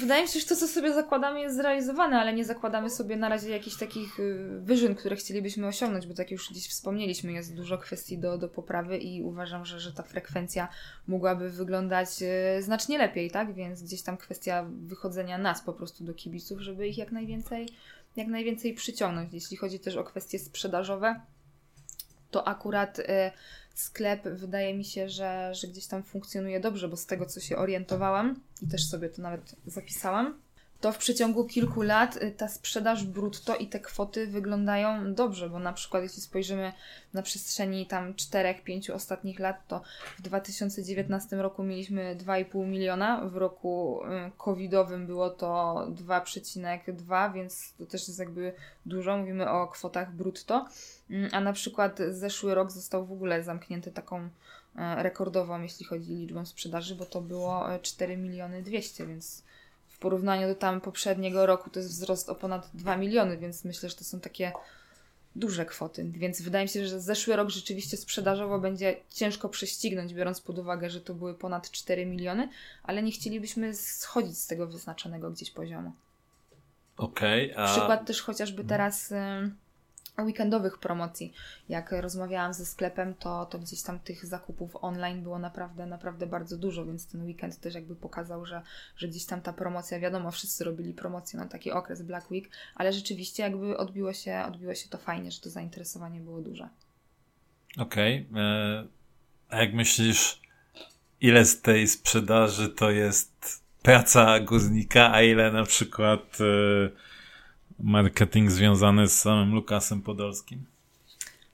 Wydaje 0.00 0.22
mi 0.22 0.28
się, 0.28 0.40
że 0.40 0.46
to, 0.46 0.56
co 0.56 0.68
sobie 0.68 0.94
zakładamy, 0.94 1.40
jest 1.40 1.56
zrealizowane, 1.56 2.20
ale 2.20 2.32
nie 2.32 2.44
zakładamy 2.44 2.90
sobie 2.90 3.16
na 3.16 3.28
razie 3.28 3.50
jakichś 3.50 3.76
takich 3.76 4.20
y, 4.20 4.60
wyżyn, 4.60 4.94
które 4.94 5.16
chcielibyśmy 5.16 5.66
osiągnąć, 5.66 6.06
bo 6.06 6.14
tak 6.14 6.30
już 6.30 6.50
gdzieś 6.50 6.68
wspomnieliśmy, 6.68 7.32
jest 7.32 7.54
dużo 7.54 7.78
kwestii 7.78 8.18
do, 8.18 8.38
do 8.38 8.48
poprawy 8.48 8.98
i 8.98 9.22
uważam, 9.22 9.64
że, 9.64 9.80
że 9.80 9.92
ta 9.92 10.02
frekwencja 10.02 10.68
mogłaby 11.06 11.50
wyglądać 11.50 12.08
y, 12.58 12.62
znacznie 12.62 12.98
lepiej, 12.98 13.30
tak? 13.30 13.54
Więc 13.54 13.82
gdzieś 13.82 14.02
tam 14.02 14.16
kwestia 14.16 14.66
wychodzenia 14.70 15.38
nas 15.38 15.62
po 15.62 15.72
prostu 15.72 16.04
do 16.04 16.14
kibiców, 16.14 16.60
żeby 16.60 16.88
ich 16.88 16.98
jak 16.98 17.12
najwięcej, 17.12 17.68
jak 18.16 18.28
najwięcej 18.28 18.74
przyciągnąć. 18.74 19.34
Jeśli 19.34 19.56
chodzi 19.56 19.80
też 19.80 19.96
o 19.96 20.04
kwestie 20.04 20.38
sprzedażowe, 20.38 21.20
to 22.30 22.48
akurat 22.48 22.98
y, 22.98 23.04
sklep 23.76 24.28
wydaje 24.28 24.74
mi 24.74 24.84
się, 24.84 25.08
że, 25.08 25.54
że 25.54 25.68
gdzieś 25.68 25.86
tam 25.86 26.02
funkcjonuje 26.02 26.60
dobrze, 26.60 26.88
bo 26.88 26.96
z 26.96 27.06
tego 27.06 27.26
co 27.26 27.40
się 27.40 27.56
orientowałam 27.56 28.40
i 28.62 28.68
też 28.68 28.86
sobie 28.88 29.08
to 29.08 29.22
nawet 29.22 29.56
zapisałam, 29.66 30.40
to 30.80 30.92
w 30.92 30.98
przeciągu 30.98 31.44
kilku 31.44 31.82
lat 31.82 32.16
y, 32.16 32.30
ta 32.30 32.48
sprzedaż 32.48 33.04
brutto 33.04 33.56
i 33.56 33.66
te 33.66 33.80
kwoty 33.80 34.26
wyglądają 34.26 35.14
dobrze, 35.14 35.50
bo 35.50 35.58
na 35.58 35.72
przykład 35.72 36.02
jeśli 36.02 36.22
spojrzymy 36.22 36.72
na 37.14 37.22
przestrzeni 37.22 37.86
tam 37.86 38.14
4-5 38.14 38.92
ostatnich 38.92 39.38
lat, 39.38 39.66
to 39.68 39.82
w 40.18 40.22
2019 40.22 41.36
roku 41.36 41.62
mieliśmy 41.62 42.16
2,5 42.16 42.66
miliona, 42.66 43.20
w 43.24 43.36
roku 43.36 44.00
y, 44.04 44.30
covidowym 44.36 45.06
było 45.06 45.30
to 45.30 45.74
2,2, 45.90 47.32
więc 47.32 47.74
to 47.78 47.86
też 47.86 48.08
jest 48.08 48.20
jakby 48.20 48.52
dużo, 48.86 49.16
mówimy 49.16 49.50
o 49.50 49.68
kwotach 49.68 50.12
brutto, 50.12 50.66
mm, 51.10 51.30
a 51.32 51.40
na 51.40 51.52
przykład 51.52 51.98
zeszły 52.10 52.54
rok 52.54 52.70
został 52.70 53.06
w 53.06 53.12
ogóle 53.12 53.42
zamknięty 53.42 53.92
taką 53.92 54.24
y, 54.24 54.28
rekordową, 54.96 55.62
jeśli 55.62 55.86
chodzi 55.86 56.12
o 56.12 56.16
liczbę 56.16 56.46
sprzedaży, 56.46 56.94
bo 56.94 57.06
to 57.06 57.20
było 57.20 57.64
4 57.82 58.16
miliony 58.16 58.62
200, 58.62 59.06
więc 59.06 59.45
w 59.96 59.98
porównaniu 59.98 60.48
do 60.48 60.54
tam 60.54 60.80
poprzedniego 60.80 61.46
roku 61.46 61.70
to 61.70 61.78
jest 61.78 61.90
wzrost 61.90 62.28
o 62.28 62.34
ponad 62.34 62.70
2 62.74 62.96
miliony, 62.96 63.38
więc 63.38 63.64
myślę, 63.64 63.88
że 63.88 63.96
to 63.96 64.04
są 64.04 64.20
takie 64.20 64.52
duże 65.36 65.66
kwoty. 65.66 66.04
Więc 66.12 66.42
wydaje 66.42 66.64
mi 66.64 66.68
się, 66.68 66.86
że 66.86 67.00
zeszły 67.00 67.36
rok 67.36 67.50
rzeczywiście 67.50 67.96
sprzedażowo 67.96 68.58
będzie 68.58 68.96
ciężko 69.10 69.48
prześcignąć, 69.48 70.14
biorąc 70.14 70.40
pod 70.40 70.58
uwagę, 70.58 70.90
że 70.90 71.00
to 71.00 71.14
były 71.14 71.34
ponad 71.34 71.70
4 71.70 72.06
miliony, 72.06 72.48
ale 72.82 73.02
nie 73.02 73.12
chcielibyśmy 73.12 73.74
schodzić 73.74 74.38
z 74.38 74.46
tego 74.46 74.66
wyznaczonego 74.66 75.30
gdzieś 75.30 75.50
poziomu. 75.50 75.92
Okej. 76.96 77.52
Okay, 77.52 77.64
a... 77.64 77.72
Przykład 77.72 78.06
też 78.06 78.22
chociażby 78.22 78.64
teraz 78.64 79.14
weekendowych 80.22 80.78
promocji. 80.78 81.32
Jak 81.68 81.92
rozmawiałam 81.92 82.54
ze 82.54 82.66
sklepem, 82.66 83.14
to, 83.14 83.46
to 83.46 83.58
gdzieś 83.58 83.82
tam 83.82 83.98
tych 83.98 84.26
zakupów 84.26 84.76
online 84.80 85.22
było 85.22 85.38
naprawdę, 85.38 85.86
naprawdę 85.86 86.26
bardzo 86.26 86.56
dużo, 86.56 86.84
więc 86.84 87.06
ten 87.06 87.24
weekend 87.24 87.60
też 87.60 87.74
jakby 87.74 87.96
pokazał, 87.96 88.46
że, 88.46 88.62
że 88.96 89.08
gdzieś 89.08 89.26
tam 89.26 89.40
ta 89.40 89.52
promocja, 89.52 90.00
wiadomo, 90.00 90.30
wszyscy 90.30 90.64
robili 90.64 90.94
promocję 90.94 91.38
na 91.38 91.46
taki 91.46 91.72
okres 91.72 92.02
Black 92.02 92.30
Week, 92.30 92.48
ale 92.74 92.92
rzeczywiście 92.92 93.42
jakby 93.42 93.76
odbiło 93.76 94.12
się, 94.12 94.44
odbiło 94.48 94.74
się 94.74 94.88
to 94.88 94.98
fajnie, 94.98 95.30
że 95.30 95.40
to 95.40 95.50
zainteresowanie 95.50 96.20
było 96.20 96.40
duże. 96.40 96.68
Okej. 97.78 98.26
Okay. 98.30 98.42
E, 98.42 98.86
a 99.48 99.56
jak 99.56 99.74
myślisz, 99.74 100.40
ile 101.20 101.44
z 101.44 101.60
tej 101.60 101.88
sprzedaży 101.88 102.68
to 102.68 102.90
jest 102.90 103.62
praca 103.82 104.40
górnika, 104.40 105.12
a 105.12 105.22
ile 105.22 105.52
na 105.52 105.64
przykład 105.64 106.38
e, 106.40 107.05
marketing 107.78 108.50
związany 108.50 109.08
z 109.08 109.18
samym 109.18 109.54
Lukasem 109.54 110.02
Podolskim? 110.02 110.64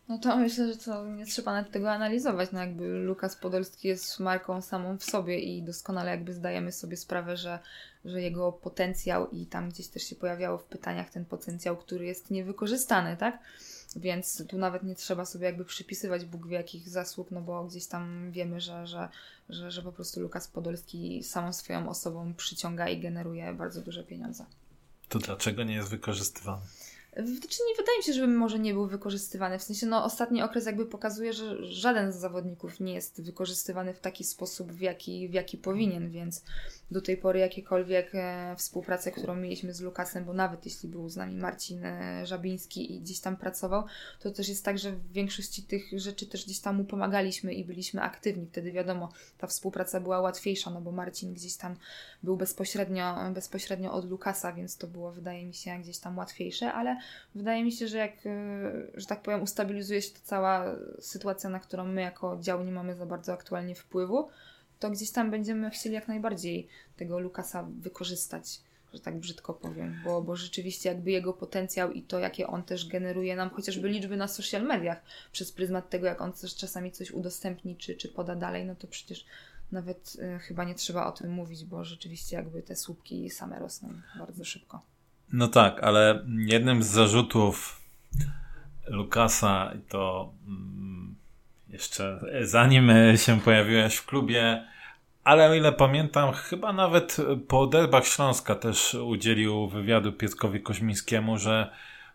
No 0.09 0.19
to 0.19 0.37
myślę, 0.37 0.73
że 0.73 0.77
to 0.77 1.09
nie 1.09 1.27
trzeba 1.27 1.53
nawet 1.53 1.73
tego 1.73 1.93
analizować. 1.93 2.53
No 2.53 2.61
jakby 2.61 2.85
Lukas 2.89 3.37
Podolski 3.37 3.89
jest 3.89 4.21
marką 4.21 4.63
samą 4.63 4.99
w 4.99 5.05
sobie 5.05 5.39
i 5.39 5.63
doskonale 5.63 6.11
jakby 6.11 6.33
zdajemy 6.33 6.73
sobie 6.73 6.97
sprawę, 6.97 7.37
że, 7.37 7.59
że 8.05 8.23
jego 8.23 8.53
potencjał 8.53 9.31
i 9.31 9.47
tam 9.47 9.69
gdzieś 9.69 9.89
też 9.89 10.03
się 10.03 10.17
pojawiało 10.17 10.59
w 10.59 10.65
pytaniach 10.65 11.11
ten 11.11 11.25
potencjał, 11.25 11.77
który 11.77 12.07
jest 12.07 12.31
niewykorzystany, 12.31 13.17
tak? 13.17 13.39
Więc 13.97 14.47
tu 14.49 14.59
nawet 14.59 14.83
nie 14.83 14.95
trzeba 14.95 15.25
sobie 15.25 15.47
jakby 15.47 15.65
przypisywać 15.65 16.25
Bóg 16.25 16.47
wie 16.47 16.57
jakich 16.57 16.89
zasług, 16.89 17.31
no 17.31 17.41
bo 17.41 17.65
gdzieś 17.65 17.87
tam 17.87 18.33
wiemy, 18.33 18.61
że, 18.61 18.87
że, 18.87 19.09
że, 19.49 19.71
że 19.71 19.83
po 19.83 19.93
prostu 19.93 20.21
Lukas 20.21 20.49
Podolski 20.49 21.23
samą 21.25 21.53
swoją 21.53 21.89
osobą 21.89 22.35
przyciąga 22.35 22.89
i 22.89 23.01
generuje 23.01 23.53
bardzo 23.55 23.81
duże 23.81 24.05
pieniądze. 24.05 24.45
To 25.13 25.19
dlaczego 25.19 25.63
nie 25.63 25.75
jest 25.75 25.89
wykorzystywany? 25.89 26.63
Znaczy 27.17 27.59
nie 27.69 27.77
wydaje 27.77 27.99
mi 27.99 28.05
się, 28.05 28.13
żeby 28.13 28.27
może 28.27 28.59
nie 28.59 28.75
był 28.75 28.87
wykorzystywany. 28.87 29.59
W 29.59 29.63
sensie, 29.63 29.87
no, 29.87 30.05
ostatni 30.05 30.43
okres 30.43 30.67
jakby 30.67 30.87
pokazuje, 30.87 31.33
że 31.33 31.65
żaden 31.65 32.13
z 32.13 32.17
zawodników 32.17 32.81
nie 32.81 32.95
jest 32.95 33.23
wykorzystywany 33.23 33.95
w 33.95 34.01
taki 34.01 34.25
sposób, 34.25 34.73
w 34.73 34.81
jaki, 34.81 35.29
w 35.29 35.33
jaki 35.33 35.59
powinien, 35.59 36.11
więc 36.11 36.45
do 36.91 37.01
tej 37.01 37.17
pory 37.17 37.39
jakiekolwiek 37.39 38.11
e, 38.15 38.55
współpracę, 38.59 39.13
którą 39.13 39.37
mieliśmy 39.37 39.75
z 39.75 39.81
Lukasem, 39.81 40.25
bo 40.25 40.33
nawet 40.33 40.65
jeśli 40.65 40.89
był 40.89 41.09
z 41.09 41.17
nami 41.17 41.37
Marcin 41.37 41.85
e, 41.85 42.27
Żabiński 42.27 42.95
i 42.95 43.01
gdzieś 43.01 43.21
tam 43.21 43.37
pracował, 43.37 43.85
to 44.21 44.31
też 44.31 44.49
jest 44.49 44.65
tak, 44.65 44.79
że 44.79 44.93
w 44.93 45.13
większości 45.13 45.63
tych 45.63 46.01
rzeczy 46.01 46.27
też 46.27 46.45
gdzieś 46.45 46.61
tam 46.61 46.77
mu 46.77 46.85
pomagaliśmy 46.85 47.55
i 47.55 47.65
byliśmy 47.65 48.03
aktywni. 48.03 48.47
Wtedy 48.47 48.73
wiadomo, 48.73 49.13
ta 49.39 49.47
współpraca 49.47 50.01
była 50.01 50.21
łatwiejsza, 50.21 50.71
no 50.71 50.81
bo 50.81 50.93
Marcin 50.93 51.35
gdzieś 51.35 51.57
tam 51.57 51.77
był 52.23 52.37
bezpośrednio, 52.37 53.17
bezpośrednio 53.35 53.93
od 53.93 54.11
Lukasa, 54.11 54.53
więc 54.53 54.77
to 54.77 54.87
było, 54.87 55.13
wydaje 55.13 55.47
mi 55.47 55.55
się, 55.55 55.79
gdzieś 55.79 55.99
tam 55.99 56.19
łatwiejsze, 56.19 56.73
ale 56.73 57.02
wydaje 57.35 57.65
mi 57.65 57.73
się, 57.73 57.89
że 57.89 57.99
jak, 57.99 58.27
e, 58.27 58.31
że 58.95 59.07
tak 59.07 59.23
powiem, 59.23 59.43
ustabilizuje 59.43 60.03
się 60.03 60.11
ta 60.11 60.21
cała 60.23 60.65
sytuacja, 61.01 61.51
na 61.51 61.61
którą 61.61 61.85
my 61.85 62.01
jako 62.01 62.39
dział 62.41 62.65
nie 62.65 62.73
mamy 62.73 62.95
za 62.95 63.07
bardzo 63.07 63.33
aktualnie 63.33 63.75
wpływu, 63.75 64.29
to 64.79 64.91
gdzieś 64.91 65.11
tam 65.11 65.31
będziemy 65.31 65.71
chcieli 65.71 65.95
jak 65.95 66.09
najbardziej 66.09 66.69
tego 66.97 67.19
Lukasa 67.19 67.69
wykorzystać, 67.81 68.61
że 68.93 69.01
tak 69.01 69.19
brzydko 69.19 69.55
powiem, 69.55 70.01
bo, 70.05 70.23
bo 70.23 70.37
rzeczywiście 70.37 70.89
jakby 70.89 71.11
jego 71.11 71.33
potencjał 71.33 71.93
i 71.93 72.03
to, 72.03 72.19
jakie 72.19 72.47
on 72.47 72.63
też 72.63 72.89
generuje 72.89 73.37
nam 73.37 73.51
chociażby 73.51 73.89
liczby 73.89 74.17
na 74.17 74.29
social 74.29 74.63
mediach 74.63 75.03
przez 75.33 75.53
pryzmat 75.53 75.91
tego, 75.91 76.07
jak 76.07 76.21
on 76.21 76.33
też 76.33 76.57
czasami 76.57 76.93
coś 76.93 77.11
udostępni 77.11 77.77
czy, 77.77 77.97
czy 77.97 78.09
poda 78.09 78.37
dalej, 78.37 78.65
no 78.65 78.75
to 78.75 78.87
przecież 78.87 79.27
nawet 79.73 80.17
y, 80.37 80.39
chyba 80.39 80.65
nie 80.65 80.75
trzeba 80.75 81.07
o 81.07 81.13
tym 81.13 81.31
mówić, 81.31 81.65
bo 81.65 81.85
rzeczywiście 81.85 82.37
jakby 82.37 82.63
te 82.63 82.77
słupki 82.77 83.31
same 83.31 83.59
rosną 83.59 83.89
bardzo 84.19 84.45
szybko. 84.45 84.81
No 85.33 85.49
tak, 85.49 85.83
ale 85.83 86.25
jednym 86.47 86.83
z 86.83 86.87
zarzutów 86.87 87.81
Lukasa 88.87 89.73
to 89.89 90.33
mm, 90.47 91.15
jeszcze 91.69 92.21
zanim 92.43 92.93
się 93.17 93.41
pojawiłeś 93.41 93.97
w 93.97 94.07
klubie, 94.07 94.65
ale 95.25 95.51
o 95.51 95.55
ile 95.55 95.73
pamiętam, 95.73 96.33
chyba 96.33 96.73
nawet 96.73 97.17
po 97.49 97.67
derbach 97.67 98.07
Śląska 98.07 98.55
też 98.55 98.95
udzielił 98.95 99.69
wywiadu 99.69 100.13
Pietkowi 100.13 100.61
Koźmińskiemu, 100.61 101.39
że 101.39 101.71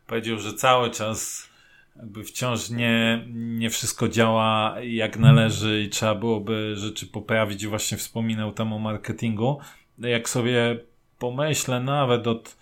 powiedział, 0.07 0.39
że 0.39 0.53
cały 0.53 0.91
czas 0.91 1.49
jakby 1.95 2.23
wciąż 2.23 2.69
nie, 2.69 3.25
nie 3.33 3.69
wszystko 3.69 4.09
działa 4.09 4.75
jak 4.81 5.17
należy 5.17 5.81
i 5.81 5.89
trzeba 5.89 6.15
byłoby 6.15 6.75
rzeczy 6.75 7.07
poprawić. 7.07 7.67
Właśnie 7.67 7.97
wspominał 7.97 8.51
tam 8.51 8.73
o 8.73 8.79
marketingu. 8.79 9.59
Jak 9.99 10.29
sobie 10.29 10.79
pomyślę, 11.19 11.79
nawet 11.79 12.27
od 12.27 12.56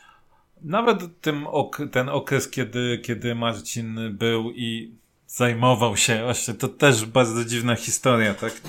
nawet 0.65 1.21
tym 1.21 1.47
ok 1.47 1.81
ten 1.91 2.09
okres, 2.09 2.49
kiedy, 2.49 2.99
kiedy 3.03 3.35
Marcin 3.35 3.99
był 4.11 4.51
i 4.51 4.91
zajmował 5.27 5.97
się, 5.97 6.23
właśnie 6.23 6.53
to 6.53 6.67
też 6.67 7.05
bardzo 7.05 7.45
dziwna 7.45 7.75
historia, 7.75 8.33
tak? 8.33 8.61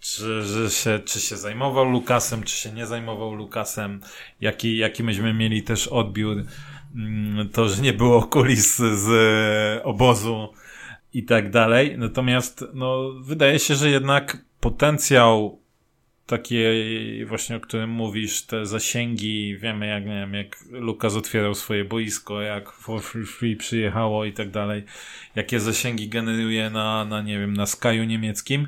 Czy, 0.00 0.42
że 0.42 0.70
się, 0.70 1.00
czy 1.04 1.20
się 1.20 1.36
zajmował 1.36 1.84
Lukasem, 1.84 2.42
czy 2.42 2.56
się 2.56 2.72
nie 2.72 2.86
zajmował 2.86 3.34
Lukasem, 3.34 4.00
jaki, 4.40 4.76
jaki 4.76 5.02
myśmy 5.04 5.34
mieli 5.34 5.62
też 5.62 5.88
odbiór, 5.88 6.44
mm, 6.94 7.48
to, 7.48 7.68
że 7.68 7.82
nie 7.82 7.92
było 7.92 8.22
kulis 8.22 8.76
z 8.76 9.10
obozu 9.84 10.48
i 11.12 11.24
tak 11.24 11.50
dalej. 11.50 11.98
Natomiast, 11.98 12.64
no, 12.74 13.12
wydaje 13.20 13.58
się, 13.58 13.74
że 13.74 13.90
jednak 13.90 14.38
potencjał 14.60 15.58
takiej 16.26 17.26
właśnie, 17.26 17.56
o 17.56 17.60
którym 17.60 17.90
mówisz, 17.90 18.42
te 18.42 18.66
zasięgi, 18.66 19.56
wiemy 19.58 19.86
jak, 19.86 20.06
nie 20.06 20.14
wiem, 20.14 20.34
jak 20.34 20.56
Lukas 20.70 21.14
otwierał 21.14 21.54
swoje 21.54 21.84
boisko, 21.84 22.40
jak 22.40 22.72
For 22.72 23.02
Free 23.02 23.56
przyjechało 23.56 24.24
i 24.24 24.32
tak 24.32 24.50
dalej, 24.50 24.84
jakie 25.34 25.60
zasięgi 25.60 26.08
generuje 26.08 26.70
na, 26.70 27.04
na 27.04 27.22
nie 27.22 27.38
wiem, 27.38 27.52
na 27.52 27.64
Sky'u 27.64 28.06
niemieckim. 28.06 28.66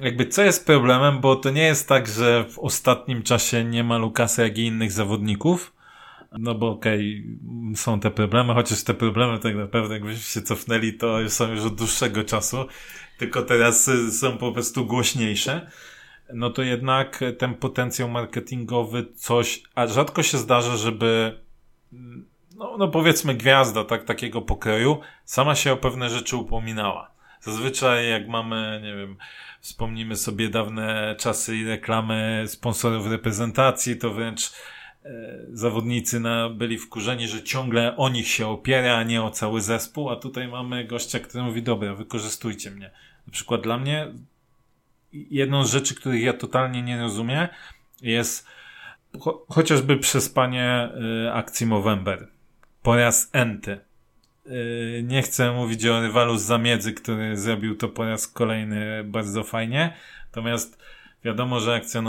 Jakby 0.00 0.26
co 0.26 0.42
jest 0.42 0.66
problemem, 0.66 1.20
bo 1.20 1.36
to 1.36 1.50
nie 1.50 1.62
jest 1.62 1.88
tak, 1.88 2.08
że 2.08 2.44
w 2.44 2.58
ostatnim 2.58 3.22
czasie 3.22 3.64
nie 3.64 3.84
ma 3.84 3.98
Lukasa, 3.98 4.42
jak 4.42 4.58
i 4.58 4.62
innych 4.62 4.92
zawodników, 4.92 5.72
no 6.38 6.54
bo 6.54 6.70
okej, 6.70 7.24
okay, 7.66 7.76
są 7.76 8.00
te 8.00 8.10
problemy, 8.10 8.54
chociaż 8.54 8.82
te 8.82 8.94
problemy 8.94 9.38
tak 9.38 9.56
naprawdę 9.56 9.94
jakbyśmy 9.94 10.22
się 10.22 10.42
cofnęli, 10.42 10.92
to 10.92 11.30
są 11.30 11.52
już 11.52 11.60
od 11.60 11.74
dłuższego 11.74 12.24
czasu, 12.24 12.66
tylko 13.18 13.42
teraz 13.42 13.90
są 14.20 14.38
po 14.38 14.52
prostu 14.52 14.86
głośniejsze 14.86 15.70
no 16.34 16.50
to 16.50 16.62
jednak 16.62 17.20
ten 17.38 17.54
potencjał 17.54 18.08
marketingowy 18.08 19.06
coś, 19.14 19.62
a 19.74 19.86
rzadko 19.86 20.22
się 20.22 20.38
zdarza, 20.38 20.76
żeby 20.76 21.40
no, 22.56 22.76
no 22.78 22.88
powiedzmy 22.88 23.34
gwiazda 23.34 23.84
tak, 23.84 24.04
takiego 24.04 24.42
pokroju 24.42 25.00
sama 25.24 25.54
się 25.54 25.72
o 25.72 25.76
pewne 25.76 26.10
rzeczy 26.10 26.36
upominała. 26.36 27.12
Zazwyczaj 27.40 28.08
jak 28.08 28.28
mamy, 28.28 28.80
nie 28.82 28.96
wiem, 28.96 29.16
wspomnimy 29.60 30.16
sobie 30.16 30.48
dawne 30.48 31.16
czasy 31.18 31.56
i 31.56 31.64
reklamy 31.64 32.44
sponsorów 32.46 33.06
reprezentacji, 33.06 33.96
to 33.96 34.10
wręcz 34.10 34.52
e, 35.04 35.10
zawodnicy 35.52 36.20
na, 36.20 36.48
byli 36.48 36.78
wkurzeni, 36.78 37.28
że 37.28 37.42
ciągle 37.42 37.96
o 37.96 38.08
nich 38.08 38.28
się 38.28 38.48
opiera, 38.48 38.96
a 38.96 39.02
nie 39.02 39.22
o 39.22 39.30
cały 39.30 39.60
zespół, 39.60 40.10
a 40.10 40.16
tutaj 40.16 40.48
mamy 40.48 40.84
gościa, 40.84 41.18
który 41.18 41.44
mówi, 41.44 41.62
dobra, 41.62 41.94
wykorzystujcie 41.94 42.70
mnie. 42.70 42.90
Na 43.26 43.32
przykład 43.32 43.60
dla 43.60 43.78
mnie 43.78 44.12
jedną 45.12 45.64
z 45.64 45.70
rzeczy, 45.70 45.94
których 45.94 46.22
ja 46.22 46.32
totalnie 46.32 46.82
nie 46.82 47.00
rozumiem, 47.00 47.48
jest 48.02 48.46
cho 49.20 49.46
chociażby 49.48 49.96
przespanie 49.96 50.88
y, 51.26 51.32
akcji 51.32 51.66
Movember. 51.66 52.28
Po 52.82 52.96
raz 52.96 53.30
enty. 53.32 53.80
Y, 54.46 55.04
nie 55.04 55.22
chcę 55.22 55.52
mówić 55.52 55.86
o 55.86 56.00
rywalu 56.00 56.38
z 56.38 56.42
zamiedzy, 56.42 56.92
który 56.92 57.36
zrobił 57.36 57.76
to 57.76 57.88
po 57.88 58.04
raz 58.04 58.28
kolejny 58.28 59.04
bardzo 59.04 59.44
fajnie. 59.44 59.96
Natomiast 60.26 60.82
Wiadomo, 61.24 61.60
że 61.60 61.74
akcja 61.74 62.02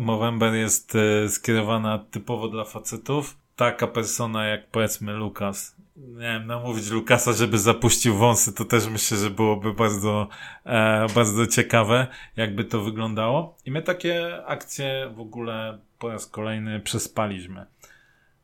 November 0.00 0.54
jest 0.54 0.94
e, 0.94 1.28
skierowana 1.28 1.98
typowo 1.98 2.48
dla 2.48 2.64
facetów. 2.64 3.36
Taka 3.56 3.86
persona 3.86 4.46
jak 4.46 4.66
powiedzmy 4.66 5.12
Lukas. 5.12 5.76
Wiem, 5.96 6.46
namówić 6.46 6.90
Lukasa, 6.90 7.32
żeby 7.32 7.58
zapuścił 7.58 8.16
wąsy, 8.16 8.52
to 8.52 8.64
też 8.64 8.86
myślę, 8.86 9.16
że 9.16 9.30
byłoby 9.30 9.74
bardzo, 9.74 10.28
e, 10.64 11.06
bardzo 11.14 11.46
ciekawe, 11.46 12.06
jakby 12.36 12.64
to 12.64 12.80
wyglądało. 12.82 13.56
I 13.64 13.70
my 13.70 13.82
takie 13.82 14.44
akcje 14.46 15.12
w 15.14 15.20
ogóle 15.20 15.78
po 15.98 16.08
raz 16.08 16.26
kolejny 16.26 16.80
przespaliśmy. 16.80 17.66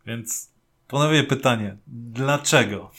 Więc 0.06 0.50
Ponownie 0.88 1.24
pytanie, 1.24 1.76
dlaczego? 1.86 2.90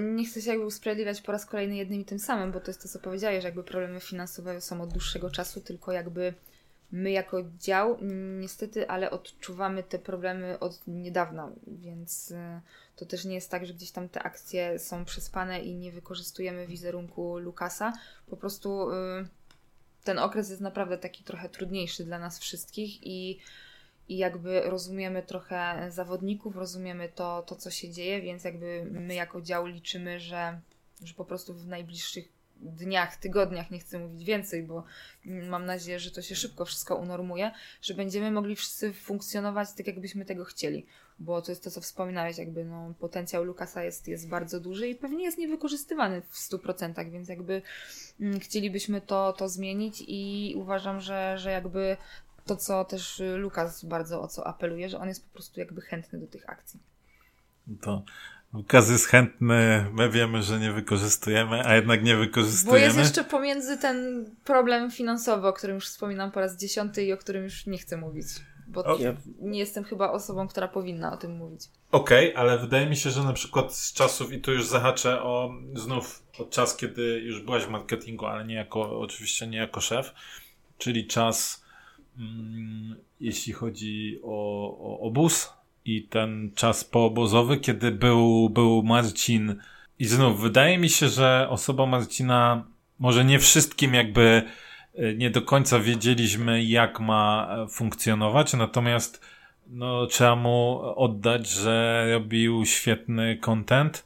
Nie 0.00 0.24
chcę 0.24 0.42
się 0.42 0.50
jakby 0.50 0.66
usprawiedliwiać 0.66 1.20
po 1.20 1.32
raz 1.32 1.46
kolejny 1.46 1.76
jednym 1.76 2.00
i 2.00 2.04
tym 2.04 2.18
samym, 2.18 2.52
bo 2.52 2.60
to 2.60 2.66
jest 2.66 2.82
to, 2.82 2.88
co 2.88 2.98
powiedziałeś, 2.98 3.44
jakby 3.44 3.62
problemy 3.64 4.00
finansowe 4.00 4.60
są 4.60 4.80
od 4.82 4.92
dłuższego 4.92 5.30
czasu, 5.30 5.60
tylko 5.60 5.92
jakby 5.92 6.34
my 6.92 7.10
jako 7.10 7.42
dział 7.58 7.98
niestety, 8.40 8.88
ale 8.88 9.10
odczuwamy 9.10 9.82
te 9.82 9.98
problemy 9.98 10.58
od 10.58 10.80
niedawna, 10.86 11.52
więc 11.66 12.30
y, 12.30 12.60
to 12.96 13.06
też 13.06 13.24
nie 13.24 13.34
jest 13.34 13.50
tak, 13.50 13.66
że 13.66 13.74
gdzieś 13.74 13.90
tam 13.90 14.08
te 14.08 14.22
akcje 14.22 14.78
są 14.78 15.04
przespane 15.04 15.60
i 15.60 15.74
nie 15.74 15.92
wykorzystujemy 15.92 16.66
wizerunku 16.66 17.38
Lukasa. 17.38 17.92
Po 18.26 18.36
prostu 18.36 18.90
y, 18.90 18.94
ten 20.04 20.18
okres 20.18 20.50
jest 20.50 20.62
naprawdę 20.62 20.98
taki 20.98 21.24
trochę 21.24 21.48
trudniejszy 21.48 22.04
dla 22.04 22.18
nas 22.18 22.38
wszystkich 22.38 23.06
i 23.06 23.38
i 24.08 24.16
jakby 24.16 24.60
rozumiemy 24.60 25.22
trochę 25.22 25.86
zawodników, 25.90 26.56
rozumiemy 26.56 27.08
to, 27.08 27.42
to 27.42 27.56
co 27.56 27.70
się 27.70 27.90
dzieje, 27.90 28.22
więc 28.22 28.44
jakby 28.44 28.86
my 28.90 29.14
jako 29.14 29.40
dział 29.40 29.66
liczymy, 29.66 30.20
że, 30.20 30.60
że 31.02 31.14
po 31.14 31.24
prostu 31.24 31.54
w 31.54 31.66
najbliższych 31.66 32.37
dniach, 32.60 33.16
tygodniach, 33.16 33.70
nie 33.70 33.78
chcę 33.78 33.98
mówić 33.98 34.24
więcej, 34.24 34.62
bo 34.62 34.84
mam 35.24 35.66
nadzieję, 35.66 35.98
że 35.98 36.10
to 36.10 36.22
się 36.22 36.34
szybko 36.34 36.64
wszystko 36.64 36.96
unormuje, 36.96 37.50
że 37.82 37.94
będziemy 37.94 38.30
mogli 38.30 38.56
wszyscy 38.56 38.92
funkcjonować 38.92 39.72
tak, 39.72 39.86
jakbyśmy 39.86 40.24
tego 40.24 40.44
chcieli. 40.44 40.86
Bo 41.18 41.42
to 41.42 41.52
jest 41.52 41.64
to, 41.64 41.70
co 41.70 41.80
wspominałeś, 41.80 42.38
jakby 42.38 42.64
no, 42.64 42.94
potencjał 42.98 43.44
Lukasa 43.44 43.82
jest, 43.82 44.08
jest 44.08 44.28
bardzo 44.28 44.60
duży 44.60 44.88
i 44.88 44.94
pewnie 44.94 45.24
jest 45.24 45.38
niewykorzystywany 45.38 46.22
w 46.22 46.34
100%, 46.34 47.10
więc 47.10 47.28
jakby 47.28 47.62
mm, 48.20 48.40
chcielibyśmy 48.40 49.00
to, 49.00 49.32
to 49.32 49.48
zmienić 49.48 50.04
i 50.08 50.54
uważam, 50.56 51.00
że, 51.00 51.38
że 51.38 51.50
jakby 51.50 51.96
to, 52.46 52.56
co 52.56 52.84
też 52.84 53.22
Lukas 53.36 53.84
bardzo 53.84 54.22
o 54.22 54.28
co 54.28 54.46
apeluje, 54.46 54.88
że 54.88 54.98
on 54.98 55.08
jest 55.08 55.26
po 55.28 55.32
prostu 55.32 55.60
jakby 55.60 55.80
chętny 55.80 56.18
do 56.18 56.26
tych 56.26 56.50
akcji. 56.50 56.80
To 57.82 58.04
Lukas 58.52 58.90
jest 58.90 59.06
chętny, 59.06 59.86
my 59.92 60.10
wiemy, 60.10 60.42
że 60.42 60.58
nie 60.58 60.72
wykorzystujemy, 60.72 61.66
a 61.66 61.74
jednak 61.74 62.04
nie 62.04 62.16
wykorzystujemy. 62.16 62.80
Bo 62.80 62.84
jest 62.84 62.98
jeszcze 62.98 63.24
pomiędzy 63.24 63.78
ten 63.78 64.26
problem 64.44 64.90
finansowy, 64.90 65.48
o 65.48 65.52
którym 65.52 65.74
już 65.74 65.86
wspominam 65.86 66.32
po 66.32 66.40
raz 66.40 66.56
dziesiąty 66.56 67.04
i 67.04 67.12
o 67.12 67.16
którym 67.16 67.44
już 67.44 67.66
nie 67.66 67.78
chcę 67.78 67.96
mówić. 67.96 68.26
Bo 68.68 68.84
okay. 68.84 69.16
nie 69.40 69.58
jestem 69.58 69.84
chyba 69.84 70.10
osobą, 70.10 70.48
która 70.48 70.68
powinna 70.68 71.12
o 71.12 71.16
tym 71.16 71.36
mówić. 71.36 71.60
Okej, 71.92 72.32
okay, 72.32 72.42
ale 72.42 72.58
wydaje 72.58 72.86
mi 72.86 72.96
się, 72.96 73.10
że 73.10 73.24
na 73.24 73.32
przykład 73.32 73.74
z 73.74 73.92
czasów, 73.92 74.32
i 74.32 74.40
tu 74.40 74.52
już 74.52 74.66
zahaczę 74.66 75.22
o 75.22 75.50
znów 75.74 76.22
od 76.38 76.50
czas, 76.50 76.76
kiedy 76.76 77.02
już 77.02 77.42
byłaś 77.42 77.64
w 77.64 77.70
marketingu, 77.70 78.26
ale 78.26 78.44
nie 78.44 78.54
jako, 78.54 79.00
oczywiście 79.00 79.46
nie 79.46 79.58
jako 79.58 79.80
szef, 79.80 80.14
czyli 80.78 81.06
czas 81.06 81.68
Mm, 82.18 82.96
jeśli 83.20 83.52
chodzi 83.52 84.20
o, 84.22 84.78
o 84.78 85.00
obóz 85.00 85.52
i 85.88 86.02
ten 86.02 86.50
czas 86.54 86.84
poobozowy, 86.84 87.56
kiedy 87.56 87.90
był, 87.90 88.50
był 88.50 88.82
Marcin. 88.82 89.54
I 89.98 90.04
znów, 90.04 90.40
wydaje 90.40 90.78
mi 90.78 90.88
się, 90.88 91.08
że 91.08 91.46
osoba 91.50 91.86
Marcina, 91.86 92.64
może 92.98 93.24
nie 93.24 93.38
wszystkim 93.38 93.94
jakby 93.94 94.42
e, 94.94 95.14
nie 95.14 95.30
do 95.30 95.42
końca 95.42 95.78
wiedzieliśmy, 95.78 96.64
jak 96.64 97.00
ma 97.00 97.48
e, 97.50 97.68
funkcjonować, 97.68 98.54
natomiast 98.54 99.20
no, 99.66 100.06
trzeba 100.06 100.36
mu 100.36 100.80
oddać, 100.96 101.50
że 101.50 102.06
robił 102.12 102.64
świetny 102.66 103.36
content 103.36 104.04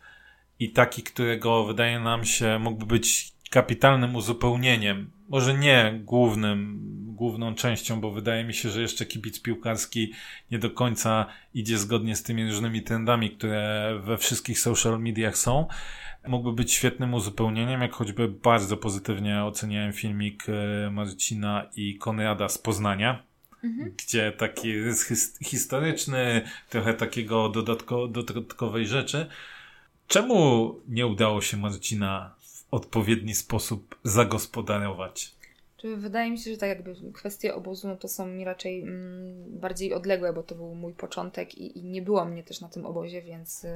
i 0.58 0.70
taki, 0.70 1.02
którego 1.02 1.64
wydaje 1.64 2.00
nam 2.00 2.24
się 2.24 2.58
mógłby 2.58 2.86
być 2.86 3.32
kapitalnym 3.50 4.16
uzupełnieniem. 4.16 5.10
Może 5.32 5.58
nie 5.58 6.00
głównym, 6.04 6.80
główną 7.06 7.54
częścią, 7.54 8.00
bo 8.00 8.10
wydaje 8.10 8.44
mi 8.44 8.54
się, 8.54 8.70
że 8.70 8.80
jeszcze 8.80 9.06
kibic 9.06 9.42
piłkarski 9.42 10.12
nie 10.50 10.58
do 10.58 10.70
końca 10.70 11.26
idzie 11.54 11.78
zgodnie 11.78 12.16
z 12.16 12.22
tymi 12.22 12.46
różnymi 12.46 12.82
trendami, 12.82 13.30
które 13.30 13.92
we 14.04 14.18
wszystkich 14.18 14.60
social 14.60 15.00
mediach 15.00 15.38
są. 15.38 15.66
Mógłby 16.26 16.52
być 16.52 16.72
świetnym 16.72 17.14
uzupełnieniem, 17.14 17.80
jak 17.80 17.92
choćby 17.92 18.28
bardzo 18.28 18.76
pozytywnie 18.76 19.44
oceniałem 19.44 19.92
filmik 19.92 20.44
e, 20.48 20.90
Marcina 20.90 21.66
i 21.76 21.98
Konrada 21.98 22.48
z 22.48 22.58
Poznania, 22.58 23.22
mhm. 23.64 23.92
gdzie 23.96 24.32
taki 24.32 24.78
rys 24.78 25.32
historyczny, 25.44 26.42
trochę 26.70 26.94
takiego 26.94 27.48
dodatko, 27.48 28.08
dodatkowej 28.08 28.86
rzeczy. 28.86 29.26
Czemu 30.08 30.74
nie 30.88 31.06
udało 31.06 31.40
się 31.40 31.56
Marcina 31.56 32.34
odpowiedni 32.72 33.34
sposób 33.34 33.96
zagospodarować. 34.04 35.34
Czy 35.76 35.96
wydaje 35.96 36.30
mi 36.30 36.38
się, 36.38 36.50
że 36.50 36.56
tak 36.56 36.68
jakby 36.68 36.94
kwestie 37.12 37.54
obozu 37.54 37.88
no 37.88 37.96
to 37.96 38.08
są 38.08 38.26
mi 38.26 38.44
raczej 38.44 38.82
mm, 38.82 39.60
bardziej 39.60 39.94
odległe, 39.94 40.32
bo 40.32 40.42
to 40.42 40.54
był 40.54 40.74
mój 40.74 40.92
początek 40.92 41.54
i, 41.54 41.78
i, 41.78 41.84
nie 41.84 42.02
było 42.02 42.24
mnie 42.24 42.42
też 42.42 42.60
na 42.60 42.68
tym 42.68 42.86
obozie, 42.86 43.22
więc, 43.22 43.66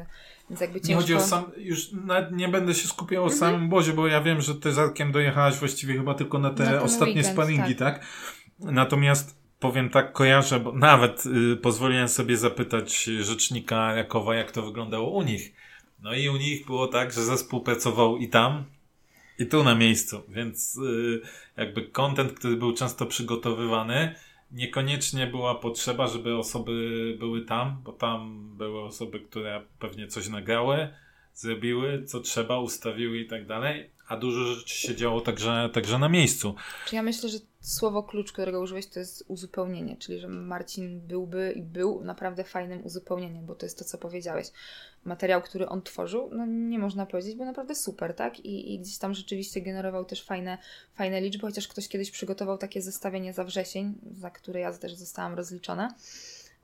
więc 0.50 0.60
jakby 0.60 0.80
ciężko... 0.80 0.88
Nie 0.88 0.96
chodzi 0.96 1.14
o 1.14 1.20
sam, 1.20 1.44
już 1.56 1.90
nie 2.32 2.48
będę 2.48 2.74
się 2.74 2.88
skupiał 2.88 3.22
o 3.22 3.26
mhm. 3.26 3.40
samym 3.40 3.64
obozie, 3.64 3.92
bo 3.92 4.06
ja 4.06 4.20
wiem, 4.20 4.40
że 4.40 4.54
ty 4.54 4.72
z 4.72 4.78
Arkiem 4.78 5.12
dojechałaś 5.12 5.58
właściwie 5.58 5.94
chyba 5.94 6.14
tylko 6.14 6.38
na 6.38 6.50
te 6.50 6.64
na 6.64 6.82
ostatnie 6.82 7.14
weekend, 7.14 7.34
sparingi, 7.34 7.76
tak. 7.76 7.98
tak? 7.98 8.06
Natomiast 8.58 9.38
powiem 9.60 9.90
tak, 9.90 10.12
kojarzę, 10.12 10.60
bo 10.60 10.72
nawet 10.72 11.26
y, 11.26 11.56
pozwoliłem 11.56 12.08
sobie 12.08 12.36
zapytać 12.36 13.04
rzecznika 13.04 13.94
Rakowa, 13.94 14.34
jak 14.34 14.52
to 14.52 14.62
wyglądało 14.62 15.10
u 15.10 15.22
nich. 15.22 15.52
No 16.02 16.14
i 16.14 16.28
u 16.28 16.36
nich 16.36 16.66
było 16.66 16.86
tak, 16.86 17.12
że 17.12 17.24
zespół 17.24 17.60
pracował 17.60 18.16
i 18.16 18.28
tam, 18.28 18.64
i 19.38 19.46
tu 19.46 19.64
na 19.64 19.74
miejscu, 19.74 20.22
więc 20.28 20.76
y, 20.76 21.20
jakby 21.56 21.82
kontent, 21.82 22.32
który 22.32 22.56
był 22.56 22.72
często 22.72 23.06
przygotowywany, 23.06 24.14
niekoniecznie 24.52 25.26
była 25.26 25.54
potrzeba, 25.54 26.06
żeby 26.06 26.36
osoby 26.36 26.72
były 27.18 27.44
tam, 27.44 27.80
bo 27.84 27.92
tam 27.92 28.50
były 28.56 28.82
osoby, 28.82 29.20
które 29.20 29.62
pewnie 29.78 30.08
coś 30.08 30.28
nagrały, 30.28 30.88
zrobiły, 31.34 32.04
co 32.04 32.20
trzeba, 32.20 32.58
ustawiły 32.58 33.18
i 33.18 33.26
tak 33.26 33.46
dalej, 33.46 33.90
a 34.08 34.16
dużo 34.16 34.54
rzeczy 34.54 34.74
się 34.74 34.96
działo 34.96 35.20
także, 35.20 35.70
także 35.72 35.98
na 35.98 36.08
miejscu. 36.08 36.54
Czy 36.86 36.96
ja 36.96 37.02
myślę, 37.02 37.28
że 37.28 37.38
słowo 37.60 38.02
klucz, 38.02 38.32
którego 38.32 38.60
użyłeś, 38.60 38.86
to 38.86 38.98
jest 38.98 39.24
uzupełnienie, 39.28 39.96
czyli 39.96 40.20
że 40.20 40.28
Marcin 40.28 41.00
byłby 41.00 41.52
i 41.56 41.62
był 41.62 42.04
naprawdę 42.04 42.44
fajnym 42.44 42.84
uzupełnieniem, 42.84 43.46
bo 43.46 43.54
to 43.54 43.66
jest 43.66 43.78
to, 43.78 43.84
co 43.84 43.98
powiedziałeś. 43.98 44.46
Materiał, 45.06 45.42
który 45.42 45.68
on 45.68 45.82
tworzył, 45.82 46.30
no 46.32 46.46
nie 46.46 46.78
można 46.78 47.06
powiedzieć, 47.06 47.34
był 47.34 47.44
naprawdę 47.44 47.74
super, 47.74 48.14
tak? 48.14 48.40
I, 48.40 48.74
i 48.74 48.78
gdzieś 48.78 48.98
tam 48.98 49.14
rzeczywiście 49.14 49.60
generował 49.60 50.04
też 50.04 50.24
fajne, 50.24 50.58
fajne 50.94 51.20
liczby, 51.20 51.46
chociaż 51.46 51.68
ktoś 51.68 51.88
kiedyś 51.88 52.10
przygotował 52.10 52.58
takie 52.58 52.82
zestawienie 52.82 53.32
za 53.32 53.44
wrzesień, 53.44 53.94
za 54.12 54.30
które 54.30 54.60
ja 54.60 54.72
też 54.72 54.94
zostałam 54.94 55.34
rozliczona. 55.34 55.94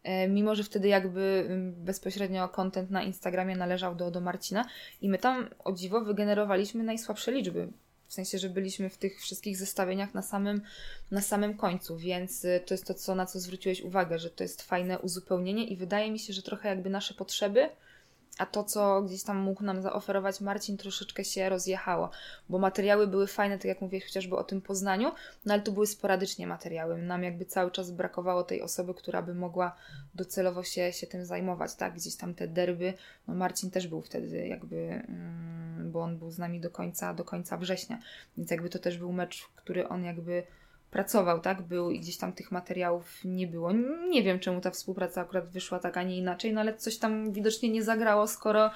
E, 0.03 0.29
mimo, 0.29 0.55
że 0.55 0.65
wtedy 0.65 0.89
jakby 0.89 1.47
mm, 1.47 1.85
bezpośrednio 1.85 2.49
content 2.49 2.91
na 2.91 3.03
Instagramie 3.03 3.57
należał 3.57 3.95
do, 3.95 4.11
do 4.11 4.21
Marcina 4.21 4.65
i 5.01 5.09
my 5.09 5.19
tam 5.19 5.49
o 5.65 5.73
dziwo 5.73 6.01
wygenerowaliśmy 6.01 6.85
najsłabsze 6.85 7.33
liczby. 7.33 7.69
W 8.07 8.15
sensie, 8.15 8.39
że 8.39 8.49
byliśmy 8.49 8.91
w 8.91 8.99
tych 8.99 9.21
wszystkich 9.21 9.57
zestawieniach 9.57 10.15
na 10.15 10.23
samym, 10.23 10.63
na 11.11 11.21
samym 11.21 11.57
końcu, 11.57 11.97
więc 11.97 12.45
y, 12.45 12.63
to 12.67 12.75
jest 12.75 12.87
to, 12.87 12.95
co, 12.95 13.15
na 13.15 13.27
co 13.27 13.41
zwróciłeś 13.41 13.81
uwagę, 13.81 14.19
że 14.19 14.31
to 14.31 14.45
jest 14.45 14.63
fajne 14.63 14.99
uzupełnienie 14.99 15.67
i 15.67 15.77
wydaje 15.77 16.11
mi 16.11 16.19
się, 16.19 16.33
że 16.33 16.43
trochę 16.43 16.69
jakby 16.69 16.91
nasze 16.91 17.15
potrzeby 17.15 17.69
a 18.39 18.47
to, 18.47 18.65
co 18.65 19.03
gdzieś 19.03 19.23
tam 19.23 19.37
mógł 19.37 19.65
nam 19.65 19.83
zaoferować 19.83 20.41
Marcin, 20.41 20.77
troszeczkę 20.77 21.25
się 21.25 21.49
rozjechało, 21.49 22.11
bo 22.49 22.59
materiały 22.59 23.07
były 23.07 23.27
fajne, 23.27 23.59
tak 23.59 23.65
jak 23.65 23.81
mówię 23.81 24.01
chociażby 24.01 24.37
o 24.37 24.45
tym 24.45 24.61
Poznaniu, 24.61 25.13
no 25.45 25.55
ale 25.55 25.63
to 25.63 25.73
były 25.73 25.87
sporadycznie 25.87 26.47
materiały. 26.47 26.99
Nam 26.99 27.23
jakby 27.23 27.45
cały 27.45 27.71
czas 27.71 27.91
brakowało 27.91 28.43
tej 28.43 28.63
osoby, 28.63 28.95
która 28.95 29.23
by 29.23 29.35
mogła 29.35 29.77
docelowo 30.15 30.63
się, 30.63 30.93
się 30.93 31.07
tym 31.07 31.25
zajmować, 31.25 31.75
tak? 31.75 31.95
Gdzieś 31.95 32.17
tam 32.17 32.35
te 32.35 32.49
derby, 32.49 32.95
no 33.29 33.35
Marcin 33.35 33.71
też 33.71 33.87
był 33.87 34.03
wtedy 34.03 34.47
jakby, 34.47 34.77
mm, 34.77 35.91
bo 35.93 36.01
on 36.01 36.19
był 36.19 36.31
z 36.31 36.39
nami 36.39 36.61
do 36.61 36.71
końca, 36.71 37.15
do 37.15 37.25
końca 37.25 37.57
września, 37.57 37.99
więc 38.37 38.51
jakby 38.51 38.69
to 38.69 38.79
też 38.79 38.99
był 38.99 39.13
mecz, 39.13 39.49
który 39.57 39.89
on 39.89 40.05
jakby 40.05 40.43
pracował, 40.93 41.41
tak? 41.41 41.63
Był 41.63 41.91
i 41.91 42.01
gdzieś 42.01 42.17
tam 42.17 42.33
tych 42.33 42.53
materiałów 42.53 43.21
nie 43.25 43.47
było. 43.47 43.73
Nie 44.11 44.23
wiem, 44.23 44.41
czemu 44.41 44.61
ta 44.61 44.71
współpraca 44.71 45.21
akurat 45.21 45.49
wyszła 45.49 45.79
tak, 45.79 45.97
a 45.97 46.03
nie 46.03 46.19
inaczej, 46.19 46.53
no 46.53 46.61
ale 46.61 46.77
coś 46.77 46.99
tam 46.99 47.33
widocznie 47.33 47.69
nie 47.69 47.83
zagrało, 47.83 48.27
skoro, 48.29 48.71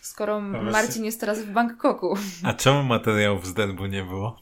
skoro 0.00 0.40
Marcin 0.40 1.04
jest 1.04 1.20
teraz 1.20 1.42
w 1.42 1.52
Bangkoku. 1.52 2.16
A 2.44 2.52
czemu 2.52 2.82
materiałów 2.82 3.46
z 3.46 3.54
Denbu 3.54 3.86
nie 3.86 4.02
było? 4.04 4.40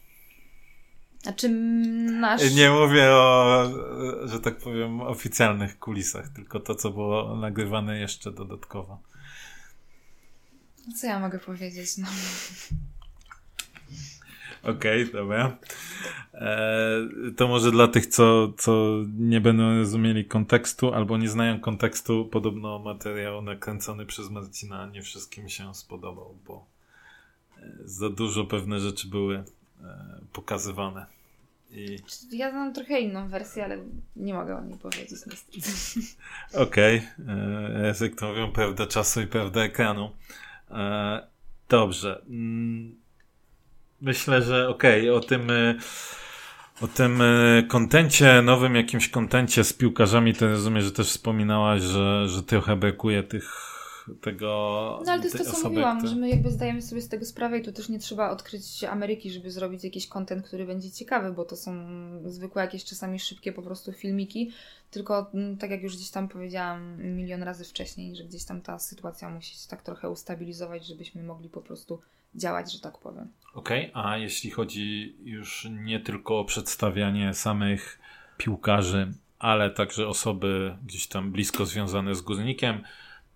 A 1.26 1.32
czy 1.32 1.48
nasz... 1.48 2.54
Nie 2.54 2.70
mówię 2.70 3.10
o, 3.10 3.64
że 4.24 4.40
tak 4.40 4.56
powiem, 4.56 5.00
oficjalnych 5.00 5.78
kulisach, 5.78 6.28
tylko 6.28 6.60
to, 6.60 6.74
co 6.74 6.90
było 6.90 7.36
nagrywane 7.36 7.98
jeszcze 7.98 8.32
dodatkowo. 8.32 8.98
Co 10.96 11.06
ja 11.06 11.18
mogę 11.20 11.38
powiedzieć? 11.38 11.98
No. 11.98 12.08
Okej, 14.62 15.02
okay, 15.02 15.12
dobra. 15.12 15.56
E, 16.34 16.98
to 17.36 17.48
może 17.48 17.70
dla 17.70 17.88
tych, 17.88 18.06
co, 18.06 18.52
co 18.58 18.96
nie 19.18 19.40
będą 19.40 19.78
rozumieli 19.78 20.24
kontekstu 20.24 20.94
albo 20.94 21.18
nie 21.18 21.28
znają 21.28 21.60
kontekstu, 21.60 22.24
podobno 22.24 22.78
materiał 22.78 23.42
nakręcony 23.42 24.06
przez 24.06 24.30
Marcina 24.30 24.86
nie 24.86 25.02
wszystkim 25.02 25.48
się 25.48 25.74
spodobał, 25.74 26.34
bo 26.46 26.66
e, 27.58 27.62
za 27.84 28.10
dużo 28.10 28.44
pewne 28.44 28.80
rzeczy 28.80 29.08
były 29.08 29.36
e, 29.36 29.44
pokazywane. 30.32 31.06
I... 31.70 31.98
Ja 32.32 32.50
znam 32.50 32.74
trochę 32.74 33.00
inną 33.00 33.28
wersję, 33.28 33.64
ale 33.64 33.78
nie 34.16 34.34
mogę 34.34 34.56
o 34.56 34.64
niej 34.64 34.78
powiedzieć 34.78 35.20
niestety. 35.26 35.58
Okej, 36.54 37.02
okay. 37.22 38.06
jak 38.08 38.20
to 38.20 38.28
mówią, 38.28 38.52
prawda 38.52 38.86
czasu 38.86 39.20
i 39.20 39.26
prawda 39.26 39.64
ekranu. 39.64 40.10
Dobrze. 41.68 42.22
Mm, 42.28 43.00
myślę, 44.00 44.42
że 44.42 44.68
okej, 44.68 45.10
okay, 45.10 45.18
o 45.18 45.20
tym 45.20 45.50
o 46.80 46.88
tym 46.88 47.22
e, 47.22 47.62
kontencie, 47.68 48.42
nowym 48.42 48.74
jakimś 48.74 49.08
kontencie 49.08 49.64
z 49.64 49.72
piłkarzami, 49.72 50.34
to 50.34 50.48
rozumiem, 50.48 50.82
że 50.82 50.92
też 50.92 51.08
wspominałaś, 51.08 51.82
że, 51.82 52.28
że 52.28 52.42
trochę 52.42 52.76
brakuje 52.76 53.22
tych 53.22 53.70
tego. 54.20 54.46
No 55.06 55.12
ale 55.12 55.20
to 55.20 55.26
jest 55.26 55.38
to, 55.38 55.44
co 55.44 55.50
osoby, 55.50 55.68
mówiłam, 55.68 56.06
że 56.06 56.16
my 56.16 56.28
jakby 56.28 56.50
zdajemy 56.50 56.82
sobie 56.82 57.00
z 57.00 57.08
tego 57.08 57.24
sprawę 57.24 57.58
i 57.58 57.62
tu 57.62 57.72
też 57.72 57.88
nie 57.88 57.98
trzeba 57.98 58.30
odkryć 58.30 58.84
Ameryki, 58.84 59.30
żeby 59.30 59.50
zrobić 59.50 59.84
jakiś 59.84 60.06
kontent, 60.06 60.46
który 60.46 60.66
będzie 60.66 60.90
ciekawy, 60.90 61.32
bo 61.32 61.44
to 61.44 61.56
są 61.56 61.72
zwykłe 62.24 62.62
jakieś 62.62 62.84
czasami 62.84 63.18
szybkie 63.18 63.52
po 63.52 63.62
prostu 63.62 63.92
filmiki, 63.92 64.50
tylko 64.90 65.30
mm, 65.34 65.56
tak 65.56 65.70
jak 65.70 65.82
już 65.82 65.96
gdzieś 65.96 66.10
tam 66.10 66.28
powiedziałam 66.28 67.02
milion 67.16 67.42
razy 67.42 67.64
wcześniej, 67.64 68.16
że 68.16 68.24
gdzieś 68.24 68.44
tam 68.44 68.60
ta 68.60 68.78
sytuacja 68.78 69.30
musi 69.30 69.54
się 69.54 69.68
tak 69.68 69.82
trochę 69.82 70.10
ustabilizować, 70.10 70.86
żebyśmy 70.86 71.22
mogli 71.22 71.48
po 71.48 71.60
prostu 71.60 72.00
działać, 72.34 72.72
że 72.72 72.80
tak 72.80 72.98
powiem. 72.98 73.28
Okej, 73.54 73.90
okay, 73.90 74.04
a 74.04 74.16
jeśli 74.16 74.50
chodzi 74.50 75.16
już 75.24 75.68
nie 75.70 76.00
tylko 76.00 76.38
o 76.38 76.44
przedstawianie 76.44 77.34
samych 77.34 77.98
piłkarzy, 78.38 79.12
ale 79.38 79.70
także 79.70 80.08
osoby 80.08 80.76
gdzieś 80.86 81.06
tam 81.06 81.32
blisko 81.32 81.66
związane 81.66 82.14
z 82.14 82.20
górnikiem, 82.20 82.82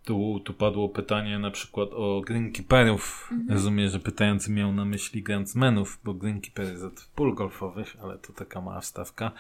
tu, 0.05 0.41
tu 0.45 0.55
padło 0.55 0.89
pytanie 0.89 1.39
na 1.39 1.51
przykład 1.51 1.89
o 1.93 2.21
greenkeeperów. 2.27 3.29
Mhm. 3.33 3.51
Rozumiem, 3.51 3.89
że 3.89 4.01
pytający 4.01 4.51
miał 4.51 4.73
na 4.73 4.85
myśli 4.85 5.23
grandsmenów, 5.23 6.01
bo 6.05 6.15
greenkeeper 6.15 6.67
jest 6.67 6.85
od 6.85 7.09
pól 7.15 7.35
golfowych, 7.35 7.97
ale 8.03 8.19
to 8.19 8.33
taka 8.33 8.61
mała 8.61 8.81
wstawka, 8.81 9.31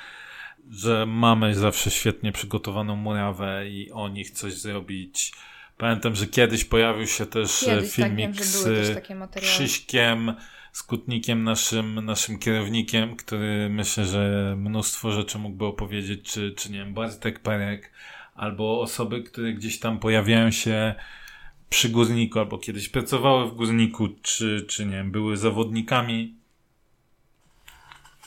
że 0.70 1.06
mamy 1.06 1.54
zawsze 1.54 1.90
świetnie 1.90 2.32
przygotowaną 2.32 2.96
murawę 2.96 3.68
i 3.68 3.92
o 3.92 4.08
nich 4.08 4.30
coś 4.30 4.54
zrobić 4.54 5.32
Pamiętam, 5.78 6.14
że 6.14 6.26
kiedyś 6.26 6.64
pojawił 6.64 7.06
się 7.06 7.26
też 7.26 7.62
e, 7.62 7.66
kiedyś, 7.66 7.96
tak, 7.96 8.06
filmik 8.06 8.36
tak, 8.36 8.44
z 8.44 8.98
Krzyśkiem, 9.40 10.34
Skutnikiem, 10.72 11.44
naszym, 11.44 12.04
naszym 12.04 12.38
kierownikiem, 12.38 13.16
który 13.16 13.68
myślę, 13.70 14.04
że 14.04 14.54
mnóstwo 14.58 15.12
rzeczy 15.12 15.38
mógłby 15.38 15.64
opowiedzieć, 15.64 16.32
czy, 16.32 16.54
czy 16.56 16.72
nie 16.72 16.78
wiem, 16.78 16.94
Bartek 16.94 17.40
Perek, 17.40 17.92
albo 18.34 18.80
osoby, 18.80 19.22
które 19.22 19.52
gdzieś 19.52 19.78
tam 19.78 19.98
pojawiają 19.98 20.50
się 20.50 20.94
przy 21.68 21.88
górniku, 21.88 22.38
albo 22.38 22.58
kiedyś 22.58 22.88
pracowały 22.88 23.50
w 23.50 23.54
górniku, 23.54 24.08
czy, 24.22 24.64
czy 24.68 24.86
nie 24.86 24.92
wiem, 24.92 25.10
były 25.10 25.36
zawodnikami 25.36 26.36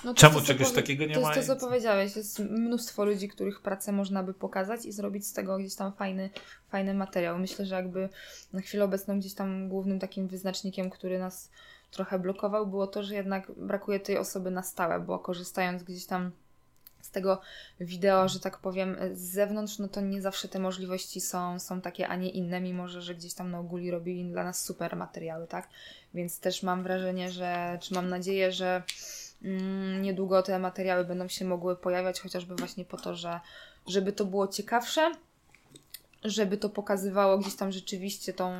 no 0.04 0.14
Czemu 0.14 0.42
czegoś 0.42 0.72
takiego 0.72 1.06
nie 1.06 1.20
ma? 1.20 1.30
To 1.30 1.36
jest 1.36 1.48
to, 1.48 1.56
co 1.56 1.68
powiedziałeś. 1.68 2.16
Jest 2.16 2.40
mnóstwo 2.40 3.06
ludzi, 3.06 3.28
których 3.28 3.62
pracę 3.62 3.92
można 3.92 4.24
by 4.24 4.34
pokazać 4.34 4.86
i 4.86 4.92
zrobić 4.92 5.28
z 5.28 5.34
tego 5.34 5.58
gdzieś 5.58 5.76
tam 5.76 5.94
fajny, 5.94 6.30
fajny 6.70 6.94
materiał. 6.94 7.40
Myślę, 7.40 7.66
że 7.66 7.76
jakby 7.76 8.10
na 8.54 8.62
chwilę 8.62 8.84
obecną 8.84 9.20
gdzieś 9.20 9.34
tam 9.34 9.70
głównym 9.70 10.00
takim 10.00 10.28
wyznacznikiem, 10.28 10.90
który 10.90 11.20
nas 11.20 11.50
trochę 11.92 12.20
blokował, 12.20 12.68
było 12.68 12.88
to, 12.88 13.04
że 13.04 13.16
jednak 13.16 13.52
brakuje 13.52 14.00
tej 14.00 14.18
osoby 14.18 14.52
na 14.52 14.64
stałe, 14.64 15.00
bo 15.00 15.20
korzystając 15.20 15.84
gdzieś 15.84 16.06
tam 16.06 16.32
z 17.02 17.12
tego 17.12 17.42
wideo, 17.80 18.28
że 18.28 18.40
tak 18.40 18.58
powiem, 18.58 18.98
z 19.14 19.22
zewnątrz, 19.22 19.80
no 19.80 19.88
to 19.88 20.02
nie 20.02 20.22
zawsze 20.22 20.48
te 20.48 20.60
możliwości 20.60 21.22
są, 21.22 21.60
są 21.60 21.82
takie, 21.82 22.08
a 22.08 22.16
nie 22.16 22.30
inne, 22.30 22.62
mimo 22.62 22.88
że, 22.88 23.02
że 23.02 23.16
gdzieś 23.16 23.34
tam 23.34 23.52
na 23.52 23.60
ogóli 23.60 23.92
robili 23.92 24.32
dla 24.32 24.44
nas 24.44 24.64
super 24.64 24.96
materiały, 24.96 25.48
tak? 25.48 25.70
Więc 26.14 26.40
też 26.40 26.64
mam 26.64 26.84
wrażenie, 26.84 27.32
że, 27.32 27.78
czy 27.82 27.94
mam 27.94 28.10
nadzieję, 28.10 28.52
że 28.52 28.84
niedługo 30.02 30.44
te 30.44 30.60
materiały 30.60 31.06
będą 31.06 31.28
się 31.28 31.46
mogły 31.46 31.76
pojawiać, 31.76 32.22
chociażby 32.22 32.56
właśnie 32.56 32.86
po 32.86 32.98
to, 32.98 33.16
że 33.16 33.40
żeby 33.88 34.12
to 34.12 34.26
było 34.26 34.48
ciekawsze, 34.48 35.12
żeby 36.24 36.58
to 36.58 36.70
pokazywało 36.70 37.38
gdzieś 37.38 37.56
tam 37.56 37.72
rzeczywiście 37.72 38.34
tą 38.34 38.54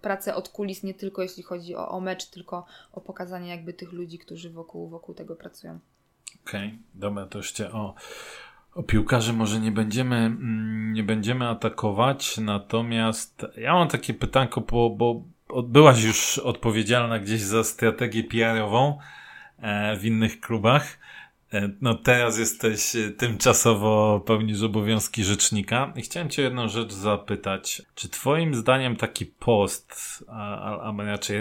pracę 0.00 0.34
od 0.34 0.48
kulis, 0.48 0.82
nie 0.82 0.94
tylko 0.94 1.22
jeśli 1.22 1.42
chodzi 1.42 1.76
o, 1.76 1.88
o 1.88 2.00
mecz, 2.00 2.26
tylko 2.26 2.66
o 2.92 3.00
pokazanie 3.00 3.50
jakby 3.50 3.72
tych 3.72 3.92
ludzi, 3.92 4.18
którzy 4.18 4.50
wokół, 4.50 4.88
wokół 4.88 5.14
tego 5.14 5.36
pracują. 5.36 5.78
Okej, 6.46 6.66
okay, 6.68 6.78
dobra, 6.94 7.26
to 7.26 7.38
jeszcze 7.38 7.72
o, 7.72 7.94
o 8.74 8.82
piłkarzy 8.82 9.32
może 9.32 9.60
nie 9.60 9.72
będziemy, 9.72 10.16
mm, 10.16 10.92
nie 10.92 11.02
będziemy 11.02 11.48
atakować, 11.48 12.38
natomiast 12.38 13.46
ja 13.56 13.72
mam 13.72 13.88
takie 13.88 14.14
pytanko, 14.14 14.60
bo, 14.60 14.90
bo 14.90 15.22
byłaś 15.62 16.02
już 16.02 16.38
odpowiedzialna 16.38 17.18
gdzieś 17.18 17.40
za 17.40 17.64
strategię 17.64 18.24
PR-ową, 18.24 18.98
w 19.98 20.04
innych 20.04 20.40
klubach. 20.40 20.98
E, 21.54 21.70
no 21.80 21.94
teraz 21.94 22.38
jesteś 22.38 22.96
e, 22.96 23.10
tymczasowo 23.10 24.20
pełnisz 24.26 24.62
obowiązki 24.62 25.24
rzecznika 25.24 25.92
i 25.96 26.02
chciałem 26.02 26.30
cię 26.30 26.42
jedną 26.42 26.68
rzecz 26.68 26.92
zapytać. 26.92 27.82
Czy 27.94 28.08
twoim 28.08 28.54
zdaniem 28.54 28.96
taki 28.96 29.26
post, 29.26 29.94
a, 30.28 30.80
a 30.80 31.04
raczej 31.04 31.38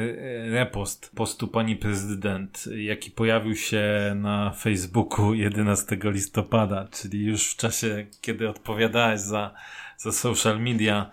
repost 0.51 1.11
postu 1.15 1.47
pani 1.47 1.75
prezydent, 1.75 2.65
jaki 2.75 3.11
pojawił 3.11 3.55
się 3.55 4.13
na 4.15 4.51
Facebooku 4.51 5.33
11 5.47 5.97
listopada, 6.03 6.87
czyli 6.91 7.25
już 7.25 7.51
w 7.51 7.55
czasie, 7.55 8.07
kiedy 8.21 8.49
odpowiadałeś 8.49 9.19
za, 9.19 9.53
za 9.97 10.11
social 10.11 10.61
media, 10.61 11.11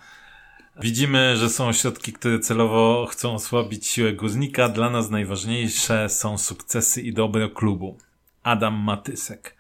Widzimy, 0.77 1.37
że 1.37 1.51
są 1.51 1.69
ośrodki, 1.69 2.13
które 2.13 2.39
celowo 2.39 3.07
chcą 3.07 3.35
osłabić 3.35 3.87
siłę 3.87 4.13
guznika. 4.13 4.69
Dla 4.69 4.91
nas 4.91 5.11
najważniejsze 5.11 6.09
są 6.09 6.39
sukcesy 6.39 7.01
i 7.03 7.13
dobro 7.13 7.51
klubu. 7.51 7.99
Adam 8.43 8.75
Matysek. 8.75 9.57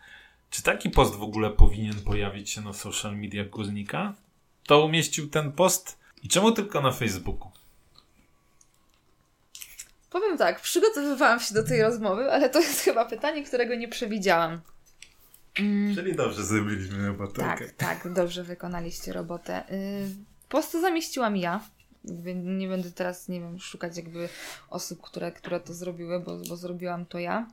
Czy 0.50 0.62
taki 0.62 0.90
post 0.90 1.14
w 1.14 1.22
ogóle 1.22 1.50
powinien 1.50 2.00
pojawić 2.00 2.50
się 2.50 2.60
na 2.60 2.72
social 2.72 3.16
mediach 3.16 3.50
guznika? 3.50 4.14
To 4.66 4.84
umieścił 4.84 5.28
ten 5.28 5.52
post? 5.52 5.98
I 6.22 6.28
czemu 6.28 6.52
tylko 6.52 6.80
na 6.80 6.92
Facebooku? 6.92 7.50
Powiem 10.10 10.38
tak, 10.38 10.60
przygotowywałam 10.60 11.40
się 11.40 11.54
do 11.54 11.64
tej 11.64 11.82
rozmowy, 11.82 12.32
ale 12.32 12.50
to 12.50 12.60
jest 12.60 12.80
chyba 12.80 13.04
pytanie, 13.04 13.44
którego 13.44 13.74
nie 13.74 13.88
przewidziałam. 13.88 14.60
Mm. 15.58 15.94
Czyli 15.94 16.16
dobrze 16.16 16.44
zrobiliśmy 16.44 17.06
robotę. 17.06 17.42
Tak, 17.42 17.56
okay. 17.56 17.72
tak, 17.76 18.12
dobrze 18.12 18.44
wykonaliście 18.44 19.12
robotę. 19.12 19.72
Y 19.72 20.30
Post 20.50 20.72
zamieściłam 20.72 21.36
ja. 21.36 21.60
Nie 22.34 22.68
będę 22.68 22.90
teraz, 22.90 23.28
nie 23.28 23.40
wiem, 23.40 23.58
szukać 23.58 23.96
jakby 23.96 24.28
osób, 24.70 25.00
które, 25.00 25.32
które 25.32 25.60
to 25.60 25.74
zrobiły, 25.74 26.20
bo, 26.20 26.38
bo 26.48 26.56
zrobiłam 26.56 27.06
to 27.06 27.18
ja. 27.18 27.46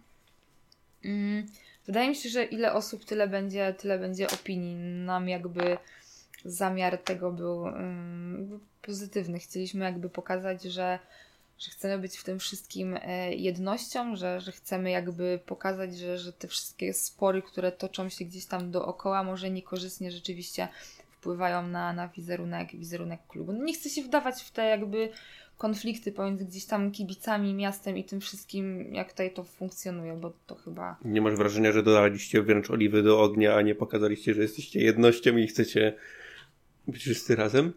Mm, 1.06 1.45
wydaje 1.86 2.10
mi 2.10 2.15
się, 2.15 2.30
że 2.30 2.44
ile 2.44 2.74
osób, 2.74 3.06
tyle 3.06 3.28
będzie, 3.28 3.74
tyle 3.74 3.99
będzie 3.99 4.28
opinii. 4.30 4.76
Nam 5.06 5.30
jakby 5.30 5.78
zamiar 6.45 6.98
tego 6.98 7.32
był 7.32 7.61
um, 7.61 8.60
pozytywny. 8.82 9.40
Chcieliśmy 9.40 9.86
jakby 9.86 10.10
pokazać, 10.10 10.64
że, 10.64 10.99
że 11.60 11.72
chcemy 11.72 11.99
być 11.99 12.18
w 12.18 12.24
tym 12.24 12.40
wszystkim 12.40 12.98
e, 13.02 13.34
jednością, 13.34 14.15
że, 14.15 14.41
że 14.41 14.52
chcemy 14.52 14.91
jakby 14.91 15.40
pokazać, 15.45 15.98
że, 15.98 16.18
że 16.18 16.34
te 16.34 16.48
wszystkie 16.48 16.94
spory, 16.94 17.41
które 17.41 17.72
toczą 17.72 18.10
się 18.10 18.26
gdzieś 18.26 18.45
tam 18.45 18.72
dookoła, 18.72 19.24
może 19.24 19.49
niekorzystnie 19.49 20.11
rzeczywiście 20.11 20.68
wpływają 21.19 21.68
na, 21.68 21.94
na 21.94 22.07
wizerunek, 22.07 22.76
wizerunek 22.76 23.19
klubu. 23.27 23.53
No 23.53 23.64
nie 23.64 23.73
chcę 23.73 23.89
się 23.89 24.02
wdawać 24.02 24.44
w 24.44 24.52
te 24.52 24.65
jakby 24.65 25.10
konflikty 25.57 26.11
pomiędzy 26.11 26.45
gdzieś 26.45 26.65
tam 26.65 26.91
kibicami, 26.91 27.53
miastem 27.53 27.98
i 27.98 28.03
tym 28.03 28.22
wszystkim, 28.22 28.94
jak 28.94 29.11
tutaj 29.11 29.34
to 29.34 29.44
funkcjonuje, 29.44 30.14
bo 30.14 30.34
to 30.48 30.56
chyba... 30.56 30.98
Nie 31.06 31.22
masz 31.22 31.35
wrażenia, 31.35 31.72
że 31.72 31.84
dodaliście 31.84 32.41
wręcz 32.41 32.72
oliwy 32.72 33.03
do 33.03 33.22
ognia, 33.22 33.56
a 33.56 33.61
nie 33.61 33.76
pokazaliście, 33.76 34.34
że 34.34 34.41
jesteście 34.41 34.80
jednością 34.80 35.38
i 35.38 35.48
chcecie 35.48 35.94
być 36.88 37.02
wszyscy 37.02 37.35
razem? 37.35 37.73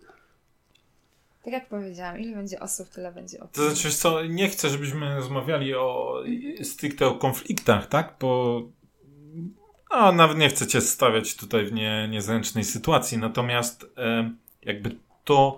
Tak 1.43 1.53
jak 1.53 1.69
powiedziałam, 1.69 2.21
ile 2.21 2.37
będzie 2.37 2.61
osób, 2.61 2.89
tyle 2.89 3.12
będzie 3.12 3.41
osób. 3.41 3.53
To 3.53 3.71
znaczy, 3.71 3.97
co, 3.97 4.25
nie 4.25 4.49
chcę, 4.49 4.69
żebyśmy 4.69 5.17
rozmawiali 5.17 5.75
o 5.75 6.23
stricte 6.62 7.07
o 7.07 7.15
konfliktach, 7.15 7.87
tak? 7.87 8.17
Bo 8.21 8.62
no, 9.91 10.12
nawet 10.12 10.39
nie 10.39 10.49
chcecie 10.49 10.81
stawiać 10.81 11.35
tutaj 11.35 11.67
w 11.67 11.73
nie, 11.73 12.09
niezręcznej 12.09 12.65
sytuacji. 12.65 13.19
Natomiast 13.19 13.87
e, 13.97 14.31
jakby 14.62 14.97
to, 15.25 15.57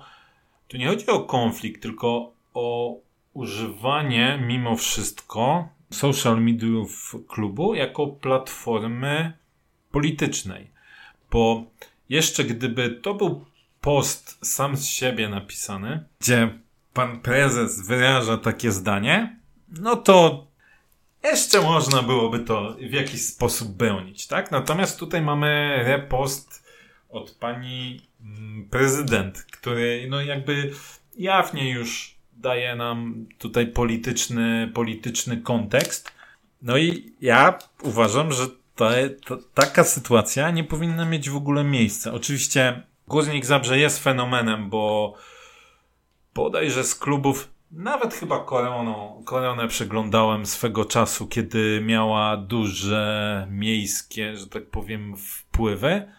to 0.68 0.76
nie 0.76 0.88
chodzi 0.88 1.06
o 1.06 1.20
konflikt, 1.20 1.82
tylko 1.82 2.32
o 2.54 2.96
używanie 3.34 4.42
mimo 4.46 4.76
wszystko 4.76 5.68
social 5.90 6.42
mediów 6.42 7.16
klubu 7.28 7.74
jako 7.74 8.06
platformy 8.06 9.32
politycznej. 9.90 10.70
Bo 11.30 11.64
jeszcze 12.08 12.44
gdyby 12.44 12.90
to 12.90 13.14
był 13.14 13.44
post 13.80 14.46
sam 14.46 14.76
z 14.76 14.86
siebie 14.86 15.28
napisany, 15.28 16.04
gdzie 16.20 16.58
pan 16.94 17.20
prezes 17.20 17.88
wyraża 17.88 18.36
takie 18.38 18.72
zdanie, 18.72 19.36
no 19.68 19.96
to 19.96 20.46
jeszcze 21.24 21.60
można 21.60 22.02
byłoby 22.02 22.38
to 22.40 22.76
w 22.80 22.92
jakiś 22.92 23.24
sposób 23.26 23.68
bronić, 23.68 24.26
tak? 24.26 24.50
Natomiast 24.50 24.98
tutaj 24.98 25.22
mamy 25.22 25.80
repost 25.84 26.64
od 27.08 27.30
pani 27.30 28.00
mm, 28.20 28.68
prezydent, 28.70 29.42
który 29.42 30.06
no 30.10 30.20
jakby 30.20 30.72
jawnie 31.18 31.70
już 31.70 32.14
daje 32.32 32.76
nam 32.76 33.26
tutaj 33.38 33.66
polityczny, 33.66 34.70
polityczny 34.74 35.36
kontekst. 35.36 36.12
No 36.62 36.78
i 36.78 37.12
ja 37.20 37.58
uważam, 37.82 38.32
że 38.32 38.46
to, 38.74 38.90
to, 39.26 39.38
taka 39.54 39.84
sytuacja 39.84 40.50
nie 40.50 40.64
powinna 40.64 41.04
mieć 41.04 41.30
w 41.30 41.36
ogóle 41.36 41.64
miejsca. 41.64 42.12
Oczywiście 42.12 42.82
Górnik 43.08 43.46
Zabrze 43.46 43.78
jest 43.78 44.02
fenomenem, 44.02 44.70
bo 44.70 45.14
bodajże 46.34 46.84
z 46.84 46.94
klubów, 46.94 47.50
nawet 47.72 48.14
chyba 48.14 48.44
Koroną, 48.44 49.22
Koronę 49.24 49.68
przeglądałem 49.68 50.46
swego 50.46 50.84
czasu, 50.84 51.26
kiedy 51.26 51.80
miała 51.84 52.36
duże 52.36 53.46
miejskie, 53.50 54.36
że 54.36 54.46
tak 54.46 54.66
powiem, 54.66 55.16
wpływy. 55.16 56.12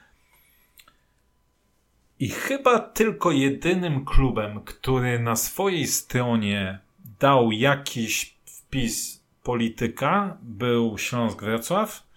I 2.19 2.29
chyba 2.29 2.79
tylko 2.79 3.31
jedynym 3.31 4.05
klubem, 4.05 4.61
który 4.61 5.19
na 5.19 5.35
swojej 5.35 5.87
stronie 5.87 6.79
dał 7.19 7.51
jakiś 7.51 8.37
wpis 8.45 9.23
polityka, 9.43 10.37
był 10.41 10.97
Śląsk 10.97 11.41
Wrocław, 11.41 12.07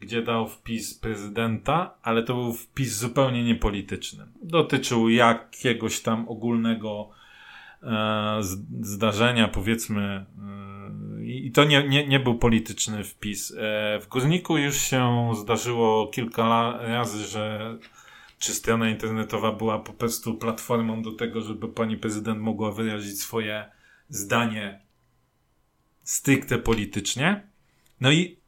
gdzie 0.00 0.22
dał 0.22 0.48
wpis 0.48 0.94
prezydenta, 0.94 1.94
ale 2.02 2.22
to 2.22 2.34
był 2.34 2.52
wpis 2.52 2.96
zupełnie 2.96 3.44
niepolityczny. 3.44 4.26
Dotyczył 4.42 5.08
jakiegoś 5.08 6.00
tam 6.00 6.28
ogólnego 6.28 7.10
zdarzenia, 8.80 9.48
powiedzmy, 9.48 10.26
e, 11.18 11.24
i 11.24 11.52
to 11.52 11.64
nie, 11.64 11.88
nie, 11.88 12.08
nie 12.08 12.20
był 12.20 12.38
polityczny 12.38 13.04
wpis. 13.04 13.50
E, 13.50 13.54
w 14.00 14.08
Górniku 14.08 14.58
już 14.58 14.76
się 14.76 15.30
zdarzyło 15.42 16.06
kilka 16.06 16.78
razy, 16.80 17.26
że 17.26 17.76
czy 18.38 18.54
strona 18.54 18.90
internetowa 18.90 19.52
była 19.52 19.78
po 19.78 19.92
prostu 19.92 20.34
platformą 20.34 21.02
do 21.02 21.12
tego, 21.12 21.40
żeby 21.40 21.68
pani 21.68 21.96
prezydent 21.96 22.40
mogła 22.40 22.72
wyrazić 22.72 23.20
swoje 23.20 23.70
zdanie 24.08 24.80
stricte 26.02 26.58
politycznie. 26.58 27.48
No 28.00 28.12
i, 28.12 28.38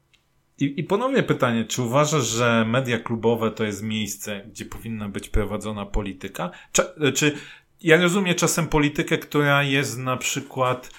i, 0.58 0.80
i 0.80 0.84
ponownie 0.84 1.22
pytanie, 1.22 1.64
czy 1.64 1.82
uważasz, 1.82 2.26
że 2.26 2.64
media 2.68 2.98
klubowe 2.98 3.50
to 3.50 3.64
jest 3.64 3.82
miejsce, 3.82 4.44
gdzie 4.50 4.64
powinna 4.64 5.08
być 5.08 5.28
prowadzona 5.28 5.86
polityka? 5.86 6.50
Czy, 6.72 7.12
czy 7.12 7.36
ja 7.84 7.96
rozumiem 7.96 8.34
czasem 8.34 8.66
politykę, 8.66 9.18
która 9.18 9.62
jest 9.62 9.98
na 9.98 10.16
przykład 10.16 10.90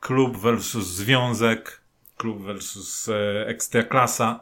klub 0.00 0.36
versus 0.36 0.86
związek, 0.86 1.80
klub 2.16 2.42
versus 2.42 3.08
e, 3.08 3.46
ekstraklasa. 3.46 4.40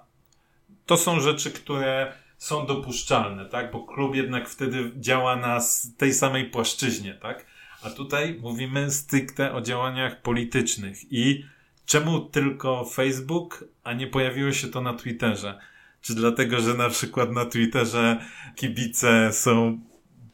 To 0.87 0.97
są 0.97 1.21
rzeczy, 1.21 1.51
które 1.51 2.13
są 2.39 2.67
dopuszczalne, 2.67 3.47
tak? 3.47 3.71
Bo 3.73 3.85
klub 3.85 4.15
jednak 4.15 4.49
wtedy 4.49 4.93
działa 4.97 5.37
na 5.37 5.61
tej 5.97 6.15
samej 6.15 6.45
płaszczyźnie, 6.45 7.15
tak? 7.15 7.47
A 7.83 7.91
tutaj 7.91 8.39
mówimy 8.43 8.91
stricte 8.91 9.53
o 9.53 9.61
działaniach 9.61 10.23
politycznych 10.23 11.13
i 11.13 11.45
czemu 11.87 12.21
tylko 12.21 12.85
Facebook, 12.85 13.65
a 13.85 13.93
nie 13.93 14.07
pojawiło 14.07 14.53
się 14.53 14.69
to 14.69 14.81
na 14.81 14.95
Twitterze? 14.95 15.59
Czy 16.01 16.15
dlatego, 16.15 16.61
że 16.61 16.75
na 16.75 16.89
przykład 16.89 17.33
na 17.33 17.45
Twitterze 17.45 18.25
kibice 18.55 19.33
są 19.33 19.81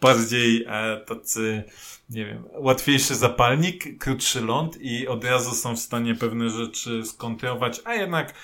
bardziej 0.03 0.65
e, 0.69 1.01
tacy, 1.07 1.63
nie 2.11 2.27
wiem, 2.27 2.45
łatwiejszy 2.55 3.15
zapalnik, 3.15 3.99
krótszy 3.99 4.41
ląd 4.41 4.81
i 4.81 5.09
od 5.09 5.25
razu 5.25 5.55
są 5.55 5.77
w 5.77 5.81
stanie 5.81 6.15
pewne 6.15 6.51
rzeczy 6.51 7.05
skontrować, 7.05 7.81
a 7.85 7.95
jednak 7.95 8.35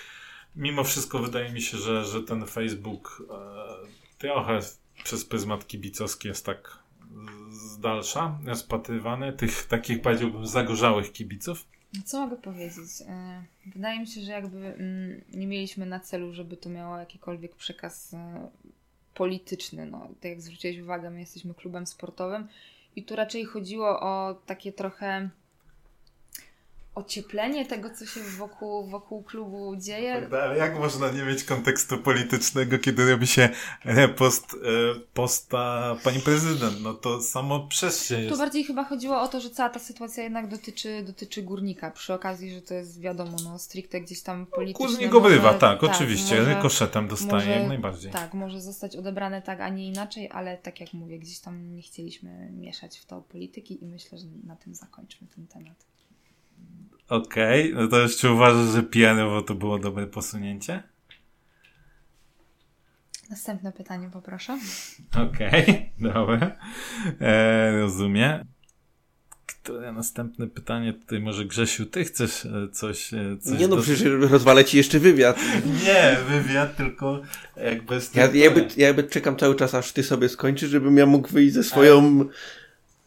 mimo 0.57 0.85
wszystko 0.85 1.19
wydaje 1.19 1.53
mi 1.53 1.63
się, 1.63 1.79
że, 1.79 2.05
że 2.05 2.23
ten 2.23 2.47
Facebook 2.47 3.23
e, 3.31 4.19
trochę 4.19 4.61
przez 5.05 5.25
pryzmat 5.25 5.67
kibicowski 5.67 6.29
jest 6.29 6.47
tak 6.47 6.79
z 7.51 7.79
dalsza 7.79 8.39
rozpatrywany, 8.45 9.33
tych 9.33 9.67
takich 9.67 10.03
powiedziałbym 10.03 10.47
zagorzałych 10.47 11.13
kibiców. 11.13 11.67
Co 12.05 12.21
mogę 12.21 12.37
powiedzieć? 12.37 13.03
E, 13.09 13.45
wydaje 13.67 14.01
mi 14.01 14.07
się, 14.07 14.21
że 14.21 14.33
jakby 14.33 14.67
mm, 14.67 15.25
nie 15.35 15.47
mieliśmy 15.47 15.87
na 15.87 16.01
celu, 16.01 16.33
żeby 16.33 16.57
to 16.57 16.69
miało 16.69 16.99
jakikolwiek 16.99 17.55
przekaz 17.55 18.15
e, 18.15 18.49
polityczny. 19.19 19.87
No, 19.87 20.09
tak 20.21 20.31
jak 20.31 20.41
zwróciłeś 20.41 20.79
uwagę, 20.79 21.11
my 21.11 21.21
jesteśmy 21.21 21.55
klubem 21.55 21.87
sportowym 21.87 22.49
i 22.97 23.03
tu 23.03 23.17
raczej 23.17 23.45
chodziło 23.45 24.01
o 24.01 24.35
takie 24.47 24.73
trochę 24.73 25.31
ocieplenie 26.99 27.67
tego, 27.67 27.91
co 27.91 28.07
się 28.07 28.21
wokół, 28.21 28.87
wokół 28.87 29.23
klubu 29.23 29.77
dzieje. 29.77 30.23
Tak, 30.23 30.41
ale 30.41 30.59
jak 30.59 30.79
można 30.79 31.11
nie 31.11 31.23
mieć 31.23 31.45
kontekstu 31.45 31.99
politycznego, 31.99 32.79
kiedy 32.79 33.11
robi 33.11 33.27
się 33.27 33.49
repost 33.85 34.55
e, 34.55 34.57
posta 35.15 35.97
pani 36.05 36.21
prezydent? 36.21 36.83
No 36.83 36.95
to 36.95 37.23
samo 37.23 37.67
przez 37.67 38.05
się 38.05 38.21
jest. 38.21 38.33
Tu 38.33 38.39
bardziej 38.39 38.65
chyba 38.65 38.85
chodziło 38.85 39.21
o 39.21 39.29
to, 39.29 39.41
że 39.41 39.51
cała 39.51 39.69
ta 39.69 39.81
sytuacja 39.81 40.23
jednak 40.23 40.49
dotyczy, 40.49 41.03
dotyczy 41.03 41.43
górnika, 41.43 41.91
przy 41.91 42.15
okazji, 42.15 42.55
że 42.55 42.63
to 42.63 42.75
jest 42.75 43.01
wiadomo, 43.01 43.37
no 43.45 43.59
stricte 43.59 44.01
gdzieś 44.01 44.23
tam 44.23 44.47
polityczne. 44.47 44.87
Górnik 44.87 45.15
obrywa, 45.15 45.55
tak, 45.55 45.81
tak, 45.81 45.91
oczywiście, 45.91 46.39
może, 46.39 46.55
rykoszetem 46.55 47.09
dostaje 47.09 47.33
może, 47.33 47.51
jak 47.51 47.69
najbardziej. 47.69 48.13
Tak, 48.13 48.35
może 48.35 48.61
zostać 48.61 48.97
odebrane 48.97 49.43
tak, 49.43 49.61
a 49.61 49.69
nie 49.69 49.87
inaczej, 49.87 50.31
ale 50.33 50.57
tak 50.57 50.81
jak 50.81 50.93
mówię, 50.93 51.19
gdzieś 51.19 51.39
tam 51.39 51.75
nie 51.75 51.83
chcieliśmy 51.83 52.51
mieszać 52.53 52.99
w 52.99 53.07
to 53.07 53.21
polityki 53.21 53.85
i 53.85 53.87
myślę, 53.87 54.19
że 54.19 54.25
na 54.45 54.57
tym 54.57 54.75
zakończmy 54.75 55.27
ten 55.35 55.47
temat. 55.47 55.89
Okej, 57.09 57.73
okay. 57.73 57.83
no 57.83 57.89
to 57.89 58.01
jeszcze 58.01 58.33
uważasz, 58.33 58.75
że 58.75 58.83
pianowo 58.83 59.43
to 59.43 59.55
było 59.55 59.79
dobre 59.79 60.07
posunięcie? 60.07 60.83
Następne 63.31 63.73
pytanie 63.73 64.11
poproszę. 64.13 64.59
Okej, 65.29 65.63
okay, 65.63 65.91
dobra. 66.13 66.57
E, 67.21 67.81
rozumiem. 67.81 68.45
Które 69.47 69.93
następne 69.93 70.47
pytanie 70.47 70.93
tutaj 70.93 71.21
może 71.21 71.45
Grzesiu, 71.45 71.87
ty 71.87 72.05
chcesz 72.05 72.47
e, 72.47 72.69
coś... 72.73 73.15
E, 73.15 73.37
coś 73.41 73.59
nie 73.61 73.69
no, 73.69 73.77
do... 73.77 73.83
przecież 73.83 74.31
rozwalę 74.31 74.65
ci 74.65 74.77
jeszcze 74.77 74.99
wywiad. 74.99 75.39
nie, 75.85 76.17
wywiad, 76.29 76.77
tylko 76.77 77.23
jakby... 77.57 78.01
Ja, 78.15 78.27
ja, 78.27 78.51
by, 78.51 78.69
ja 78.77 78.95
by 78.95 79.05
czekam 79.05 79.37
cały 79.37 79.55
czas, 79.55 79.75
aż 79.75 79.93
ty 79.93 80.03
sobie 80.03 80.29
skończysz, 80.29 80.71
żebym 80.71 80.97
ja 80.97 81.07
mógł 81.07 81.29
wyjść 81.29 81.55
ze 81.55 81.65
swoją... 81.65 82.21
A 82.21 82.25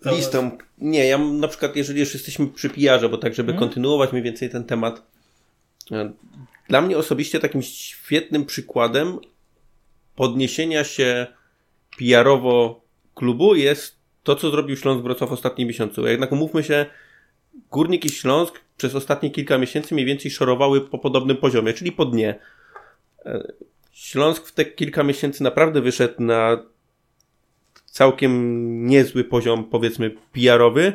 listą. 0.05 0.57
Nie, 0.77 1.07
ja 1.07 1.17
na 1.17 1.47
przykład, 1.47 1.75
jeżeli 1.75 1.99
już 1.99 2.13
jesteśmy 2.13 2.47
przy 2.47 2.69
PR-ze, 2.69 3.09
bo 3.09 3.17
tak, 3.17 3.33
żeby 3.35 3.51
hmm? 3.51 3.59
kontynuować 3.67 4.11
mniej 4.11 4.23
więcej 4.23 4.49
ten 4.49 4.63
temat. 4.63 5.01
E, 5.91 6.11
dla 6.69 6.81
mnie 6.81 6.97
osobiście 6.97 7.39
takim 7.39 7.61
świetnym 7.61 8.45
przykładem 8.45 9.19
podniesienia 10.15 10.83
się 10.83 11.27
PR-owo 11.97 12.81
klubu 13.15 13.55
jest 13.55 13.95
to, 14.23 14.35
co 14.35 14.51
zrobił 14.51 14.77
Śląsk 14.77 15.03
Wrocław 15.03 15.29
w 15.29 15.33
ostatnim 15.33 15.67
miesiącu. 15.67 16.07
Jednak 16.07 16.31
umówmy 16.31 16.63
się, 16.63 16.85
Górnik 17.71 18.05
i 18.05 18.09
Śląsk 18.09 18.61
przez 18.77 18.95
ostatnie 18.95 19.31
kilka 19.31 19.57
miesięcy 19.57 19.93
mniej 19.93 20.05
więcej 20.05 20.31
szorowały 20.31 20.81
po 20.81 20.99
podobnym 20.99 21.37
poziomie, 21.37 21.73
czyli 21.73 21.91
po 21.91 22.05
dnie. 22.05 22.39
E, 23.25 23.53
Śląsk 23.91 24.47
w 24.47 24.51
te 24.51 24.65
kilka 24.65 25.03
miesięcy 25.03 25.43
naprawdę 25.43 25.81
wyszedł 25.81 26.23
na 26.23 26.63
całkiem 27.91 28.85
niezły 28.87 29.23
poziom, 29.23 29.63
powiedzmy, 29.63 30.11
PR-owy. 30.33 30.93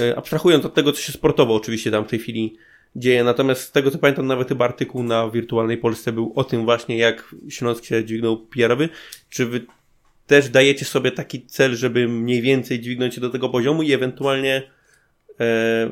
E, 0.00 0.16
abstrahując 0.16 0.64
od 0.64 0.74
tego, 0.74 0.92
co 0.92 1.00
się 1.00 1.12
sportowo 1.12 1.54
oczywiście 1.54 1.90
tam 1.90 2.04
w 2.04 2.08
tej 2.08 2.18
chwili 2.18 2.56
dzieje. 2.96 3.24
Natomiast 3.24 3.62
z 3.62 3.72
tego, 3.72 3.90
co 3.90 3.98
pamiętam, 3.98 4.26
nawet 4.26 4.48
chyba 4.48 4.64
artykuł 4.64 5.02
na 5.02 5.30
Wirtualnej 5.30 5.78
Polsce 5.78 6.12
był 6.12 6.32
o 6.36 6.44
tym 6.44 6.64
właśnie, 6.64 6.98
jak 6.98 7.34
Śląsk 7.48 7.84
się 7.84 8.04
dźwignął 8.04 8.46
PR-owy. 8.46 8.88
Czy 9.30 9.46
wy 9.46 9.66
też 10.26 10.48
dajecie 10.48 10.84
sobie 10.84 11.12
taki 11.12 11.46
cel, 11.46 11.76
żeby 11.76 12.08
mniej 12.08 12.42
więcej 12.42 12.80
dźwignąć 12.80 13.14
się 13.14 13.20
do 13.20 13.30
tego 13.30 13.48
poziomu 13.48 13.82
i 13.82 13.92
ewentualnie 13.92 14.70
e, 15.40 15.90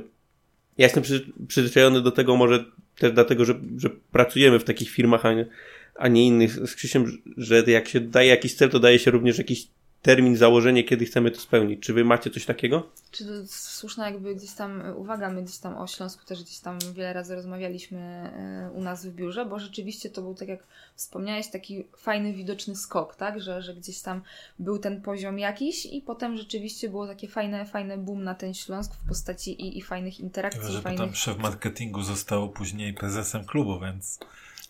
ja 0.78 0.86
jestem 0.86 1.03
przy, 1.03 1.32
przyzwyczajony 1.49 2.01
do 2.01 2.11
tego 2.11 2.36
może 2.36 2.65
też 2.99 3.12
dlatego, 3.12 3.45
że, 3.45 3.55
że 3.77 3.90
pracujemy 4.12 4.59
w 4.59 4.65
takich 4.65 4.90
firmach, 4.90 5.27
a 5.27 5.32
nie, 5.32 5.47
a 5.95 6.09
nie 6.09 6.27
innych 6.27 6.69
z 6.69 6.74
Krzysiem, 6.74 7.19
że 7.36 7.65
jak 7.66 7.89
się 7.89 8.01
daje 8.01 8.28
jakiś 8.28 8.55
cel, 8.55 8.70
to 8.70 8.81
daje 8.81 8.99
się 8.99 9.11
również 9.11 9.39
jakiś 9.39 9.66
termin, 10.09 10.37
założenie, 10.37 10.85
kiedy 10.85 11.05
chcemy 11.05 11.31
to 11.31 11.41
spełnić. 11.41 11.81
Czy 11.81 11.93
wy 11.93 12.05
macie 12.05 12.31
coś 12.31 12.47
takiego? 12.47 12.91
Czy 13.11 13.25
to 13.25 13.31
słuszna 13.47 14.11
jakby 14.11 14.35
gdzieś 14.35 14.53
tam 14.53 14.83
uwaga, 14.97 15.31
my 15.31 15.43
gdzieś 15.43 15.59
tam 15.59 15.77
o 15.77 15.87
Śląsku 15.87 16.27
też 16.27 16.43
gdzieś 16.43 16.59
tam 16.59 16.79
wiele 16.95 17.13
razy 17.13 17.35
rozmawialiśmy 17.35 17.99
e, 17.99 18.71
u 18.75 18.81
nas 18.81 19.07
w 19.07 19.15
biurze, 19.15 19.47
bo 19.47 19.59
rzeczywiście 19.59 20.11
to 20.11 20.23
był, 20.23 20.35
tak 20.35 20.49
jak 20.49 20.61
wspomniałeś, 20.95 21.49
taki 21.49 21.85
fajny, 21.97 22.33
widoczny 22.33 22.77
skok, 22.77 23.17
tak, 23.17 23.41
że, 23.41 23.63
że 23.63 23.75
gdzieś 23.75 24.01
tam 24.01 24.23
był 24.59 24.79
ten 24.79 25.03
poziom 25.03 25.39
jakiś 25.39 25.87
i 25.87 26.01
potem 26.01 26.37
rzeczywiście 26.37 26.89
było 26.89 27.07
takie 27.07 27.29
fajne, 27.29 27.67
fajne 27.67 27.99
boom 27.99 28.25
na 28.25 28.35
ten 28.35 28.55
Śląsk 28.55 28.95
w 28.95 29.09
postaci 29.09 29.63
i, 29.63 29.79
i 29.79 29.83
fajnych 29.83 30.21
interakcji. 30.21 30.73
Że 30.73 30.83
fajnych... 30.83 31.01
tam 31.01 31.15
szef 31.15 31.39
marketingu 31.39 32.03
został 32.03 32.51
później 32.51 32.95
prezesem 32.95 33.45
klubu, 33.45 33.81
więc... 33.81 34.19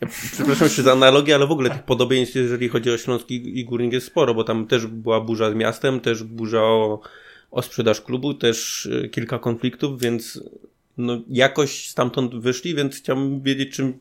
Przepraszam 0.06 0.64
jeszcze 0.64 0.82
za 0.82 0.92
analogię, 0.92 1.34
ale 1.34 1.46
w 1.46 1.50
ogóle 1.50 1.70
tych 1.70 1.82
podobieństw, 1.82 2.34
jeżeli 2.34 2.68
chodzi 2.68 2.90
o 2.90 2.98
Śląski 2.98 3.58
i 3.58 3.64
Górnik 3.64 3.92
jest 3.92 4.06
sporo, 4.06 4.34
bo 4.34 4.44
tam 4.44 4.66
też 4.66 4.86
była 4.86 5.20
burza 5.20 5.50
z 5.50 5.54
miastem, 5.54 6.00
też 6.00 6.22
burza 6.22 6.62
o, 6.62 7.00
o 7.50 7.62
sprzedaż 7.62 8.00
klubu, 8.00 8.34
też 8.34 8.88
e, 9.04 9.08
kilka 9.08 9.38
konfliktów, 9.38 10.00
więc 10.00 10.40
no, 10.98 11.22
jakoś 11.28 11.88
stamtąd 11.88 12.34
wyszli, 12.34 12.74
więc 12.74 12.96
chciałbym 12.96 13.42
wiedzieć, 13.42 13.76
czym 13.76 13.98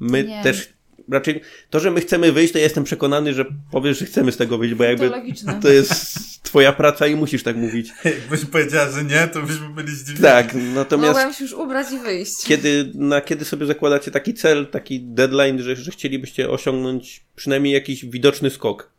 my 0.00 0.24
nie. 0.24 0.42
też 0.42 0.72
raczej 1.10 1.40
to, 1.70 1.80
że 1.80 1.90
my 1.90 2.00
chcemy 2.00 2.32
wyjść, 2.32 2.52
to 2.52 2.58
ja 2.58 2.64
jestem 2.64 2.84
przekonany, 2.84 3.34
że 3.34 3.44
powiesz, 3.70 3.98
że 3.98 4.06
chcemy 4.06 4.32
z 4.32 4.36
tego 4.36 4.58
wyjść, 4.58 4.74
bo 4.74 4.84
jakby 4.84 5.10
to, 5.10 5.16
to 5.62 5.68
jest 5.68 6.42
twoja 6.42 6.72
praca 6.72 7.06
i 7.06 7.16
musisz 7.16 7.42
tak 7.42 7.56
mówić. 7.56 7.92
Jakbyś 8.04 8.44
powiedziała, 8.44 8.90
że 8.90 9.04
nie, 9.04 9.28
to 9.28 9.42
byśmy 9.42 9.68
byli 9.68 9.96
zdziwieni. 9.96 10.22
Tak, 10.22 10.54
natomiast... 10.74 11.14
Mogłem 11.14 11.34
się 11.34 11.44
już 11.44 11.52
ubrać 11.52 11.92
i 11.92 11.98
wyjść. 11.98 12.44
Kiedy, 12.44 12.92
na 12.94 13.20
kiedy 13.20 13.44
sobie 13.44 13.66
zakładacie 13.66 14.10
taki 14.10 14.34
cel, 14.34 14.66
taki 14.66 15.00
deadline, 15.00 15.62
że, 15.62 15.76
że 15.76 15.90
chcielibyście 15.90 16.50
osiągnąć 16.50 17.24
przynajmniej 17.36 17.74
jakiś 17.74 18.04
widoczny 18.04 18.50
skok? 18.50 18.97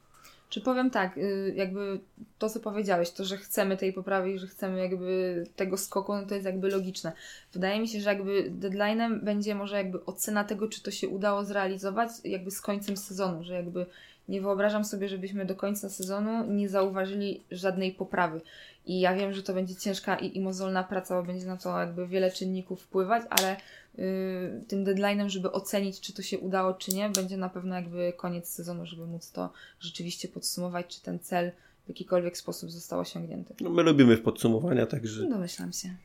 Czy 0.49 0.61
powiem 0.61 0.89
tak, 0.89 1.17
y, 1.17 1.53
jakby 1.55 1.99
to, 2.39 2.49
co 2.49 2.59
powiedziałeś, 2.59 3.11
to, 3.11 3.26
że 3.26 3.38
chcemy 3.38 3.77
tej 3.77 3.93
poprawy 3.93 4.31
i 4.31 4.39
że 4.39 4.47
chcemy 4.47 4.80
jakby 4.80 5.43
tego 5.55 5.77
skoku, 5.77 6.13
no 6.13 6.26
to 6.26 6.34
jest 6.34 6.45
jakby 6.45 6.69
logiczne. 6.69 7.11
Wydaje 7.53 7.80
mi 7.80 7.88
się, 7.88 8.01
że 8.01 8.09
jakby 8.09 8.51
deadline'em 8.51 9.19
będzie 9.23 9.55
może 9.55 9.77
jakby 9.77 10.05
ocena 10.05 10.43
tego, 10.43 10.67
czy 10.67 10.84
to 10.84 10.91
się 10.91 11.07
udało 11.09 11.45
zrealizować 11.45 12.09
jakby 12.23 12.51
z 12.51 12.61
końcem 12.61 12.97
sezonu, 12.97 13.43
że 13.43 13.53
jakby 13.53 13.85
nie 14.30 14.41
wyobrażam 14.41 14.85
sobie, 14.85 15.09
żebyśmy 15.09 15.45
do 15.45 15.55
końca 15.55 15.89
sezonu 15.89 16.45
nie 16.45 16.69
zauważyli 16.69 17.43
żadnej 17.51 17.91
poprawy. 17.91 18.41
I 18.85 18.99
ja 18.99 19.15
wiem, 19.15 19.34
że 19.34 19.43
to 19.43 19.53
będzie 19.53 19.76
ciężka 19.76 20.15
i, 20.15 20.38
i 20.38 20.41
mozolna 20.41 20.84
praca, 20.84 21.15
bo 21.15 21.27
będzie 21.27 21.45
na 21.45 21.57
to 21.57 21.80
jakby 21.80 22.07
wiele 22.07 22.31
czynników 22.31 22.81
wpływać, 22.81 23.23
ale 23.30 23.55
tym 24.67 24.85
deadline'em, 24.85 25.30
żeby 25.30 25.51
ocenić, 25.51 25.99
czy 25.99 26.13
to 26.13 26.21
się 26.21 26.39
udało, 26.39 26.73
czy 26.73 26.95
nie, 26.95 27.09
będzie 27.09 27.38
na 27.38 27.49
pewno 27.49 27.76
jakby 27.76 28.13
koniec 28.17 28.49
sezonu, 28.49 28.85
żeby 28.85 29.05
móc 29.05 29.31
to 29.31 29.53
rzeczywiście 29.80 30.27
podsumować, 30.27 30.95
czy 30.95 31.01
ten 31.01 31.19
cel 31.19 31.51
w 31.85 31.89
jakikolwiek 31.89 32.38
sposób 32.38 32.71
został 32.71 32.99
osiągnięty. 32.99 33.53
No 33.61 33.69
my 33.69 33.84
lubimy 33.84 34.17
w 34.17 34.21
podsumowania, 34.21 34.85
także... 34.85 35.30
Domyślam 35.30 35.73
się. 35.73 35.95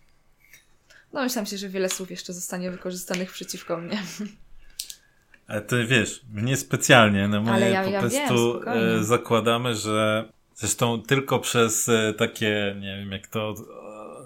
Domyślam 1.12 1.46
się, 1.46 1.58
że 1.58 1.68
wiele 1.68 1.88
słów 1.88 2.10
jeszcze 2.10 2.32
zostanie 2.32 2.70
wykorzystanych 2.70 3.32
przeciwko 3.32 3.76
mnie. 3.76 4.02
Ale 5.46 5.62
ty 5.62 5.86
wiesz, 5.86 6.22
mnie 6.32 6.56
specjalnie, 6.56 7.28
no 7.28 7.42
my 7.42 7.70
ja, 7.70 7.84
po 7.84 7.90
ja 7.90 8.00
prostu 8.00 8.60
wiem, 8.60 8.98
e, 9.00 9.04
zakładamy, 9.04 9.74
że 9.74 10.28
zresztą 10.54 11.02
tylko 11.02 11.38
przez 11.38 11.88
e, 11.88 12.14
takie, 12.18 12.76
nie 12.80 12.96
wiem 12.96 13.12
jak 13.12 13.26
to 13.26 13.54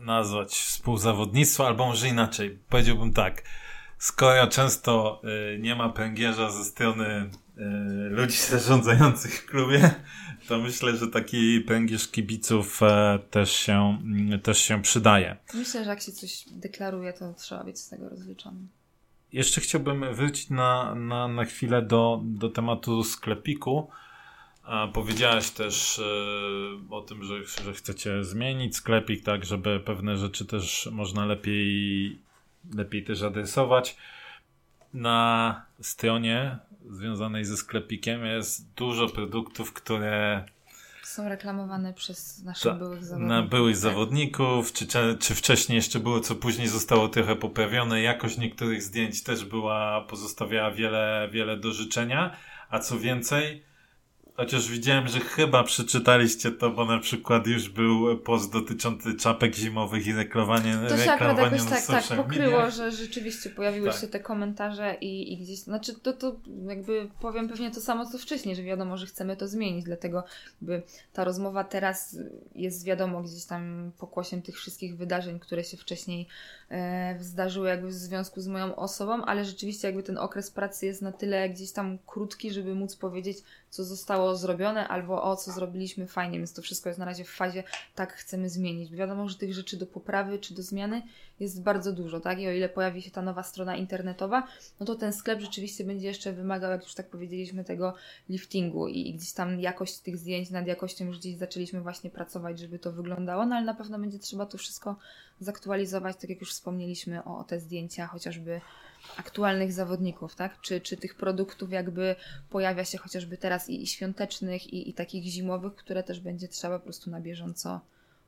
nazwać, 0.09 0.51
współzawodnictwo, 0.51 1.67
albo 1.67 1.87
może 1.87 2.09
inaczej, 2.09 2.59
powiedziałbym 2.69 3.13
tak, 3.13 3.43
skoro 3.99 4.47
często 4.47 5.23
y, 5.55 5.59
nie 5.59 5.75
ma 5.75 5.89
pęgierza 5.89 6.51
ze 6.51 6.65
strony 6.65 7.07
y, 7.07 7.63
ludzi 8.11 8.37
zarządzających 8.51 9.35
w 9.35 9.47
klubie, 9.47 9.95
to 10.49 10.59
myślę, 10.59 10.97
że 10.97 11.09
taki 11.09 11.61
pęgierz 11.61 12.09
kibiców 12.09 12.83
e, 12.83 13.19
też 13.31 13.53
się, 13.53 13.99
mm, 14.03 14.41
też 14.41 14.59
się 14.59 14.83
przydaje. 14.83 15.37
Myślę, 15.55 15.85
że 15.85 15.91
jak 15.91 16.01
się 16.01 16.13
coś 16.13 16.45
deklaruje, 16.51 17.13
to 17.13 17.35
trzeba 17.35 17.65
być 17.65 17.79
z 17.79 17.89
tego 17.89 18.09
rozliczonym. 18.09 18.69
Jeszcze 19.33 19.61
chciałbym 19.61 20.15
wrócić 20.15 20.51
na, 20.51 20.95
na, 20.95 21.29
na 21.29 21.45
chwilę 21.45 21.83
do, 21.83 22.21
do 22.25 22.49
tematu 22.49 23.05
sklepiku. 23.05 23.91
A 24.69 24.89
powiedziałaś 24.89 25.51
też 25.51 25.99
e, 25.99 26.95
o 26.95 27.01
tym, 27.01 27.25
że, 27.25 27.45
że 27.65 27.73
chcecie 27.73 28.25
zmienić 28.25 28.77
sklepik, 28.77 29.25
tak, 29.25 29.45
żeby 29.45 29.81
pewne 29.81 30.17
rzeczy 30.17 30.47
też 30.47 30.89
można 30.93 31.27
lepiej, 31.27 32.19
lepiej 32.75 33.05
też 33.05 33.23
adresować. 33.23 33.97
Na 34.95 35.63
stronie 35.81 36.59
związanej 36.91 37.45
ze 37.45 37.57
sklepikiem 37.57 38.27
jest 38.27 38.75
dużo 38.75 39.09
produktów, 39.09 39.73
które 39.73 40.45
są 41.03 41.29
reklamowane 41.29 41.95
przez 41.95 42.45
naszych 42.45 42.75
byłych 42.75 43.05
zawodników. 43.05 43.29
Na 43.29 43.43
byłych 43.43 43.77
tak. 43.77 43.83
zawodników, 43.83 44.73
czy, 44.73 44.87
czy 45.21 45.35
wcześniej 45.35 45.77
jeszcze 45.77 46.01
było, 46.01 46.21
co 46.21 46.35
później 46.35 46.69
zostało 46.69 47.09
trochę 47.09 47.37
poprawione. 47.37 48.03
Jakość 48.03 48.39
niektórych 48.39 48.83
zdjęć 48.83 49.23
też 49.23 49.45
była, 49.45 50.01
pozostawiała 50.01 50.71
wiele, 50.71 51.29
wiele 51.33 51.57
do 51.57 51.73
życzenia. 51.73 52.37
A 52.71 52.79
co 52.79 52.99
więcej, 52.99 53.68
Chociaż 54.39 54.71
widziałem, 54.71 55.09
że 55.09 55.21
chyba 55.21 55.65
przeczytaliście 55.65 56.51
to, 56.51 56.71
bo 56.71 56.85
na 56.85 56.99
przykład 56.99 57.47
już 57.47 57.69
był 57.69 58.19
post 58.19 58.53
dotyczący 58.53 59.15
czapek 59.15 59.55
zimowych 59.55 60.07
i 60.07 60.13
reklamowania 60.13 60.89
To 60.89 60.99
się 60.99 61.13
akurat 61.13 61.39
jakoś 61.39 61.65
tak, 61.65 61.87
tak 61.87 62.05
pokryło, 62.17 62.71
że 62.71 62.93
rzeczywiście 62.93 63.51
pojawiły 63.51 63.91
tak. 63.91 64.01
się 64.01 64.09
te 64.09 64.21
komentarze 64.21 64.97
i, 65.01 65.33
i 65.33 65.37
gdzieś, 65.37 65.59
znaczy 65.59 65.95
to, 65.95 66.13
to 66.13 66.37
jakby 66.67 67.09
powiem 67.21 67.49
pewnie 67.49 67.71
to 67.71 67.81
samo 67.81 68.07
co 68.07 68.19
wcześniej, 68.19 68.57
że 68.57 68.63
wiadomo, 68.63 68.97
że 68.97 69.07
chcemy 69.07 69.37
to 69.37 69.49
zmienić, 69.49 69.85
dlatego 69.85 70.25
jakby 70.61 70.83
ta 71.13 71.25
rozmowa 71.25 71.65
teraz 71.65 72.17
jest 72.55 72.85
wiadomo 72.85 73.23
gdzieś 73.23 73.45
tam 73.45 73.93
pokłosiem 73.99 74.43
tych 74.43 74.57
wszystkich 74.57 74.97
wydarzeń, 74.97 75.39
które 75.39 75.65
się 75.65 75.77
wcześniej 75.77 76.29
e, 76.71 77.17
zdarzyły 77.21 77.69
jakby 77.69 77.89
w 77.89 77.95
związku 77.95 78.41
z 78.41 78.49
moją 78.49 78.77
osobą, 78.77 79.25
ale 79.25 79.45
rzeczywiście 79.45 79.89
jakby 79.89 80.03
ten 80.03 80.19
okres 80.19 80.51
pracy 80.51 80.87
jest 80.87 81.03
na 81.03 81.13
tyle 81.13 81.51
gdzieś 81.51 81.73
tam 81.73 81.99
krótki, 82.07 82.51
żeby 82.51 82.75
móc 82.75 82.97
powiedzieć, 82.97 83.39
co 83.71 83.85
zostało 83.85 84.37
zrobione, 84.37 84.89
albo 84.89 85.23
o, 85.23 85.37
co 85.37 85.53
zrobiliśmy 85.53 86.07
fajnie, 86.07 86.39
więc 86.39 86.53
to 86.53 86.63
wszystko 86.63 86.89
jest 86.89 86.99
na 86.99 87.05
razie 87.05 87.25
w 87.25 87.31
fazie, 87.31 87.63
tak 87.95 88.13
chcemy 88.13 88.49
zmienić. 88.49 88.93
Wiadomo, 88.93 89.29
że 89.29 89.39
tych 89.39 89.55
rzeczy 89.55 89.77
do 89.77 89.87
poprawy 89.87 90.39
czy 90.39 90.55
do 90.55 90.63
zmiany 90.63 91.03
jest 91.41 91.63
bardzo 91.63 91.93
dużo, 91.93 92.21
tak? 92.21 92.41
I 92.41 92.49
o 92.49 92.53
ile 92.53 92.69
pojawi 92.69 93.03
się 93.03 93.11
ta 93.11 93.23
nowa 93.23 93.43
strona 93.43 93.77
internetowa, 93.77 94.47
no 94.81 94.87
to 94.87 94.95
ten 94.95 95.13
sklep 95.13 95.41
rzeczywiście 95.41 95.85
będzie 95.85 96.07
jeszcze 96.07 96.33
wymagał, 96.33 96.71
jak 96.71 96.83
już 96.83 96.95
tak 96.95 97.09
powiedzieliśmy, 97.09 97.65
tego 97.65 97.95
liftingu 98.29 98.89
i 98.89 99.15
gdzieś 99.15 99.33
tam 99.33 99.61
jakość 99.61 99.99
tych 99.99 100.17
zdjęć, 100.17 100.51
nad 100.51 100.67
jakością 100.67 101.05
już 101.05 101.19
gdzieś 101.19 101.37
zaczęliśmy 101.37 101.81
właśnie 101.81 102.11
pracować, 102.11 102.59
żeby 102.59 102.79
to 102.79 102.93
wyglądało, 102.93 103.47
no 103.47 103.57
ale 103.57 103.67
na 103.67 103.75
pewno 103.75 103.99
będzie 103.99 104.19
trzeba 104.19 104.47
to 104.47 104.59
wszystko 104.59 104.97
zaktualizować, 105.41 106.17
tak 106.17 106.31
jak 106.31 106.41
już 106.41 106.53
wspomnieliśmy 106.59 107.25
o, 107.25 107.39
o 107.39 107.45
te 107.45 107.61
zdjęcia, 107.61 108.07
chociażby 108.07 108.61
aktualnych 109.17 109.73
zawodników, 109.73 110.35
tak? 110.35 110.61
Czy, 110.61 110.81
czy 110.81 110.97
tych 110.97 111.15
produktów 111.15 111.73
jakby 111.73 112.17
pojawia 112.51 112.85
się 112.85 112.99
chociażby 112.99 113.37
teraz 113.37 113.69
i, 113.69 113.83
i 113.83 113.87
świątecznych, 113.87 114.73
i, 114.73 114.91
i 114.91 114.95
takich 114.95 115.25
zimowych, 115.25 115.75
które 115.75 116.03
też 116.03 116.21
będzie 116.21 116.49
trzeba 116.49 116.79
po 116.79 116.85
prostu 116.85 117.11
na 117.11 117.21
bieżąco 117.21 117.81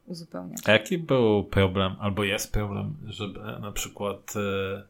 uzupełniać. 0.06 0.60
A 0.64 0.72
jaki 0.72 0.98
był 0.98 1.44
problem, 1.44 1.96
albo 2.00 2.24
jest 2.24 2.52
problem, 2.52 2.96
żeby 3.06 3.40
na 3.60 3.72
przykład 3.72 4.34
e, 4.36 4.82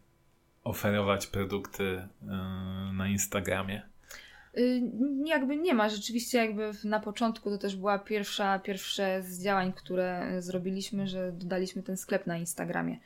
oferować 0.64 1.26
produkty 1.26 1.84
e, 1.84 2.26
na 2.92 3.08
Instagramie? 3.08 3.82
Y, 4.58 4.82
jakby 5.24 5.56
nie 5.56 5.74
ma. 5.74 5.88
Rzeczywiście 5.88 6.38
jakby 6.38 6.70
na 6.84 7.00
początku 7.00 7.50
to 7.50 7.58
też 7.58 7.76
była 7.76 7.98
pierwsza, 7.98 8.58
pierwsze 8.58 9.22
z 9.22 9.42
działań, 9.42 9.72
które 9.72 10.36
zrobiliśmy, 10.42 11.06
że 11.06 11.32
dodaliśmy 11.32 11.82
ten 11.82 11.96
sklep 11.96 12.26
na 12.26 12.38
Instagramie 12.38 12.98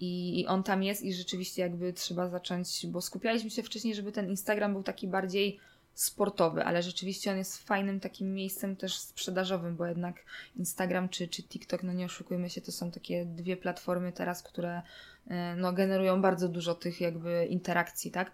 i, 0.00 0.44
on 0.48 0.62
tam 0.62 0.82
jest 0.82 1.02
i 1.02 1.14
rzeczywiście 1.14 1.62
jakby 1.62 1.92
trzeba 1.92 2.28
zacząć, 2.28 2.86
bo 2.86 3.00
skupialiśmy 3.00 3.50
się 3.50 3.62
wcześniej, 3.62 3.94
żeby 3.94 4.12
ten 4.12 4.28
Instagram 4.28 4.72
był 4.72 4.82
taki 4.82 5.08
bardziej 5.08 5.60
sportowy, 5.94 6.64
ale 6.64 6.82
rzeczywiście 6.82 7.30
on 7.30 7.38
jest 7.38 7.66
fajnym 7.66 8.00
takim 8.00 8.34
miejscem 8.34 8.76
też 8.76 8.98
sprzedażowym, 8.98 9.76
bo 9.76 9.86
jednak 9.86 10.16
Instagram 10.56 11.08
czy, 11.08 11.28
czy 11.28 11.42
TikTok, 11.42 11.82
no 11.82 11.92
nie 11.92 12.06
oszukujmy 12.06 12.50
się, 12.50 12.60
to 12.60 12.72
są 12.72 12.90
takie 12.90 13.24
dwie 13.24 13.56
platformy 13.56 14.12
teraz, 14.12 14.42
które 14.42 14.82
e, 15.28 15.56
no, 15.56 15.72
generują 15.72 16.22
bardzo 16.22 16.48
dużo 16.48 16.74
tych 16.74 17.00
jakby 17.00 17.46
interakcji, 17.46 18.10
tak? 18.10 18.32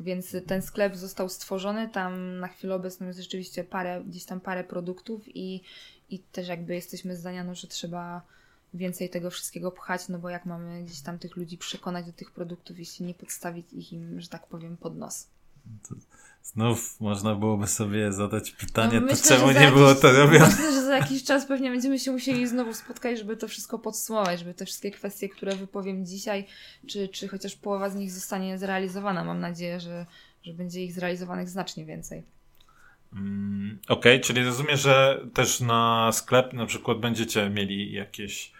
Więc 0.00 0.36
ten 0.46 0.62
sklep 0.62 0.96
został 0.96 1.28
stworzony, 1.28 1.88
tam 1.88 2.38
na 2.38 2.48
chwilę 2.48 2.74
obecną 2.74 3.06
jest 3.06 3.18
rzeczywiście 3.18 3.64
parę, 3.64 4.02
gdzieś 4.06 4.24
tam 4.24 4.40
parę 4.40 4.64
produktów 4.64 5.36
i, 5.36 5.62
i 6.10 6.18
też 6.18 6.48
jakby 6.48 6.74
jesteśmy 6.74 7.16
zdania, 7.16 7.44
no, 7.44 7.54
że 7.54 7.68
trzeba 7.68 8.22
więcej 8.74 9.10
tego 9.10 9.30
wszystkiego 9.30 9.70
pchać, 9.70 10.08
no 10.08 10.18
bo 10.18 10.28
jak 10.28 10.46
mamy 10.46 10.82
gdzieś 10.84 11.00
tam 11.00 11.18
tych 11.18 11.36
ludzi 11.36 11.58
przekonać 11.58 12.06
do 12.06 12.12
tych 12.12 12.30
produktów, 12.30 12.78
jeśli 12.78 13.06
nie 13.06 13.14
podstawić 13.14 13.72
ich 13.72 13.92
im, 13.92 14.20
że 14.20 14.28
tak 14.28 14.46
powiem, 14.46 14.76
pod 14.76 14.96
nos. 14.96 15.26
To 15.88 15.94
znów 16.42 17.00
można 17.00 17.34
byłoby 17.34 17.66
sobie 17.66 18.12
zadać 18.12 18.50
pytanie, 18.50 19.00
no, 19.00 19.06
myślę, 19.06 19.16
to 19.16 19.28
czemu 19.28 19.46
nie 19.46 19.54
jakiś, 19.54 19.74
było 19.74 19.94
to 19.94 20.12
robione? 20.12 20.46
Myślę, 20.46 20.72
że 20.72 20.82
za 20.82 20.96
jakiś 20.98 21.24
czas 21.24 21.46
pewnie 21.46 21.70
będziemy 21.70 21.98
się 21.98 22.12
musieli 22.12 22.48
znowu 22.48 22.74
spotkać, 22.74 23.18
żeby 23.18 23.36
to 23.36 23.48
wszystko 23.48 23.78
podsumować, 23.78 24.38
żeby 24.38 24.54
te 24.54 24.64
wszystkie 24.64 24.90
kwestie, 24.90 25.28
które 25.28 25.56
wypowiem 25.56 26.06
dzisiaj, 26.06 26.46
czy, 26.86 27.08
czy 27.08 27.28
chociaż 27.28 27.56
połowa 27.56 27.90
z 27.90 27.94
nich 27.94 28.12
zostanie 28.12 28.58
zrealizowana. 28.58 29.24
Mam 29.24 29.40
nadzieję, 29.40 29.80
że, 29.80 30.06
że 30.42 30.52
będzie 30.52 30.84
ich 30.84 30.92
zrealizowanych 30.92 31.48
znacznie 31.48 31.84
więcej. 31.84 32.22
Mm, 33.12 33.78
Okej, 33.88 34.16
okay, 34.16 34.20
czyli 34.20 34.44
rozumiem, 34.44 34.76
że 34.76 35.26
też 35.34 35.60
na 35.60 36.10
sklep 36.12 36.52
na 36.52 36.66
przykład 36.66 36.98
będziecie 36.98 37.50
mieli 37.50 37.92
jakieś 37.92 38.52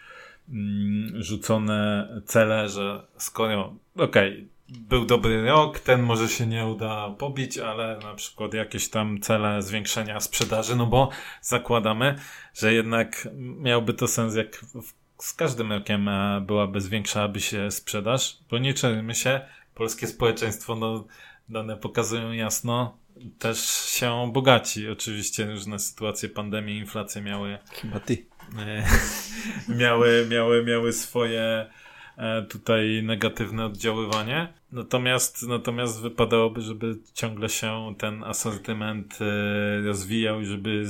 rzucone 1.13 2.09
cele, 2.25 2.69
że 2.69 3.07
skoro, 3.17 3.75
okej, 3.95 4.31
okay, 4.33 4.55
był 4.69 5.05
dobry 5.05 5.45
rok, 5.45 5.79
ten 5.79 6.03
może 6.03 6.29
się 6.29 6.47
nie 6.47 6.65
uda 6.65 7.09
pobić, 7.09 7.57
ale 7.57 7.99
na 8.03 8.13
przykład 8.13 8.53
jakieś 8.53 8.89
tam 8.89 9.21
cele 9.21 9.61
zwiększenia 9.61 10.19
sprzedaży, 10.19 10.75
no 10.75 10.85
bo 10.85 11.09
zakładamy, 11.41 12.15
że 12.53 12.73
jednak 12.73 13.27
miałby 13.37 13.93
to 13.93 14.07
sens, 14.07 14.35
jak 14.35 14.55
w, 14.55 14.93
z 15.17 15.33
każdym 15.33 15.71
rokiem 15.71 16.07
e, 16.07 16.41
byłaby, 16.41 16.81
zwiększałaby 16.81 17.41
się 17.41 17.71
sprzedaż, 17.71 18.37
bo 18.49 18.57
nie 18.57 18.73
czerwmy 18.73 19.15
się, 19.15 19.41
polskie 19.75 20.07
społeczeństwo, 20.07 20.75
no, 20.75 21.05
dane 21.49 21.77
pokazują 21.77 22.31
jasno, 22.31 22.97
też 23.39 23.59
się 23.85 24.31
bogaci. 24.33 24.89
Oczywiście 24.89 25.45
różne 25.45 25.79
sytuacje, 25.79 26.29
pandemie, 26.29 26.77
inflacje 26.77 27.21
miały. 27.21 27.57
Chyba 27.71 27.99
ty. 27.99 28.25
miały, 29.79 30.27
miały, 30.29 30.63
miały 30.63 30.93
swoje 30.93 31.69
e, 32.17 32.41
tutaj 32.41 33.03
negatywne 33.03 33.65
oddziaływanie. 33.65 34.53
Natomiast, 34.71 35.43
natomiast 35.47 36.01
wypadałoby, 36.01 36.61
żeby 36.61 36.97
ciągle 37.13 37.49
się 37.49 37.95
ten 37.97 38.23
asortyment 38.23 39.19
e, 39.21 39.81
rozwijał 39.81 40.41
i 40.41 40.45
żeby 40.45 40.85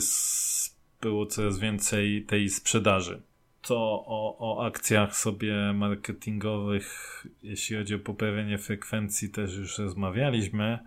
było 1.02 1.26
coraz 1.26 1.60
więcej 1.60 2.26
tej 2.26 2.50
sprzedaży. 2.50 3.22
To 3.62 3.76
o, 4.08 4.38
o 4.40 4.66
akcjach 4.66 5.16
sobie 5.16 5.74
marketingowych, 5.74 7.26
jeśli 7.44 7.78
chodzi 7.78 7.96
o 7.96 8.00
poprawienie 8.00 8.58
frekwencji, 8.58 9.30
też 9.30 9.56
już 9.56 9.78
rozmawialiśmy. 9.78 10.80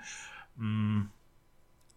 Mm. 0.59 1.09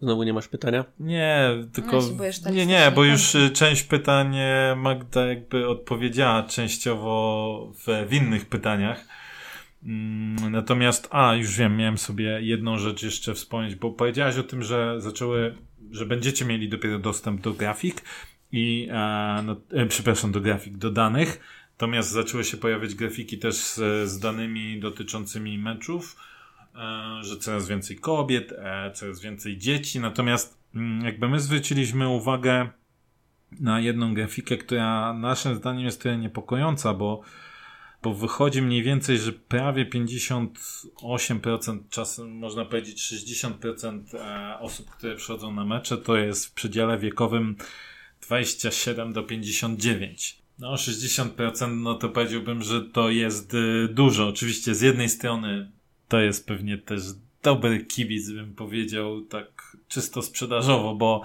Znowu 0.02 0.24
nie 0.24 0.34
masz 0.34 0.48
pytania? 0.48 0.86
Nie, 1.00 1.50
tylko. 1.74 2.02
No, 2.46 2.52
nie, 2.52 2.66
nie, 2.66 2.92
bo 2.96 3.04
już 3.04 3.36
y, 3.36 3.50
część 3.50 3.84
pytań 3.84 4.36
y, 4.36 4.76
Magda 4.76 5.26
jakby 5.26 5.68
odpowiedziała 5.68 6.44
częściowo 6.44 7.74
w, 7.76 8.08
w 8.10 8.14
innych 8.14 8.46
pytaniach. 8.46 9.06
Mm, 9.84 10.52
natomiast, 10.52 11.08
a 11.12 11.36
już 11.36 11.58
wiem, 11.58 11.78
miałem 11.78 11.98
sobie 11.98 12.42
jedną 12.42 12.78
rzecz 12.78 13.04
jeszcze 13.04 13.34
wspomnieć, 13.34 13.76
bo 13.76 13.92
powiedziałaś 13.92 14.38
o 14.38 14.44
tym, 14.44 14.64
że 14.64 15.02
zaczęły, 15.02 15.56
że 15.92 16.06
będziecie 16.06 16.46
mieli 16.46 16.70
dopiero 16.70 17.00
dostęp 17.00 17.42
do 17.42 17.54
grafik 17.54 18.02
i, 18.52 18.88
e, 18.92 19.42
no, 19.46 19.56
e, 19.72 19.86
przepraszam, 19.86 20.32
do 20.32 20.42
grafik, 20.42 20.78
do 20.78 20.92
danych. 20.92 21.40
Natomiast 21.72 22.12
zaczęły 22.12 22.44
się 22.44 22.58
pojawiać 22.58 22.96
grafiki 22.96 23.38
też 23.38 23.56
z, 23.56 24.10
z 24.10 24.20
danymi 24.20 24.80
dotyczącymi 24.80 25.58
meczów 25.58 26.16
E, 26.16 26.31
że 27.22 27.38
coraz 27.38 27.68
więcej 27.68 27.98
kobiet, 27.98 28.54
e, 28.58 28.92
coraz 28.92 29.20
więcej 29.20 29.58
dzieci. 29.58 30.00
Natomiast 30.00 30.58
mm, 30.76 31.06
jakby 31.06 31.30
my 31.30 31.40
zwróciliśmy 31.40 32.08
uwagę 32.08 32.70
na 33.60 33.80
jedną 33.80 34.14
grafikę, 34.14 34.58
która 34.58 35.14
naszym 35.14 35.56
zdaniem 35.56 35.86
jest 35.86 36.02
trochę 36.02 36.18
niepokojąca, 36.18 36.94
bo, 36.94 37.22
bo 38.04 38.14
wychodzi 38.14 38.62
mniej 38.62 38.84
więcej, 38.84 39.18
że 39.18 39.32
prawie 39.34 39.86
58%, 39.86 41.80
czasem 41.90 42.38
można 42.38 42.66
powiedzieć 42.66 43.14
60% 43.14 44.02
e, 44.14 44.60
osób, 44.60 44.90
które 44.90 45.16
przychodzą 45.16 45.54
na 45.54 45.66
mecze, 45.66 45.98
to 45.98 46.18
jest 46.18 46.46
w 46.46 46.54
przedziale 46.54 46.98
wiekowym 46.98 47.56
27 48.22 49.14
do 49.14 49.24
59. 49.24 50.42
No 50.60 50.74
60% 50.74 51.78
no 51.78 51.96
to 51.96 52.10
powiedziałbym, 52.10 52.64
że 52.64 52.82
to 52.82 53.10
jest 53.10 53.56
dużo. 53.90 54.28
Oczywiście 54.28 54.76
z 54.76 54.82
jednej 54.82 55.10
strony 55.10 55.72
to 56.12 56.20
jest 56.20 56.48
pewnie 56.48 56.78
też 56.78 57.02
dobry 57.44 57.86
kibic, 57.86 58.32
bym 58.32 58.56
powiedział, 58.56 59.22
tak 59.22 59.78
czysto 59.88 60.22
sprzedażowo, 60.22 60.96
bo 60.96 61.22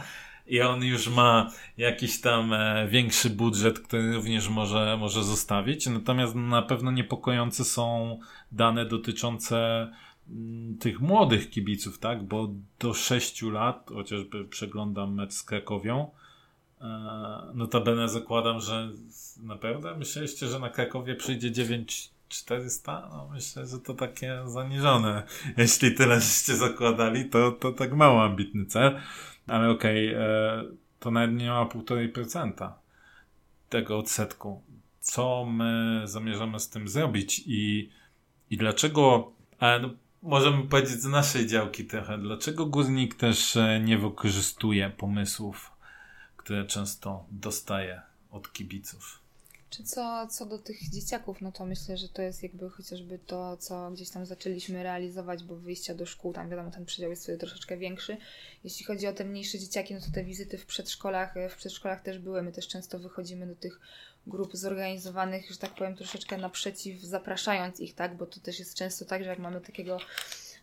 i 0.46 0.60
on 0.60 0.84
już 0.84 1.08
ma 1.08 1.50
jakiś 1.76 2.20
tam 2.20 2.52
e, 2.52 2.88
większy 2.88 3.30
budżet, 3.30 3.80
który 3.80 4.14
również 4.14 4.48
może, 4.48 4.96
może 5.00 5.24
zostawić. 5.24 5.86
Natomiast 5.86 6.34
na 6.34 6.62
pewno 6.62 6.90
niepokojące 6.90 7.64
są 7.64 8.18
dane 8.52 8.86
dotyczące 8.86 9.88
mm, 10.28 10.78
tych 10.78 11.00
młodych 11.00 11.50
kibiców, 11.50 11.98
tak? 11.98 12.24
Bo 12.24 12.54
do 12.78 12.94
6 12.94 13.42
lat, 13.42 13.90
chociażby 13.94 14.44
przeglądam 14.44 15.14
mecz 15.14 15.32
z 15.32 15.42
Krakowią, 15.42 16.10
e, 16.80 16.86
notabene 17.54 18.08
zakładam, 18.08 18.60
że 18.60 18.90
naprawdę 19.42 19.96
myśleliście, 19.96 20.46
że 20.46 20.58
na 20.58 20.70
Krakowie 20.70 21.14
przyjdzie 21.14 21.52
9 21.52 22.15
400? 22.38 23.08
No 23.10 23.28
myślę, 23.32 23.66
że 23.66 23.78
to 23.78 23.94
takie 23.94 24.42
zaniżone. 24.46 25.22
Jeśli 25.56 25.94
tyle 25.94 26.20
żeście 26.20 26.56
zakładali, 26.56 27.30
to, 27.30 27.52
to 27.52 27.72
tak 27.72 27.92
mało 27.92 28.24
ambitny 28.24 28.66
cel. 28.66 29.00
Ale 29.46 29.70
okej, 29.70 30.14
okay, 30.14 30.24
e, 30.24 30.64
to 31.00 31.10
nawet 31.10 31.36
nie 31.36 31.50
ma 31.50 31.64
1,5% 31.64 32.72
tego 33.68 33.98
odsetku. 33.98 34.62
Co 35.00 35.44
my 35.44 36.02
zamierzamy 36.04 36.60
z 36.60 36.68
tym 36.68 36.88
zrobić 36.88 37.42
i, 37.46 37.90
i 38.50 38.56
dlaczego, 38.56 39.32
no, 39.60 39.90
możemy 40.22 40.62
powiedzieć 40.62 41.00
z 41.00 41.04
naszej 41.04 41.46
działki 41.46 41.84
trochę, 41.84 42.18
dlaczego 42.18 42.66
górnik 42.66 43.14
też 43.14 43.56
e, 43.56 43.80
nie 43.80 43.98
wykorzystuje 43.98 44.90
pomysłów, 44.90 45.72
które 46.36 46.64
często 46.64 47.24
dostaje 47.30 48.02
od 48.30 48.52
kibiców? 48.52 49.25
Czy 49.70 49.84
co, 49.84 50.26
co 50.30 50.46
do 50.46 50.58
tych 50.58 50.90
dzieciaków, 50.90 51.40
no 51.40 51.52
to 51.52 51.66
myślę, 51.66 51.96
że 51.96 52.08
to 52.08 52.22
jest 52.22 52.42
jakby 52.42 52.70
chociażby 52.70 53.18
to, 53.18 53.56
co 53.56 53.90
gdzieś 53.90 54.10
tam 54.10 54.26
zaczęliśmy 54.26 54.82
realizować, 54.82 55.44
bo 55.44 55.56
wyjścia 55.56 55.94
do 55.94 56.06
szkół, 56.06 56.32
tam 56.32 56.50
wiadomo, 56.50 56.70
ten 56.70 56.84
przedział 56.84 57.10
jest 57.10 57.24
sobie 57.24 57.38
troszeczkę 57.38 57.76
większy. 57.76 58.16
Jeśli 58.64 58.86
chodzi 58.86 59.06
o 59.06 59.12
te 59.12 59.24
mniejsze 59.24 59.58
dzieciaki, 59.58 59.94
no 59.94 60.00
to 60.00 60.06
te 60.14 60.24
wizyty 60.24 60.58
w 60.58 60.66
przedszkolach, 60.66 61.34
w 61.50 61.56
przedszkolach 61.56 62.02
też 62.02 62.18
były. 62.18 62.42
My 62.42 62.52
też 62.52 62.68
często 62.68 62.98
wychodzimy 62.98 63.46
do 63.46 63.54
tych 63.54 63.80
grup 64.26 64.56
zorganizowanych, 64.56 65.50
że 65.50 65.58
tak 65.58 65.74
powiem, 65.74 65.96
troszeczkę 65.96 66.38
naprzeciw, 66.38 67.02
zapraszając 67.02 67.80
ich, 67.80 67.94
tak, 67.94 68.16
bo 68.16 68.26
to 68.26 68.40
też 68.40 68.58
jest 68.58 68.74
często 68.74 69.04
tak, 69.04 69.22
że 69.24 69.30
jak 69.30 69.38
mamy 69.38 69.60
takiego 69.60 69.98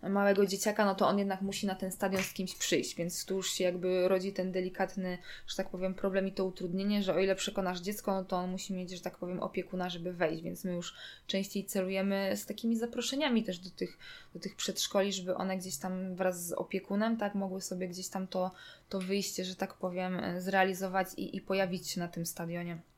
małego 0.09 0.45
dzieciaka, 0.45 0.85
no 0.85 0.95
to 0.95 1.07
on 1.07 1.19
jednak 1.19 1.41
musi 1.41 1.67
na 1.67 1.75
ten 1.75 1.91
stadion 1.91 2.23
z 2.23 2.33
kimś 2.33 2.55
przyjść, 2.55 2.95
więc 2.95 3.25
tu 3.25 3.35
już 3.35 3.51
się 3.51 3.63
jakby 3.63 4.07
rodzi 4.07 4.33
ten 4.33 4.51
delikatny, 4.51 5.17
że 5.47 5.55
tak 5.55 5.69
powiem, 5.69 5.93
problem 5.93 6.27
i 6.27 6.31
to 6.31 6.45
utrudnienie, 6.45 7.03
że 7.03 7.15
o 7.15 7.19
ile 7.19 7.35
przekonasz 7.35 7.79
dziecko, 7.79 8.13
no 8.13 8.23
to 8.25 8.35
on 8.35 8.51
musi 8.51 8.73
mieć, 8.73 8.91
że 8.91 9.01
tak 9.01 9.17
powiem, 9.17 9.39
opiekuna, 9.39 9.89
żeby 9.89 10.13
wejść, 10.13 10.43
więc 10.43 10.63
my 10.63 10.73
już 10.73 10.95
częściej 11.27 11.65
celujemy 11.65 12.37
z 12.37 12.45
takimi 12.45 12.77
zaproszeniami 12.77 13.43
też 13.43 13.59
do 13.59 13.69
tych, 13.69 13.97
do 14.33 14.39
tych 14.39 14.55
przedszkoli, 14.55 15.13
żeby 15.13 15.35
one 15.35 15.57
gdzieś 15.57 15.77
tam 15.77 16.15
wraz 16.15 16.47
z 16.47 16.51
opiekunem, 16.51 17.17
tak, 17.17 17.35
mogły 17.35 17.61
sobie 17.61 17.87
gdzieś 17.87 18.07
tam 18.07 18.27
to, 18.27 18.51
to 18.89 18.99
wyjście, 18.99 19.45
że 19.45 19.55
tak 19.55 19.73
powiem, 19.73 20.21
zrealizować 20.37 21.07
i, 21.17 21.35
i 21.35 21.41
pojawić 21.41 21.89
się 21.89 21.99
na 21.99 22.07
tym 22.07 22.25
stadionie. 22.25 22.92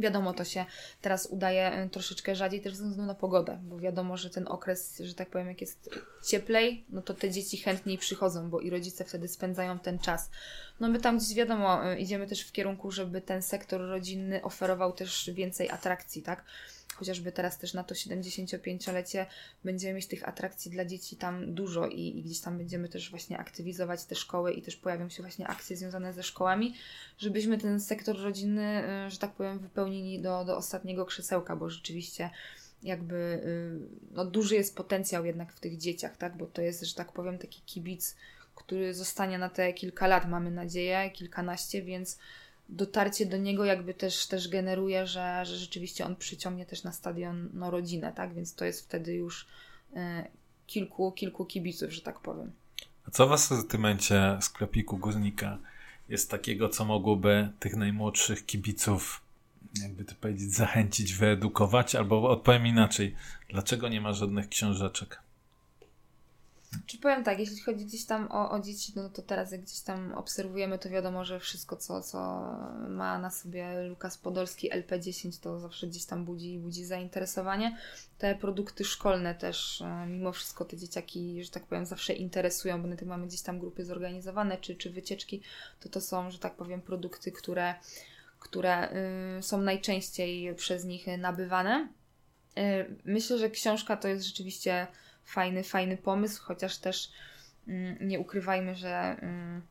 Wiadomo, 0.00 0.32
to 0.32 0.44
się 0.44 0.64
teraz 1.00 1.26
udaje 1.26 1.84
y, 1.84 1.90
troszeczkę 1.90 2.36
rzadziej 2.36 2.60
też 2.60 2.74
ze 2.74 2.84
względu 2.84 3.06
na 3.06 3.14
pogodę, 3.14 3.58
bo 3.62 3.78
wiadomo, 3.78 4.16
że 4.16 4.30
ten 4.30 4.48
okres, 4.48 5.02
że 5.04 5.14
tak 5.14 5.30
powiem, 5.30 5.48
jak 5.48 5.60
jest 5.60 5.90
cieplej, 6.26 6.84
no 6.88 7.02
to 7.02 7.14
te 7.14 7.30
dzieci 7.30 7.56
chętniej 7.56 7.98
przychodzą, 7.98 8.50
bo 8.50 8.60
i 8.60 8.70
rodzice 8.70 9.04
wtedy 9.04 9.28
spędzają 9.28 9.78
ten 9.78 9.98
czas. 9.98 10.30
No 10.80 10.88
my 10.88 11.00
tam 11.00 11.18
gdzieś 11.18 11.34
wiadomo, 11.34 11.92
y, 11.92 11.98
idziemy 11.98 12.26
też 12.26 12.42
w 12.42 12.52
kierunku, 12.52 12.90
żeby 12.90 13.20
ten 13.20 13.42
sektor 13.42 13.80
rodzinny 13.80 14.42
oferował 14.42 14.92
też 14.92 15.30
więcej 15.34 15.70
atrakcji, 15.70 16.22
tak? 16.22 16.44
Chociażby 17.00 17.32
teraz 17.32 17.58
też 17.58 17.74
na 17.74 17.84
to 17.84 17.94
75-lecie 17.94 19.26
będziemy 19.64 19.94
mieć 19.94 20.06
tych 20.06 20.28
atrakcji 20.28 20.70
dla 20.70 20.84
dzieci 20.84 21.16
tam 21.16 21.54
dużo 21.54 21.86
i, 21.86 22.18
i, 22.18 22.22
gdzieś 22.22 22.40
tam 22.40 22.58
będziemy 22.58 22.88
też 22.88 23.10
właśnie 23.10 23.38
aktywizować 23.38 24.04
te 24.04 24.14
szkoły 24.14 24.52
i 24.52 24.62
też 24.62 24.76
pojawią 24.76 25.08
się 25.08 25.22
właśnie 25.22 25.48
akcje 25.48 25.76
związane 25.76 26.12
ze 26.12 26.22
szkołami, 26.22 26.74
żebyśmy 27.18 27.58
ten 27.58 27.80
sektor 27.80 28.16
rodzinny, 28.16 28.84
y, 29.06 29.10
że 29.10 29.18
tak 29.18 29.32
powiem, 29.32 29.58
wypełnili 29.58 30.22
do, 30.22 30.44
do 30.44 30.56
ostatniego 30.56 31.06
krzesełka, 31.06 31.56
bo 31.56 31.70
rzeczywiście 31.70 32.30
jakby 32.82 33.14
y, 33.14 34.14
no, 34.14 34.24
duży 34.24 34.54
jest 34.54 34.76
potencjał 34.76 35.24
jednak 35.24 35.52
w 35.52 35.60
tych 35.60 35.76
dzieciach, 35.76 36.16
tak? 36.16 36.36
Bo 36.36 36.46
to 36.46 36.62
jest, 36.62 36.82
że 36.82 36.94
tak 36.94 37.12
powiem, 37.12 37.38
taki 37.38 37.62
kibic, 37.62 38.16
który 38.54 38.94
zostanie 38.94 39.38
na 39.38 39.48
te 39.48 39.72
kilka 39.72 40.06
lat, 40.06 40.28
mamy 40.28 40.50
nadzieję, 40.50 41.10
kilkanaście, 41.10 41.82
więc 41.82 42.18
dotarcie 42.70 43.26
do 43.26 43.36
niego 43.36 43.64
jakby 43.64 43.94
też, 43.94 44.26
też 44.26 44.48
generuje, 44.48 45.06
że, 45.06 45.44
że 45.44 45.56
rzeczywiście 45.56 46.06
on 46.06 46.16
przyciągnie 46.16 46.66
też 46.66 46.84
na 46.84 46.92
stadion 46.92 47.50
no, 47.52 47.70
rodzinę, 47.70 48.12
tak? 48.12 48.34
Więc 48.34 48.54
to 48.54 48.64
jest 48.64 48.84
wtedy 48.84 49.14
już 49.14 49.46
y, 49.92 49.96
kilku, 50.66 51.12
kilku 51.12 51.44
kibiców, 51.44 51.90
że 51.92 52.00
tak 52.00 52.20
powiem. 52.20 52.52
A 53.08 53.10
co 53.10 53.28
w 53.28 53.32
asortymencie 53.32 54.38
sklepiku 54.40 54.98
Górnika 54.98 55.58
jest 56.08 56.30
takiego, 56.30 56.68
co 56.68 56.84
mogłoby 56.84 57.48
tych 57.60 57.76
najmłodszych 57.76 58.46
kibiców, 58.46 59.22
jakby 59.82 60.04
to 60.04 60.14
powiedzieć, 60.20 60.54
zachęcić, 60.54 61.14
wyedukować? 61.14 61.94
Albo 61.94 62.30
odpowiem 62.30 62.66
inaczej, 62.66 63.14
dlaczego 63.48 63.88
nie 63.88 64.00
ma 64.00 64.12
żadnych 64.12 64.48
książeczek? 64.48 65.20
Czy 66.86 66.98
powiem 66.98 67.24
tak, 67.24 67.38
jeśli 67.38 67.60
chodzi 67.60 67.86
gdzieś 67.86 68.04
tam 68.04 68.28
o, 68.32 68.50
o 68.50 68.60
dzieci, 68.60 68.92
no 68.96 69.08
to 69.08 69.22
teraz 69.22 69.52
jak 69.52 69.60
gdzieś 69.60 69.80
tam 69.80 70.12
obserwujemy, 70.12 70.78
to 70.78 70.88
wiadomo, 70.88 71.24
że 71.24 71.40
wszystko, 71.40 71.76
co, 71.76 72.02
co 72.02 72.18
ma 72.88 73.18
na 73.18 73.30
sobie 73.30 73.82
Lukas 73.88 74.18
Podolski 74.18 74.70
LP10, 74.70 75.42
to 75.42 75.60
zawsze 75.60 75.86
gdzieś 75.86 76.04
tam 76.04 76.24
budzi, 76.24 76.58
budzi 76.58 76.84
zainteresowanie. 76.84 77.76
Te 78.18 78.34
produkty 78.34 78.84
szkolne 78.84 79.34
też, 79.34 79.82
e, 79.82 80.06
mimo 80.06 80.32
wszystko 80.32 80.64
te 80.64 80.76
dzieciaki, 80.76 81.44
że 81.44 81.50
tak 81.50 81.66
powiem, 81.66 81.86
zawsze 81.86 82.12
interesują, 82.12 82.82
bo 82.82 82.88
na 82.88 82.96
tym 82.96 83.08
mamy 83.08 83.26
gdzieś 83.26 83.42
tam 83.42 83.58
grupy 83.58 83.84
zorganizowane, 83.84 84.58
czy, 84.58 84.76
czy 84.76 84.90
wycieczki, 84.90 85.42
to 85.80 85.88
to 85.88 86.00
są, 86.00 86.30
że 86.30 86.38
tak 86.38 86.54
powiem, 86.54 86.82
produkty, 86.82 87.32
które, 87.32 87.74
które 88.38 88.92
y, 89.38 89.42
są 89.42 89.60
najczęściej 89.60 90.54
przez 90.54 90.84
nich 90.84 91.06
nabywane. 91.18 91.88
Y, 92.58 92.96
myślę, 93.04 93.38
że 93.38 93.50
książka 93.50 93.96
to 93.96 94.08
jest 94.08 94.26
rzeczywiście 94.26 94.86
fajny, 95.24 95.64
fajny 95.64 95.96
pomysł, 95.96 96.42
chociaż 96.42 96.78
też 96.78 97.10
mm, 97.68 97.96
nie 98.00 98.20
ukrywajmy, 98.20 98.74
że 98.74 99.16
mm, 99.20 99.62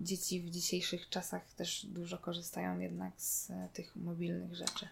dzieci 0.00 0.40
w 0.40 0.50
dzisiejszych 0.50 1.08
czasach 1.08 1.52
też 1.52 1.86
dużo 1.86 2.18
korzystają 2.18 2.78
jednak 2.78 3.12
z 3.16 3.50
e, 3.50 3.68
tych 3.72 3.96
mobilnych 3.96 4.54
rzeczy. 4.54 4.88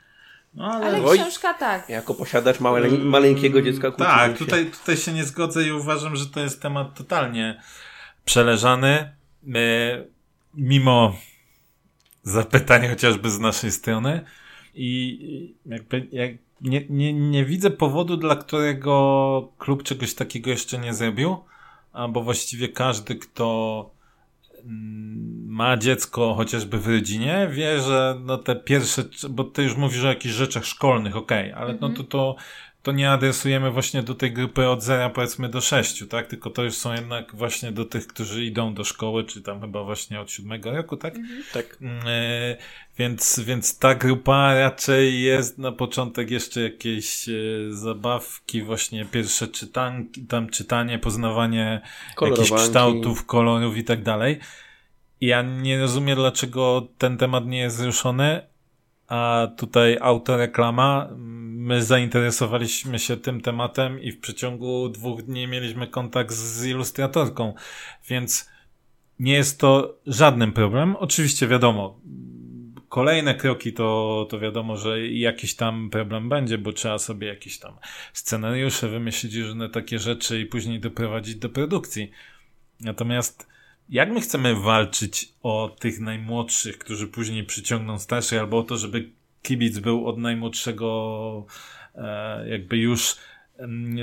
No, 0.55 0.65
ale, 0.65 0.87
ale 0.87 1.15
książka 1.15 1.55
tak. 1.55 1.89
Jako 1.89 2.15
posiadacz 2.15 2.61
małe, 2.61 2.89
maleńkiego 2.91 3.63
dziecka 3.63 3.91
Tak, 3.91 4.39
tutaj, 4.39 4.71
tutaj 4.71 4.97
się 4.97 5.13
nie 5.13 5.25
zgodzę 5.25 5.63
i 5.63 5.73
uważam, 5.73 6.17
że 6.17 6.27
to 6.27 6.41
jest 6.41 6.63
temat 6.63 6.95
totalnie 6.95 7.63
przeleżany. 8.25 9.17
My, 9.43 10.07
mimo 10.55 11.17
zapytań 12.23 12.89
chociażby 12.89 13.31
z 13.31 13.39
naszej 13.39 13.73
strony 13.73 14.25
i 14.75 15.55
jakby 15.67 16.09
jak 16.13 16.31
nie, 16.61 16.87
nie, 16.91 17.13
nie 17.13 17.45
widzę 17.45 17.71
powodu, 17.71 18.17
dla 18.17 18.37
którego 18.37 19.53
klub 19.59 19.83
czegoś 19.83 20.15
takiego 20.15 20.51
jeszcze 20.51 20.79
nie 20.79 20.95
zrobił, 20.95 21.37
bo 22.09 22.23
właściwie 22.23 22.69
każdy, 22.69 23.15
kto 23.15 23.91
mm, 24.65 25.47
ma 25.49 25.77
dziecko 25.77 26.35
chociażby 26.35 26.79
w 26.79 26.87
rodzinie, 26.87 27.49
wie, 27.53 27.81
że 27.81 28.21
no 28.25 28.39
te 28.39 28.57
pierwsze, 28.57 29.03
bo 29.31 29.45
ty 29.45 29.63
już 29.63 29.77
mówisz 29.77 30.05
o 30.05 30.09
jakichś 30.09 30.35
rzeczach 30.35 30.65
szkolnych, 30.65 31.17
okej, 31.17 31.53
okay, 31.53 31.63
ale 31.63 31.79
no 31.81 31.89
to, 31.89 32.05
to 32.05 32.37
to 32.87 32.93
nie 32.93 33.11
adresujemy 33.11 33.71
właśnie 33.71 34.03
do 34.03 34.15
tej 34.15 34.33
grupy 34.33 34.69
od 34.69 34.83
zera 34.83 35.11
powiedzmy 35.11 35.49
do 35.49 35.61
sześciu, 35.61 36.07
tak? 36.07 36.27
Tylko 36.27 36.51
to 36.51 36.65
już 36.65 36.75
są 36.75 36.93
jednak 36.93 37.37
właśnie 37.37 37.73
do 37.73 37.85
tych, 37.85 38.07
którzy 38.07 38.45
idą 38.45 38.75
do 38.75 38.85
szkoły, 38.85 39.25
czy 39.25 39.43
tam 39.43 39.61
chyba 39.61 39.85
właśnie 39.85 40.21
od 40.21 40.31
siódmego 40.31 40.71
roku, 40.71 40.97
tak? 40.97 41.17
Mhm. 41.17 41.43
Tak. 41.53 41.79
E, 42.07 42.57
więc, 42.99 43.41
więc 43.41 43.79
ta 43.79 43.95
grupa 43.95 44.55
raczej 44.55 45.23
jest 45.23 45.59
na 45.59 45.73
początek 45.73 46.31
jeszcze 46.31 46.61
jakieś 46.61 47.29
e, 47.29 47.33
zabawki, 47.71 48.63
właśnie 48.63 49.05
pierwsze 49.05 49.49
czytanki, 49.49 50.27
tam 50.27 50.51
czytanie, 50.51 50.99
poznawanie 50.99 51.81
jakichś 52.23 52.53
kształtów, 52.53 53.27
kolorów 53.27 53.77
i 53.77 53.85
tak 53.85 54.03
dalej. 54.03 54.39
Ja 55.21 55.43
nie 55.43 55.81
rozumiem, 55.81 56.17
dlaczego 56.17 56.89
ten 56.99 57.19
temat 57.19 57.47
nie 57.47 57.59
jest 57.59 57.77
zruszony, 57.77 58.43
a 59.09 59.49
tutaj 59.57 59.99
autoreklama 60.01 61.09
my 61.67 61.83
zainteresowaliśmy 61.83 62.99
się 62.99 63.17
tym 63.17 63.41
tematem 63.41 64.01
i 64.01 64.13
w 64.13 64.21
przeciągu 64.21 64.89
dwóch 64.89 65.23
dni 65.23 65.47
mieliśmy 65.47 65.87
kontakt 65.87 66.33
z 66.33 66.67
ilustratorką, 66.67 67.55
więc 68.09 68.51
nie 69.19 69.33
jest 69.33 69.61
to 69.61 69.99
żadnym 70.07 70.53
problem. 70.53 70.97
Oczywiście 70.97 71.49
wiadomo, 71.49 72.01
kolejne 72.89 73.35
kroki 73.35 73.73
to, 73.73 74.27
to 74.31 74.39
wiadomo, 74.39 74.77
że 74.77 75.07
jakiś 75.07 75.55
tam 75.55 75.91
problem 75.91 76.29
będzie, 76.29 76.59
bo 76.59 76.73
trzeba 76.73 76.99
sobie 76.99 77.27
jakieś 77.29 77.59
tam 77.59 77.75
scenariusze 78.13 78.89
wymyślić, 78.89 79.35
różne 79.35 79.69
takie 79.69 79.99
rzeczy 79.99 80.41
i 80.41 80.47
później 80.47 80.81
doprowadzić 80.81 81.37
do 81.37 81.49
produkcji. 81.49 82.11
Natomiast 82.81 83.49
jak 83.89 84.13
my 84.13 84.21
chcemy 84.21 84.55
walczyć 84.55 85.33
o 85.43 85.77
tych 85.79 86.01
najmłodszych, 86.01 86.79
którzy 86.79 87.07
później 87.07 87.45
przyciągną 87.45 87.99
starszych, 87.99 88.41
albo 88.41 88.59
o 88.59 88.63
to, 88.63 88.77
żeby 88.77 89.11
kibic 89.43 89.79
był 89.79 90.07
od 90.09 90.19
najmłodszego 90.19 91.47
e, 91.95 92.49
jakby 92.49 92.77
już 92.77 93.17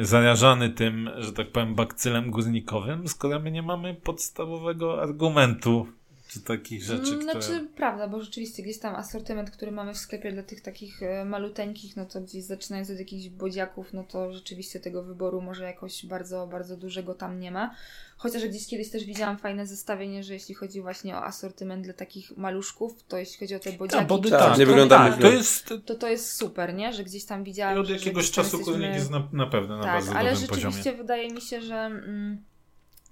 zarażany 0.02 0.70
tym, 0.70 1.10
że 1.18 1.34
tak 1.34 1.52
powiem, 1.52 1.76
bakcylem 1.76 2.32
górnikowym, 2.32 3.08
skoro 3.08 3.40
my 3.40 3.52
nie 3.52 3.62
mamy 3.62 3.94
podstawowego 3.94 5.02
argumentu 5.02 5.88
czy 6.34 6.42
takich 6.42 6.84
rzeczy, 6.84 7.12
mm, 7.14 7.24
Znaczy, 7.24 7.40
które... 7.40 7.66
prawda, 7.76 8.08
bo 8.08 8.22
rzeczywiście 8.22 8.64
gdzieś 8.64 8.80
tam 8.80 8.96
asortyment, 8.96 9.52
który 9.52 9.72
mamy 9.72 9.94
w 9.94 9.98
sklepie 9.98 10.32
dla 10.32 10.44
tych 10.44 10.62
takich 10.62 11.04
e, 11.04 11.26
maluteńkich, 11.26 11.96
no 11.96 12.06
to 12.06 12.22
gdzieś 12.22 12.44
zaczynając 12.44 12.90
od 12.90 13.00
jakichś 13.00 13.30
bodziaków, 13.30 13.94
no 13.94 14.04
to 14.04 14.34
rzeczywiście 14.34 14.80
tego 14.80 15.04
wyboru 15.04 15.42
może 15.42 15.64
jakoś 15.64 16.06
bardzo, 16.06 16.48
bardzo 16.48 16.78
dużego 16.78 17.16
tam 17.16 17.40
nie 17.40 17.52
ma. 17.52 17.76
Chociaż 18.18 18.48
gdzieś 18.48 18.68
kiedyś 18.68 18.90
też 18.90 19.06
widziałam 19.06 19.38
fajne 19.38 19.68
zestawienie, 19.68 20.24
że 20.24 20.34
jeśli 20.34 20.56
chodzi 20.56 20.82
właśnie 20.82 21.16
o 21.16 21.24
asortyment 21.24 21.84
dla 21.84 21.94
takich 21.94 22.38
maluszków, 22.38 23.04
to 23.08 23.18
jeśli 23.18 23.40
chodzi 23.40 23.56
o 23.56 23.60
te 23.60 23.72
bodziaki, 23.72 24.08
to, 24.08 24.30
tak, 24.30 24.58
nie 24.58 24.66
wygląda 24.66 24.98
tak, 24.98 25.22
to, 25.22 25.32
jest... 25.32 25.74
To, 25.86 25.96
to 25.96 26.08
jest 26.08 26.34
super, 26.34 26.74
nie? 26.74 26.94
Że 26.94 27.04
gdzieś 27.04 27.26
tam 27.26 27.44
widziałam, 27.44 27.78
I 27.78 27.80
od 27.80 27.90
jakiegoś 27.90 28.32
czasu 28.32 28.58
jesteśmy... 28.58 28.88
jest 28.88 29.12
na, 29.12 29.28
na 29.34 29.48
pewno 29.48 29.78
na 29.78 29.84
tak, 29.84 29.94
bardzo 29.94 30.14
ale 30.16 30.36
rzeczywiście 30.36 30.78
poziomie. 30.78 30.98
wydaje 30.98 31.30
mi 31.30 31.42
się, 31.42 31.62
że 31.62 31.76
mm, 31.76 32.44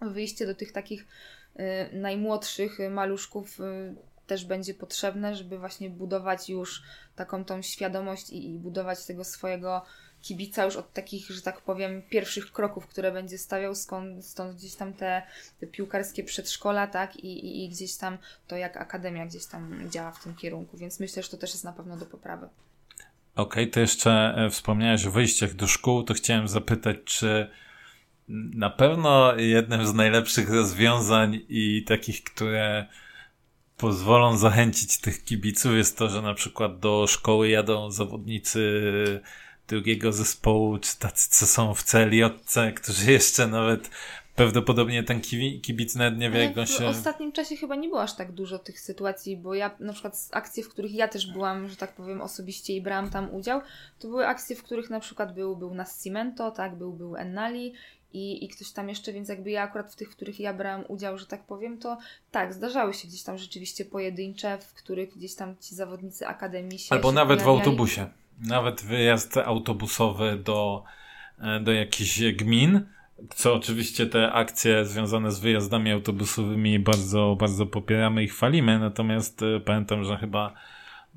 wyjście 0.01 0.45
do 0.45 0.55
tych 0.55 0.71
takich 0.71 1.07
najmłodszych 1.93 2.77
maluszków 2.89 3.59
y, 3.59 3.95
też 4.27 4.45
będzie 4.45 4.73
potrzebne, 4.73 5.35
żeby 5.35 5.59
właśnie 5.59 5.89
budować 5.89 6.49
już 6.49 6.83
taką 7.15 7.45
tą 7.45 7.61
świadomość 7.61 8.29
i, 8.29 8.53
i 8.53 8.59
budować 8.59 9.05
tego 9.05 9.23
swojego 9.23 9.85
kibica 10.21 10.65
już 10.65 10.75
od 10.75 10.93
takich, 10.93 11.27
że 11.29 11.41
tak 11.41 11.61
powiem, 11.61 12.01
pierwszych 12.09 12.51
kroków, 12.51 12.87
które 12.87 13.11
będzie 13.11 13.37
stawiał, 13.37 13.75
skąd, 13.75 14.25
stąd 14.25 14.57
gdzieś 14.57 14.75
tam 14.75 14.93
te, 14.93 15.21
te 15.59 15.67
piłkarskie 15.67 16.23
przedszkola, 16.23 16.87
tak, 16.87 17.15
I, 17.15 17.45
i, 17.45 17.65
i 17.65 17.69
gdzieś 17.69 17.95
tam 17.95 18.17
to, 18.47 18.55
jak 18.55 18.77
akademia 18.77 19.25
gdzieś 19.25 19.45
tam 19.45 19.89
działa 19.89 20.11
w 20.11 20.23
tym 20.23 20.35
kierunku, 20.35 20.77
więc 20.77 20.99
myślę, 20.99 21.23
że 21.23 21.29
to 21.29 21.37
też 21.37 21.51
jest 21.51 21.63
na 21.63 21.73
pewno 21.73 21.97
do 21.97 22.05
poprawy. 22.05 22.49
Okej, 23.35 23.63
okay, 23.63 23.67
to 23.67 23.79
jeszcze 23.79 24.33
e, 24.37 24.49
wspomniałeś 24.49 25.05
o 25.05 25.11
wyjściach 25.11 25.53
do 25.53 25.67
szkół, 25.67 26.03
to 26.03 26.13
chciałem 26.13 26.47
zapytać, 26.47 26.97
czy 27.05 27.49
na 28.53 28.69
pewno 28.69 29.35
jednym 29.35 29.87
z 29.87 29.93
najlepszych 29.93 30.49
rozwiązań 30.49 31.39
i 31.49 31.83
takich, 31.87 32.23
które 32.23 32.87
pozwolą 33.77 34.37
zachęcić 34.37 34.97
tych 34.97 35.23
kibiców 35.23 35.73
jest 35.73 35.97
to, 35.97 36.09
że 36.09 36.21
na 36.21 36.33
przykład 36.33 36.79
do 36.79 37.05
szkoły 37.07 37.49
jadą 37.49 37.91
zawodnicy 37.91 38.81
drugiego 39.67 40.13
zespołu, 40.13 40.77
czy 40.77 40.99
tacy, 40.99 41.29
co 41.29 41.45
są 41.45 41.73
w 41.73 41.83
celiotce, 41.83 42.71
którzy 42.71 43.11
jeszcze 43.11 43.47
nawet 43.47 43.89
prawdopodobnie 44.35 45.03
ten 45.03 45.21
kibic 45.61 45.95
nawet 45.95 46.19
nie 46.19 46.29
wie, 46.29 46.43
jak 46.43 46.57
on 46.57 46.65
się... 46.65 46.83
W 46.83 46.87
ostatnim 46.87 47.31
czasie 47.31 47.55
chyba 47.55 47.75
nie 47.75 47.87
było 47.87 48.01
aż 48.01 48.15
tak 48.15 48.31
dużo 48.31 48.59
tych 48.59 48.79
sytuacji, 48.79 49.37
bo 49.37 49.53
ja 49.53 49.75
na 49.79 49.93
przykład 49.93 50.29
akcje, 50.31 50.63
w 50.63 50.69
których 50.69 50.93
ja 50.93 51.07
też 51.07 51.27
byłam, 51.27 51.69
że 51.69 51.75
tak 51.75 51.95
powiem, 51.95 52.21
osobiście 52.21 52.73
i 52.73 52.81
brałam 52.81 53.09
tam 53.09 53.33
udział, 53.33 53.61
to 53.99 54.07
były 54.07 54.27
akcje, 54.27 54.55
w 54.55 54.63
których 54.63 54.89
na 54.89 54.99
przykład 54.99 55.33
był, 55.33 55.55
był 55.55 55.73
Nascimento, 55.73 56.51
tak, 56.51 56.77
był, 56.77 56.93
był 56.93 57.15
Ennali 57.15 57.73
i, 58.13 58.45
i 58.45 58.47
ktoś 58.47 58.71
tam 58.71 58.89
jeszcze, 58.89 59.13
więc 59.13 59.29
jakby 59.29 59.51
ja 59.51 59.63
akurat 59.63 59.91
w 59.91 59.95
tych, 59.95 60.11
w 60.11 60.15
których 60.15 60.39
ja 60.39 60.53
brałam 60.53 60.83
udział, 60.87 61.17
że 61.17 61.25
tak 61.25 61.43
powiem, 61.43 61.77
to 61.77 61.97
tak, 62.31 62.53
zdarzały 62.53 62.93
się 62.93 63.07
gdzieś 63.07 63.23
tam 63.23 63.37
rzeczywiście 63.37 63.85
pojedyncze, 63.85 64.57
w 64.57 64.73
których 64.73 65.17
gdzieś 65.17 65.35
tam 65.35 65.55
ci 65.57 65.75
zawodnicy 65.75 66.27
akademii 66.27 66.79
się 66.79 66.95
Albo 66.95 67.09
się 67.09 67.15
nawet 67.15 67.39
pojawiali. 67.39 67.65
w 67.65 67.67
autobusie 67.67 68.07
nawet 68.41 68.81
wyjazd 68.83 69.37
autobusowy 69.37 70.37
do, 70.37 70.83
e, 71.39 71.59
do 71.59 71.71
jakichś 71.71 72.21
gmin, 72.33 72.85
co 73.35 73.53
oczywiście 73.53 74.05
te 74.05 74.31
akcje 74.31 74.85
związane 74.85 75.31
z 75.31 75.39
wyjazdami 75.39 75.91
autobusowymi 75.91 76.79
bardzo, 76.79 77.37
bardzo 77.39 77.65
popieramy 77.65 78.23
i 78.23 78.27
chwalimy, 78.27 78.79
natomiast 78.79 79.41
e, 79.41 79.59
pamiętam, 79.59 80.03
że 80.03 80.17
chyba 80.17 80.53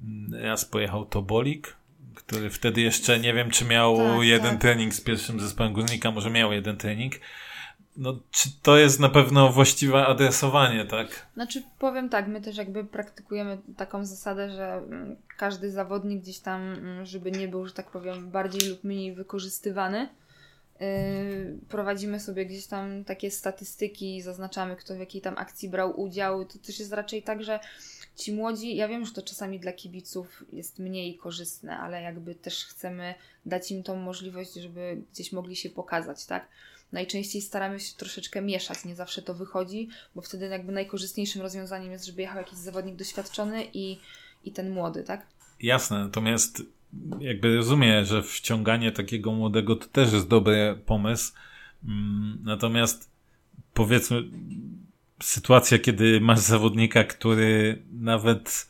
mm, 0.05 0.45
raz 0.45 0.65
pojechał 0.65 1.07
Tobolik, 1.07 1.77
który 2.15 2.51
wtedy 2.51 2.81
jeszcze 2.81 3.21
nie 3.21 3.35
wiem, 3.35 3.51
czy 3.51 3.65
miał 3.65 3.97
tak, 3.97 4.23
jeden 4.23 4.51
tak. 4.51 4.61
trening 4.61 4.95
z 4.95 5.01
pierwszym 5.01 5.41
zespołem 5.41 5.73
górnika, 5.73 6.11
może 6.11 6.31
miał 6.31 6.53
jeden 6.53 6.77
trening, 6.77 7.15
no, 7.97 8.19
czy 8.31 8.49
to 8.63 8.77
jest 8.77 9.01
na 9.01 9.09
pewno 9.09 9.53
właściwe 9.53 10.07
adresowanie, 10.07 10.85
tak? 10.85 11.27
Znaczy, 11.35 11.63
powiem 11.79 12.09
tak, 12.09 12.29
my 12.29 12.41
też 12.41 12.57
jakby 12.57 12.85
praktykujemy 12.85 13.59
taką 13.77 14.05
zasadę, 14.05 14.51
że 14.51 14.73
mm, 14.73 15.17
każdy 15.37 15.71
zawodnik 15.71 16.23
gdzieś 16.23 16.39
tam, 16.39 16.61
mm, 16.61 17.07
żeby 17.07 17.31
nie 17.31 17.49
był, 17.49 17.67
że 17.67 17.73
tak 17.73 17.91
powiem, 17.91 18.31
bardziej 18.31 18.71
lub 18.71 18.85
mniej 18.85 19.15
wykorzystywany, 19.15 20.09
yy, 20.81 20.87
prowadzimy 21.69 22.21
sobie 22.21 22.47
gdzieś 22.47 22.67
tam 22.67 23.05
takie 23.05 23.31
statystyki, 23.31 24.23
zaznaczamy, 24.23 24.77
kto 24.77 24.95
w 24.95 24.99
jakiej 24.99 25.21
tam 25.21 25.39
akcji 25.39 25.69
brał 25.69 26.01
udział. 26.01 26.45
To 26.45 26.59
też 26.59 26.79
jest 26.79 26.93
raczej 26.93 27.23
tak, 27.23 27.45
że 27.45 27.61
ci 28.17 28.33
młodzi, 28.33 28.77
ja 28.77 28.89
wiem, 28.89 29.07
że 29.07 29.13
to 29.13 29.23
czasami 29.23 29.61
dla 29.61 29.73
kibiców 29.73 30.45
jest 30.53 30.79
mniej 30.79 31.17
korzystne, 31.17 31.79
ale 31.79 32.03
jakby 32.03 32.35
też 32.35 32.65
chcemy 32.65 33.15
dać 33.47 33.71
im 33.71 33.83
tą 33.83 33.97
możliwość, 33.97 34.55
żeby 34.55 35.03
gdzieś 35.13 35.33
mogli 35.33 35.57
się 35.57 35.71
pokazać, 35.71 36.27
tak? 36.27 36.49
najczęściej 36.95 37.43
staramy 37.43 37.81
się 37.81 37.97
troszeczkę 37.97 38.43
mieszać, 38.43 38.85
nie 38.85 38.95
zawsze 38.95 39.23
to 39.23 39.35
wychodzi, 39.35 39.89
bo 40.15 40.23
wtedy 40.23 40.47
jakby 40.47 40.73
najkorzystniejszym 40.73 41.43
rozwiązaniem 41.43 41.93
jest, 41.93 42.07
żeby 42.07 42.23
jechał 42.23 42.39
jakiś 42.39 42.59
zawodnik 42.59 42.97
doświadczony 42.97 43.65
i, 43.75 43.99
i 44.45 44.53
ten 44.53 44.71
młody, 44.71 45.03
tak? 45.03 45.27
Jasne, 45.61 45.99
natomiast 45.99 46.63
jakby 47.21 47.57
rozumiem, 47.57 48.05
że 48.05 48.23
wciąganie 48.23 48.93
takiego 48.93 49.33
młodego 49.33 49.77
to 49.77 49.87
też 49.87 50.13
jest 50.13 50.29
dobry 50.29 50.79
pomysł, 50.87 51.33
mm, 51.85 52.39
natomiast 52.45 53.11
powiedzmy 53.75 54.23
sytuacja, 55.23 55.79
kiedy 55.79 56.21
masz 56.21 56.39
zawodnika, 56.39 57.05
który 57.05 57.83
nawet 57.93 58.69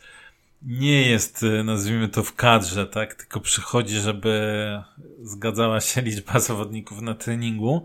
nie 0.63 1.09
jest, 1.09 1.45
nazwijmy 1.65 2.09
to 2.09 2.23
w 2.23 2.35
kadrze, 2.35 2.87
tak, 2.87 3.15
tylko 3.15 3.41
przychodzi, 3.41 3.95
żeby 3.95 4.83
zgadzała 5.23 5.81
się 5.81 6.03
liczba 6.03 6.41
zawodników 6.41 7.01
na 7.01 7.15
treningu, 7.15 7.85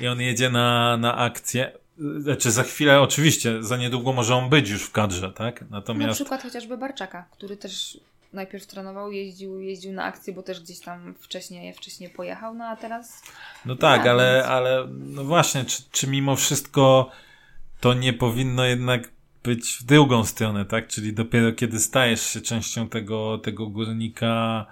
i 0.00 0.08
on 0.08 0.20
jedzie 0.20 0.50
na, 0.50 0.96
na 0.96 1.16
akcję. 1.16 1.72
Znaczy 2.18 2.50
za 2.50 2.62
chwilę, 2.62 3.00
oczywiście, 3.00 3.62
za 3.62 3.76
niedługo 3.76 4.12
może 4.12 4.36
on 4.36 4.48
być 4.48 4.70
już 4.70 4.82
w 4.82 4.92
kadrze, 4.92 5.32
tak? 5.32 5.64
Natomiast... 5.70 6.08
Na 6.08 6.14
przykład 6.14 6.42
chociażby 6.42 6.78
Barczaka, 6.78 7.26
który 7.30 7.56
też 7.56 8.00
najpierw 8.32 8.66
trenował, 8.66 9.12
jeździł, 9.12 9.60
jeździł 9.60 9.92
na 9.92 10.04
akcję, 10.04 10.32
bo 10.32 10.42
też 10.42 10.60
gdzieś 10.60 10.80
tam 10.80 11.14
wcześniej, 11.20 11.74
wcześniej 11.74 12.10
pojechał, 12.10 12.54
no 12.54 12.64
a 12.64 12.76
teraz... 12.76 13.22
No 13.66 13.76
tak, 13.76 14.06
ale, 14.06 14.34
więc... 14.34 14.46
ale 14.46 14.86
no 14.90 15.24
właśnie, 15.24 15.64
czy, 15.64 15.82
czy 15.92 16.06
mimo 16.06 16.36
wszystko 16.36 17.10
to 17.80 17.94
nie 17.94 18.12
powinno 18.12 18.64
jednak 18.64 19.12
być 19.42 19.76
w 19.80 19.84
drugą 19.84 20.24
stronę, 20.24 20.64
tak? 20.64 20.88
Czyli 20.88 21.12
dopiero 21.12 21.52
kiedy 21.52 21.80
stajesz 21.80 22.22
się 22.22 22.40
częścią 22.40 22.88
tego, 22.88 23.38
tego 23.38 23.66
górnika, 23.66 24.66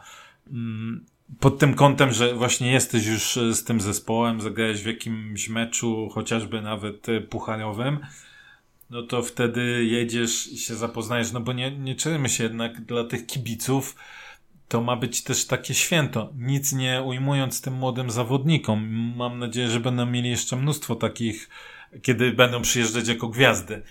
mm, 0.52 1.04
pod 1.40 1.58
tym 1.58 1.74
kątem, 1.74 2.12
że 2.12 2.34
właśnie 2.34 2.72
jesteś 2.72 3.06
już 3.06 3.36
e, 3.36 3.54
z 3.54 3.64
tym 3.64 3.80
zespołem, 3.80 4.40
zagrałeś 4.40 4.82
w 4.82 4.86
jakimś 4.86 5.48
meczu, 5.48 6.08
chociażby 6.12 6.62
nawet 6.62 7.08
e, 7.08 7.20
pucharowym, 7.20 7.98
no 8.90 9.02
to 9.02 9.22
wtedy 9.22 9.84
jedziesz 9.84 10.46
i 10.52 10.58
się 10.58 10.74
zapoznajesz, 10.74 11.32
no 11.32 11.40
bo 11.40 11.52
nie, 11.52 11.78
nie 11.78 11.94
czujemy 11.94 12.28
się 12.28 12.44
jednak 12.44 12.80
dla 12.80 13.04
tych 13.04 13.26
kibiców, 13.26 13.96
to 14.68 14.80
ma 14.80 14.96
być 14.96 15.22
też 15.22 15.46
takie 15.46 15.74
święto. 15.74 16.32
Nic 16.38 16.72
nie 16.72 17.02
ujmując 17.02 17.60
tym 17.60 17.74
młodym 17.74 18.10
zawodnikom. 18.10 18.88
Mam 19.16 19.38
nadzieję, 19.38 19.70
że 19.70 19.80
będą 19.80 20.06
mieli 20.06 20.30
jeszcze 20.30 20.56
mnóstwo 20.56 20.96
takich, 20.96 21.48
kiedy 22.02 22.32
będą 22.32 22.62
przyjeżdżać 22.62 23.08
jako 23.08 23.28
gwiazdy. 23.28 23.82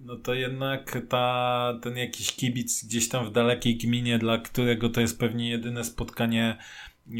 No 0.00 0.16
to 0.16 0.34
jednak 0.34 0.98
ta, 1.08 1.78
ten 1.82 1.96
jakiś 1.96 2.32
kibic 2.32 2.84
gdzieś 2.84 3.08
tam 3.08 3.26
w 3.26 3.32
dalekiej 3.32 3.76
gminie, 3.76 4.18
dla 4.18 4.38
którego 4.38 4.88
to 4.88 5.00
jest 5.00 5.18
pewnie 5.18 5.50
jedyne 5.50 5.84
spotkanie 5.84 6.56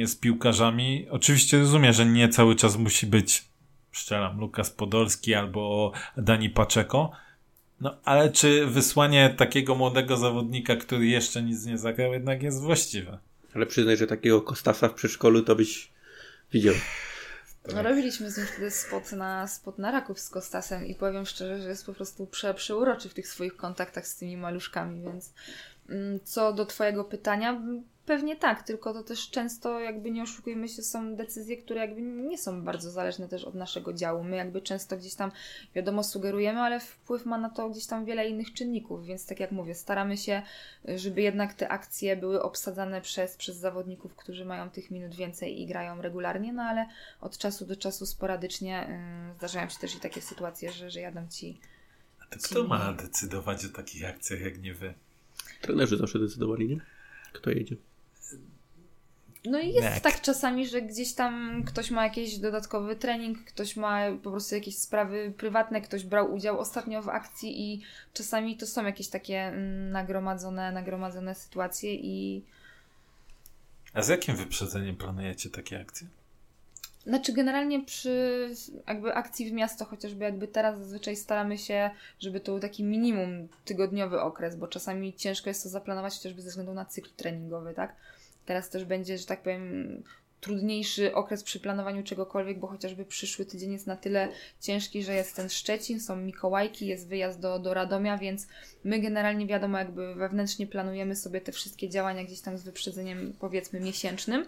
z 0.05 0.16
piłkarzami. 0.16 1.06
Oczywiście 1.10 1.59
rozumiem, 1.59 1.92
że 1.92 2.06
nie 2.06 2.28
cały 2.28 2.56
czas 2.56 2.76
musi 2.76 3.06
być, 3.06 3.44
szczeram, 3.92 4.40
Lukas 4.40 4.70
Podolski 4.70 5.34
albo 5.34 5.92
Dani 6.16 6.51
Paczeko, 6.51 7.12
no, 7.80 7.96
ale 8.05 8.32
czy 8.32 8.66
wysłanie 8.66 9.34
takiego 9.36 9.74
młodego 9.74 10.16
zawodnika, 10.16 10.76
który 10.76 11.06
jeszcze 11.06 11.42
nic 11.42 11.66
nie 11.66 11.78
zagrał, 11.78 12.12
jednak 12.12 12.42
jest 12.42 12.62
właściwe? 12.62 13.18
Ale 13.55 13.66
przyznaj, 13.66 13.96
że 13.96 14.06
takiego 14.06 14.42
Kostasa 14.42 14.88
w 14.88 14.94
przedszkolu 14.94 15.42
to 15.42 15.56
byś 15.56 15.92
widział. 16.52 16.74
No, 17.73 17.82
robiliśmy 17.82 18.31
z 18.31 18.36
nim 18.39 18.47
wtedy 18.47 18.70
spot 18.70 19.12
na, 19.12 19.49
spot 19.49 19.78
na 19.78 19.91
raków 19.91 20.20
z 20.20 20.31
Kostasem 20.31 20.86
i 20.86 20.95
powiem 20.95 21.27
szczerze, 21.27 21.62
że 21.62 21.69
jest 21.69 21.86
po 21.86 21.95
prostu 21.95 22.27
prze, 22.27 22.55
przeuroczy 22.55 23.09
w 23.09 23.15
tych 23.15 23.28
swoich 23.28 23.57
kontaktach 23.57 24.07
z 24.07 24.16
tymi 24.16 24.36
maluszkami, 24.36 25.03
więc 25.03 25.32
mm, 25.89 26.20
co 26.24 26.53
do 26.53 26.66
Twojego 26.66 27.05
pytania, 27.05 27.62
Pewnie 28.06 28.36
tak, 28.36 28.62
tylko 28.62 28.93
to 28.93 29.02
też 29.02 29.31
często, 29.31 29.81
jakby 29.81 30.10
nie 30.10 30.22
oszukujmy 30.22 30.68
się, 30.68 30.82
są 30.82 31.16
decyzje, 31.16 31.56
które 31.56 31.81
jakby 31.81 32.02
nie 32.02 32.39
są 32.39 32.62
bardzo 32.62 32.90
zależne 32.90 33.28
też 33.28 33.44
od 33.44 33.55
naszego 33.55 33.93
działu. 33.93 34.24
My 34.24 34.36
jakby 34.36 34.62
często 34.62 34.97
gdzieś 34.97 35.14
tam, 35.14 35.32
wiadomo, 35.74 36.05
sugerujemy, 36.05 36.60
ale 36.60 36.81
wpływ 36.81 37.26
ma 37.26 37.39
na 37.39 37.51
to 37.51 37.70
gdzieś 37.70 37.86
tam 37.86 38.05
wiele 38.05 38.28
innych 38.28 38.52
czynników, 38.52 39.06
więc 39.06 39.26
tak 39.26 39.40
jak 39.40 39.52
mówię, 39.52 39.74
staramy 39.74 40.16
się, 40.16 40.43
żeby 40.97 41.22
jednak 41.22 41.55
te 41.55 41.68
akcje 41.68 42.16
były 42.16 42.43
obsadzane 42.43 43.01
przez, 43.01 43.36
przez 43.36 43.56
zawodników, 43.56 44.16
którzy 44.16 44.44
mają 44.44 44.70
tych 44.70 44.90
minut 44.90 45.14
więcej 45.14 45.60
i 45.60 45.66
grają 45.66 46.02
regularnie, 46.02 46.52
no 46.52 46.62
ale 46.62 46.86
od 47.20 47.39
czasu 47.39 47.66
do 47.66 47.76
czasu 47.76 48.06
sporadycznie 48.06 48.86
yy, 49.28 49.35
zdarzają 49.39 49.68
się 49.68 49.78
też 49.78 49.94
i 49.94 50.01
takie 50.01 50.20
sytuacje, 50.20 50.72
że, 50.72 50.90
że 50.90 51.01
jadą 51.01 51.28
ci. 51.28 51.60
A 52.20 52.26
to 52.26 52.39
kto 52.43 52.64
ma 52.64 52.93
decydować 52.93 53.64
o 53.64 53.68
takich 53.68 54.05
akcjach, 54.05 54.40
jak 54.40 54.62
nie 54.62 54.74
wy? 54.74 54.94
Trenerzy 55.60 55.97
zawsze 55.97 56.18
decydowali, 56.18 56.68
nie? 56.68 56.81
Kto 57.32 57.51
jedzie? 57.51 57.76
No 59.45 59.61
i 59.61 59.73
jest 59.73 60.03
tak 60.03 60.21
czasami, 60.21 60.66
że 60.66 60.83
gdzieś 60.83 61.15
tam 61.15 61.62
ktoś 61.66 61.91
ma 61.91 62.05
jakiś 62.05 62.39
dodatkowy 62.39 62.97
trening, 62.97 63.39
ktoś 63.45 63.77
ma 63.77 64.01
po 64.23 64.31
prostu 64.31 64.55
jakieś 64.55 64.79
sprawy 64.79 65.33
prywatne, 65.37 65.81
ktoś 65.81 66.05
brał 66.05 66.35
udział 66.35 66.59
ostatnio 66.59 67.03
w 67.03 67.09
akcji 67.09 67.62
i 67.62 67.83
czasami 68.12 68.57
to 68.57 68.66
są 68.66 68.85
jakieś 68.87 69.09
takie 69.09 69.39
mm, 69.39 69.91
nagromadzone, 69.91 70.73
nagromadzone 70.73 71.35
sytuacje 71.35 71.95
i... 71.95 72.45
A 73.95 74.03
z 74.03 74.09
jakim 74.09 74.37
wyprzedzeniem 74.37 74.97
planujecie 74.97 75.51
takie 75.51 75.81
akcje? 75.81 76.07
Znaczy 77.07 77.33
generalnie 77.33 77.85
przy 77.85 78.51
jakby 78.89 79.15
akcji 79.15 79.51
w 79.51 79.53
miasto, 79.53 79.85
chociażby 79.85 80.25
jakby 80.25 80.49
teraz 80.49 80.79
zazwyczaj 80.79 81.16
staramy 81.16 81.59
się, 81.59 81.91
żeby 82.21 82.41
to 82.41 82.53
był 82.53 82.61
taki 82.61 82.85
minimum 82.85 83.49
tygodniowy 83.65 84.21
okres, 84.21 84.57
bo 84.57 84.69
czasami 84.69 85.15
ciężko 85.15 85.51
jest 85.51 85.62
to 85.62 85.69
zaplanować 85.69 86.16
chociażby 86.16 86.43
ze 86.43 86.49
względu 86.49 86.75
na 86.75 86.85
cykl 86.85 87.11
treningowy, 87.16 87.75
tak? 87.75 87.97
Teraz 88.47 88.71
też 88.71 88.85
będzie, 88.85 89.19
że 89.19 89.27
tak 89.27 89.43
powiem, 89.43 90.03
trudniejszy 90.45 91.15
okres 91.15 91.43
przy 91.43 91.61
planowaniu 91.61 92.03
czegokolwiek, 92.03 92.59
bo 92.59 92.66
chociażby 92.66 93.05
przyszły 93.05 93.45
tydzień 93.45 93.73
jest 93.73 93.87
na 93.87 93.97
tyle 93.97 94.29
ciężki, 94.61 95.03
że 95.03 95.15
jest 95.15 95.37
ten 95.37 95.49
Szczecin, 95.49 96.01
są 96.01 96.16
Mikołajki, 96.16 96.87
jest 96.87 97.09
wyjazd 97.09 97.41
do, 97.41 97.59
do 97.59 97.75
Radomia, 97.75 98.19
więc 98.19 98.47
my 98.85 99.01
generalnie 99.01 99.47
wiadomo, 99.47 99.79
jakby 99.79 100.15
wewnętrznie 100.15 100.66
planujemy 100.66 101.16
sobie 101.16 101.41
te 101.41 101.53
wszystkie 101.53 101.89
działania 101.89 102.25
gdzieś 102.25 102.41
tam 102.41 102.59
z 102.59 102.62
wyprzedzeniem 102.62 103.33
powiedzmy 103.41 103.81
miesięcznym. 103.81 104.47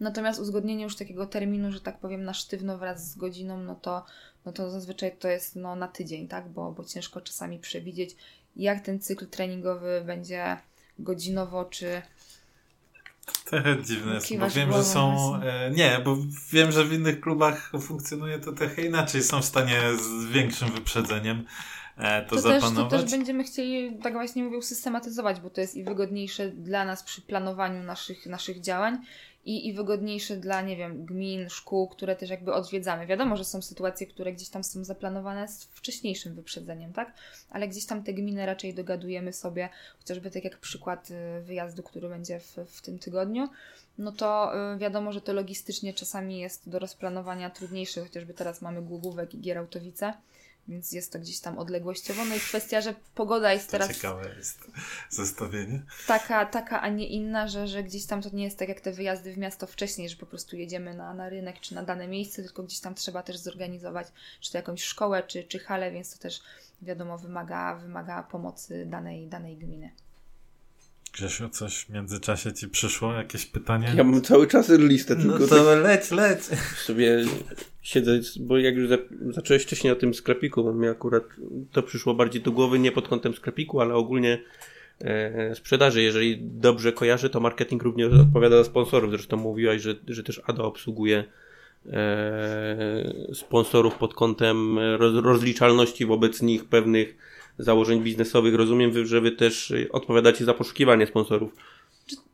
Natomiast 0.00 0.40
uzgodnienie 0.40 0.84
już 0.84 0.96
takiego 0.96 1.26
terminu, 1.26 1.72
że 1.72 1.80
tak 1.80 1.98
powiem, 1.98 2.24
na 2.24 2.34
sztywno 2.34 2.78
wraz 2.78 3.10
z 3.10 3.16
godziną, 3.16 3.60
no 3.60 3.74
to, 3.74 4.04
no 4.44 4.52
to 4.52 4.70
zazwyczaj 4.70 5.16
to 5.18 5.28
jest 5.28 5.56
no, 5.56 5.76
na 5.76 5.88
tydzień, 5.88 6.28
tak? 6.28 6.48
Bo, 6.48 6.72
bo 6.72 6.84
ciężko 6.84 7.20
czasami 7.20 7.58
przewidzieć, 7.58 8.16
jak 8.56 8.80
ten 8.80 9.00
cykl 9.00 9.26
treningowy 9.26 10.02
będzie 10.06 10.56
godzinowo 10.98 11.64
czy 11.64 12.02
Trochę 13.50 13.82
dziwne 13.82 14.14
jest, 14.14 14.36
bo 14.36 14.50
wiem, 14.50 14.72
że 14.72 14.84
są. 14.84 15.34
E, 15.42 15.70
nie, 15.70 16.00
bo 16.04 16.16
wiem, 16.52 16.72
że 16.72 16.84
w 16.84 16.92
innych 16.92 17.20
klubach 17.20 17.72
funkcjonuje 17.80 18.38
to 18.38 18.52
trochę 18.52 18.86
inaczej. 18.86 19.22
Są 19.22 19.42
w 19.42 19.44
stanie 19.44 19.80
z 19.96 20.24
większym 20.24 20.68
wyprzedzeniem 20.68 21.44
e, 21.96 22.22
to, 22.22 22.34
to 22.34 22.40
zapanować. 22.40 22.90
Też, 22.90 23.00
to 23.00 23.06
też 23.06 23.18
będziemy 23.18 23.44
chcieli, 23.44 23.98
tak 24.02 24.12
właśnie 24.12 24.44
mówię, 24.44 24.62
systematyzować, 24.62 25.40
bo 25.40 25.50
to 25.50 25.60
jest 25.60 25.74
i 25.74 25.84
wygodniejsze 25.84 26.48
dla 26.50 26.84
nas 26.84 27.02
przy 27.02 27.22
planowaniu 27.22 27.82
naszych, 27.82 28.26
naszych 28.26 28.60
działań 28.60 28.98
i, 29.46 29.68
i 29.68 29.72
wygodniejsze 29.72 30.36
dla, 30.36 30.62
nie 30.62 30.76
wiem, 30.76 31.04
gmin, 31.04 31.48
szkół, 31.48 31.88
które 31.88 32.16
też 32.16 32.30
jakby 32.30 32.54
odwiedzamy. 32.54 33.06
Wiadomo, 33.06 33.36
że 33.36 33.44
są 33.44 33.62
sytuacje, 33.62 34.06
które 34.06 34.32
gdzieś 34.32 34.48
tam 34.48 34.64
są 34.64 34.84
zaplanowane 34.84 35.48
z 35.48 35.64
wcześniejszym 35.64 36.34
wyprzedzeniem, 36.34 36.92
tak? 36.92 37.14
Ale 37.50 37.68
gdzieś 37.68 37.86
tam 37.86 38.02
te 38.02 38.14
gminy 38.14 38.46
raczej 38.46 38.74
dogadujemy 38.74 39.32
sobie, 39.32 39.68
chociażby 39.98 40.30
tak 40.30 40.44
jak 40.44 40.58
przykład 40.58 41.10
y, 41.10 41.42
wyjazdu, 41.42 41.82
który 41.82 42.08
będzie 42.08 42.40
w, 42.40 42.56
w 42.66 42.82
tym 42.82 42.98
tygodniu, 42.98 43.48
no 43.98 44.12
to 44.12 44.52
y, 44.74 44.78
wiadomo, 44.78 45.12
że 45.12 45.20
to 45.20 45.32
logistycznie 45.32 45.94
czasami 45.94 46.38
jest 46.38 46.68
do 46.68 46.78
rozplanowania 46.78 47.50
trudniejsze, 47.50 48.02
chociażby 48.02 48.34
teraz 48.34 48.62
mamy 48.62 48.82
Głogówek 48.82 49.34
i 49.34 49.40
Gierałtowice, 49.40 50.14
więc 50.68 50.92
jest 50.92 51.12
to 51.12 51.18
gdzieś 51.18 51.40
tam 51.40 51.58
odległościowo. 51.58 52.24
No 52.24 52.34
i 52.34 52.40
kwestia, 52.40 52.80
że 52.80 52.94
pogoda 53.14 53.52
jest 53.52 53.70
teraz. 53.70 53.88
Ciekawe 53.88 54.34
jest 54.36 54.70
zestawienie. 55.10 55.82
Taka, 56.06 56.46
taka, 56.46 56.80
a 56.80 56.88
nie 56.88 57.06
inna, 57.06 57.48
że, 57.48 57.68
że 57.68 57.82
gdzieś 57.82 58.06
tam 58.06 58.22
to 58.22 58.28
nie 58.32 58.44
jest 58.44 58.58
tak 58.58 58.68
jak 58.68 58.80
te 58.80 58.92
wyjazdy 58.92 59.32
w 59.32 59.38
miasto 59.38 59.66
wcześniej, 59.66 60.08
że 60.08 60.16
po 60.16 60.26
prostu 60.26 60.56
jedziemy 60.56 60.94
na, 60.94 61.14
na 61.14 61.28
rynek 61.28 61.60
czy 61.60 61.74
na 61.74 61.82
dane 61.82 62.08
miejsce, 62.08 62.42
tylko 62.42 62.62
gdzieś 62.62 62.80
tam 62.80 62.94
trzeba 62.94 63.22
też 63.22 63.36
zorganizować, 63.36 64.06
czy 64.40 64.52
to 64.52 64.58
jakąś 64.58 64.84
szkołę, 64.84 65.22
czy, 65.22 65.44
czy 65.44 65.58
halę, 65.58 65.92
więc 65.92 66.12
to 66.12 66.18
też 66.18 66.40
wiadomo 66.82 67.18
wymaga, 67.18 67.74
wymaga 67.74 68.22
pomocy 68.22 68.86
danej, 68.86 69.28
danej 69.28 69.56
gminy. 69.56 69.90
Grzesiu, 71.16 71.48
coś 71.48 71.84
w 71.84 71.90
międzyczasie 71.90 72.52
ci 72.52 72.68
przyszło? 72.68 73.12
Jakieś 73.12 73.46
pytanie? 73.46 73.92
Ja 73.96 74.04
mam 74.04 74.22
cały 74.22 74.46
czas 74.46 74.68
listę. 74.68 75.14
No 75.14 75.22
tylko 75.22 75.38
no 75.38 75.46
to 75.46 75.64
tak 75.64 75.82
leć, 75.82 76.10
leć. 76.10 76.40
Sobie 76.86 77.24
siedzę, 77.82 78.20
bo 78.40 78.58
jak 78.58 78.76
już 78.76 78.88
zacząłeś 79.30 79.62
wcześniej 79.62 79.92
o 79.92 79.96
tym 79.96 80.14
sklepiku, 80.14 80.64
bo 80.64 80.72
mi 80.72 80.88
akurat 80.88 81.24
to 81.72 81.82
przyszło 81.82 82.14
bardziej 82.14 82.42
do 82.42 82.52
głowy, 82.52 82.78
nie 82.78 82.92
pod 82.92 83.08
kątem 83.08 83.34
sklepiku, 83.34 83.80
ale 83.80 83.94
ogólnie 83.94 84.42
e, 85.00 85.54
sprzedaży. 85.54 86.02
Jeżeli 86.02 86.38
dobrze 86.42 86.92
kojarzę, 86.92 87.30
to 87.30 87.40
marketing 87.40 87.82
również 87.82 88.12
odpowiada 88.12 88.56
za 88.56 88.64
sponsorów. 88.64 89.10
Zresztą 89.10 89.36
mówiłaś, 89.36 89.82
że, 89.82 89.94
że 90.08 90.22
też 90.22 90.40
ADA 90.46 90.62
obsługuje 90.62 91.24
e, 91.92 93.14
sponsorów 93.34 93.94
pod 93.94 94.14
kątem 94.14 94.78
roz, 94.78 95.24
rozliczalności 95.24 96.06
wobec 96.06 96.42
nich 96.42 96.64
pewnych 96.64 97.16
założeń 97.58 98.00
biznesowych. 98.00 98.54
Rozumiem, 98.54 99.06
że 99.06 99.20
wy 99.20 99.32
też 99.32 99.72
odpowiadacie 99.92 100.44
za 100.44 100.54
poszukiwanie 100.54 101.06
sponsorów. 101.06 101.52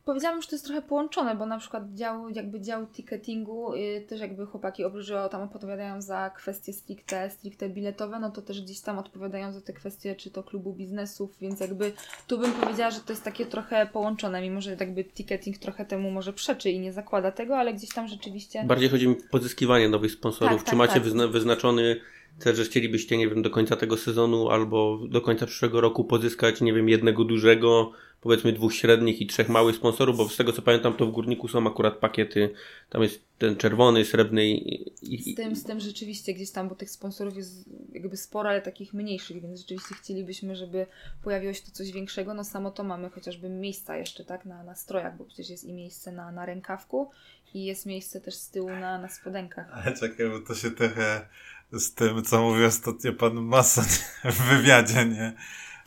Powiedziałam, 0.05 0.41
że 0.41 0.47
to 0.47 0.55
jest 0.55 0.65
trochę 0.65 0.81
połączone, 0.81 1.35
bo 1.35 1.45
na 1.45 1.59
przykład 1.59 1.83
dział, 1.93 2.29
jakby 2.29 2.61
dział 2.61 2.87
ticketingu, 2.87 3.75
yy, 3.75 4.01
też 4.01 4.21
jakby 4.21 4.45
chłopaki 4.45 4.83
oprócz, 4.83 5.07
tam 5.31 5.41
odpowiadają 5.41 6.01
za 6.01 6.29
kwestie 6.29 6.73
stricte, 6.73 7.29
stricte 7.29 7.69
biletowe, 7.69 8.19
no 8.19 8.31
to 8.31 8.41
też 8.41 8.61
gdzieś 8.61 8.81
tam 8.81 8.97
odpowiadają 8.97 9.53
za 9.53 9.61
te 9.61 9.73
kwestie, 9.73 10.15
czy 10.15 10.31
to 10.31 10.43
klubu 10.43 10.73
biznesów, 10.73 11.37
więc 11.41 11.59
jakby 11.59 11.91
tu 12.27 12.37
bym 12.37 12.51
powiedziała, 12.51 12.91
że 12.91 12.99
to 12.99 13.13
jest 13.13 13.23
takie 13.23 13.45
trochę 13.45 13.85
połączone, 13.93 14.41
mimo 14.41 14.61
że 14.61 14.77
jakby 14.79 15.03
ticketing 15.03 15.57
trochę 15.57 15.85
temu 15.85 16.11
może 16.11 16.33
przeczy 16.33 16.69
i 16.69 16.79
nie 16.79 16.93
zakłada 16.93 17.31
tego, 17.31 17.57
ale 17.57 17.73
gdzieś 17.73 17.89
tam 17.89 18.07
rzeczywiście... 18.07 18.63
Bardziej 18.63 18.89
chodzi 18.89 19.07
mi 19.07 19.17
o 19.17 19.29
pozyskiwanie 19.31 19.89
nowych 19.89 20.11
sponsorów. 20.11 20.57
Tak, 20.57 20.63
czy 20.63 20.71
tak, 20.71 20.77
macie 20.77 20.93
tak. 20.93 21.03
Wyzna 21.03 21.27
wyznaczony 21.27 21.99
cel, 22.39 22.55
że 22.55 22.65
chcielibyście, 22.65 23.17
nie 23.17 23.29
wiem, 23.29 23.41
do 23.41 23.49
końca 23.49 23.75
tego 23.75 23.97
sezonu 23.97 24.49
albo 24.49 24.99
do 25.09 25.21
końca 25.21 25.45
przyszłego 25.45 25.81
roku 25.81 26.03
pozyskać, 26.03 26.61
nie 26.61 26.73
wiem, 26.73 26.89
jednego 26.89 27.23
dużego, 27.23 27.91
powiedzmy 28.21 28.53
dwóch 28.53 28.73
średnich 28.73 29.21
i 29.21 29.27
trzech 29.27 29.49
małych 29.49 29.75
sponsorów, 29.75 30.17
bo 30.17 30.29
z 30.29 30.37
tego 30.37 30.53
co 30.53 30.61
pamiętam, 30.61 30.93
to 30.93 31.05
w 31.05 31.11
Górniku 31.11 31.47
są 31.47 31.67
akurat 31.67 31.97
pakiety, 31.97 32.49
tam 32.89 33.03
jest 33.03 33.21
ten 33.37 33.55
czerwony, 33.55 34.05
srebrny 34.05 34.47
i... 34.47 34.91
i... 35.01 35.33
Z, 35.33 35.35
tym, 35.35 35.55
z 35.55 35.63
tym 35.63 35.79
rzeczywiście 35.79 36.33
gdzieś 36.33 36.51
tam, 36.51 36.69
bo 36.69 36.75
tych 36.75 36.89
sponsorów 36.89 37.37
jest 37.37 37.69
jakby 37.93 38.17
sporo, 38.17 38.49
ale 38.49 38.61
takich 38.61 38.93
mniejszych, 38.93 39.41
więc 39.41 39.59
rzeczywiście 39.59 39.95
chcielibyśmy, 39.95 40.55
żeby 40.55 40.85
pojawiło 41.23 41.53
się 41.53 41.61
to 41.61 41.71
coś 41.71 41.91
większego. 41.91 42.33
No 42.33 42.43
samo 42.43 42.71
to 42.71 42.83
mamy 42.83 43.09
chociażby 43.09 43.49
miejsca 43.49 43.97
jeszcze, 43.97 44.25
tak, 44.25 44.45
na, 44.45 44.63
na 44.63 44.75
strojach, 44.75 45.17
bo 45.17 45.25
przecież 45.25 45.49
jest 45.49 45.63
i 45.63 45.73
miejsce 45.73 46.11
na, 46.11 46.31
na 46.31 46.45
rękawku 46.45 47.09
i 47.53 47.65
jest 47.65 47.85
miejsce 47.85 48.21
też 48.21 48.33
z 48.35 48.49
tyłu 48.49 48.69
na, 48.69 48.97
na 48.97 49.09
spodenkach. 49.09 49.69
Ale 49.71 49.97
czekaj, 49.97 50.29
bo 50.29 50.39
to 50.39 50.55
się 50.55 50.71
trochę 50.71 51.27
z 51.73 51.93
tym, 51.93 52.23
co 52.23 52.41
mówił 52.41 52.65
ostatnio 52.65 53.13
pan 53.13 53.33
Mason 53.33 53.85
w 54.25 54.41
wywiadzie, 54.41 55.05
nie, 55.05 55.33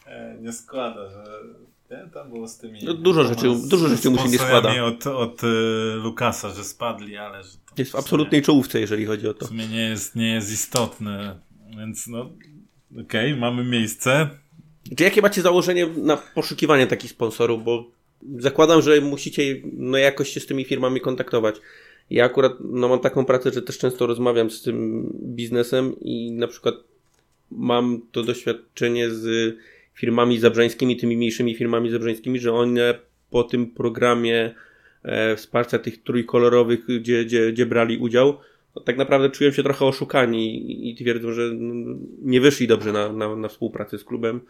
e, 0.06 0.36
nie 0.40 0.52
składa, 0.52 1.10
że 1.10 1.24
nie? 1.90 2.10
Tam 2.14 2.28
było 2.28 2.48
z 2.48 2.58
tymi. 2.58 2.80
No, 2.84 2.94
dużo 2.94 3.24
rzeczy, 3.24 3.46
dużo 3.68 3.88
rzeczy 3.88 4.10
mu 4.10 4.18
się 4.18 4.28
nie 4.28 4.38
składa. 4.38 4.84
Od, 4.84 5.06
od 5.06 5.44
y, 5.44 5.46
Lukasa, 5.94 6.50
że 6.50 6.64
spadli, 6.64 7.16
ale 7.16 7.44
że 7.44 7.50
jest 7.78 7.92
w 7.92 7.96
absolutnej 7.96 8.42
czołówce, 8.42 8.80
jeżeli 8.80 9.06
chodzi 9.06 9.28
o 9.28 9.34
to. 9.34 9.46
W 9.46 9.48
sumie 9.48 9.68
nie 9.68 9.88
jest, 9.88 10.16
nie 10.16 10.34
jest 10.34 10.52
istotne, 10.52 11.40
więc 11.78 12.06
no 12.06 12.30
okej, 13.00 13.32
okay, 13.32 13.36
mamy 13.36 13.64
miejsce. 13.64 14.28
Czy 14.96 15.04
jakie 15.04 15.22
macie 15.22 15.42
założenie 15.42 15.86
na 15.86 16.16
poszukiwanie 16.16 16.86
takich 16.86 17.10
sponsorów, 17.10 17.64
bo 17.64 17.90
zakładam, 18.38 18.82
że 18.82 19.00
musicie 19.00 19.42
no, 19.72 19.98
jakoś 19.98 20.28
się 20.28 20.40
z 20.40 20.46
tymi 20.46 20.64
firmami 20.64 21.00
kontaktować. 21.00 21.56
Ja 22.10 22.24
akurat 22.24 22.52
no, 22.60 22.88
mam 22.88 22.98
taką 22.98 23.24
pracę, 23.24 23.50
że 23.52 23.62
też 23.62 23.78
często 23.78 24.06
rozmawiam 24.06 24.50
z 24.50 24.62
tym 24.62 25.10
biznesem 25.22 26.00
i 26.00 26.32
na 26.32 26.46
przykład 26.46 26.74
mam 27.50 28.00
to 28.12 28.22
doświadczenie 28.22 29.10
z 29.10 29.56
firmami 29.94 30.38
zabrzeńskimi, 30.38 30.96
tymi 30.96 31.16
mniejszymi 31.16 31.54
firmami 31.54 31.90
zabrzeńskimi, 31.90 32.38
że 32.38 32.52
one 32.52 32.98
po 33.30 33.44
tym 33.44 33.66
programie 33.66 34.54
e, 35.02 35.36
wsparcia 35.36 35.78
tych 35.78 36.02
trójkolorowych, 36.02 36.86
gdzie, 36.86 37.24
gdzie, 37.24 37.52
gdzie 37.52 37.66
brali 37.66 37.98
udział, 37.98 38.36
no, 38.76 38.82
tak 38.82 38.96
naprawdę 38.96 39.30
czułem 39.30 39.52
się 39.52 39.62
trochę 39.62 39.84
oszukani 39.84 40.70
i, 40.72 40.90
i 40.90 40.94
twierdzą, 40.94 41.32
że 41.32 41.50
nie 42.22 42.40
wyszli 42.40 42.66
dobrze 42.66 42.92
na, 42.92 43.12
na, 43.12 43.36
na 43.36 43.48
współpracę 43.48 43.98
z 43.98 44.04
klubem 44.04 44.40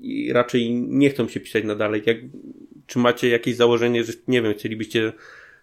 i 0.00 0.32
raczej 0.32 0.72
nie 0.74 1.10
chcą 1.10 1.28
się 1.28 1.40
pisać 1.40 1.64
na 1.64 1.74
dalej. 1.74 2.02
Jak, 2.06 2.16
czy 2.86 2.98
macie 2.98 3.28
jakieś 3.28 3.56
założenie, 3.56 4.04
że 4.04 4.12
nie 4.28 4.42
wiem, 4.42 4.54
chcielibyście 4.54 5.12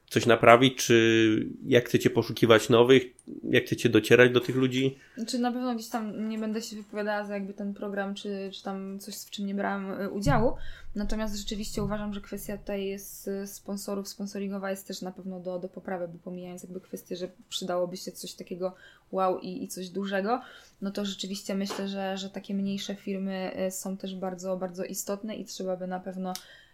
coś 0.10 0.26
naprawić, 0.26 0.76
czy 0.78 1.48
jak 1.66 1.86
chcecie 1.90 2.10
poszukiwać 2.10 2.70
nowych, 2.70 3.04
jak 3.50 3.66
chcecie 3.66 3.90
docierać 3.90 4.32
do 4.32 4.40
tych 4.40 4.56
ludzi? 4.56 4.98
Czy 5.28 5.40
na 5.40 5.52
pewno 5.52 5.76
gdzieś 5.76 5.90
tam 5.90 6.30
nie 6.30 6.38
będę 6.38 6.62
się 6.62 6.76
wypowiadała 6.76 7.26
za 7.26 7.34
jakby 7.34 7.54
ten 7.54 7.74
program, 7.74 8.16
czy, 8.16 8.50
czy 8.54 8.64
tam 8.64 9.00
coś, 9.00 9.16
w 9.16 9.30
czym 9.30 9.46
nie 9.46 9.56
brałam 9.56 10.02
y, 10.02 10.10
udziału. 10.10 10.56
Natomiast 10.96 11.36
rzeczywiście 11.36 11.84
uważam, 11.84 12.14
że 12.14 12.22
kwestia 12.22 12.58
tutaj 12.58 12.86
jest 12.86 13.28
y, 13.28 13.48
sponsorów, 13.48 14.08
sponsoringowa 14.08 14.70
jest 14.70 14.88
też 14.88 15.02
na 15.02 15.12
pewno 15.12 15.40
do, 15.40 15.60
do 15.60 15.70
poprawy, 15.70 16.08
bo 16.08 16.20
pomijając 16.24 16.64
jakby 16.64 16.82
kwestię, 16.82 17.16
że 17.16 17.28
przydałoby 17.50 17.98
się 17.98 18.12
coś 18.12 18.34
takiego 18.34 18.76
wow 19.12 19.40
i, 19.40 19.64
i 19.64 19.68
coś 19.68 19.90
dużego, 19.90 20.42
no 20.82 20.92
to 20.92 21.06
rzeczywiście 21.06 21.56
myślę, 21.56 21.88
że, 21.88 22.18
że 22.18 22.30
takie 22.30 22.54
mniejsze 22.54 22.96
firmy 22.96 23.52
y, 23.68 23.72
są 23.72 23.98
też 23.98 24.16
bardzo, 24.16 24.58
bardzo 24.58 24.84
istotne 24.84 25.36
i 25.36 25.46
trzeba 25.46 25.78
by 25.78 25.88
na 25.88 26.00
pewno 26.00 26.34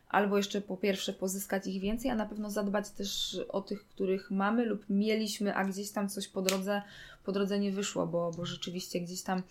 albo 0.10 0.38
jeszcze 0.38 0.61
po 0.61 0.77
pierwsze 0.77 1.14
pozyskać 1.14 1.68
ich 1.68 1.81
więcej, 1.81 2.11
a 2.11 2.15
na 2.15 2.26
pewno 2.26 2.49
zadbać 2.49 2.90
też 2.90 3.40
o 3.49 3.61
tych, 3.61 3.88
których 3.88 4.31
mamy 4.31 4.65
lub 4.65 4.86
mieliśmy, 4.90 5.56
a 5.56 5.65
gdzieś 5.65 5.91
tam 5.91 6.10
coś 6.10 6.27
po 6.27 6.41
drodze, 6.41 6.81
po 7.26 7.31
drodze 7.31 7.60
nie 7.60 7.72
wyszło, 7.72 8.07
bo, 8.07 8.31
bo 8.38 8.45
rzeczywiście 8.45 9.02
gdzieś 9.02 9.22
tam 9.22 9.44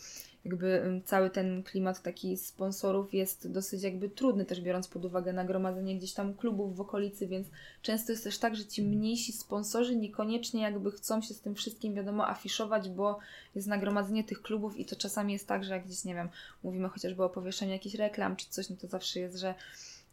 jakby 0.44 1.00
cały 1.04 1.30
ten 1.30 1.62
klimat 1.62 2.02
taki 2.02 2.36
sponsorów 2.36 3.14
jest 3.14 3.52
dosyć 3.52 3.82
jakby 3.82 4.08
trudny 4.08 4.44
też 4.44 4.60
biorąc 4.60 4.88
pod 4.88 5.04
uwagę 5.04 5.32
nagromadzenie 5.32 5.96
gdzieś 5.96 6.12
tam 6.12 6.34
klubów 6.34 6.76
w 6.76 6.80
okolicy, 6.80 7.26
więc 7.26 7.48
często 7.82 8.12
jest 8.12 8.24
też 8.24 8.38
tak, 8.38 8.56
że 8.56 8.66
ci 8.66 8.82
mniejsi 8.82 9.32
sponsorzy 9.32 9.96
niekoniecznie 9.96 10.62
jakby 10.62 10.92
chcą 10.92 11.22
się 11.22 11.34
z 11.34 11.40
tym 11.40 11.54
wszystkim 11.54 11.94
wiadomo 11.94 12.28
afiszować, 12.28 12.88
bo 12.88 13.18
jest 13.54 13.68
nagromadzenie 13.68 14.24
tych 14.24 14.42
klubów 14.42 14.76
i 14.76 14.84
to 14.84 14.96
czasami 14.96 15.32
jest 15.32 15.46
tak, 15.46 15.64
że 15.64 15.74
jak 15.74 15.84
gdzieś 15.86 16.04
nie 16.04 16.14
wiem, 16.14 16.28
mówimy 16.62 16.88
chociażby 16.88 17.24
o 17.24 17.28
powieszeniu 17.28 17.72
jakichś 17.72 17.94
reklam 17.94 18.36
czy 18.36 18.46
coś, 18.50 18.70
no 18.70 18.76
to 18.76 18.86
zawsze 18.86 19.20
jest, 19.20 19.36
że 19.36 19.54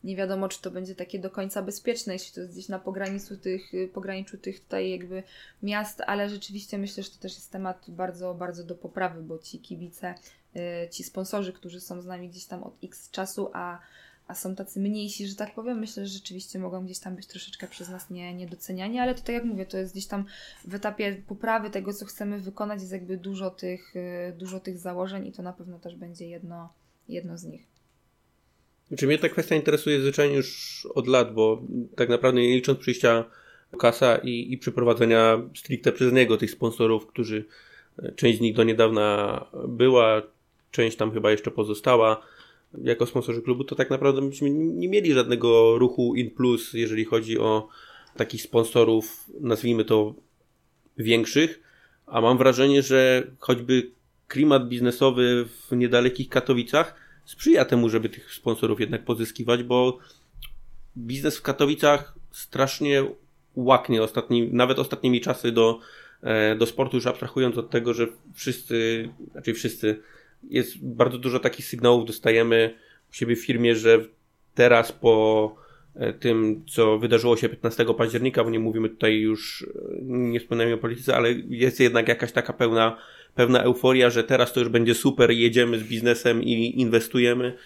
nie 0.06 0.16
wiadomo, 0.16 0.50
czy 0.50 0.62
to 0.62 0.72
będzie 0.72 0.96
takie 0.96 1.20
do 1.20 1.30
końca 1.30 1.62
bezpieczne, 1.62 2.14
jeśli 2.14 2.34
to 2.34 2.42
jest 2.42 2.54
gdzieś 2.54 2.70
na 2.70 2.80
pograniczu 2.80 3.38
tych, 3.38 3.72
pograniczu 3.94 4.38
tych 4.38 4.60
tutaj 4.60 4.90
jakby 4.90 5.24
miast, 5.64 6.02
ale 6.08 6.30
rzeczywiście 6.30 6.78
myślę, 6.78 7.04
że 7.04 7.10
to 7.10 7.18
też 7.18 7.36
jest 7.36 7.52
temat 7.52 7.86
bardzo, 7.88 8.34
bardzo 8.34 8.64
do 8.64 8.76
poprawy, 8.76 9.24
bo 9.24 9.38
ci 9.38 9.60
kibice, 9.60 10.16
y, 10.56 10.90
ci 10.90 11.04
sponsorzy, 11.04 11.54
którzy 11.54 11.82
są 11.82 12.02
z 12.02 12.06
nami 12.06 12.30
gdzieś 12.30 12.46
tam 12.46 12.64
od 12.64 12.74
x 12.84 13.12
czasu, 13.12 13.50
a, 13.54 13.80
a 14.28 14.36
są 14.36 14.56
tacy 14.56 14.80
mniejsi, 14.80 15.28
że 15.28 15.36
tak 15.36 15.56
powiem, 15.56 15.80
myślę, 15.80 16.06
że 16.06 16.14
rzeczywiście 16.14 16.60
mogą 16.60 16.86
gdzieś 16.86 17.00
tam 17.00 17.16
być 17.16 17.28
troszeczkę 17.28 17.68
przez 17.68 17.90
nas 17.90 18.10
nie, 18.10 18.34
niedoceniani, 18.34 19.00
ale 19.00 19.16
to 19.16 19.22
tak 19.22 19.36
jak 19.36 19.46
mówię, 19.46 19.66
to 19.66 19.78
jest 19.78 19.94
gdzieś 19.94 20.08
tam 20.08 20.26
w 20.66 20.76
etapie 20.76 21.16
poprawy 21.28 21.70
tego, 21.70 21.94
co 21.94 22.06
chcemy 22.06 22.40
wykonać, 22.40 22.80
jest 22.80 22.94
jakby 22.94 23.18
dużo 23.18 23.50
tych, 23.50 23.96
y, 23.96 24.34
dużo 24.38 24.60
tych 24.60 24.78
założeń 24.78 25.28
i 25.28 25.32
to 25.32 25.44
na 25.44 25.54
pewno 25.54 25.80
też 25.80 25.96
będzie 25.96 26.28
jedno, 26.28 26.74
jedno 27.08 27.38
z 27.38 27.44
nich. 27.44 27.75
Znaczy 28.88 29.08
mnie 29.08 29.18
ta 29.18 29.30
kwestia 29.30 29.56
interesuje 29.56 30.02
zwyczajnie 30.02 30.36
już 30.36 30.88
od 30.96 31.08
lat, 31.08 31.34
bo 31.34 31.62
tak 31.96 32.10
naprawdę 32.10 32.42
nie 32.42 32.56
licząc 32.56 32.80
przyjścia 32.80 33.26
Kasa 33.80 34.18
i, 34.18 34.54
i 34.54 34.58
przeprowadzenia 34.58 35.42
stricte 35.56 35.92
przez 35.92 36.14
niego 36.14 36.38
tych 36.38 36.52
sponsorów, 36.52 37.08
którzy 37.08 37.46
e, 38.00 38.12
część 38.12 38.38
z 38.38 38.42
nich 38.42 38.56
do 38.56 38.64
niedawna 38.64 39.46
była, 39.68 40.22
część 40.72 40.98
tam 40.98 41.12
chyba 41.12 41.32
jeszcze 41.32 41.52
pozostała 41.52 42.22
jako 42.84 43.06
sponsorzy 43.06 43.42
klubu, 43.42 43.64
to 43.64 43.76
tak 43.76 43.90
naprawdę 43.90 44.22
myśmy 44.22 44.50
nie 44.50 44.90
mieli 44.90 45.14
żadnego 45.14 45.78
ruchu 45.78 46.16
in 46.16 46.32
plus, 46.32 46.74
jeżeli 46.74 47.06
chodzi 47.06 47.40
o 47.40 47.68
takich 48.18 48.42
sponsorów, 48.42 49.26
nazwijmy 49.42 49.86
to 49.86 50.14
większych, 50.98 51.60
a 52.06 52.22
mam 52.22 52.38
wrażenie, 52.38 52.82
że 52.82 53.28
choćby 53.40 53.92
klimat 54.28 54.68
biznesowy 54.68 55.46
w 55.46 55.76
niedalekich 55.76 56.30
Katowicach 56.30 57.05
sprzyja 57.26 57.66
temu, 57.66 57.90
żeby 57.90 58.10
tych 58.10 58.34
sponsorów 58.34 58.80
jednak 58.80 59.06
pozyskiwać, 59.06 59.64
bo 59.64 59.98
biznes 60.98 61.38
w 61.38 61.42
Katowicach 61.42 62.16
strasznie 62.32 63.04
łaknie 63.56 64.04
ostatni, 64.04 64.50
nawet 64.52 64.80
ostatnimi 64.80 65.22
czasy 65.22 65.52
do, 65.52 65.80
e, 66.22 66.56
do 66.56 66.66
sportu, 66.66 66.98
już 66.98 67.08
abstrahując 67.08 67.58
od 67.58 67.70
tego, 67.70 67.94
że 67.94 68.08
wszyscy, 68.34 69.10
znaczy 69.32 69.54
wszyscy, 69.54 70.02
jest 70.50 70.86
bardzo 70.86 71.18
dużo 71.18 71.40
takich 71.40 71.66
sygnałów 71.66 72.06
dostajemy 72.06 72.76
u 73.12 73.14
siebie 73.14 73.36
w 73.36 73.46
firmie, 73.46 73.76
że 73.76 74.00
teraz 74.56 74.92
po 74.92 75.56
tym, 76.20 76.64
co 76.68 76.98
wydarzyło 76.98 77.38
się 77.38 77.50
15 77.50 77.86
października, 77.98 78.44
bo 78.44 78.50
nie 78.50 78.60
mówimy 78.60 78.90
tutaj 78.90 79.18
już, 79.20 79.68
e, 79.76 79.98
nie 80.02 80.40
wspominajmy 80.40 80.74
o 80.74 80.78
polityce, 80.78 81.16
ale 81.16 81.32
jest 81.50 81.80
jednak 81.80 82.08
jakaś 82.08 82.32
taka 82.32 82.54
pełna 82.54 82.98
pewna 83.36 83.64
euforia, 83.64 84.10
że 84.10 84.24
teraz 84.24 84.54
to 84.54 84.60
już 84.60 84.70
będzie 84.70 84.96
super, 84.96 85.32
jedziemy 85.32 85.80
z 85.80 85.84
biznesem 85.84 86.44
i 86.44 86.82
inwestujemy. 86.82 87.58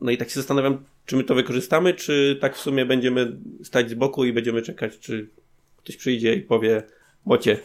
No 0.00 0.10
i 0.10 0.16
tak 0.16 0.28
się 0.28 0.34
zastanawiam, 0.34 0.84
czy 1.06 1.16
my 1.16 1.24
to 1.24 1.34
wykorzystamy, 1.34 1.94
czy 1.94 2.38
tak 2.40 2.56
w 2.56 2.60
sumie 2.60 2.86
będziemy 2.86 3.36
stać 3.62 3.90
z 3.90 3.94
boku 3.94 4.24
i 4.24 4.32
będziemy 4.32 4.62
czekać, 4.62 4.98
czy 4.98 5.28
ktoś 5.76 5.96
przyjdzie 5.96 6.34
i 6.34 6.40
powie, 6.40 6.82
mocie. 7.26 7.58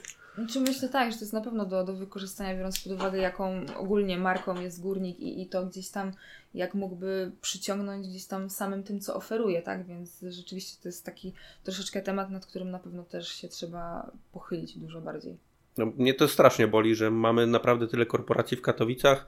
Czy 0.50 0.60
myślę 0.60 0.90
tak, 0.90 1.12
że 1.12 1.18
to 1.18 1.24
jest 1.24 1.34
na 1.34 1.42
pewno 1.42 1.66
do, 1.66 1.84
do 1.84 1.94
wykorzystania, 1.94 2.56
biorąc 2.56 2.80
pod 2.80 2.94
uwagę, 2.94 3.18
jaką 3.18 3.66
ogólnie 3.78 4.18
marką 4.18 4.62
jest 4.62 4.82
górnik 4.82 5.20
i, 5.20 5.42
i 5.42 5.48
to 5.48 5.66
gdzieś 5.66 5.90
tam, 5.90 6.12
jak 6.54 6.74
mógłby 6.74 7.32
przyciągnąć 7.42 8.08
gdzieś 8.08 8.26
tam 8.26 8.50
samym 8.50 8.84
tym, 8.84 9.00
co 9.00 9.16
oferuje, 9.16 9.62
tak? 9.62 9.86
Więc 9.86 10.26
rzeczywiście 10.30 10.78
to 10.84 10.90
jest 10.90 11.06
taki 11.06 11.34
troszeczkę 11.64 12.02
temat, 12.02 12.30
nad 12.30 12.46
którym 12.46 12.72
na 12.72 12.80
pewno 12.80 13.04
też 13.04 13.28
się 13.28 13.48
trzeba 13.48 14.12
pochylić 14.32 14.78
dużo 14.78 15.02
bardziej. 15.02 15.38
No, 15.78 15.86
mnie 15.86 16.14
to 16.14 16.28
strasznie 16.28 16.68
boli, 16.68 16.96
że 16.96 17.12
mamy 17.12 17.48
naprawdę 17.48 17.88
tyle 17.88 18.06
korporacji 18.06 18.58
w 18.58 18.62
Katowicach, 18.62 19.28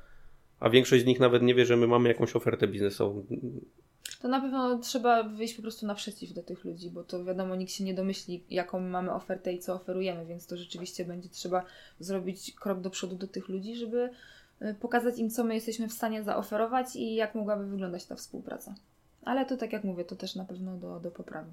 a 0.59 0.69
większość 0.69 1.03
z 1.03 1.05
nich 1.05 1.19
nawet 1.19 1.43
nie 1.43 1.55
wie, 1.55 1.65
że 1.65 1.77
my 1.77 1.87
mamy 1.87 2.09
jakąś 2.09 2.35
ofertę 2.35 2.67
biznesową. 2.67 3.25
To 4.19 4.27
na 4.27 4.41
pewno 4.41 4.77
trzeba 4.79 5.23
wyjść 5.23 5.53
po 5.53 5.61
prostu 5.61 5.85
naprzeciw 5.85 6.33
do 6.33 6.43
tych 6.43 6.63
ludzi, 6.63 6.89
bo 6.89 7.03
to 7.03 7.25
wiadomo, 7.25 7.55
nikt 7.55 7.71
się 7.71 7.83
nie 7.83 7.93
domyśli, 7.93 8.43
jaką 8.49 8.79
mamy 8.79 9.13
ofertę 9.13 9.53
i 9.53 9.59
co 9.59 9.73
oferujemy, 9.73 10.25
więc 10.25 10.47
to 10.47 10.57
rzeczywiście 10.57 11.05
będzie 11.05 11.29
trzeba 11.29 11.65
zrobić 11.99 12.53
krok 12.55 12.81
do 12.81 12.89
przodu 12.89 13.15
do 13.15 13.27
tych 13.27 13.49
ludzi, 13.49 13.75
żeby 13.75 14.09
y, 14.61 14.75
pokazać 14.79 15.17
im, 15.17 15.29
co 15.29 15.43
my 15.43 15.55
jesteśmy 15.55 15.87
w 15.87 15.93
stanie 15.93 16.23
zaoferować 16.23 16.95
i 16.95 17.15
jak 17.15 17.35
mogłaby 17.35 17.65
wyglądać 17.65 18.05
ta 18.05 18.15
współpraca. 18.15 18.75
Ale 19.25 19.45
to, 19.45 19.57
tak 19.57 19.73
jak 19.73 19.83
mówię, 19.83 20.05
to 20.05 20.15
też 20.15 20.35
na 20.35 20.45
pewno 20.45 20.77
do, 20.77 20.99
do 20.99 21.11
poprawy. 21.11 21.51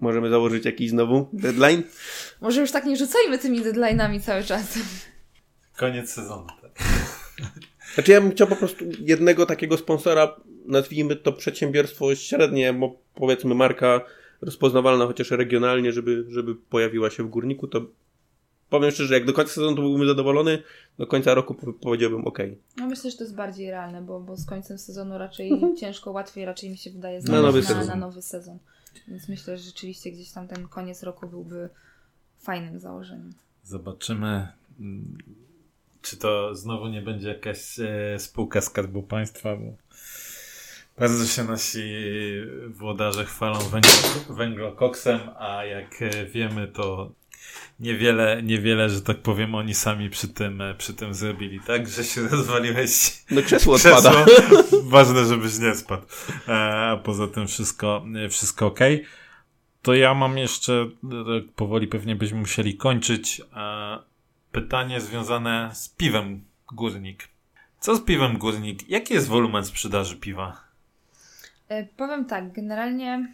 Możemy 0.00 0.30
założyć 0.30 0.64
jakiś 0.64 0.90
znowu 0.90 1.28
deadline? 1.32 1.82
Może 2.40 2.60
już 2.60 2.70
tak 2.70 2.84
nie 2.84 2.96
rzucajmy 2.96 3.38
tymi 3.38 3.62
deadline'ami 3.62 4.20
cały 4.20 4.44
czas. 4.44 4.78
Koniec 5.76 6.10
sezonu, 6.10 6.46
tak. 6.62 6.72
Znaczy 7.94 8.12
ja 8.12 8.20
bym 8.20 8.30
chciał 8.30 8.46
po 8.46 8.56
prostu 8.56 8.84
jednego 9.00 9.46
takiego 9.46 9.76
sponsora, 9.76 10.36
nazwijmy 10.66 11.16
to 11.16 11.32
przedsiębiorstwo 11.32 12.14
średnie, 12.14 12.72
bo 12.72 12.96
powiedzmy 13.14 13.54
marka 13.54 14.00
rozpoznawalna 14.40 15.06
chociaż 15.06 15.30
regionalnie, 15.30 15.92
żeby, 15.92 16.24
żeby 16.28 16.54
pojawiła 16.54 17.10
się 17.10 17.22
w 17.22 17.28
górniku, 17.28 17.68
to 17.68 17.86
powiem 18.70 18.90
szczerze, 18.90 19.14
jak 19.14 19.24
do 19.24 19.32
końca 19.32 19.52
sezonu 19.52 19.76
to 19.76 19.82
byłbym 19.82 20.08
zadowolony, 20.08 20.62
do 20.98 21.06
końca 21.06 21.34
roku 21.34 21.54
powiedziałbym 21.80 22.26
ok. 22.26 22.38
No 22.76 22.86
myślę, 22.86 23.10
że 23.10 23.16
to 23.16 23.24
jest 23.24 23.34
bardziej 23.34 23.70
realne, 23.70 24.02
bo, 24.02 24.20
bo 24.20 24.36
z 24.36 24.46
końcem 24.46 24.78
sezonu 24.78 25.18
raczej 25.18 25.52
mhm. 25.52 25.76
ciężko, 25.76 26.10
łatwiej 26.10 26.44
raczej 26.44 26.70
mi 26.70 26.76
się 26.76 26.90
wydaje 26.90 27.20
znaleźć 27.20 27.68
na 27.68 27.74
nowy, 27.74 27.86
na, 27.86 27.94
na 27.94 28.00
nowy 28.00 28.22
sezon. 28.22 28.58
Więc 29.08 29.28
myślę, 29.28 29.58
że 29.58 29.64
rzeczywiście 29.64 30.10
gdzieś 30.10 30.30
tam 30.30 30.48
ten 30.48 30.68
koniec 30.68 31.02
roku 31.02 31.28
byłby 31.28 31.68
fajnym 32.38 32.78
założeniem. 32.78 33.32
Zobaczymy, 33.64 34.48
mm, 34.80 35.18
czy 36.02 36.16
to 36.16 36.54
znowu 36.54 36.88
nie 36.88 37.02
będzie 37.02 37.28
jakaś 37.28 37.78
e, 37.78 38.18
spółka 38.18 38.60
Skarbu 38.60 39.02
Państwa, 39.02 39.56
bo 39.56 39.76
bardzo 40.98 41.26
się 41.26 41.44
nasi 41.44 41.94
włodarze 42.68 43.24
chwalą 43.24 43.58
węglokoksem, 44.30 45.20
a 45.38 45.64
jak 45.64 46.02
e, 46.02 46.26
wiemy, 46.26 46.68
to 46.68 47.12
niewiele, 47.80 48.42
niewiele, 48.42 48.90
że 48.90 49.02
tak 49.02 49.18
powiem, 49.18 49.54
oni 49.54 49.74
sami 49.74 50.10
przy 50.10 50.28
tym, 50.28 50.60
e, 50.60 50.74
przy 50.74 50.94
tym 50.94 51.14
zrobili, 51.14 51.60
tak? 51.60 51.88
Że 51.88 52.04
się 52.04 52.28
rozwaliłeś. 52.28 53.24
No 53.30 53.42
krzesło 53.42 53.74
odpada. 53.74 54.26
Ważne, 54.82 55.26
żebyś 55.26 55.58
nie 55.58 55.74
spadł. 55.74 56.06
E, 56.48 56.52
a 56.52 56.96
poza 56.96 57.28
tym 57.28 57.46
wszystko, 57.46 58.04
wszystko 58.30 58.66
ok. 58.66 58.80
To 59.82 59.94
ja 59.94 60.14
mam 60.14 60.38
jeszcze, 60.38 60.88
powoli 61.56 61.86
pewnie 61.86 62.16
byśmy 62.16 62.38
musieli 62.38 62.76
kończyć, 62.76 63.42
pytanie 64.52 65.00
związane 65.00 65.70
z 65.74 65.88
piwem 65.88 66.44
Górnik. 66.72 67.28
Co 67.80 67.96
z 67.96 68.04
piwem 68.04 68.38
Górnik? 68.38 68.88
Jaki 68.88 69.14
jest 69.14 69.28
wolumen 69.28 69.64
sprzedaży 69.64 70.16
piwa? 70.16 70.60
E, 71.68 71.84
powiem 71.84 72.24
tak, 72.24 72.52
generalnie 72.52 73.28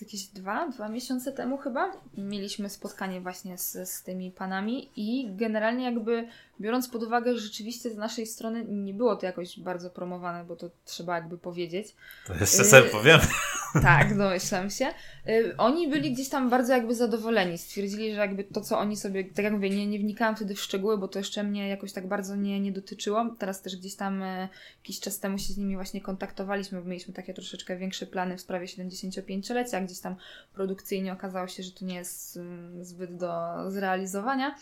jakieś 0.00 0.24
dwa, 0.26 0.68
dwa 0.68 0.88
miesiące 0.88 1.32
temu 1.32 1.58
chyba 1.58 1.92
mieliśmy 2.16 2.68
spotkanie 2.68 3.20
właśnie 3.20 3.58
z, 3.58 3.88
z 3.88 4.02
tymi 4.02 4.30
panami 4.30 4.90
i 4.96 5.28
generalnie 5.36 5.84
jakby 5.84 6.28
biorąc 6.60 6.88
pod 6.88 7.02
uwagę, 7.02 7.34
że 7.34 7.40
rzeczywiście 7.40 7.90
z 7.90 7.96
naszej 7.96 8.26
strony 8.26 8.64
nie 8.68 8.94
było 8.94 9.16
to 9.16 9.26
jakoś 9.26 9.60
bardzo 9.60 9.90
promowane, 9.90 10.44
bo 10.44 10.56
to 10.56 10.70
trzeba 10.84 11.14
jakby 11.14 11.38
powiedzieć. 11.38 11.94
To 12.26 12.34
jeszcze 12.34 12.64
sobie 12.64 12.86
y 12.86 12.90
powiem. 12.90 13.20
Tak, 13.82 14.18
domyślam 14.18 14.70
się. 14.70 14.86
Y 15.28 15.54
oni 15.58 15.88
byli 15.88 16.12
gdzieś 16.12 16.28
tam 16.28 16.50
bardzo 16.50 16.72
jakby 16.72 16.94
zadowoleni. 16.94 17.58
Stwierdzili, 17.58 18.14
że 18.14 18.20
jakby 18.20 18.44
to, 18.44 18.60
co 18.60 18.78
oni 18.78 18.96
sobie, 18.96 19.24
tak 19.24 19.44
jak 19.44 19.52
mówię, 19.52 19.70
nie, 19.70 19.86
nie 19.86 19.98
wnikałam 19.98 20.36
wtedy 20.36 20.54
w 20.54 20.60
szczegóły, 20.60 20.98
bo 20.98 21.08
to 21.08 21.18
jeszcze 21.18 21.42
mnie 21.42 21.68
jakoś 21.68 21.92
tak 21.92 22.08
bardzo 22.08 22.36
nie, 22.36 22.60
nie 22.60 22.72
dotyczyło. 22.72 23.26
Teraz 23.38 23.62
też 23.62 23.76
gdzieś 23.76 23.94
tam 23.94 24.22
y 24.22 24.48
jakiś 24.78 25.00
czas 25.00 25.18
temu 25.18 25.38
się 25.38 25.52
z 25.52 25.56
nimi 25.56 25.74
właśnie 25.74 26.00
kontaktowaliśmy, 26.00 26.80
bo 26.80 26.88
mieliśmy 26.88 27.14
takie 27.14 27.34
troszeczkę 27.34 27.76
większe 27.76 28.06
plany 28.06 28.36
w 28.36 28.40
sprawie 28.40 28.66
75-lecia, 28.66 29.84
gdzieś 29.84 30.00
tam 30.00 30.16
produkcyjnie 30.54 31.12
okazało 31.12 31.48
się, 31.48 31.62
że 31.62 31.70
to 31.70 31.84
nie 31.84 31.94
jest 31.94 32.38
zbyt 32.80 33.16
do 33.16 33.30
zrealizowania. 33.68 34.54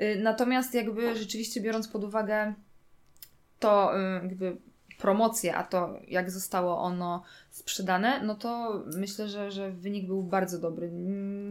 Y, 0.00 0.20
natomiast 0.22 0.74
jakby 0.74 1.16
rzeczywiście 1.16 1.60
biorąc 1.60 1.88
pod 1.88 2.04
uwagę 2.04 2.54
to 3.58 3.98
y, 3.98 4.22
jakby 4.22 4.56
promocję, 4.98 5.56
a 5.56 5.62
to 5.64 5.98
jak 6.08 6.30
zostało 6.30 6.78
ono 6.78 7.22
sprzedane, 7.50 8.22
no 8.22 8.34
to 8.34 8.82
myślę, 8.96 9.28
że, 9.28 9.50
że 9.50 9.70
wynik 9.70 10.06
był 10.06 10.22
bardzo 10.22 10.58
dobry. 10.58 10.90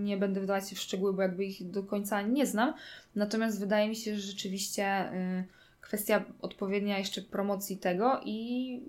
Nie 0.03 0.17
będę 0.17 0.41
wdawać 0.41 0.69
się 0.69 0.75
w 0.75 0.79
szczegóły, 0.79 1.13
bo 1.13 1.21
jakby 1.21 1.45
ich 1.45 1.69
do 1.69 1.83
końca 1.83 2.21
nie 2.21 2.45
znam. 2.45 2.73
Natomiast 3.15 3.59
wydaje 3.59 3.89
mi 3.89 3.95
się, 3.95 4.15
że 4.15 4.21
rzeczywiście 4.21 5.13
y, 5.13 5.45
kwestia 5.81 6.23
odpowiednia 6.41 6.99
jeszcze 6.99 7.21
promocji 7.21 7.77
tego 7.77 8.21
i 8.25 8.79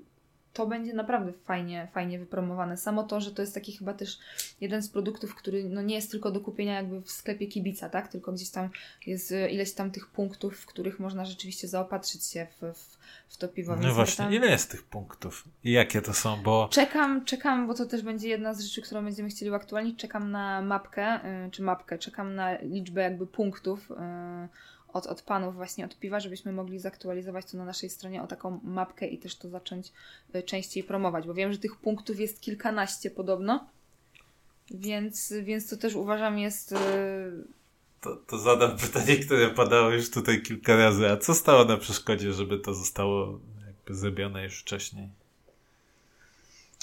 to 0.56 0.66
będzie 0.66 0.94
naprawdę 0.94 1.32
fajnie, 1.32 1.88
fajnie 1.92 2.18
wypromowane. 2.18 2.76
Samo 2.76 3.02
to, 3.02 3.20
że 3.20 3.30
to 3.30 3.42
jest 3.42 3.54
taki 3.54 3.72
chyba 3.72 3.94
też 3.94 4.18
jeden 4.60 4.82
z 4.82 4.88
produktów, 4.88 5.34
który 5.34 5.64
no 5.64 5.82
nie 5.82 5.94
jest 5.94 6.10
tylko 6.10 6.30
do 6.30 6.40
kupienia 6.40 6.74
jakby 6.74 7.00
w 7.00 7.10
sklepie 7.10 7.46
kibica, 7.46 7.88
tak? 7.88 8.08
Tylko 8.08 8.32
gdzieś 8.32 8.50
tam 8.50 8.68
jest 9.06 9.32
e, 9.32 9.50
ileś 9.50 9.72
tam 9.72 9.90
tych 9.90 10.06
punktów, 10.06 10.60
w 10.60 10.66
których 10.66 11.00
można 11.00 11.24
rzeczywiście 11.24 11.68
zaopatrzyć 11.68 12.24
się 12.24 12.46
w, 12.60 12.74
w, 12.74 12.98
w 13.28 13.36
to 13.36 13.48
piwo. 13.48 13.76
No 13.76 13.94
właśnie, 13.94 14.24
tam... 14.24 14.34
ile 14.34 14.46
jest 14.46 14.70
tych 14.70 14.82
punktów? 14.82 15.44
I 15.64 15.72
jakie 15.72 16.02
to 16.02 16.14
są? 16.14 16.42
Bo... 16.42 16.68
Czekam, 16.72 17.24
czekam, 17.24 17.66
bo 17.66 17.74
to 17.74 17.86
też 17.86 18.02
będzie 18.02 18.28
jedna 18.28 18.54
z 18.54 18.60
rzeczy, 18.60 18.82
którą 18.82 19.04
będziemy 19.04 19.28
chcieli 19.28 19.50
uaktualnić. 19.50 19.98
Czekam 19.98 20.30
na 20.30 20.62
mapkę, 20.62 21.20
yy, 21.44 21.50
czy 21.50 21.62
mapkę, 21.62 21.98
czekam 21.98 22.34
na 22.34 22.58
liczbę 22.60 23.02
jakby 23.02 23.26
punktów. 23.26 23.90
Yy, 23.90 23.96
od, 24.96 25.06
od 25.06 25.22
panów 25.22 25.54
właśnie 25.54 25.84
od 25.84 25.98
piwa, 25.98 26.20
żebyśmy 26.20 26.52
mogli 26.52 26.78
zaktualizować 26.78 27.46
to 27.46 27.56
na 27.56 27.64
naszej 27.64 27.90
stronie 27.90 28.22
o 28.22 28.26
taką 28.26 28.60
mapkę 28.64 29.06
i 29.06 29.18
też 29.18 29.36
to 29.36 29.48
zacząć 29.48 29.92
y, 30.34 30.42
częściej 30.42 30.84
promować, 30.84 31.26
bo 31.26 31.34
wiem, 31.34 31.52
że 31.52 31.58
tych 31.58 31.76
punktów 31.76 32.20
jest 32.20 32.40
kilkanaście 32.40 33.10
podobno, 33.10 33.68
więc, 34.70 35.34
więc 35.42 35.70
to 35.70 35.76
też 35.76 35.94
uważam 35.94 36.38
jest... 36.38 36.72
Y, 36.72 36.76
to, 38.00 38.16
to 38.16 38.38
zadam 38.38 38.76
pytanie, 38.78 39.16
które 39.16 39.50
padało 39.50 39.90
już 39.90 40.10
tutaj 40.10 40.42
kilka 40.42 40.76
razy. 40.76 41.10
A 41.10 41.16
co 41.16 41.34
stało 41.34 41.64
na 41.64 41.76
przeszkodzie, 41.76 42.32
żeby 42.32 42.58
to 42.58 42.74
zostało 42.74 43.40
jakby 43.66 43.94
zrobione 43.94 44.44
już 44.44 44.60
wcześniej? 44.60 45.08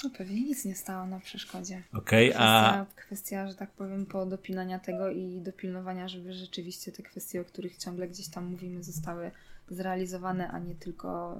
No 0.04 0.10
pewnie 0.10 0.40
nic 0.40 0.64
nie 0.64 0.74
stało 0.74 1.06
na 1.06 1.20
przeszkodzie. 1.20 1.82
Okej, 1.92 2.34
okay, 2.34 2.46
a... 2.46 2.86
Kwestia, 2.96 3.48
że 3.48 3.54
tak 3.54 3.70
powiem, 3.70 4.06
dopinania 4.26 4.78
tego 4.78 5.10
i 5.10 5.40
dopilnowania, 5.40 6.08
żeby 6.08 6.34
rzeczywiście 6.34 6.92
te 6.92 7.02
kwestie, 7.02 7.40
o 7.40 7.44
których 7.44 7.76
ciągle 7.76 8.08
gdzieś 8.08 8.28
tam 8.28 8.44
mówimy, 8.44 8.82
zostały 8.82 9.30
zrealizowane, 9.68 10.48
a 10.48 10.58
nie 10.58 10.74
tylko 10.74 11.38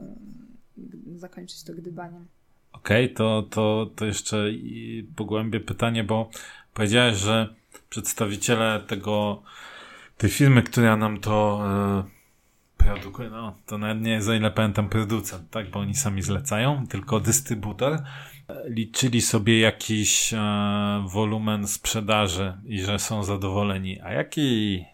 mm, 0.79 1.19
zakończyć 1.19 1.65
to 1.65 1.73
gdybaniem. 1.75 2.27
Okej, 2.73 3.05
okay, 3.05 3.17
to, 3.17 3.43
to, 3.51 3.91
to 3.97 4.05
jeszcze 4.05 4.45
pogłębię 5.17 5.61
pytanie, 5.61 6.05
bo 6.05 6.31
powiedziałeś, 6.75 7.17
że 7.17 7.55
przedstawiciele 7.91 8.81
tego, 8.87 9.43
tej 10.19 10.31
firmy, 10.31 10.63
która 10.63 10.97
nam 10.97 11.21
to 11.21 11.65
produkuje, 12.77 13.31
no 13.31 13.55
to 13.67 13.79
nawet 13.79 14.03
nie 14.03 14.13
jest, 14.13 14.29
o 14.29 14.35
ile 14.35 14.51
pamiętam, 14.51 14.89
producent, 14.89 15.51
tak, 15.51 15.71
bo 15.71 15.79
oni 15.81 15.95
sami 15.95 16.23
zlecają, 16.23 16.87
tylko 16.87 17.21
dystrybutor 17.21 18.03
liczyli 18.65 19.23
sobie 19.23 19.61
jakiś 19.61 20.35
e, 20.35 20.39
wolumen 21.09 21.69
sprzedaży 21.69 22.55
i 22.65 22.83
że 22.83 22.99
są 22.99 23.25
zadowoleni. 23.25 24.01
A 24.01 24.13
jaki 24.13 24.85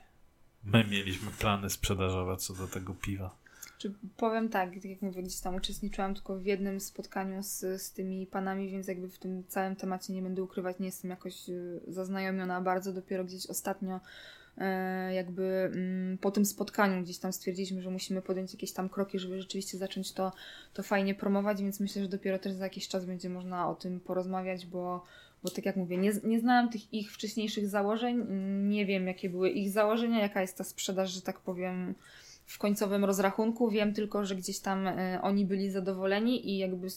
my 0.65 0.85
mieliśmy 0.85 1.31
plany 1.31 1.71
sprzedażowe 1.71 2.37
co 2.37 2.55
do 2.55 2.69
tego 2.69 2.95
piwa? 2.95 3.41
Czy 3.79 3.95
powiem 4.17 4.49
tak, 4.49 4.75
tak 4.75 4.85
jak 4.85 5.03
mówię, 5.03 5.23
gdzieś 5.23 5.41
tam 5.41 5.55
uczestniczyłam 5.55 6.15
tylko 6.15 6.39
w 6.39 6.45
jednym 6.45 6.81
spotkaniu 6.81 7.43
z, 7.43 7.83
z 7.83 7.93
tymi 7.93 8.27
panami, 8.27 8.71
więc 8.71 8.89
jakby 8.89 9.09
w 9.09 9.19
tym 9.19 9.45
całym 9.49 9.77
temacie 9.77 10.13
nie 10.13 10.23
będę 10.23 10.43
ukrywać, 10.43 10.79
nie 10.79 10.87
jestem 10.87 11.11
jakoś 11.11 11.49
e, 11.49 11.53
zaznajomiona 11.89 12.61
bardzo, 12.61 12.93
dopiero 12.93 13.25
gdzieś 13.25 13.47
ostatnio 13.47 14.01
jakby 15.13 15.71
mm, 15.75 16.19
po 16.19 16.31
tym 16.31 16.45
spotkaniu 16.45 17.03
gdzieś 17.03 17.19
tam 17.19 17.33
stwierdziliśmy, 17.33 17.83
że 17.83 17.91
musimy 17.91 18.23
podjąć 18.23 18.53
jakieś 18.53 18.73
tam 18.73 18.89
kroki, 18.89 19.19
żeby 19.19 19.41
rzeczywiście 19.43 19.79
zacząć 19.79 20.13
to, 20.13 20.33
to 20.75 20.83
fajnie 20.83 21.15
promować, 21.15 21.63
więc 21.63 21.81
myślę, 21.81 22.03
że 22.03 22.09
dopiero 22.09 22.39
też 22.39 22.53
za 22.53 22.65
jakiś 22.65 22.89
czas 22.89 23.05
będzie 23.05 23.29
można 23.29 23.69
o 23.69 23.75
tym 23.75 24.01
porozmawiać, 24.01 24.67
bo, 24.67 25.05
bo 25.43 25.51
tak 25.51 25.67
jak 25.67 25.77
mówię, 25.77 25.97
nie, 25.97 26.13
nie 26.25 26.41
znałam 26.41 26.69
tych 26.69 26.95
ich 26.95 27.13
wcześniejszych 27.13 27.69
założeń, 27.69 28.27
nie 28.69 28.87
wiem 28.87 29.07
jakie 29.07 29.31
były 29.31 29.51
ich 29.51 29.71
założenia, 29.71 30.21
jaka 30.21 30.41
jest 30.41 30.59
ta 30.59 30.65
sprzedaż, 30.65 31.11
że 31.11 31.23
tak 31.23 31.41
powiem, 31.41 31.95
w 32.51 32.59
końcowym 32.59 33.05
rozrachunku. 33.05 33.71
Wiem 33.71 33.95
tylko, 33.95 34.25
że 34.25 34.37
gdzieś 34.37 34.61
tam 34.61 34.87
e, 34.87 35.21
oni 35.23 35.47
byli 35.47 35.71
zadowoleni 35.71 36.51
i 36.51 36.59
jakby 36.59 36.89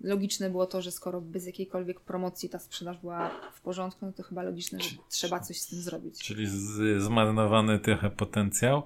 logiczne 0.00 0.50
było 0.50 0.66
to, 0.66 0.82
że 0.82 0.90
skoro 0.90 1.20
bez 1.20 1.46
jakiejkolwiek 1.46 2.00
promocji 2.00 2.48
ta 2.48 2.58
sprzedaż 2.58 2.98
była 2.98 3.30
w 3.54 3.60
porządku, 3.60 4.06
no 4.06 4.12
to 4.12 4.22
chyba 4.22 4.42
logiczne, 4.42 4.80
że 4.80 4.90
trzeba 5.08 5.40
coś 5.40 5.60
z 5.60 5.66
tym 5.66 5.80
zrobić. 5.80 6.18
Czyli 6.18 6.46
z, 6.46 7.02
zmarnowany 7.02 7.78
trochę 7.78 8.10
potencjał. 8.10 8.82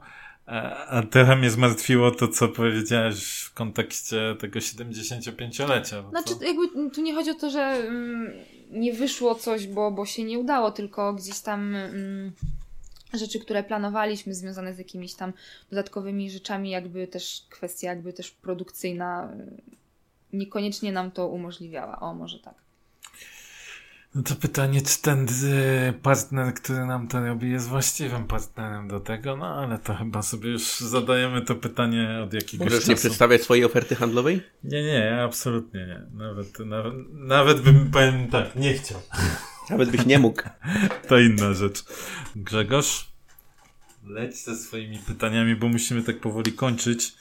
A, 0.46 0.86
a 0.86 1.02
trochę 1.02 1.36
mnie 1.36 1.50
zmartwiło 1.50 2.10
to, 2.10 2.28
co 2.28 2.48
powiedziałeś 2.48 3.42
w 3.42 3.54
kontekście 3.54 4.36
tego 4.40 4.58
75-lecia. 4.58 6.10
Znaczy, 6.10 6.36
co? 6.36 6.44
jakby 6.44 6.90
tu 6.90 7.02
nie 7.02 7.14
chodzi 7.14 7.30
o 7.30 7.34
to, 7.34 7.50
że 7.50 7.60
mm, 7.60 8.32
nie 8.70 8.92
wyszło 8.92 9.34
coś, 9.34 9.66
bo, 9.66 9.90
bo 9.90 10.06
się 10.06 10.24
nie 10.24 10.38
udało, 10.38 10.70
tylko 10.70 11.14
gdzieś 11.14 11.40
tam 11.40 11.74
mm, 11.74 12.32
rzeczy, 13.12 13.40
które 13.40 13.62
planowaliśmy 13.62 14.34
związane 14.34 14.74
z 14.74 14.78
jakimiś 14.78 15.14
tam 15.14 15.32
dodatkowymi 15.70 16.30
rzeczami, 16.30 16.70
jakby 16.70 17.06
też 17.06 17.46
kwestia 17.50 17.88
jakby 17.88 18.12
też 18.12 18.30
produkcyjna 18.30 19.32
niekoniecznie 20.32 20.92
nam 20.92 21.10
to 21.10 21.28
umożliwiała. 21.28 22.00
O, 22.00 22.14
może 22.14 22.38
tak. 22.38 22.54
No 24.14 24.22
to 24.22 24.34
pytanie, 24.34 24.82
czy 24.82 25.02
ten 25.02 25.26
y, 25.28 25.92
partner, 26.02 26.54
który 26.54 26.86
nam 26.86 27.08
to 27.08 27.26
robi, 27.26 27.50
jest 27.50 27.68
właściwym 27.68 28.26
partnerem 28.26 28.88
do 28.88 29.00
tego? 29.00 29.36
No 29.36 29.46
ale 29.46 29.78
to 29.78 29.94
chyba 29.94 30.22
sobie 30.22 30.50
już 30.50 30.80
zadajemy 30.80 31.42
to 31.42 31.54
pytanie 31.54 32.20
od 32.24 32.32
jakiegoś 32.32 32.64
Możesz 32.64 32.80
czasu. 32.80 32.90
nie 32.90 32.96
przedstawiać 32.96 33.42
swojej 33.42 33.64
oferty 33.64 33.94
handlowej? 33.96 34.42
Nie, 34.64 34.82
nie, 34.82 35.22
absolutnie 35.22 35.86
nie. 35.86 36.02
Nawet, 36.12 36.58
nawet, 36.58 36.94
nawet 37.12 37.60
bym, 37.60 37.90
powiem 37.90 38.28
tak, 38.28 38.56
nie 38.56 38.74
chciał. 38.74 39.00
Nawet 39.70 39.90
byś 39.90 40.06
nie 40.06 40.18
mógł. 40.18 40.42
to 41.08 41.18
inna 41.18 41.54
rzecz. 41.54 41.84
Grzegorz, 42.36 43.08
leć 44.04 44.36
ze 44.36 44.56
swoimi 44.56 44.98
pytaniami, 44.98 45.56
bo 45.56 45.68
musimy 45.68 46.02
tak 46.02 46.20
powoli 46.20 46.52
kończyć. 46.52 47.14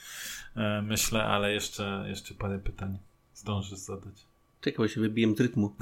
E, 0.56 0.82
myślę, 0.82 1.24
ale 1.24 1.52
jeszcze, 1.52 2.04
jeszcze 2.08 2.34
parę 2.34 2.58
pytań 2.58 2.98
zdążysz 3.34 3.78
zadać. 3.78 4.26
Czekaj, 4.60 4.78
bo 4.78 4.88
się 4.88 5.00
wybiłem 5.00 5.36
z 5.36 5.40
rytmu. 5.40 5.74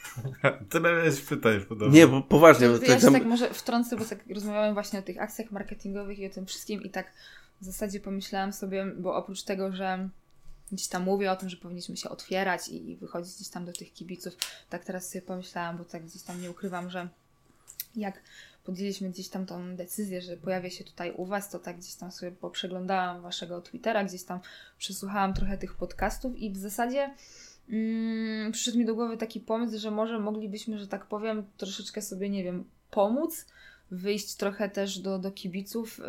Tyle 0.70 0.92
miałeś 0.92 1.20
pytań 1.20 1.64
podobnie. 1.68 1.98
Nie, 1.98 2.06
bo 2.06 2.22
poważnie. 2.22 2.68
Bo 2.68 2.74
ja 2.74 2.80
tak, 2.80 3.00
tam... 3.00 3.12
tak 3.12 3.24
może 3.24 3.54
wtrącę, 3.54 3.96
bo 3.96 4.04
tak 4.04 4.18
rozmawiałem 4.34 4.74
właśnie 4.74 4.98
o 4.98 5.02
tych 5.02 5.22
akcjach 5.22 5.50
marketingowych 5.50 6.18
i 6.18 6.26
o 6.26 6.30
tym 6.30 6.46
wszystkim 6.46 6.82
i 6.82 6.90
tak 6.90 7.12
w 7.60 7.64
zasadzie 7.64 8.00
pomyślałam 8.00 8.52
sobie, 8.52 8.86
bo 8.98 9.14
oprócz 9.14 9.42
tego, 9.42 9.72
że 9.72 10.08
gdzieś 10.72 10.88
tam 10.88 11.02
mówię 11.02 11.32
o 11.32 11.36
tym, 11.36 11.48
że 11.48 11.56
powinniśmy 11.56 11.96
się 11.96 12.08
otwierać 12.08 12.68
i 12.68 12.96
wychodzić 12.96 13.34
gdzieś 13.34 13.48
tam 13.48 13.64
do 13.64 13.72
tych 13.72 13.92
kibiców, 13.92 14.34
tak 14.68 14.84
teraz 14.84 15.10
sobie 15.10 15.22
pomyślałam, 15.22 15.78
bo 15.78 15.84
tak 15.84 16.04
gdzieś 16.04 16.22
tam 16.22 16.42
nie 16.42 16.50
ukrywam, 16.50 16.90
że 16.90 17.08
jak 17.96 18.22
podjęliśmy 18.70 19.10
gdzieś 19.10 19.28
tam 19.28 19.46
tą 19.46 19.76
decyzję, 19.76 20.22
że 20.22 20.36
pojawię 20.36 20.70
się 20.70 20.84
tutaj 20.84 21.12
u 21.12 21.26
Was, 21.26 21.50
to 21.50 21.58
tak 21.58 21.78
gdzieś 21.78 21.94
tam 21.94 22.12
sobie 22.12 22.32
poprzeglądałam 22.32 23.22
Waszego 23.22 23.60
Twittera, 23.60 24.04
gdzieś 24.04 24.22
tam 24.22 24.40
przesłuchałam 24.78 25.34
trochę 25.34 25.58
tych 25.58 25.74
podcastów 25.74 26.36
i 26.36 26.50
w 26.50 26.56
zasadzie 26.56 27.14
mm, 27.68 28.52
przyszedł 28.52 28.78
mi 28.78 28.84
do 28.84 28.94
głowy 28.94 29.16
taki 29.16 29.40
pomysł, 29.40 29.78
że 29.78 29.90
może 29.90 30.18
moglibyśmy, 30.18 30.78
że 30.78 30.88
tak 30.88 31.06
powiem, 31.06 31.46
troszeczkę 31.56 32.02
sobie, 32.02 32.28
nie 32.28 32.44
wiem, 32.44 32.64
pomóc, 32.90 33.46
wyjść 33.90 34.34
trochę 34.34 34.68
też 34.68 34.98
do, 34.98 35.18
do 35.18 35.30
kibiców, 35.32 35.98
y, 35.98 36.02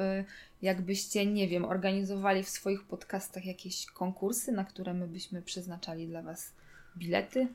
jakbyście, 0.61 1.25
nie 1.25 1.47
wiem, 1.47 1.65
organizowali 1.65 2.43
w 2.43 2.49
swoich 2.49 2.83
podcastach 2.83 3.45
jakieś 3.45 3.85
konkursy, 3.85 4.51
na 4.51 4.65
które 4.65 4.93
my 4.93 5.07
byśmy 5.07 5.41
przeznaczali 5.41 6.07
dla 6.07 6.21
Was 6.21 6.51
bilety. 6.97 7.47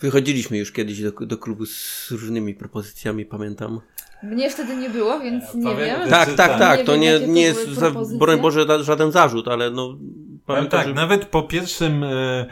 Wychodziliśmy 0.00 0.58
już 0.58 0.72
kiedyś 0.72 1.02
do, 1.02 1.10
do 1.10 1.38
klubu 1.38 1.66
z 1.66 2.10
różnymi 2.10 2.54
propozycjami, 2.54 3.24
pamiętam. 3.24 3.80
Mnie 4.22 4.50
wtedy 4.50 4.76
nie 4.76 4.90
było, 4.90 5.20
więc 5.20 5.44
ja 5.54 5.60
nie 5.60 5.76
wiem. 5.76 6.10
Tak, 6.10 6.34
tak, 6.34 6.58
tak. 6.58 6.78
Nie 6.78 6.84
to 6.84 6.92
wiem, 6.92 7.00
nie, 7.02 7.28
nie 7.28 7.42
jest, 7.42 7.68
za, 7.68 7.90
broń 7.90 8.40
Boże, 8.40 8.84
żaden 8.84 9.12
zarzut, 9.12 9.48
ale 9.48 9.70
no. 9.70 9.98
Pamiętam, 10.46 10.80
tak, 10.80 10.88
że... 10.88 10.94
nawet 10.94 11.24
po 11.24 11.42
pierwszym 11.42 12.04
e, 12.04 12.46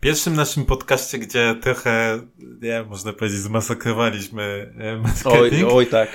pierwszym 0.00 0.36
naszym 0.36 0.64
podcaście, 0.64 1.18
gdzie 1.18 1.54
trochę, 1.60 2.20
nie 2.62 2.82
można 2.82 3.12
powiedzieć, 3.12 3.38
zmasakrowaliśmy 3.38 4.72
marketing. 5.02 5.68
Oj, 5.68 5.72
oj 5.72 5.86
tak. 5.86 6.08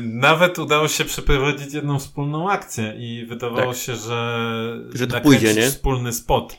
Nawet 0.00 0.58
udało 0.58 0.88
się 0.88 1.04
przeprowadzić 1.04 1.74
jedną 1.74 1.98
wspólną 1.98 2.50
akcję 2.50 2.94
i 2.98 3.26
wydawało 3.26 3.72
tak. 3.72 3.82
się, 3.82 3.96
że, 3.96 4.50
że 4.94 5.06
to 5.06 5.20
pójdzie, 5.20 5.54
nie? 5.54 5.62
wspólny 5.62 6.12
spot. 6.12 6.56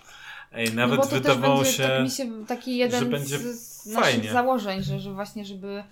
Ej, 0.51 0.73
nawet 0.73 0.99
no 0.99 1.05
wydawało 1.05 1.65
się, 1.65 1.83
tak 1.83 2.03
mi 2.03 2.09
się 2.09 2.45
taki 2.45 2.77
jeden 2.77 2.99
że 2.99 3.05
będzie 3.05 3.39
z, 3.39 3.85
naszych 3.85 4.31
założeń, 4.31 4.83
że, 4.83 4.99
że 4.99 5.13
właśnie, 5.13 5.45
żeby 5.45 5.83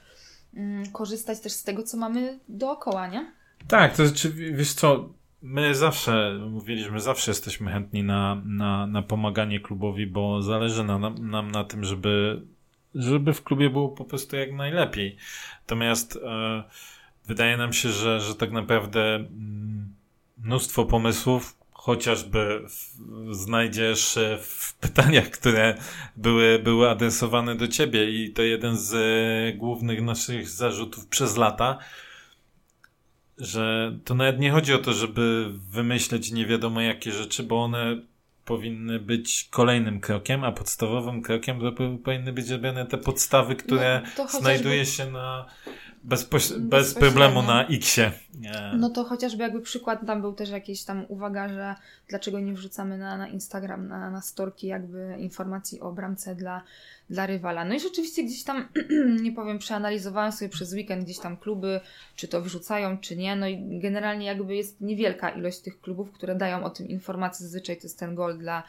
mm, 0.54 0.92
korzystać 0.92 1.40
też 1.40 1.52
z 1.52 1.64
tego, 1.64 1.84
co 1.84 1.98
mamy 1.98 2.40
dookoła, 2.50 3.08
nie? 3.08 3.32
Tak, 3.68 3.98
to 3.98 4.08
znaczy, 4.08 4.32
wiesz 4.32 4.74
co, 4.74 5.10
my 5.42 5.76
zawsze 5.76 6.40
mówiliśmy, 6.50 7.00
zawsze 7.00 7.32
jesteśmy 7.32 7.72
chętni 7.72 8.04
na, 8.04 8.42
na, 8.46 8.88
na 8.88 9.02
pomaganie 9.02 9.60
klubowi, 9.60 10.08
bo 10.08 10.42
zależy 10.42 10.84
nam, 10.84 11.30
nam 11.30 11.52
na 11.52 11.64
tym, 11.64 11.84
żeby, 11.84 12.42
żeby 12.96 13.34
w 13.34 13.44
klubie 13.44 13.70
było 13.70 13.90
po 13.90 14.06
prostu 14.06 14.36
jak 14.36 14.54
najlepiej. 14.54 15.18
Natomiast 15.62 16.20
e, 16.26 16.64
wydaje 17.26 17.58
nam 17.58 17.74
się, 17.74 17.90
że, 17.90 18.20
że 18.20 18.36
tak 18.36 18.52
naprawdę 18.52 19.16
mm, 19.16 19.94
mnóstwo 20.38 20.86
pomysłów 20.86 21.59
chociażby 21.90 22.62
w, 22.68 23.36
znajdziesz 23.36 24.20
w 24.42 24.74
pytaniach, 24.74 25.30
które 25.30 25.78
były, 26.16 26.60
były 26.60 26.90
adresowane 26.90 27.56
do 27.56 27.68
ciebie 27.68 28.10
i 28.10 28.34
to 28.34 28.42
jeden 28.42 28.78
z 28.78 28.94
e, 28.94 29.58
głównych 29.58 30.02
naszych 30.02 30.50
zarzutów 30.50 31.08
przez 31.08 31.38
lata, 31.38 31.78
że 33.38 33.98
to 34.06 34.16
nawet 34.16 34.40
nie 34.40 34.52
chodzi 34.52 34.74
o 34.74 34.78
to, 34.78 34.94
żeby 34.94 35.46
wymyśleć 35.52 36.32
nie 36.32 36.46
wiadomo 36.46 36.82
jakie 36.82 37.12
rzeczy, 37.12 37.44
bo 37.44 37.64
one 37.64 38.02
powinny 38.46 39.00
być 39.00 39.48
kolejnym 39.52 40.00
krokiem, 40.00 40.44
a 40.44 40.52
podstawowym 40.52 41.22
krokiem 41.22 41.60
to 41.60 41.72
powinny 42.04 42.34
być 42.34 42.50
robione 42.50 42.86
te 42.86 42.98
podstawy, 42.98 43.56
które 43.56 44.02
no, 44.18 44.28
znajduje 44.28 44.86
się 44.86 45.12
na 45.12 45.46
bez, 46.04 46.30
bez 46.60 46.94
problemu 46.94 47.42
na 47.42 47.68
X-ie. 47.68 48.12
No 48.78 48.90
to 48.90 49.04
chociażby 49.04 49.44
jakby 49.44 49.62
przykład 49.62 50.06
tam 50.08 50.22
był 50.22 50.34
też 50.34 50.50
jakieś 50.50 50.84
tam 50.84 51.06
uwaga, 51.08 51.50
że 51.50 51.76
dlaczego 52.08 52.40
nie 52.40 52.54
wrzucamy 52.54 52.98
na, 52.98 53.18
na 53.18 53.28
Instagram, 53.28 53.88
na, 53.88 54.10
na 54.10 54.22
storki 54.22 54.68
jakby 54.68 55.16
informacji 55.20 55.80
o 55.80 55.92
bramce 55.92 56.36
dla, 56.36 56.64
dla 57.10 57.26
rywala. 57.26 57.66
No 57.66 57.74
i 57.74 57.80
rzeczywiście 57.80 58.24
gdzieś 58.24 58.44
tam, 58.44 58.68
nie 59.24 59.32
powiem, 59.32 59.60
przeanalizowałem 59.60 60.32
sobie 60.32 60.50
przez 60.50 60.74
weekend 60.74 61.04
gdzieś 61.04 61.20
tam 61.20 61.38
kluby, 61.38 61.80
czy 62.16 62.28
to 62.28 62.42
wrzucają, 62.42 62.98
czy 62.98 63.18
nie. 63.18 63.36
No 63.36 63.48
i 63.48 63.80
generalnie 63.80 64.26
jakby 64.26 64.56
jest 64.56 64.82
niewielka 64.82 65.30
ilość 65.30 65.60
tych 65.60 65.82
klubów, 65.82 66.12
które 66.12 66.36
dają 66.36 66.64
o 66.64 66.70
tym 66.70 66.88
informacje. 66.88 67.46
Zazwyczaj 67.46 67.78
to 67.78 67.84
jest 67.84 68.00
ten 68.00 68.16
gol 68.16 68.38
dla, 68.38 68.64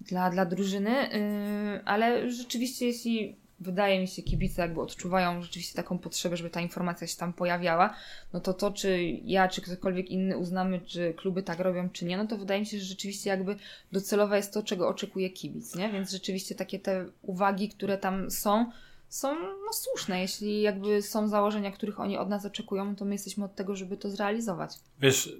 dla, 0.00 0.30
dla 0.30 0.44
drużyny, 0.44 0.90
yy, 0.90 1.84
ale 1.84 2.30
rzeczywiście 2.30 2.86
jeśli 2.86 3.43
wydaje 3.64 4.00
mi 4.00 4.08
się, 4.08 4.22
kibice 4.22 4.62
jakby 4.62 4.80
odczuwają 4.80 5.42
rzeczywiście 5.42 5.74
taką 5.76 5.98
potrzebę, 5.98 6.36
żeby 6.36 6.50
ta 6.50 6.60
informacja 6.60 7.06
się 7.06 7.16
tam 7.16 7.32
pojawiała, 7.32 7.94
no 8.32 8.40
to 8.40 8.54
to, 8.54 8.70
czy 8.70 9.02
ja, 9.24 9.48
czy 9.48 9.60
ktokolwiek 9.60 10.10
inny 10.10 10.38
uznamy, 10.38 10.80
czy 10.80 11.14
kluby 11.16 11.42
tak 11.42 11.58
robią, 11.58 11.90
czy 11.90 12.04
nie, 12.04 12.16
no 12.16 12.26
to 12.26 12.38
wydaje 12.38 12.60
mi 12.60 12.66
się, 12.66 12.78
że 12.78 12.84
rzeczywiście 12.84 13.30
jakby 13.30 13.56
docelowe 13.92 14.36
jest 14.36 14.54
to, 14.54 14.62
czego 14.62 14.88
oczekuje 14.88 15.30
kibic, 15.30 15.74
nie? 15.74 15.92
Więc 15.92 16.10
rzeczywiście 16.10 16.54
takie 16.54 16.78
te 16.78 17.06
uwagi, 17.22 17.68
które 17.68 17.98
tam 17.98 18.30
są, 18.30 18.70
są 19.08 19.34
no, 19.40 19.72
słuszne. 19.72 20.20
Jeśli 20.20 20.62
jakby 20.62 21.02
są 21.02 21.28
założenia, 21.28 21.70
których 21.70 22.00
oni 22.00 22.18
od 22.18 22.28
nas 22.28 22.44
oczekują, 22.44 22.96
to 22.96 23.04
my 23.04 23.12
jesteśmy 23.12 23.44
od 23.44 23.54
tego, 23.54 23.76
żeby 23.76 23.96
to 23.96 24.10
zrealizować. 24.10 24.70
Wiesz, 25.00 25.32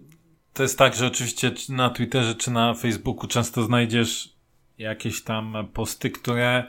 to 0.52 0.62
jest 0.62 0.78
tak, 0.78 0.94
że 0.94 1.06
oczywiście 1.06 1.52
na 1.68 1.90
Twitterze 1.90 2.34
czy 2.34 2.50
na 2.50 2.74
Facebooku 2.74 3.28
często 3.28 3.62
znajdziesz 3.62 4.34
jakieś 4.78 5.22
tam 5.22 5.68
posty, 5.72 6.10
które 6.10 6.64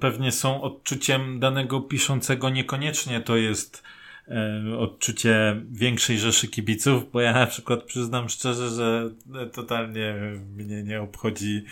pewnie 0.00 0.32
są 0.32 0.62
odczuciem 0.62 1.40
danego 1.40 1.80
piszącego, 1.80 2.50
niekoniecznie 2.50 3.20
to 3.20 3.36
jest 3.36 3.82
e, 4.28 4.62
odczucie 4.78 5.62
większej 5.70 6.18
rzeszy 6.18 6.48
kibiców, 6.48 7.12
bo 7.12 7.20
ja 7.20 7.32
na 7.32 7.46
przykład 7.46 7.82
przyznam 7.82 8.28
szczerze, 8.28 8.68
że 8.68 9.10
totalnie 9.52 10.14
mnie 10.56 10.82
nie 10.82 11.00
obchodzi 11.00 11.64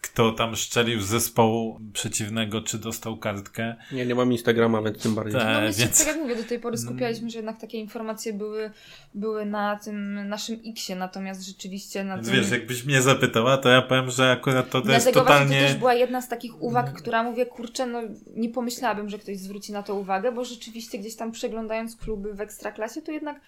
kto 0.00 0.32
tam 0.32 0.56
szczelił 0.56 1.00
z 1.00 1.06
zespołu 1.06 1.80
przeciwnego, 1.92 2.60
czy 2.60 2.78
dostał 2.78 3.16
kartkę. 3.16 3.76
Nie, 3.92 4.06
nie 4.06 4.14
mam 4.14 4.32
Instagrama, 4.32 4.82
więc 4.82 5.02
tym 5.02 5.14
bardziej. 5.14 5.40
Ta, 5.40 5.60
no 5.60 5.60
więc... 5.60 5.98
tak 5.98 6.06
jak 6.06 6.16
mówię, 6.16 6.36
do 6.36 6.44
tej 6.44 6.60
pory 6.60 6.78
skupialiśmy, 6.78 7.30
że 7.30 7.38
jednak 7.38 7.60
takie 7.60 7.78
informacje 7.78 8.32
były, 8.32 8.70
były 9.14 9.46
na 9.46 9.76
tym 9.76 10.28
naszym 10.28 10.60
X-ie, 10.66 10.98
natomiast 10.98 11.46
rzeczywiście 11.46 12.04
na 12.04 12.14
więc 12.14 12.28
tym... 12.28 12.36
Wiesz, 12.36 12.50
jakbyś 12.50 12.84
mnie 12.84 13.02
zapytała, 13.02 13.56
to 13.56 13.68
ja 13.68 13.82
powiem, 13.82 14.10
że 14.10 14.30
akurat 14.30 14.70
to, 14.70 14.80
to 14.80 14.92
jest 14.92 15.12
totalnie... 15.12 15.60
to 15.60 15.66
też 15.66 15.74
była 15.74 15.94
jedna 15.94 16.22
z 16.22 16.28
takich 16.28 16.62
uwag, 16.62 16.92
która 16.92 17.22
mówię, 17.22 17.46
kurczę, 17.46 17.86
no 17.86 18.02
nie 18.36 18.48
pomyślałabym, 18.48 19.08
że 19.08 19.18
ktoś 19.18 19.38
zwróci 19.38 19.72
na 19.72 19.82
to 19.82 19.94
uwagę, 19.94 20.32
bo 20.32 20.44
rzeczywiście 20.44 20.98
gdzieś 20.98 21.16
tam 21.16 21.32
przeglądając 21.32 21.96
kluby 21.96 22.34
w 22.34 22.40
Ekstraklasie, 22.40 23.02
to 23.02 23.12
jednak 23.12 23.40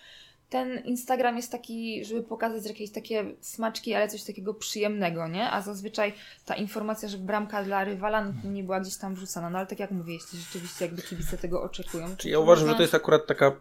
ten 0.51 0.79
Instagram 0.79 1.37
jest 1.37 1.53
taki, 1.53 2.05
żeby 2.05 2.23
pokazać 2.23 2.67
jakieś 2.67 2.91
takie 2.91 3.25
smaczki, 3.41 3.95
ale 3.95 4.09
coś 4.09 4.23
takiego 4.23 4.55
przyjemnego, 4.55 5.29
nie? 5.29 5.51
A 5.51 5.61
zazwyczaj 5.61 6.13
ta 6.45 6.55
informacja, 6.55 7.09
że 7.09 7.19
bramka 7.19 7.65
dla 7.65 7.85
rywala 7.85 8.25
no, 8.25 8.51
nie 8.51 8.63
była 8.63 8.81
gdzieś 8.81 8.97
tam 8.97 9.15
wrzucana. 9.15 9.51
No 9.51 9.59
ale 9.59 9.67
tak 9.67 9.81
jak 9.81 9.91
mówię, 9.91 10.15
jeśli 10.15 10.39
rzeczywiście 10.39 10.85
jakby 10.85 11.03
kibice 11.03 11.39
tego 11.39 11.63
oczekują. 11.63 12.17
Czy 12.17 12.29
ja 12.31 12.39
uważam, 12.39 12.63
można... 12.65 12.73
że 12.73 12.77
to 12.77 12.83
jest 12.83 12.95
akurat 12.95 13.27
taka 13.27 13.57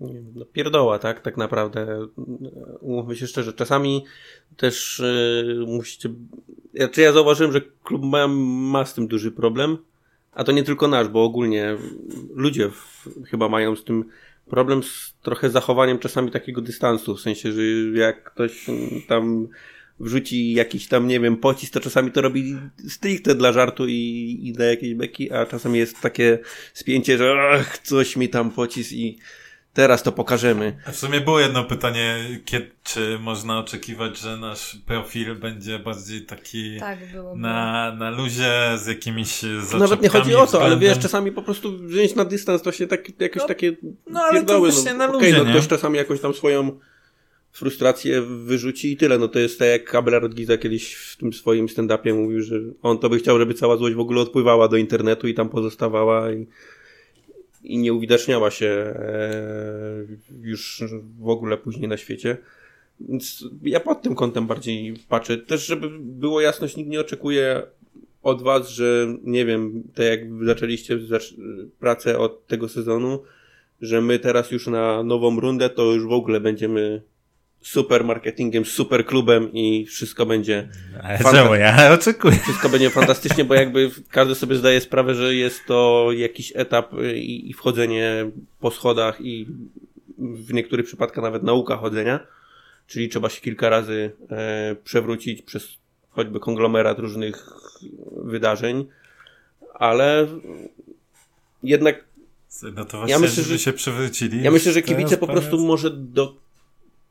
nie 0.00 0.14
wiem, 0.14 0.32
no 0.34 0.44
pierdoła, 0.44 0.98
tak? 0.98 1.20
Tak 1.20 1.36
naprawdę. 1.36 2.06
Umówmy 2.80 3.16
się 3.16 3.26
szczerze. 3.26 3.52
Czasami 3.52 4.04
też 4.56 5.02
yy, 5.58 5.66
musicie... 5.66 6.08
Ja, 6.74 6.88
czy 6.88 7.00
ja 7.00 7.12
zauważyłem, 7.12 7.52
że 7.52 7.60
klub 7.60 8.02
ma, 8.02 8.28
ma 8.28 8.84
z 8.84 8.94
tym 8.94 9.08
duży 9.08 9.32
problem, 9.32 9.78
a 10.32 10.44
to 10.44 10.52
nie 10.52 10.62
tylko 10.62 10.88
nasz, 10.88 11.08
bo 11.08 11.24
ogólnie 11.24 11.76
ludzie 12.34 12.70
w, 12.70 13.08
chyba 13.30 13.48
mają 13.48 13.76
z 13.76 13.84
tym 13.84 14.04
problem 14.50 14.82
z 14.82 15.14
trochę 15.22 15.50
zachowaniem 15.50 15.98
czasami 15.98 16.30
takiego 16.30 16.60
dystansu, 16.60 17.16
w 17.16 17.20
sensie, 17.20 17.52
że 17.52 17.62
jak 17.94 18.24
ktoś 18.24 18.66
tam 19.08 19.48
wrzuci 20.00 20.52
jakiś 20.52 20.88
tam, 20.88 21.08
nie 21.08 21.20
wiem, 21.20 21.36
pocisk, 21.36 21.72
to 21.72 21.80
czasami 21.80 22.10
to 22.10 22.20
robi 22.20 22.56
stricte 22.88 23.34
dla 23.34 23.52
żartu 23.52 23.86
i, 23.88 24.40
i 24.42 24.52
dla 24.52 24.64
jakiejś 24.64 24.94
beki, 24.94 25.32
a 25.32 25.46
czasami 25.46 25.78
jest 25.78 26.00
takie 26.00 26.38
spięcie, 26.74 27.18
że 27.18 27.34
ach, 27.52 27.78
coś 27.78 28.16
mi 28.16 28.28
tam 28.28 28.50
pocisk 28.50 28.92
i 28.92 29.18
Teraz 29.76 30.02
to 30.02 30.12
pokażemy. 30.12 30.76
A 30.86 30.90
w 30.90 30.96
sumie 30.96 31.20
było 31.20 31.40
jedno 31.40 31.64
pytanie, 31.64 32.18
kiedy, 32.44 32.70
czy 32.82 33.18
można 33.20 33.58
oczekiwać, 33.58 34.18
że 34.18 34.36
nasz 34.36 34.76
profil 34.86 35.34
będzie 35.34 35.78
bardziej 35.78 36.22
taki 36.22 36.76
tak, 36.80 36.98
na, 37.36 37.92
na 37.98 38.10
luzie 38.10 38.52
z 38.76 38.86
jakimiś 38.86 39.40
zaczepkami. 39.40 39.80
Nawet 39.80 40.02
nie 40.02 40.08
chodzi 40.08 40.34
o 40.34 40.46
to, 40.46 40.64
ale 40.64 40.76
wiesz, 40.76 40.98
czasami 40.98 41.32
po 41.32 41.42
prostu 41.42 41.78
wziąć 41.78 42.14
na 42.14 42.24
dystans 42.24 42.62
to 42.62 42.72
się 42.72 42.86
tak, 42.86 43.20
jakieś 43.20 43.42
no, 43.42 43.48
takie 43.48 43.76
no, 44.06 44.20
ale 44.20 44.32
pierdoły. 44.32 44.68
To 44.68 44.74
właśnie 44.74 44.92
no, 44.92 44.98
na 44.98 45.06
luzie, 45.06 45.28
okay, 45.28 45.44
no, 45.44 45.50
ktoś 45.50 45.68
czasami 45.68 45.96
jakoś 45.96 46.20
tam 46.20 46.34
swoją 46.34 46.78
frustrację 47.52 48.22
wyrzuci 48.22 48.92
i 48.92 48.96
tyle. 48.96 49.18
No 49.18 49.28
to 49.28 49.38
jest 49.38 49.58
tak 49.58 49.68
jak 49.68 49.94
Abelard 49.94 50.34
Giza 50.34 50.58
kiedyś 50.58 50.94
w 50.94 51.16
tym 51.16 51.32
swoim 51.32 51.66
stand-upie 51.66 52.14
mówił, 52.14 52.42
że 52.42 52.56
on 52.82 52.98
to 52.98 53.08
by 53.08 53.18
chciał, 53.18 53.38
żeby 53.38 53.54
cała 53.54 53.76
złość 53.76 53.94
w 53.94 54.00
ogóle 54.00 54.20
odpływała 54.20 54.68
do 54.68 54.76
internetu 54.76 55.28
i 55.28 55.34
tam 55.34 55.48
pozostawała 55.48 56.32
i 56.32 56.46
i 57.66 57.78
nie 57.78 57.92
uwidaczniała 57.92 58.50
się 58.50 58.66
e, 58.66 59.26
już 60.42 60.84
w 61.18 61.28
ogóle 61.28 61.56
później 61.56 61.88
na 61.88 61.96
świecie. 61.96 62.36
Więc 63.00 63.44
ja 63.62 63.80
pod 63.80 64.02
tym 64.02 64.14
kątem 64.14 64.46
bardziej 64.46 64.94
patrzę. 65.08 65.38
Też, 65.38 65.66
żeby 65.66 65.88
było 65.98 66.40
jasność, 66.40 66.76
nikt 66.76 66.90
nie 66.90 67.00
oczekuje 67.00 67.62
od 68.22 68.42
was, 68.42 68.68
że 68.68 69.06
nie 69.22 69.44
wiem, 69.44 69.82
tak 69.94 70.06
jak 70.06 70.20
zaczęliście 70.44 70.98
pracę 71.80 72.18
od 72.18 72.46
tego 72.46 72.68
sezonu, 72.68 73.22
że 73.80 74.00
my 74.00 74.18
teraz 74.18 74.50
już 74.50 74.66
na 74.66 75.02
nową 75.02 75.40
rundę 75.40 75.70
to 75.70 75.92
już 75.92 76.06
w 76.06 76.12
ogóle 76.12 76.40
będziemy 76.40 77.02
super 77.66 78.04
marketingiem, 78.04 78.64
super 78.64 79.06
klubem 79.06 79.52
i 79.52 79.86
wszystko 79.86 80.26
będzie. 80.26 80.68
Ale 81.02 81.18
czemu 81.32 81.54
ja 81.54 81.92
oczekuję? 81.92 82.38
Wszystko 82.38 82.68
będzie 82.68 82.90
fantastycznie, 82.90 83.44
bo 83.44 83.54
jakby 83.54 83.90
każdy 84.10 84.34
sobie 84.34 84.56
zdaje 84.56 84.80
sprawę, 84.80 85.14
że 85.14 85.34
jest 85.34 85.66
to 85.66 86.08
jakiś 86.12 86.52
etap 86.56 86.92
i, 87.14 87.50
i 87.50 87.52
wchodzenie 87.52 88.30
po 88.60 88.70
schodach 88.70 89.20
i 89.20 89.46
w 90.18 90.52
niektórych 90.52 90.86
przypadkach 90.86 91.24
nawet 91.24 91.42
nauka 91.42 91.76
chodzenia. 91.76 92.20
Czyli 92.86 93.08
trzeba 93.08 93.28
się 93.28 93.40
kilka 93.40 93.68
razy 93.68 94.12
e, 94.30 94.76
przewrócić 94.84 95.42
przez 95.42 95.68
choćby 96.10 96.40
konglomerat 96.40 96.98
różnych 96.98 97.48
wydarzeń, 98.16 98.86
ale 99.74 100.26
jednak 101.62 102.04
no 102.62 102.84
to 102.84 102.96
właśnie, 102.96 103.12
ja 103.12 103.18
myślę, 103.18 103.42
że 103.42 103.58
się 103.58 103.72
przewrócili. 103.72 104.42
Ja 104.42 104.50
myślę, 104.50 104.72
że 104.72 104.82
kibice 104.82 105.16
po 105.16 105.26
prostu 105.26 105.58
może 105.58 105.90
do 105.90 106.45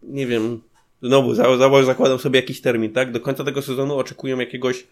nie 0.08 0.28
wiem, 0.28 0.62
znowu 1.02 1.34
za, 1.34 1.46
zakładam 1.86 2.20
sobie 2.20 2.40
jakiś 2.40 2.62
termin, 2.62 2.94
tak? 2.94 3.12
Do 3.12 3.20
końca 3.20 3.44
tego 3.44 3.62
sezonu 3.62 3.98
oczekują 3.98 4.40
jakiegoś 4.40 4.88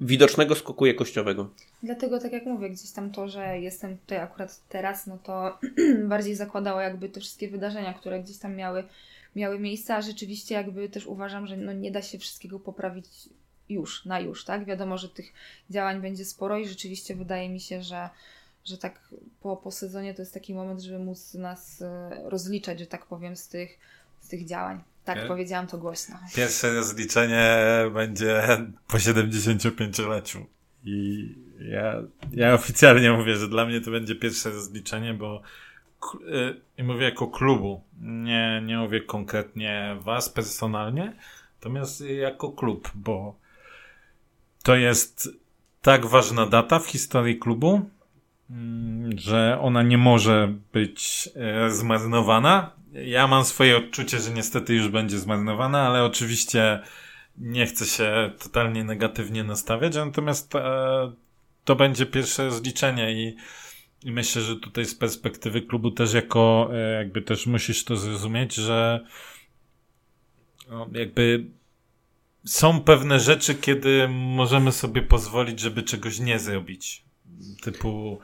widocznego 0.00 0.54
skoku 0.54 0.86
jakościowego. 0.86 1.50
Dlatego, 1.82 2.20
tak 2.20 2.32
jak 2.32 2.46
mówię, 2.46 2.70
gdzieś 2.70 2.90
tam 2.90 3.10
to, 3.10 3.28
że 3.28 3.60
jestem 3.60 3.98
tutaj 3.98 4.18
akurat 4.18 4.60
teraz, 4.68 5.06
no 5.06 5.18
to 5.18 5.58
bardziej 6.08 6.34
zakładało 6.34 6.80
jakby 6.80 7.08
te 7.08 7.20
wszystkie 7.20 7.48
wydarzenia, 7.48 7.94
które 7.94 8.22
gdzieś 8.22 8.38
tam 8.38 8.56
miały, 8.56 8.84
miały 9.36 9.58
miejsce, 9.58 9.94
a 9.94 10.02
rzeczywiście 10.02 10.54
jakby 10.54 10.88
też 10.88 11.06
uważam, 11.06 11.46
że 11.46 11.56
no 11.56 11.72
nie 11.72 11.90
da 11.90 12.02
się 12.02 12.18
wszystkiego 12.18 12.60
poprawić 12.60 13.06
już, 13.68 14.04
na 14.04 14.20
już, 14.20 14.44
tak? 14.44 14.64
Wiadomo, 14.64 14.98
że 14.98 15.08
tych 15.08 15.32
działań 15.70 16.00
będzie 16.00 16.24
sporo 16.24 16.58
i 16.58 16.68
rzeczywiście 16.68 17.14
wydaje 17.14 17.48
mi 17.48 17.60
się, 17.60 17.82
że, 17.82 18.08
że 18.64 18.78
tak 18.78 19.08
po, 19.40 19.56
po 19.56 19.70
sezonie 19.70 20.14
to 20.14 20.22
jest 20.22 20.34
taki 20.34 20.54
moment, 20.54 20.80
żeby 20.80 20.98
móc 20.98 21.34
nas 21.34 21.82
e, 21.82 22.10
rozliczać, 22.24 22.78
że 22.78 22.86
tak 22.86 23.06
powiem, 23.06 23.36
z 23.36 23.48
tych, 23.48 23.78
tych 24.28 24.46
działań. 24.46 24.80
Tak, 25.04 25.16
okay. 25.16 25.28
powiedziałam 25.28 25.66
to 25.66 25.78
głośno. 25.78 26.16
Pierwsze 26.36 26.74
rozliczenie 26.74 27.58
będzie 27.94 28.42
po 28.86 28.98
75-leciu. 28.98 30.44
I 30.84 31.28
ja, 31.60 32.02
ja 32.32 32.54
oficjalnie 32.54 33.12
mówię, 33.12 33.36
że 33.36 33.48
dla 33.48 33.66
mnie 33.66 33.80
to 33.80 33.90
będzie 33.90 34.14
pierwsze 34.14 34.50
rozliczenie, 34.50 35.14
bo 35.14 35.42
e, 36.14 36.54
i 36.78 36.82
mówię 36.82 37.04
jako 37.04 37.26
klubu, 37.26 37.82
nie, 38.00 38.62
nie 38.66 38.78
mówię 38.78 39.00
konkretnie 39.00 39.96
was 40.00 40.28
personalnie, 40.28 41.12
natomiast 41.54 42.00
jako 42.00 42.52
klub, 42.52 42.90
bo 42.94 43.38
to 44.62 44.76
jest 44.76 45.28
tak 45.82 46.06
ważna 46.06 46.46
data 46.46 46.78
w 46.78 46.86
historii 46.86 47.38
klubu, 47.38 47.90
że 49.16 49.58
ona 49.60 49.82
nie 49.82 49.98
może 49.98 50.54
być 50.72 51.28
e, 51.34 51.70
zmarnowana. 51.70 52.70
Ja 52.92 53.26
mam 53.26 53.44
swoje 53.44 53.76
odczucie, 53.76 54.20
że 54.20 54.30
niestety 54.30 54.74
już 54.74 54.88
będzie 54.88 55.18
zmarnowana, 55.18 55.82
ale 55.82 56.04
oczywiście 56.04 56.80
nie 57.38 57.66
chcę 57.66 57.86
się 57.86 58.30
totalnie 58.42 58.84
negatywnie 58.84 59.44
nastawiać, 59.44 59.96
natomiast 59.96 60.54
e, 60.54 61.12
to 61.64 61.76
będzie 61.76 62.06
pierwsze 62.06 62.50
zliczenie 62.50 63.12
i, 63.12 63.36
i 64.04 64.12
myślę, 64.12 64.42
że 64.42 64.56
tutaj 64.56 64.84
z 64.84 64.94
perspektywy 64.94 65.62
klubu 65.62 65.90
też 65.90 66.14
jako, 66.14 66.70
e, 66.72 66.92
jakby 66.92 67.22
też 67.22 67.46
musisz 67.46 67.84
to 67.84 67.96
zrozumieć, 67.96 68.54
że 68.54 69.06
no, 70.70 70.88
jakby 70.92 71.46
są 72.44 72.80
pewne 72.80 73.20
rzeczy, 73.20 73.54
kiedy 73.54 74.08
możemy 74.08 74.72
sobie 74.72 75.02
pozwolić, 75.02 75.60
żeby 75.60 75.82
czegoś 75.82 76.18
nie 76.18 76.38
zrobić. 76.38 77.04
Typu 77.62 78.20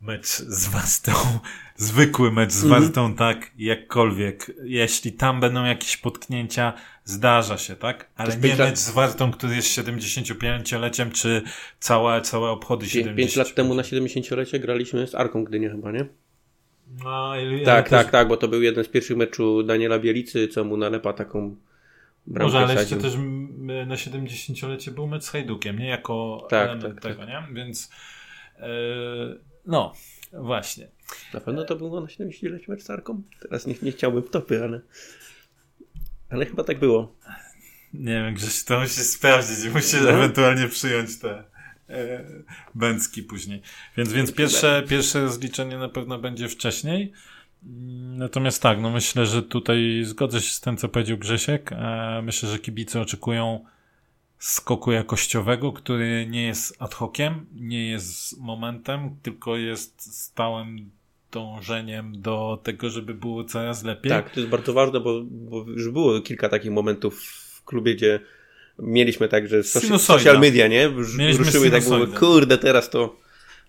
mecz 0.00 0.26
z 0.28 0.68
Wartą, 0.68 1.38
zwykły 1.76 2.32
mecz 2.32 2.52
z 2.52 2.64
mhm. 2.64 2.82
Wartą, 2.82 3.04
mm. 3.04 3.16
tak, 3.16 3.50
jakkolwiek. 3.58 4.52
Jeśli 4.64 5.12
tam 5.12 5.40
będą 5.40 5.64
jakieś 5.64 5.96
potknięcia, 5.96 6.72
zdarza 7.04 7.58
się, 7.58 7.76
tak? 7.76 8.10
Ale 8.16 8.36
nie 8.36 8.56
mecz 8.56 8.78
z 8.78 8.90
Wartą, 8.90 9.30
który 9.30 9.56
jest 9.56 9.78
75-leciem, 9.78 11.12
czy 11.12 11.42
całe, 11.78 12.20
całe 12.20 12.50
obchody 12.50 12.86
70 12.86 13.16
5 13.16 13.36
lat 13.36 13.54
temu 13.54 13.74
na 13.74 13.82
70-lecie 13.82 14.58
graliśmy 14.58 15.06
z 15.06 15.14
Arką 15.14 15.44
Gdynia 15.44 15.70
chyba, 15.70 15.92
nie? 15.92 16.06
No, 17.04 17.32
tak, 17.64 17.88
też... 17.88 17.90
tak, 17.90 18.10
tak, 18.10 18.28
bo 18.28 18.36
to 18.36 18.48
był 18.48 18.62
jeden 18.62 18.84
z 18.84 18.88
pierwszych 18.88 19.16
meczów 19.16 19.66
Daniela 19.66 19.98
Bielicy, 19.98 20.48
co 20.48 20.64
mu 20.64 20.76
nalepa 20.76 21.12
taką 21.12 21.56
Może, 22.26 22.58
ale 22.58 22.74
jeszcze 22.74 22.96
też 22.96 23.14
na 23.86 23.94
70-lecie 23.94 24.90
był 24.90 25.06
mecz 25.06 25.24
z 25.24 25.28
Hajdukiem, 25.28 25.78
nie? 25.78 25.88
Jako 25.88 26.46
tak, 26.50 26.68
element 26.68 26.94
tak, 26.94 27.02
tego, 27.02 27.26
tak. 27.26 27.28
nie? 27.28 27.54
Więc 27.54 27.90
yy, 28.58 29.49
no, 29.66 29.92
właśnie. 30.32 30.88
Na 31.34 31.40
pewno 31.40 31.64
to 31.64 31.76
było 31.76 32.00
na 32.00 32.06
70-lecie 32.06 32.64
mecz 32.68 32.82
z 32.82 32.90
Arką? 32.90 33.22
Teraz 33.40 33.66
nie, 33.66 33.74
nie 33.82 33.92
chciałbym 33.92 34.22
topy, 34.22 34.64
ale 34.64 34.80
ale 36.30 36.46
chyba 36.46 36.64
tak 36.64 36.78
było. 36.78 37.16
Nie 37.94 38.14
wiem, 38.14 38.34
Grześ, 38.34 38.64
to 38.64 38.80
musi 38.80 39.00
sprawdzić 39.00 39.64
i 39.64 39.70
musi 39.70 39.96
no. 40.02 40.10
ewentualnie 40.10 40.68
przyjąć 40.68 41.18
te 41.18 41.44
e, 41.88 42.24
bęcki 42.74 43.22
później. 43.22 43.62
Więc, 43.96 44.12
więc 44.12 44.32
pierwsze, 44.32 44.82
pierwsze 44.88 45.28
zliczenie 45.28 45.78
na 45.78 45.88
pewno 45.88 46.18
będzie 46.18 46.48
wcześniej. 46.48 47.12
Natomiast 48.16 48.62
tak, 48.62 48.80
no 48.80 48.90
myślę, 48.90 49.26
że 49.26 49.42
tutaj 49.42 50.00
zgodzę 50.04 50.40
się 50.40 50.54
z 50.54 50.60
tym, 50.60 50.76
co 50.76 50.88
powiedział 50.88 51.18
Grzesiek. 51.18 51.72
E, 51.72 52.20
myślę, 52.24 52.48
że 52.48 52.58
kibice 52.58 53.00
oczekują 53.00 53.64
skoku 54.40 54.92
jakościowego, 54.92 55.72
który 55.72 56.26
nie 56.30 56.46
jest 56.46 56.76
ad 56.78 56.94
hociem, 56.94 57.46
nie 57.54 57.88
jest 57.90 58.40
momentem, 58.40 59.16
tylko 59.22 59.56
jest 59.56 60.16
stałym 60.24 60.90
dążeniem 61.32 62.22
do 62.22 62.60
tego, 62.62 62.90
żeby 62.90 63.14
było 63.14 63.44
coraz 63.44 63.84
lepiej. 63.84 64.10
Tak, 64.10 64.30
to 64.30 64.40
jest 64.40 64.50
bardzo 64.50 64.72
ważne, 64.72 65.00
bo, 65.00 65.22
bo 65.24 65.64
już 65.70 65.90
było 65.90 66.20
kilka 66.20 66.48
takich 66.48 66.70
momentów 66.70 67.22
w 67.22 67.64
klubie, 67.64 67.94
gdzie 67.94 68.20
mieliśmy 68.78 69.28
tak, 69.28 69.48
że 69.48 69.62
social 69.98 70.40
media, 70.40 70.66
nie? 70.66 70.88
Ruszyły 71.38 71.70
tak, 71.70 71.84
było, 71.84 72.06
kurde, 72.06 72.58
teraz 72.58 72.90
to 72.90 73.16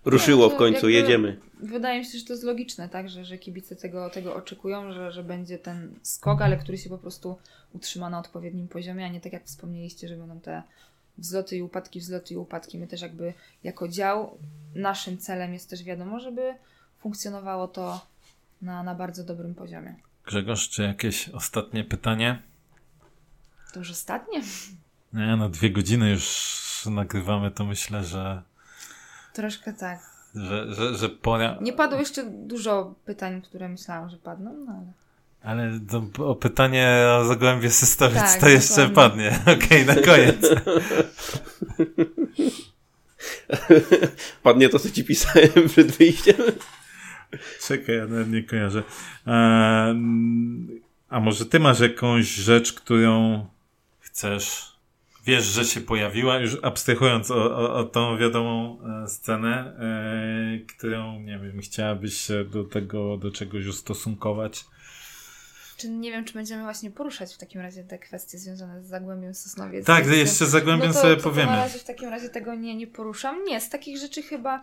ruszyło 0.04 0.50
w 0.50 0.56
końcu, 0.56 0.88
jedziemy. 0.88 1.40
Wydaje 1.62 1.98
mi 1.98 2.04
się, 2.04 2.18
że 2.18 2.24
to 2.24 2.32
jest 2.32 2.44
logiczne, 2.44 2.88
tak, 2.88 3.08
że, 3.08 3.24
że 3.24 3.38
kibice 3.38 3.76
tego, 3.76 4.10
tego 4.10 4.34
oczekują, 4.34 4.92
że, 4.92 5.12
że 5.12 5.24
będzie 5.24 5.58
ten 5.58 5.94
skok, 6.02 6.42
ale 6.42 6.56
który 6.56 6.78
się 6.78 6.90
po 6.90 6.98
prostu 6.98 7.38
utrzyma 7.72 8.10
na 8.10 8.18
odpowiednim 8.18 8.68
poziomie, 8.68 9.04
a 9.04 9.08
nie 9.08 9.20
tak 9.20 9.32
jak 9.32 9.44
wspomnieliście, 9.44 10.08
że 10.08 10.16
będą 10.16 10.40
te 10.40 10.62
wzloty 11.18 11.56
i 11.56 11.62
upadki, 11.62 12.00
wzloty 12.00 12.34
i 12.34 12.36
upadki. 12.36 12.78
My 12.78 12.86
też 12.86 13.02
jakby 13.02 13.34
jako 13.64 13.88
dział, 13.88 14.38
naszym 14.74 15.18
celem 15.18 15.52
jest 15.52 15.70
też 15.70 15.84
wiadomo, 15.84 16.20
żeby 16.20 16.54
funkcjonowało 16.98 17.68
to 17.68 18.06
na, 18.62 18.82
na 18.82 18.94
bardzo 18.94 19.24
dobrym 19.24 19.54
poziomie. 19.54 19.94
Grzegorz, 20.24 20.68
czy 20.68 20.82
jakieś 20.82 21.28
ostatnie 21.28 21.84
pytanie? 21.84 22.42
To 23.72 23.78
już 23.78 23.90
ostatnie? 23.90 24.42
Nie, 25.12 25.36
no 25.36 25.48
dwie 25.48 25.70
godziny 25.70 26.10
już 26.10 26.86
nagrywamy, 26.90 27.50
to 27.50 27.64
myślę, 27.64 28.04
że... 28.04 28.42
Troszkę 29.32 29.72
tak. 29.72 29.98
Że, 30.34 30.74
że, 30.74 30.94
że 30.94 31.08
pora... 31.08 31.58
Nie 31.60 31.72
padło 31.72 31.98
jeszcze 31.98 32.24
dużo 32.30 32.94
pytań, 33.04 33.42
które 33.42 33.68
myślałam, 33.68 34.10
że 34.10 34.16
padną, 34.16 34.54
no 34.66 34.72
ale... 34.72 34.92
Ale 35.42 35.80
to, 35.90 36.28
o 36.28 36.34
pytanie 36.34 37.06
o 37.20 37.24
Zagłębie 37.24 37.70
Systowiec 37.70 38.22
tak, 38.22 38.40
to 38.40 38.48
jeszcze 38.48 38.88
padnie. 38.88 39.38
Okej, 39.42 39.82
okay, 39.82 39.84
na 39.84 39.94
koniec. 39.94 40.50
Padnie 44.42 44.68
to, 44.68 44.78
co 44.78 44.90
ci 44.90 45.04
pisałem 45.04 45.68
przed 45.68 45.90
wyjściem. 45.90 46.36
Czekaj, 47.66 47.96
ja 47.96 48.06
nawet 48.06 48.30
nie 48.30 48.42
kojarzę. 48.42 48.82
A, 49.26 49.86
a 51.08 51.20
może 51.20 51.46
ty 51.46 51.60
masz 51.60 51.80
jakąś 51.80 52.26
rzecz, 52.26 52.72
którą 52.72 53.46
chcesz, 54.00 54.71
wiesz, 55.24 55.44
że 55.44 55.64
się 55.64 55.80
pojawiła, 55.80 56.38
już 56.38 56.56
abstrahując 56.62 57.30
o, 57.30 57.56
o, 57.56 57.74
o 57.74 57.84
tą 57.84 58.18
wiadomą 58.18 58.78
e, 59.04 59.08
scenę, 59.08 59.76
e, 59.78 60.66
którą, 60.66 61.20
nie 61.20 61.38
wiem, 61.38 61.60
chciałabyś 61.60 62.16
się 62.16 62.44
do 62.44 62.64
tego, 62.64 63.16
do 63.16 63.30
czegoś 63.30 63.66
ustosunkować? 63.66 64.64
Czy 65.76 65.90
nie 65.90 66.10
wiem, 66.10 66.24
czy 66.24 66.34
będziemy 66.34 66.62
właśnie 66.62 66.90
poruszać 66.90 67.34
w 67.34 67.38
takim 67.38 67.60
razie 67.60 67.84
te 67.84 67.98
kwestie 67.98 68.38
związane 68.38 68.82
z 68.82 68.86
Zagłębiem 68.86 69.34
Sosnowiec. 69.34 69.86
Tak, 69.86 70.06
jeszcze 70.06 70.46
Zagłębiem 70.46 70.88
no 70.88 70.94
to, 70.94 71.00
sobie 71.00 71.16
to 71.16 71.22
powiemy. 71.22 71.50
na 71.50 71.56
razie 71.56 71.78
w 71.78 71.84
takim 71.84 72.08
razie 72.08 72.28
tego 72.28 72.54
nie, 72.54 72.76
nie 72.76 72.86
poruszam. 72.86 73.44
Nie, 73.44 73.60
z 73.60 73.68
takich 73.68 73.98
rzeczy 73.98 74.22
chyba 74.22 74.62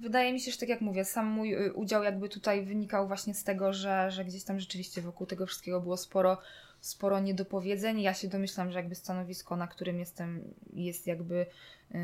Wydaje 0.00 0.32
mi 0.32 0.40
się, 0.40 0.50
że 0.50 0.58
tak 0.58 0.68
jak 0.68 0.80
mówię, 0.80 1.04
sam 1.04 1.26
mój 1.26 1.54
y, 1.54 1.72
udział 1.72 2.02
jakby 2.02 2.28
tutaj 2.28 2.64
wynikał 2.64 3.08
właśnie 3.08 3.34
z 3.34 3.44
tego, 3.44 3.72
że, 3.72 4.10
że 4.10 4.24
gdzieś 4.24 4.44
tam 4.44 4.60
rzeczywiście 4.60 5.02
wokół 5.02 5.26
tego 5.26 5.46
wszystkiego 5.46 5.80
było 5.80 5.96
sporo, 5.96 6.38
sporo 6.80 7.20
niedopowiedzeń. 7.20 8.00
Ja 8.00 8.14
się 8.14 8.28
domyślam, 8.28 8.70
że 8.70 8.78
jakby 8.78 8.94
stanowisko, 8.94 9.56
na 9.56 9.66
którym 9.66 9.98
jestem, 9.98 10.54
jest 10.72 11.06
jakby 11.06 11.46
yy, 11.90 12.00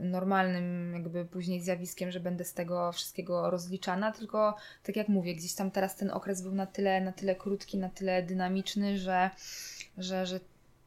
normalnym 0.00 0.92
jakby 0.94 1.24
później 1.24 1.60
zjawiskiem, 1.60 2.10
że 2.10 2.20
będę 2.20 2.44
z 2.44 2.54
tego 2.54 2.92
wszystkiego 2.92 3.50
rozliczana, 3.50 4.12
tylko 4.12 4.56
tak 4.82 4.96
jak 4.96 5.08
mówię, 5.08 5.34
gdzieś 5.34 5.54
tam 5.54 5.70
teraz 5.70 5.96
ten 5.96 6.10
okres 6.10 6.42
był 6.42 6.52
na 6.52 6.66
tyle, 6.66 7.00
na 7.00 7.12
tyle 7.12 7.34
krótki, 7.34 7.78
na 7.78 7.88
tyle 7.88 8.22
dynamiczny, 8.22 8.98
że, 8.98 9.30
że, 9.98 10.26
że 10.26 10.40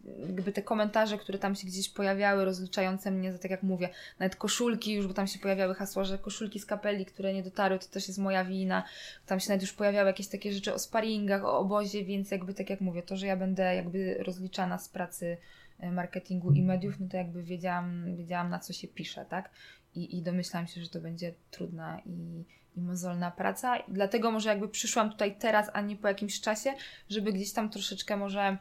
jakby 0.03 0.51
te 0.51 0.61
komentarze, 0.61 1.17
które 1.17 1.39
tam 1.39 1.55
się 1.55 1.67
gdzieś 1.67 1.89
pojawiały, 1.89 2.45
rozliczające 2.45 3.11
mnie 3.11 3.31
za, 3.31 3.39
tak 3.39 3.51
jak 3.51 3.63
mówię, 3.63 3.89
nawet 4.19 4.35
koszulki 4.35 4.93
już, 4.93 5.07
bo 5.07 5.13
tam 5.13 5.27
się 5.27 5.39
pojawiały 5.39 5.75
hasła, 5.75 6.03
że 6.03 6.17
koszulki 6.17 6.59
z 6.59 6.65
kapeli, 6.65 7.05
które 7.05 7.34
nie 7.34 7.43
dotarły, 7.43 7.80
to 7.80 7.88
też 7.88 8.07
jest 8.07 8.19
moja 8.19 8.45
wina. 8.45 8.84
Tam 9.25 9.39
się 9.39 9.49
nawet 9.49 9.61
już 9.61 9.73
pojawiały 9.73 10.07
jakieś 10.07 10.27
takie 10.27 10.53
rzeczy 10.53 10.73
o 10.73 10.80
sparingach, 10.80 11.45
o 11.45 11.59
obozie, 11.59 12.05
więc 12.05 12.31
jakby 12.31 12.53
tak 12.53 12.69
jak 12.69 12.81
mówię, 12.81 13.03
to, 13.03 13.17
że 13.17 13.27
ja 13.27 13.38
będę 13.38 13.75
jakby 13.75 14.17
rozliczana 14.19 14.77
z 14.77 14.89
pracy 14.89 15.38
e, 15.80 15.91
marketingu 15.91 16.51
i 16.51 16.61
mediów, 16.61 16.99
no 16.99 17.07
to 17.07 17.17
jakby 17.17 17.43
wiedziałam, 17.43 18.15
wiedziałam 18.15 18.49
na 18.49 18.59
co 18.59 18.73
się 18.73 18.88
pisze, 18.88 19.25
tak? 19.30 19.49
I, 19.95 20.17
i 20.17 20.21
domyślałam 20.21 20.67
się, 20.67 20.81
że 20.81 20.89
to 20.89 21.01
będzie 21.01 21.34
trudna 21.51 22.01
i, 22.05 22.43
i 22.75 22.81
mozolna 22.81 23.31
praca. 23.31 23.77
Dlatego 23.88 24.31
może 24.31 24.49
jakby 24.49 24.69
przyszłam 24.69 25.11
tutaj 25.11 25.35
teraz, 25.35 25.69
a 25.73 25.81
nie 25.81 25.95
po 25.95 26.07
jakimś 26.07 26.41
czasie, 26.41 26.73
żeby 27.09 27.34
gdzieś 27.34 27.53
tam 27.53 27.69
troszeczkę 27.69 28.17
może 28.17 28.57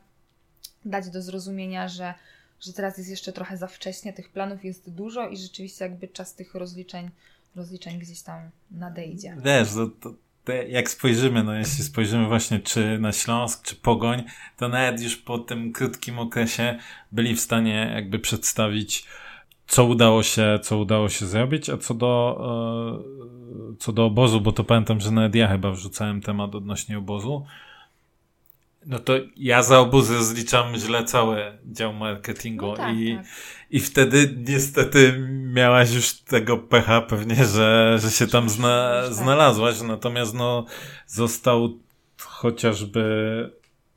dać 0.85 1.11
do 1.11 1.23
zrozumienia, 1.23 1.89
że, 1.89 2.15
że 2.61 2.73
teraz 2.73 2.99
jest 2.99 3.11
jeszcze 3.11 3.33
trochę 3.33 3.57
za 3.57 3.67
wcześnie, 3.67 4.13
tych 4.13 4.29
planów 4.29 4.65
jest 4.65 4.91
dużo 4.91 5.29
i 5.29 5.37
rzeczywiście 5.37 5.85
jakby 5.85 6.09
czas 6.09 6.35
tych 6.35 6.55
rozliczeń, 6.55 7.11
rozliczeń 7.57 7.99
gdzieś 7.99 8.23
tam 8.23 8.51
nadejdzie. 8.71 9.37
Wiesz, 9.45 9.73
to, 9.75 9.87
to, 9.87 10.15
to 10.45 10.53
jak 10.53 10.91
spojrzymy, 10.91 11.45
no 11.45 11.55
jeśli 11.55 11.85
spojrzymy 11.85 12.27
właśnie 12.27 12.61
czy 12.61 12.99
na 12.99 13.13
Śląsk, 13.13 13.65
czy 13.65 13.77
Pogoń, 13.77 14.23
to 14.57 14.69
nawet 14.69 15.03
już 15.03 15.17
po 15.17 15.39
tym 15.39 15.73
krótkim 15.73 16.19
okresie 16.19 16.79
byli 17.13 17.37
w 17.37 17.41
stanie 17.41 17.93
jakby 17.95 18.19
przedstawić 18.19 19.07
co 19.73 19.85
udało 19.85 20.23
się, 20.23 20.59
co 20.63 20.79
udało 20.79 21.09
się 21.09 21.27
zrobić, 21.27 21.71
a 21.71 21.79
co 21.79 21.95
do, 21.95 22.41
e, 23.73 23.77
co 23.79 23.93
do 23.93 24.05
obozu, 24.05 24.41
bo 24.41 24.53
to 24.53 24.65
pamiętam, 24.65 25.01
że 25.01 25.11
nawet 25.11 25.35
ja 25.35 25.49
chyba 25.49 25.71
wrzucałem 25.71 26.21
temat 26.21 26.55
odnośnie 26.55 26.99
obozu, 26.99 27.45
No 28.87 28.99
to 28.99 29.13
ja 29.37 29.63
za 29.63 29.81
obuzy 29.81 30.25
zliczam 30.25 30.77
źle 30.77 31.05
cały 31.05 31.59
dział 31.65 31.93
marketingu 31.93 32.67
no 32.67 32.77
tak, 32.77 32.97
i, 32.97 33.17
tak. 33.17 33.27
i 33.71 33.81
wtedy 33.81 34.35
niestety 34.49 35.27
miałaś 35.55 35.95
już 35.95 36.13
tego 36.13 36.59
pecha 36.59 37.01
pewnie, 37.01 37.45
że, 37.45 37.99
że 38.03 38.11
się 38.11 38.27
tam 38.27 38.49
zna, 38.49 39.03
tak. 39.05 39.15
znalazłaś, 39.15 39.81
natomiast 39.83 40.35
no 40.35 40.67
został 41.07 41.79
chociażby 42.21 43.03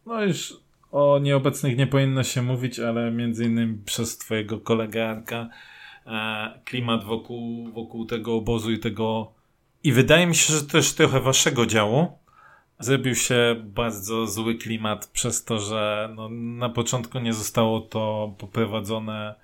no 0.05 0.23
już 0.23 0.53
o 0.91 1.19
nieobecnych 1.19 1.77
nie 1.77 1.87
powinno 1.87 2.23
się 2.23 2.41
mówić, 2.41 2.79
ale 2.79 3.11
między 3.11 3.45
innymi 3.45 3.77
przez 3.85 4.17
twojego 4.17 4.59
kolegę 4.59 5.09
Arka 5.09 5.49
e, 6.05 6.59
klimat 6.65 7.03
wokół, 7.03 7.71
wokół 7.71 8.05
tego 8.05 8.35
obozu 8.35 8.71
i 8.71 8.79
tego 8.79 9.31
i 9.83 9.91
wydaje 9.91 10.27
mi 10.27 10.35
się, 10.35 10.53
że 10.53 10.63
też 10.63 10.93
trochę 10.93 11.21
waszego 11.21 11.65
działu 11.65 12.24
zrobił 12.79 13.15
się 13.15 13.55
bardzo 13.63 14.27
zły 14.27 14.55
klimat 14.55 15.07
przez 15.07 15.43
to, 15.43 15.59
że 15.59 16.09
no, 16.15 16.29
na 16.29 16.69
początku 16.69 17.19
nie 17.19 17.33
zostało 17.33 17.81
to 17.81 18.35
poprowadzone 18.37 19.35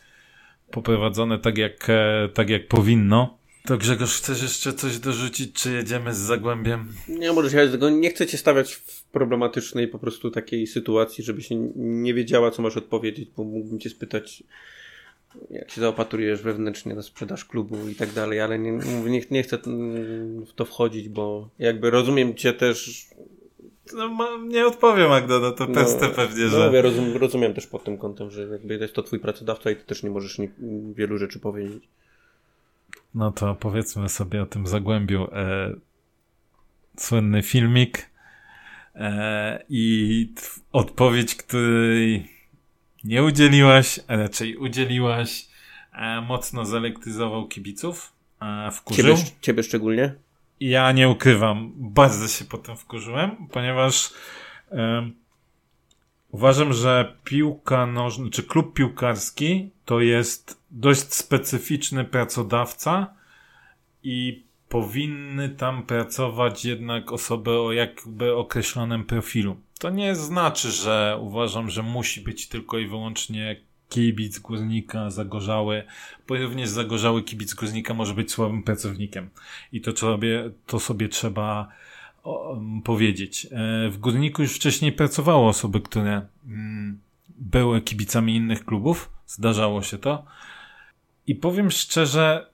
poprowadzone 0.71 1.39
tak 1.39 1.57
jak, 1.57 1.89
e, 1.89 2.29
tak 2.33 2.49
jak 2.49 2.67
powinno. 2.67 3.37
To 3.65 3.77
Grzegorz, 3.77 4.17
chcesz 4.17 4.41
jeszcze 4.41 4.73
coś 4.73 4.99
dorzucić, 4.99 5.53
czy 5.53 5.71
jedziemy 5.71 6.13
z 6.13 6.17
Zagłębiem? 6.17 6.93
Nie, 7.07 7.33
może 7.33 7.49
się 7.49 7.71
tego 7.71 7.89
nie 7.89 8.09
chcę 8.09 8.27
cię 8.27 8.37
stawiać 8.37 8.73
w 8.73 9.03
problematycznej 9.03 9.87
po 9.87 9.99
prostu 9.99 10.31
takiej 10.31 10.67
sytuacji, 10.67 11.23
żeby 11.23 11.41
się 11.41 11.55
nie 11.75 12.13
wiedziała, 12.13 12.51
co 12.51 12.61
masz 12.61 12.77
odpowiedzieć, 12.77 13.29
bo 13.37 13.43
mógłbym 13.43 13.79
cię 13.79 13.89
spytać, 13.89 14.43
jak 15.49 15.71
się 15.71 15.81
zaopatrujesz 15.81 16.41
wewnętrznie 16.41 16.95
na 16.95 17.01
sprzedaż 17.01 17.45
klubu 17.45 17.89
i 17.89 17.95
tak 17.95 18.11
dalej, 18.13 18.41
ale 18.41 18.59
nie, 18.59 18.71
nie, 19.05 19.21
nie 19.31 19.43
chcę 19.43 19.57
w 20.47 20.53
to 20.55 20.65
wchodzić, 20.65 21.09
bo 21.09 21.49
jakby 21.59 21.89
rozumiem 21.89 22.35
cię 22.35 22.53
też 22.53 23.07
no, 23.93 24.37
nie 24.47 24.65
odpowiem 24.65 25.09
Magda, 25.09 25.39
no 25.39 25.51
to 25.51 25.67
no, 25.67 26.09
pewnie, 26.15 26.47
że... 26.47 26.57
No, 26.57 26.71
ja 26.71 26.81
rozum, 26.81 27.17
rozumiem 27.17 27.53
też 27.53 27.67
pod 27.67 27.83
tym 27.83 27.97
kątem, 27.97 28.31
że 28.31 28.47
jakby 28.47 28.77
jest 28.77 28.93
to 28.93 29.03
twój 29.03 29.19
pracodawca 29.19 29.71
i 29.71 29.75
ty 29.75 29.83
też 29.83 30.03
nie 30.03 30.09
możesz 30.09 30.39
nie, 30.39 30.49
wielu 30.95 31.17
rzeczy 31.17 31.39
powiedzieć. 31.39 31.83
No 33.15 33.31
to 33.31 33.55
powiedzmy 33.55 34.09
sobie 34.09 34.41
o 34.41 34.45
tym 34.45 34.67
Zagłębiu. 34.67 35.27
E, 35.33 35.73
słynny 36.97 37.43
filmik 37.43 38.09
e, 38.95 39.63
i 39.69 40.33
odpowiedź, 40.71 41.35
której 41.35 42.29
nie 43.03 43.23
udzieliłaś, 43.23 43.99
a 44.07 44.15
raczej 44.15 44.57
udzieliłaś, 44.57 45.47
e, 45.93 46.21
mocno 46.21 46.65
zelektyzował 46.65 47.47
kibiców. 47.47 48.13
E, 48.41 48.71
wkurzył. 48.71 49.17
Ciebie, 49.17 49.29
ciebie 49.41 49.63
szczególnie? 49.63 50.13
Ja 50.59 50.91
nie 50.91 51.09
ukrywam, 51.09 51.71
bardzo 51.75 52.27
się 52.27 52.45
potem 52.45 52.77
wkurzyłem, 52.77 53.47
ponieważ 53.51 54.09
e, 54.71 55.09
uważam, 56.31 56.73
że 56.73 57.17
piłka 57.23 57.85
nożna, 57.85 58.29
czy 58.31 58.43
klub 58.43 58.73
piłkarski 58.73 59.69
to 59.85 59.99
jest 59.99 60.61
dość 60.71 61.13
specyficzny 61.13 62.05
pracodawca 62.05 63.13
i 64.03 64.43
powinny 64.69 65.49
tam 65.49 65.83
pracować 65.83 66.65
jednak 66.65 67.11
osoby 67.11 67.51
o 67.51 67.71
jakby 67.71 68.35
określonym 68.35 69.03
profilu. 69.05 69.57
To 69.81 69.89
nie 69.89 70.15
znaczy, 70.15 70.71
że 70.71 71.17
uważam, 71.21 71.69
że 71.69 71.83
musi 71.83 72.21
być 72.21 72.47
tylko 72.47 72.77
i 72.77 72.87
wyłącznie 72.87 73.55
kibic 73.89 74.39
Górnika 74.39 75.09
zagorzały, 75.09 75.83
bo 76.27 76.37
również 76.37 76.69
zagorzały 76.69 77.23
kibic 77.23 77.53
Górnika 77.53 77.93
może 77.93 78.13
być 78.13 78.31
słabym 78.31 78.63
pracownikiem. 78.63 79.29
I 79.71 79.81
to 79.81 79.97
sobie, 79.97 80.49
to 80.65 80.79
sobie 80.79 81.09
trzeba 81.09 81.67
um, 82.23 82.81
powiedzieć. 82.81 83.45
E, 83.45 83.89
w 83.89 83.97
Górniku 83.97 84.41
już 84.41 84.55
wcześniej 84.55 84.91
pracowało 84.91 85.49
osoby, 85.49 85.81
które 85.81 86.21
mm, 86.47 86.99
były 87.29 87.81
kibicami 87.81 88.35
innych 88.35 88.65
klubów. 88.65 89.09
Zdarzało 89.27 89.81
się 89.81 89.97
to. 89.97 90.25
I 91.27 91.35
powiem 91.35 91.71
szczerze, 91.71 92.47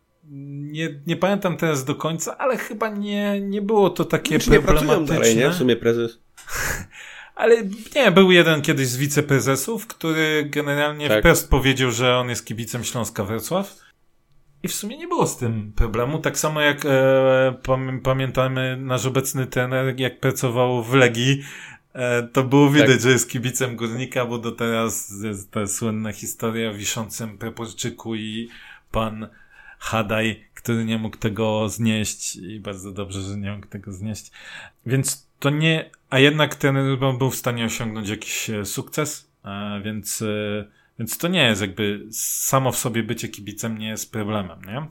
nie, 0.71 0.89
nie 1.07 1.15
pamiętam 1.15 1.57
teraz 1.57 1.85
do 1.85 1.95
końca, 1.95 2.37
ale 2.37 2.57
chyba 2.57 2.89
nie, 2.89 3.41
nie 3.41 3.61
było 3.61 3.89
to 3.89 4.05
takie 4.05 4.39
problematyczne. 4.39 5.15
Nie 5.15 5.19
dalej, 5.19 5.37
nie? 5.37 5.49
W 5.49 5.55
sumie 5.55 5.75
prezes. 5.75 6.19
Ale 7.37 7.55
nie, 7.95 8.11
był 8.11 8.31
jeden 8.31 8.61
kiedyś 8.61 8.87
z 8.87 8.97
wiceprezesów, 8.97 9.87
który 9.87 10.45
generalnie 10.49 11.09
tak. 11.09 11.19
wprost 11.19 11.49
powiedział, 11.49 11.91
że 11.91 12.17
on 12.17 12.29
jest 12.29 12.45
kibicem 12.45 12.83
Śląska 12.83 13.23
Wrocław. 13.23 13.75
I 14.63 14.67
w 14.67 14.73
sumie 14.73 14.97
nie 14.97 15.07
było 15.07 15.27
z 15.27 15.37
tym 15.37 15.73
problemu. 15.75 16.19
Tak 16.19 16.39
samo 16.39 16.61
jak 16.61 16.85
e, 16.85 17.55
pamiętamy 18.03 18.77
nasz 18.77 19.05
obecny 19.05 19.45
trener, 19.45 19.99
jak 19.99 20.19
pracował 20.19 20.83
w 20.83 20.93
Legii, 20.93 21.43
e, 21.93 22.23
to 22.23 22.43
było 22.43 22.69
widać, 22.69 22.89
tak. 22.89 23.01
że 23.01 23.09
jest 23.09 23.29
kibicem 23.29 23.75
Górnika, 23.75 24.25
bo 24.25 24.37
do 24.37 24.51
teraz 24.51 25.13
jest 25.23 25.51
ta 25.51 25.67
słynna 25.67 26.13
historia 26.13 26.69
o 26.69 26.73
wiszącym 26.73 27.37
Preporczyku 27.37 28.15
i 28.15 28.49
pan 28.91 29.27
Hadaj, 29.79 30.45
który 30.53 30.85
nie 30.85 30.97
mógł 30.97 31.17
tego 31.17 31.69
znieść 31.69 32.35
i 32.35 32.59
bardzo 32.59 32.91
dobrze, 32.91 33.21
że 33.21 33.37
nie 33.37 33.51
mógł 33.51 33.67
tego 33.67 33.91
znieść. 33.91 34.31
Więc 34.85 35.26
to 35.39 35.49
nie, 35.49 35.89
a 36.09 36.19
jednak 36.19 36.55
ten 36.55 36.97
był 37.17 37.29
w 37.29 37.35
stanie 37.35 37.65
osiągnąć 37.65 38.09
jakiś 38.09 38.49
e, 38.49 38.65
sukces, 38.65 39.31
więc, 39.83 40.21
e, 40.21 40.65
więc 40.99 41.17
to 41.17 41.27
nie 41.27 41.43
jest 41.43 41.61
jakby 41.61 42.07
samo 42.11 42.71
w 42.71 42.77
sobie 42.77 43.03
bycie 43.03 43.27
kibicem 43.27 43.77
nie 43.77 43.87
jest 43.87 44.11
problemem, 44.11 44.61
nie? 44.67 44.87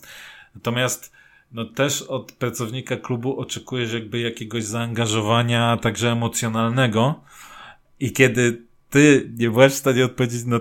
Natomiast 0.54 1.12
no 1.52 1.64
też 1.64 2.02
od 2.02 2.32
pracownika 2.32 2.96
klubu 2.96 3.40
oczekujesz 3.40 3.92
jakby 3.92 4.18
jakiegoś 4.20 4.64
zaangażowania, 4.64 5.76
także 5.76 6.12
emocjonalnego 6.12 7.24
i 8.00 8.12
kiedy 8.12 8.62
ty 8.90 9.30
nie 9.36 9.50
byłeś 9.50 9.72
w 9.72 9.76
stanie 9.76 10.04
odpowiedzieć 10.04 10.44
na 10.44 10.60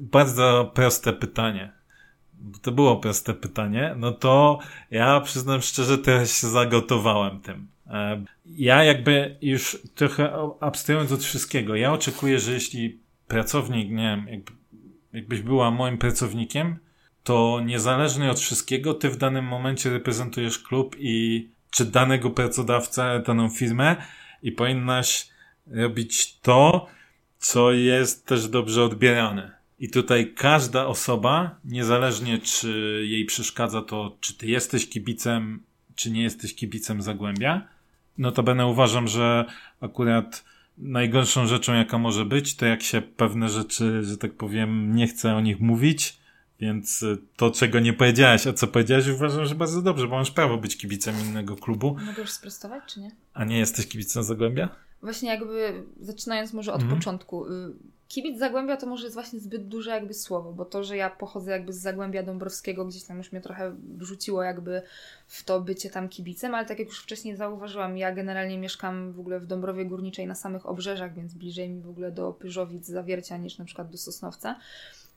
bardzo 0.00 0.72
proste 0.74 1.12
pytanie, 1.12 1.72
to 2.62 2.72
było 2.72 2.96
proste 2.96 3.34
pytanie, 3.34 3.94
no 3.96 4.12
to 4.12 4.58
ja 4.90 5.20
przyznam 5.20 5.62
szczerze, 5.62 5.98
trochę 5.98 6.26
się 6.26 6.46
zagotowałem 6.46 7.40
tym. 7.40 7.73
E, 7.86 8.24
ja 8.46 8.84
jakby 8.84 9.36
już 9.42 9.78
trochę 9.94 10.32
abstrahując 10.60 11.12
od 11.12 11.22
wszystkiego, 11.22 11.76
ja 11.76 11.92
oczekuję, 11.92 12.38
że 12.38 12.52
jeśli 12.52 12.98
pracownik, 13.28 13.90
nie 13.90 13.96
wiem, 13.96 14.26
jakby, 14.28 14.52
jakbyś 15.12 15.40
była 15.40 15.70
moim 15.70 15.98
pracownikiem, 15.98 16.78
to 17.24 17.60
niezależnie 17.64 18.30
od 18.30 18.40
wszystkiego, 18.40 18.94
ty 18.94 19.10
w 19.10 19.16
danym 19.16 19.44
momencie 19.44 19.90
reprezentujesz 19.90 20.58
klub 20.58 20.96
i 20.98 21.48
czy 21.70 21.84
danego 21.84 22.30
pracodawcę, 22.30 23.22
daną 23.26 23.50
firmę 23.50 23.96
i 24.42 24.52
powinnaś 24.52 25.28
robić 25.66 26.38
to, 26.38 26.86
co 27.38 27.72
jest 27.72 28.26
też 28.26 28.48
dobrze 28.48 28.84
odbierane. 28.84 29.52
I 29.78 29.90
tutaj 29.90 30.34
każda 30.34 30.86
osoba, 30.86 31.60
niezależnie 31.64 32.38
czy 32.38 33.02
jej 33.08 33.24
przeszkadza 33.24 33.82
to, 33.82 34.16
czy 34.20 34.34
ty 34.34 34.46
jesteś 34.46 34.88
kibicem, 34.88 35.62
czy 35.94 36.10
nie 36.10 36.22
jesteś 36.22 36.54
kibicem 36.54 37.02
Zagłębia, 37.02 37.68
no 38.18 38.32
to 38.32 38.42
będę 38.42 38.66
uważam, 38.66 39.08
że 39.08 39.44
akurat 39.80 40.44
najgorszą 40.78 41.46
rzeczą, 41.46 41.74
jaka 41.74 41.98
może 41.98 42.24
być, 42.24 42.56
to 42.56 42.66
jak 42.66 42.82
się 42.82 43.02
pewne 43.02 43.48
rzeczy, 43.48 44.04
że 44.04 44.16
tak 44.16 44.32
powiem, 44.32 44.96
nie 44.96 45.06
chce 45.06 45.34
o 45.34 45.40
nich 45.40 45.60
mówić, 45.60 46.18
więc 46.60 47.04
to, 47.36 47.50
czego 47.50 47.80
nie 47.80 47.92
powiedziałaś, 47.92 48.46
a 48.46 48.52
co 48.52 48.66
powiedziałaś, 48.66 49.08
uważam, 49.08 49.46
że 49.46 49.54
bardzo 49.54 49.82
dobrze, 49.82 50.08
bo 50.08 50.16
masz 50.16 50.30
prawo 50.30 50.58
być 50.58 50.76
kibicem 50.76 51.14
innego 51.28 51.56
klubu. 51.56 51.96
Mogę 52.06 52.22
już 52.22 52.30
sprostować, 52.30 52.82
czy 52.86 53.00
nie? 53.00 53.10
A 53.34 53.44
nie 53.44 53.58
jesteś 53.58 53.86
kibicem 53.86 54.22
Zagłębia? 54.22 54.68
Właśnie 55.02 55.28
jakby, 55.28 55.84
zaczynając 56.00 56.52
może 56.52 56.72
od 56.72 56.82
mm. 56.82 56.96
początku, 56.96 57.46
y, 57.46 57.74
kibic 58.14 58.38
Zagłębia 58.38 58.76
to 58.76 58.86
może 58.86 59.04
jest 59.04 59.14
właśnie 59.14 59.40
zbyt 59.40 59.68
duże 59.68 59.90
jakby 59.90 60.14
słowo, 60.14 60.52
bo 60.52 60.64
to, 60.64 60.84
że 60.84 60.96
ja 60.96 61.10
pochodzę 61.10 61.50
jakby 61.50 61.72
z 61.72 61.76
Zagłębia 61.76 62.22
Dąbrowskiego, 62.22 62.84
gdzieś 62.84 63.04
tam 63.04 63.18
już 63.18 63.32
mnie 63.32 63.40
trochę 63.40 63.76
wrzuciło 63.98 64.42
jakby 64.42 64.82
w 65.26 65.44
to 65.44 65.60
bycie 65.60 65.90
tam 65.90 66.08
kibicem, 66.08 66.54
ale 66.54 66.66
tak 66.66 66.78
jak 66.78 66.88
już 66.88 67.02
wcześniej 67.02 67.36
zauważyłam, 67.36 67.98
ja 67.98 68.12
generalnie 68.12 68.58
mieszkam 68.58 69.12
w 69.12 69.20
ogóle 69.20 69.40
w 69.40 69.46
Dąbrowie 69.46 69.84
Górniczej 69.84 70.26
na 70.26 70.34
samych 70.34 70.66
obrzeżach, 70.66 71.14
więc 71.14 71.34
bliżej 71.34 71.70
mi 71.70 71.80
w 71.80 71.88
ogóle 71.88 72.12
do 72.12 72.32
Pyżowic, 72.32 72.86
Zawiercia 72.86 73.36
niż 73.36 73.58
na 73.58 73.64
przykład 73.64 73.90
do 73.90 73.98
Sosnowca. 73.98 74.56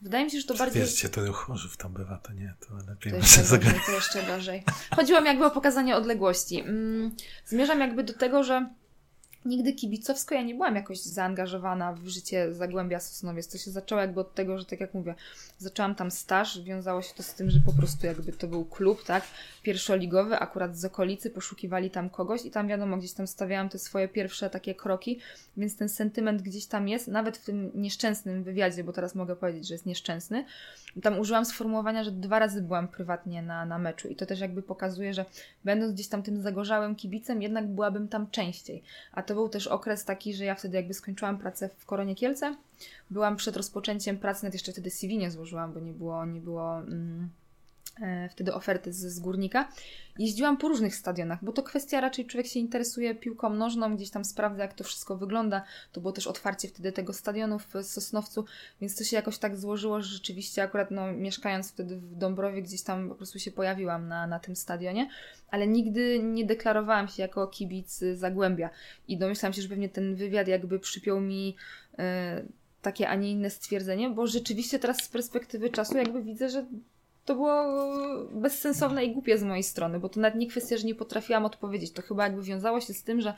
Wydaje 0.01 0.25
mi 0.25 0.31
się, 0.31 0.39
że 0.39 0.47
to 0.47 0.55
bardziej... 0.55 0.81
Wierzcie, 0.81 1.09
to 1.09 1.33
Chorzów 1.33 1.77
tam 1.77 1.93
bywa, 1.93 2.17
to 2.17 2.33
nie, 2.33 2.53
to 2.67 2.75
lepiej 2.87 3.11
to 3.11 3.17
jeszcze, 3.17 3.41
gorzej, 3.41 3.79
to 3.85 3.91
jeszcze 3.91 4.23
gorzej. 4.23 4.63
Chodziło 4.95 5.21
mi 5.21 5.27
jakby 5.27 5.45
o 5.45 5.51
pokazanie 5.51 5.95
odległości. 5.95 6.59
Mm, 6.59 7.11
zmierzam 7.45 7.79
jakby 7.79 8.03
do 8.03 8.13
tego, 8.13 8.43
że 8.43 8.69
nigdy 9.47 9.73
kibicowsko 9.73 10.35
ja 10.35 10.41
nie 10.41 10.53
byłam 10.53 10.75
jakoś 10.75 11.01
zaangażowana 11.01 11.93
w 11.93 12.07
życie 12.07 12.53
Zagłębia 12.53 12.99
Sosnowiec. 12.99 13.47
To 13.47 13.57
się 13.57 13.71
zaczęło 13.71 14.01
jakby 14.01 14.19
od 14.19 14.35
tego, 14.35 14.57
że 14.57 14.65
tak 14.65 14.79
jak 14.79 14.93
mówię, 14.93 15.15
zaczęłam 15.57 15.95
tam 15.95 16.11
staż, 16.11 16.61
wiązało 16.61 17.01
się 17.01 17.13
to 17.13 17.23
z 17.23 17.33
tym, 17.33 17.49
że 17.49 17.59
po 17.59 17.73
prostu 17.73 18.05
jakby 18.05 18.31
to 18.31 18.47
był 18.47 18.65
klub, 18.65 19.03
tak, 19.03 19.23
pierwszoligowy, 19.67 20.39
akurat 20.39 20.77
z 20.77 20.85
okolicy, 20.85 21.29
poszukiwali 21.29 21.89
tam 21.89 22.09
kogoś 22.09 22.45
i 22.45 22.51
tam 22.51 22.67
wiadomo, 22.67 22.97
gdzieś 22.97 23.13
tam 23.13 23.27
stawiałam 23.27 23.69
te 23.69 23.79
swoje 23.79 24.07
pierwsze 24.07 24.49
takie 24.49 24.75
kroki, 24.75 25.19
więc 25.57 25.77
ten 25.77 25.89
sentyment 25.89 26.41
gdzieś 26.41 26.65
tam 26.65 26.87
jest, 26.87 27.07
nawet 27.07 27.37
w 27.37 27.45
tym 27.45 27.71
nieszczęsnym 27.75 28.43
wywiadzie, 28.43 28.83
bo 28.83 28.93
teraz 28.93 29.15
mogę 29.15 29.35
powiedzieć, 29.35 29.67
że 29.67 29.73
jest 29.73 29.85
nieszczęsny, 29.85 30.45
tam 31.01 31.19
użyłam 31.19 31.45
sformułowania, 31.45 32.03
że 32.03 32.11
dwa 32.11 32.39
razy 32.39 32.61
byłam 32.61 32.87
prywatnie 32.87 33.41
na, 33.41 33.65
na 33.65 33.77
meczu 33.77 34.07
i 34.07 34.15
to 34.15 34.25
też 34.25 34.39
jakby 34.39 34.61
pokazuje, 34.61 35.13
że 35.13 35.25
będąc 35.65 35.93
gdzieś 35.93 36.07
tam 36.07 36.23
tym 36.23 36.41
zagorzałym 36.41 36.95
kibicem, 36.95 37.41
jednak 37.41 37.67
byłabym 37.67 38.07
tam 38.07 38.29
częściej, 38.29 38.83
a 39.11 39.23
to 39.23 39.33
był 39.33 39.49
też 39.49 39.67
okres 39.67 40.05
taki, 40.05 40.33
że 40.33 40.45
ja 40.45 40.55
wtedy 40.55 40.77
jakby 40.77 40.93
skończyłam 40.93 41.37
pracę 41.37 41.69
w 41.77 41.85
Koronie 41.85 42.15
Kielce. 42.15 42.55
Byłam 43.09 43.35
przed 43.35 43.57
rozpoczęciem 43.57 44.17
pracy, 44.17 44.43
nawet 44.43 44.53
jeszcze 44.53 44.71
wtedy 44.71 44.89
CV 44.89 45.17
nie 45.17 45.31
złożyłam, 45.31 45.73
bo 45.73 45.79
nie 45.79 45.93
było, 45.93 46.25
nie 46.25 46.41
było 46.41 46.77
mm, 46.77 47.29
wtedy 48.29 48.53
oferty 48.53 48.93
z, 48.93 48.97
z 48.97 49.19
górnika. 49.19 49.71
Jeździłam 50.19 50.57
po 50.57 50.67
różnych 50.67 50.95
stadionach, 50.95 51.43
bo 51.43 51.51
to 51.51 51.63
kwestia 51.63 52.01
raczej 52.01 52.25
człowiek 52.25 52.47
się 52.47 52.59
interesuje 52.59 53.15
piłką 53.15 53.49
nożną, 53.49 53.95
gdzieś 53.95 54.09
tam 54.09 54.25
sprawdza, 54.25 54.61
jak 54.61 54.73
to 54.73 54.83
wszystko 54.83 55.17
wygląda. 55.17 55.63
To 55.91 56.01
było 56.01 56.11
też 56.11 56.27
otwarcie 56.27 56.67
wtedy 56.67 56.91
tego 56.91 57.13
stadionu 57.13 57.59
w 57.59 57.73
Sosnowcu, 57.81 58.45
więc 58.81 58.95
to 58.95 59.03
się 59.03 59.15
jakoś 59.15 59.37
tak 59.37 59.57
złożyło, 59.57 60.01
że 60.01 60.09
rzeczywiście 60.09 60.63
akurat 60.63 60.91
no, 60.91 61.13
mieszkając 61.13 61.71
wtedy 61.71 61.97
w 61.97 62.15
Dąbrowie, 62.15 62.61
gdzieś 62.61 62.81
tam 62.81 63.09
po 63.09 63.15
prostu 63.15 63.39
się 63.39 63.51
pojawiłam 63.51 64.07
na, 64.07 64.27
na 64.27 64.39
tym 64.39 64.55
stadionie, 64.55 65.09
ale 65.49 65.67
nigdy 65.67 66.19
nie 66.23 66.45
deklarowałam 66.45 67.07
się 67.07 67.21
jako 67.21 67.47
kibic 67.47 67.99
Zagłębia 68.13 68.69
i 69.07 69.17
domyślam 69.17 69.53
się, 69.53 69.61
że 69.61 69.69
pewnie 69.69 69.89
ten 69.89 70.15
wywiad 70.15 70.47
jakby 70.47 70.79
przypiął 70.79 71.21
mi 71.21 71.55
y, 71.93 71.97
takie, 72.81 73.09
a 73.09 73.15
nie 73.15 73.31
inne 73.31 73.49
stwierdzenie, 73.49 74.09
bo 74.09 74.27
rzeczywiście 74.27 74.79
teraz 74.79 74.97
z 74.97 75.09
perspektywy 75.09 75.69
czasu 75.69 75.97
jakby 75.97 76.23
widzę, 76.23 76.49
że 76.49 76.65
to 77.27 77.35
było 77.35 77.63
bezsensowne 78.31 79.05
i 79.05 79.13
głupie 79.13 79.37
z 79.37 79.43
mojej 79.43 79.63
strony, 79.63 79.99
bo 79.99 80.09
to 80.09 80.19
nawet 80.19 80.39
nie 80.39 80.47
kwestia, 80.47 80.77
że 80.77 80.87
nie 80.87 80.95
potrafiłam 80.95 81.45
odpowiedzieć. 81.45 81.91
To 81.91 82.01
chyba 82.01 82.23
jakby 82.23 82.43
wiązało 82.43 82.81
się 82.81 82.93
z 82.93 83.03
tym, 83.03 83.21
że 83.21 83.33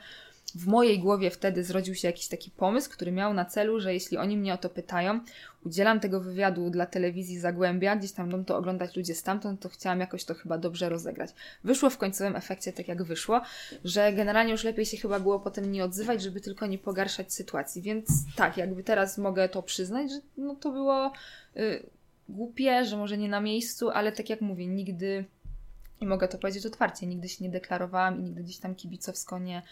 w 0.54 0.66
mojej 0.66 0.98
głowie 0.98 1.30
wtedy 1.30 1.64
zrodził 1.64 1.94
się 1.94 2.08
jakiś 2.08 2.28
taki 2.28 2.50
pomysł, 2.50 2.90
który 2.90 3.12
miał 3.12 3.34
na 3.34 3.44
celu, 3.44 3.80
że 3.80 3.94
jeśli 3.94 4.16
oni 4.16 4.36
mnie 4.36 4.54
o 4.54 4.58
to 4.58 4.68
pytają, 4.68 5.20
udzielam 5.66 6.00
tego 6.00 6.20
wywiadu 6.20 6.70
dla 6.70 6.86
telewizji 6.86 7.38
Zagłębia, 7.38 7.96
gdzieś 7.96 8.12
tam 8.12 8.28
będą 8.28 8.44
to 8.44 8.56
oglądać 8.56 8.96
ludzie 8.96 9.14
stamtąd, 9.14 9.60
to 9.60 9.68
chciałam 9.68 10.00
jakoś 10.00 10.24
to 10.24 10.34
chyba 10.34 10.58
dobrze 10.58 10.88
rozegrać. 10.88 11.30
Wyszło 11.64 11.90
w 11.90 11.98
końcowym 11.98 12.36
efekcie 12.36 12.72
tak 12.72 12.88
jak 12.88 13.02
wyszło, 13.02 13.40
że 13.84 14.12
generalnie 14.12 14.52
już 14.52 14.64
lepiej 14.64 14.86
się 14.86 14.96
chyba 14.96 15.20
było 15.20 15.40
potem 15.40 15.72
nie 15.72 15.84
odzywać, 15.84 16.22
żeby 16.22 16.40
tylko 16.40 16.66
nie 16.66 16.78
pogarszać 16.78 17.32
sytuacji. 17.32 17.82
Więc 17.82 18.08
tak, 18.36 18.56
jakby 18.56 18.82
teraz 18.82 19.18
mogę 19.18 19.48
to 19.48 19.62
przyznać, 19.62 20.10
że 20.10 20.20
no 20.36 20.54
to 20.54 20.72
było... 20.72 21.12
Yy, 21.54 21.99
głupie, 22.30 22.84
że 22.84 22.96
może 22.96 23.18
nie 23.18 23.28
na 23.28 23.40
miejscu, 23.40 23.90
ale 23.90 24.12
tak 24.12 24.30
jak 24.30 24.40
mówię, 24.40 24.66
nigdy 24.66 25.24
i 26.00 26.06
mogę 26.06 26.28
to 26.28 26.38
powiedzieć 26.38 26.66
otwarcie, 26.66 27.06
nigdy 27.06 27.28
się 27.28 27.44
nie 27.44 27.50
deklarowałam 27.50 28.18
i 28.18 28.22
nigdy 28.22 28.42
gdzieś 28.42 28.58
tam 28.58 28.74
kibicowsko 28.74 29.38
nie, 29.38 29.62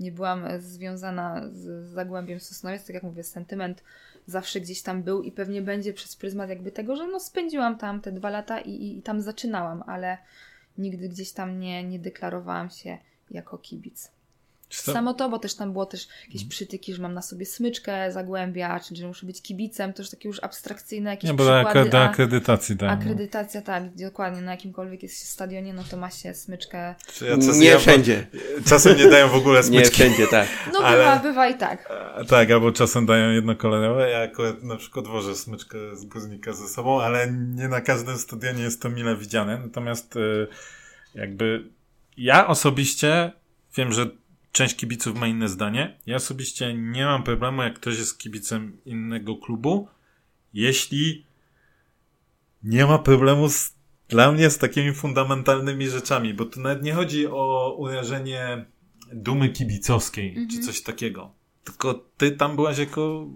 nie 0.00 0.12
byłam 0.12 0.44
związana 0.58 1.48
z 1.52 1.86
Zagłębiem 1.86 2.40
Sosnowiec. 2.40 2.86
Tak 2.86 2.94
jak 2.94 3.02
mówię, 3.02 3.24
sentyment 3.24 3.84
zawsze 4.26 4.60
gdzieś 4.60 4.82
tam 4.82 5.02
był 5.02 5.22
i 5.22 5.32
pewnie 5.32 5.62
będzie 5.62 5.92
przez 5.92 6.16
pryzmat 6.16 6.48
jakby 6.48 6.72
tego, 6.72 6.96
że 6.96 7.06
no 7.06 7.20
spędziłam 7.20 7.78
tam 7.78 8.00
te 8.00 8.12
dwa 8.12 8.30
lata 8.30 8.60
i, 8.60 8.70
i, 8.70 8.98
i 8.98 9.02
tam 9.02 9.20
zaczynałam, 9.20 9.82
ale 9.86 10.18
nigdy 10.78 11.08
gdzieś 11.08 11.32
tam 11.32 11.60
nie, 11.60 11.84
nie 11.84 11.98
deklarowałam 11.98 12.70
się 12.70 12.98
jako 13.30 13.58
kibic. 13.58 14.10
Samo 14.70 15.14
to, 15.14 15.28
bo 15.28 15.38
też 15.38 15.54
tam 15.54 15.72
było 15.72 15.86
też 15.86 16.08
jakieś 16.20 16.42
mhm. 16.42 16.48
przytyki, 16.48 16.94
że 16.94 17.02
mam 17.02 17.14
na 17.14 17.22
sobie 17.22 17.46
smyczkę 17.46 18.12
Zagłębia, 18.12 18.80
czyli 18.80 19.00
że 19.00 19.06
muszę 19.06 19.26
być 19.26 19.42
kibicem, 19.42 19.92
to 19.92 20.02
już 20.02 20.10
takie 20.10 20.28
już 20.28 20.42
abstrakcyjne 20.42 21.10
jakieś 21.10 21.30
Nie, 21.30 21.36
bo 21.36 21.44
przykłady. 21.44 21.90
do 21.90 22.02
akredytacji, 22.02 22.76
tak. 22.76 22.90
Akredytacja, 22.90 23.62
tak, 23.62 23.94
dokładnie, 23.94 24.42
na 24.42 24.50
jakimkolwiek 24.50 25.02
jest 25.02 25.28
stadionie, 25.28 25.74
no 25.74 25.84
to 25.90 25.96
ma 25.96 26.10
się 26.10 26.34
smyczkę. 26.34 26.94
nie 27.58 27.66
ja 27.66 27.78
wszędzie. 27.78 28.26
Czasem 28.66 28.96
nie 28.96 29.10
dają 29.10 29.28
w 29.28 29.34
ogóle 29.34 29.62
smyczki. 29.62 29.84
Nie 29.84 29.90
wszędzie, 29.90 30.26
tak. 30.26 30.48
No 30.72 30.78
ale, 30.78 30.98
bywa, 30.98 31.18
bywa 31.18 31.48
i 31.48 31.58
tak. 31.58 31.92
tak, 32.28 32.50
albo 32.50 32.72
czasem 32.72 33.06
dają 33.06 33.30
jednokolorowe, 33.30 34.10
ja 34.10 34.18
akurat 34.22 34.62
na 34.62 34.76
przykład 34.76 35.06
wożę 35.06 35.34
smyczkę 35.34 35.78
z 35.96 36.04
guznika 36.04 36.52
ze 36.52 36.68
sobą, 36.68 37.00
ale 37.00 37.32
nie 37.32 37.68
na 37.68 37.80
każdym 37.80 38.18
stadionie 38.18 38.62
jest 38.62 38.82
to 38.82 38.88
mile 38.88 39.16
widziane, 39.16 39.58
natomiast 39.58 40.16
y, 40.16 40.46
jakby 41.14 41.64
ja 42.16 42.46
osobiście 42.46 43.32
wiem, 43.76 43.92
że 43.92 44.06
część 44.52 44.76
kibiców 44.76 45.18
ma 45.18 45.26
inne 45.26 45.48
zdanie. 45.48 45.98
Ja 46.06 46.16
osobiście 46.16 46.74
nie 46.74 47.04
mam 47.04 47.22
problemu, 47.22 47.62
jak 47.62 47.74
ktoś 47.74 47.98
jest 47.98 48.18
kibicem 48.18 48.80
innego 48.84 49.36
klubu, 49.36 49.88
jeśli 50.54 51.26
nie 52.62 52.86
ma 52.86 52.98
problemu 52.98 53.48
z, 53.48 53.72
dla 54.08 54.32
mnie 54.32 54.50
z 54.50 54.58
takimi 54.58 54.94
fundamentalnymi 54.94 55.88
rzeczami, 55.88 56.34
bo 56.34 56.44
tu 56.44 56.60
nawet 56.60 56.82
nie 56.82 56.92
chodzi 56.92 57.26
o 57.26 57.74
urażenie 57.78 58.64
dumy 59.12 59.48
kibicowskiej, 59.48 60.34
czy 60.34 60.40
mhm. 60.40 60.62
coś 60.62 60.82
takiego. 60.82 61.32
Tylko 61.64 61.94
ty 62.16 62.30
tam 62.30 62.56
byłaś 62.56 62.78
jako 62.78 63.26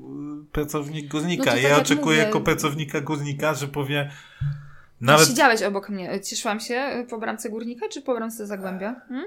y, 0.42 0.52
pracownik 0.52 1.08
guznika. 1.08 1.50
No 1.50 1.56
ja 1.56 1.68
tak 1.68 1.78
oczekuję 1.78 2.16
mówię. 2.16 2.26
jako 2.26 2.40
pracownika 2.40 3.00
guznika, 3.00 3.54
że 3.54 3.68
powie. 3.68 4.10
Nawet... 5.00 5.28
Siedziałeś 5.28 5.62
obok 5.62 5.88
mnie. 5.88 6.20
Cieszyłam 6.20 6.60
się 6.60 7.06
po 7.10 7.18
bramce 7.18 7.50
górnika, 7.50 7.88
czy 7.88 8.02
po 8.02 8.14
bramce 8.14 8.46
Zagłębia? 8.46 9.00
Hmm? 9.08 9.26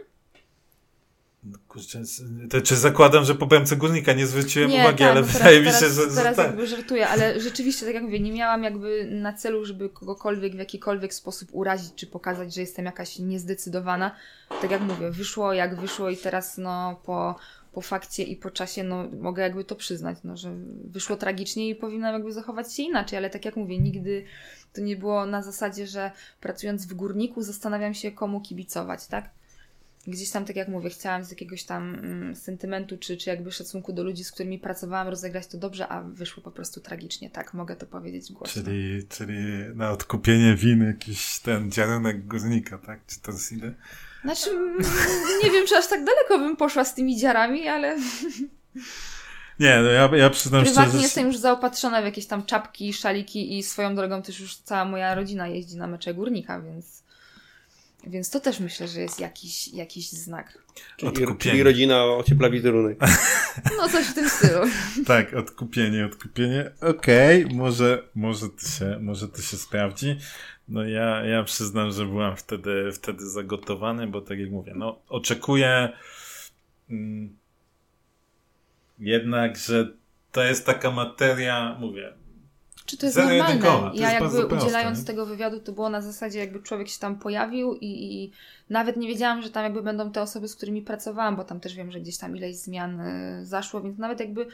Kurczę, 1.67 2.01
to 2.49 2.61
czy 2.61 2.75
zakładam, 2.75 3.25
że 3.25 3.35
po 3.35 3.45
BMC 3.45 3.75
Górnika 3.75 4.13
nie 4.13 4.27
zwróciłem 4.27 4.69
nie, 4.69 4.79
uwagi, 4.79 4.97
tak, 4.97 5.11
ale 5.11 5.23
wydaje 5.23 5.59
mi 5.59 5.65
się, 5.65 5.71
teraz, 5.71 5.95
że... 5.95 6.07
Teraz 6.15 6.35
tak. 6.35 6.47
jakby 6.47 6.67
żartuję, 6.67 7.07
ale 7.07 7.41
rzeczywiście, 7.41 7.85
tak 7.85 7.95
jak 7.95 8.03
mówię, 8.03 8.19
nie 8.19 8.31
miałam 8.31 8.63
jakby 8.63 9.07
na 9.11 9.33
celu, 9.33 9.65
żeby 9.65 9.89
kogokolwiek 9.89 10.55
w 10.55 10.59
jakikolwiek 10.59 11.13
sposób 11.13 11.49
urazić, 11.51 11.95
czy 11.95 12.07
pokazać, 12.07 12.53
że 12.53 12.61
jestem 12.61 12.85
jakaś 12.85 13.19
niezdecydowana. 13.19 14.15
Tak 14.61 14.71
jak 14.71 14.81
mówię, 14.81 15.11
wyszło 15.11 15.53
jak 15.53 15.81
wyszło 15.81 16.09
i 16.09 16.17
teraz 16.17 16.57
no 16.57 17.01
po, 17.05 17.35
po 17.73 17.81
fakcie 17.81 18.23
i 18.23 18.35
po 18.35 18.51
czasie 18.51 18.83
no 18.83 19.07
mogę 19.19 19.43
jakby 19.43 19.63
to 19.63 19.75
przyznać, 19.75 20.17
no, 20.23 20.37
że 20.37 20.55
wyszło 20.83 21.15
tragicznie 21.15 21.69
i 21.69 21.75
powinnam 21.75 22.13
jakby 22.13 22.33
zachować 22.33 22.73
się 22.73 22.83
inaczej, 22.83 23.17
ale 23.17 23.29
tak 23.29 23.45
jak 23.45 23.55
mówię, 23.55 23.79
nigdy 23.79 24.25
to 24.73 24.81
nie 24.81 24.95
było 24.95 25.25
na 25.25 25.41
zasadzie, 25.41 25.87
że 25.87 26.11
pracując 26.41 26.85
w 26.85 26.93
górniku 26.93 27.41
zastanawiam 27.41 27.93
się 27.93 28.11
komu 28.11 28.41
kibicować, 28.41 29.07
tak? 29.07 29.29
Gdzieś 30.07 30.31
tam, 30.31 30.45
tak 30.45 30.55
jak 30.55 30.67
mówię, 30.67 30.89
chciałam 30.89 31.23
z 31.23 31.29
jakiegoś 31.29 31.63
tam 31.63 31.95
mm, 31.95 32.35
sentymentu, 32.35 32.97
czy, 32.97 33.17
czy 33.17 33.29
jakby 33.29 33.51
szacunku 33.51 33.93
do 33.93 34.03
ludzi, 34.03 34.23
z 34.23 34.31
którymi 34.31 34.59
pracowałam, 34.59 35.07
rozegrać 35.07 35.47
to 35.47 35.57
dobrze, 35.57 35.87
a 35.87 36.01
wyszło 36.01 36.43
po 36.43 36.51
prostu 36.51 36.81
tragicznie, 36.81 37.29
tak, 37.29 37.53
mogę 37.53 37.75
to 37.75 37.85
powiedzieć 37.85 38.31
głośno. 38.31 38.63
Czyli, 38.63 39.07
czyli 39.09 39.37
na 39.75 39.91
odkupienie 39.91 40.55
winy 40.55 40.85
jakiś 40.85 41.39
ten 41.39 41.71
dziarunek 41.71 42.27
guznika, 42.27 42.77
tak? 42.77 43.05
Czy 43.07 43.19
to 43.19 43.31
jest 43.31 43.51
ile? 43.51 43.73
Znaczy, 44.23 44.49
nie 45.43 45.51
wiem, 45.51 45.67
czy 45.67 45.77
aż 45.77 45.87
tak 45.87 46.05
daleko 46.05 46.39
bym 46.39 46.57
poszła 46.57 46.85
z 46.85 46.95
tymi 46.95 47.17
dziarami, 47.17 47.67
ale... 47.67 47.97
Nie, 49.59 49.79
no 49.81 49.89
ja, 49.89 50.09
ja 50.15 50.29
przyznam 50.29 50.61
Prywatnie 50.61 50.63
szczerze... 50.63 50.73
Prywatnie 50.73 51.01
jestem 51.01 51.27
już 51.27 51.37
zaopatrzona 51.37 52.01
w 52.01 52.05
jakieś 52.05 52.25
tam 52.25 52.45
czapki, 52.45 52.93
szaliki 52.93 53.57
i 53.57 53.63
swoją 53.63 53.95
drogą 53.95 54.21
też 54.21 54.39
już 54.39 54.57
cała 54.57 54.85
moja 54.85 55.15
rodzina 55.15 55.47
jeździ 55.47 55.77
na 55.77 55.87
mecze 55.87 56.13
górnika, 56.13 56.61
więc... 56.61 57.04
Więc 58.07 58.29
to 58.29 58.39
też 58.39 58.59
myślę, 58.59 58.87
że 58.87 59.01
jest 59.01 59.19
jakiś, 59.19 59.67
jakiś 59.67 60.09
znak. 60.09 60.57
Czyli, 60.97 61.11
czyli 61.39 61.63
rodzina 61.63 62.03
ociepla 62.03 62.49
wizerunek. 62.49 62.99
No 63.77 63.89
coś 63.89 64.05
w 64.05 64.13
tym 64.13 64.29
stylu. 64.29 64.59
tak, 65.07 65.33
odkupienie, 65.33 66.05
odkupienie. 66.05 66.71
Okej, 66.81 67.45
okay, 67.45 67.57
może, 67.57 68.03
może, 68.15 68.49
to 68.49 68.67
się, 68.67 68.99
może 69.01 69.27
to 69.27 69.41
się 69.41 69.57
sprawdzi. 69.57 70.17
No 70.67 70.83
ja, 70.83 71.25
ja 71.25 71.43
przyznam, 71.43 71.91
że 71.91 72.05
byłam 72.05 72.35
wtedy, 72.35 72.91
wtedy 72.91 73.29
zagotowany, 73.29 74.07
bo 74.07 74.21
tak 74.21 74.39
jak 74.39 74.49
mówię, 74.49 74.73
no 74.75 75.01
oczekuję 75.09 75.89
mm, 76.89 77.37
jednak, 78.99 79.57
że 79.57 79.93
to 80.31 80.43
jest 80.43 80.65
taka 80.65 80.91
materia, 80.91 81.77
mówię, 81.79 82.13
czy 82.85 82.97
to 82.97 83.05
jest 83.05 83.17
normalne? 83.17 83.91
Ja 83.93 84.11
jakby 84.11 84.45
udzielając 84.45 85.05
tego 85.05 85.25
wywiadu, 85.25 85.59
to 85.59 85.71
było 85.71 85.89
na 85.89 86.01
zasadzie 86.01 86.39
jakby 86.39 86.59
człowiek 86.59 86.89
się 86.89 86.99
tam 86.99 87.19
pojawił 87.19 87.75
i, 87.75 88.13
i, 88.13 88.31
nawet 88.69 88.97
nie 88.97 89.07
wiedziałam, 89.07 89.41
że 89.41 89.49
tam 89.49 89.63
jakby 89.63 89.81
będą 89.81 90.11
te 90.11 90.21
osoby, 90.21 90.47
z 90.47 90.55
którymi 90.55 90.81
pracowałam, 90.81 91.35
bo 91.35 91.43
tam 91.43 91.59
też 91.59 91.75
wiem, 91.75 91.91
że 91.91 91.99
gdzieś 91.99 92.17
tam 92.17 92.37
ileś 92.37 92.55
zmian 92.55 92.99
y, 92.99 93.45
zaszło, 93.45 93.81
więc 93.81 93.97
nawet 93.97 94.19
jakby 94.19 94.47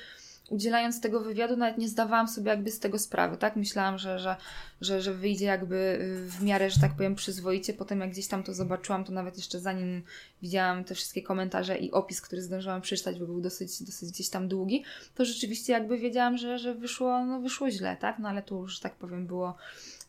udzielając 0.52 1.02
tego 1.02 1.20
wywiadu, 1.20 1.58
nawet 1.58 1.78
nie 1.78 1.90
zdawałam 1.90 2.28
sobie 2.28 2.50
jakby 2.50 2.72
z 2.72 2.80
tego 2.80 3.00
sprawy, 3.00 3.38
tak? 3.38 3.56
Myślałam, 3.56 3.98
że, 3.98 4.20
że, 4.20 4.36
że, 4.82 5.02
że 5.02 5.14
wyjdzie 5.14 5.46
jakby 5.46 5.76
y, 5.76 6.30
w 6.30 6.44
miarę, 6.44 6.70
że 6.70 6.80
tak 6.80 6.96
powiem, 6.96 7.16
przyzwoicie. 7.16 7.74
Potem 7.74 8.00
jak 8.00 8.12
gdzieś 8.12 8.28
tam 8.28 8.44
to 8.44 8.54
zobaczyłam, 8.54 9.04
to 9.04 9.12
nawet 9.12 9.38
jeszcze 9.38 9.60
zanim 9.60 10.04
widziałam 10.42 10.84
te 10.84 10.96
wszystkie 10.96 11.22
komentarze 11.24 11.78
i 11.78 11.92
opis, 11.92 12.22
który 12.22 12.42
zdążyłam 12.42 12.82
przeczytać, 12.82 13.20
bo 13.20 13.26
był 13.26 13.42
dosyć, 13.42 13.84
dosyć 13.84 14.10
gdzieś 14.10 14.30
tam 14.30 14.48
długi, 14.48 14.84
to 15.16 15.26
rzeczywiście 15.26 15.74
jakby 15.74 15.98
wiedziałam, 15.98 16.38
że, 16.38 16.60
że 16.60 16.76
wyszło, 16.76 17.26
no 17.26 17.42
wyszło 17.42 17.70
źle, 17.70 17.98
tak? 17.98 18.20
No 18.20 18.30
ale 18.30 18.42
to 18.42 18.56
już, 18.56 18.80
tak 18.80 18.96
powiem, 18.96 19.28
było, 19.28 19.58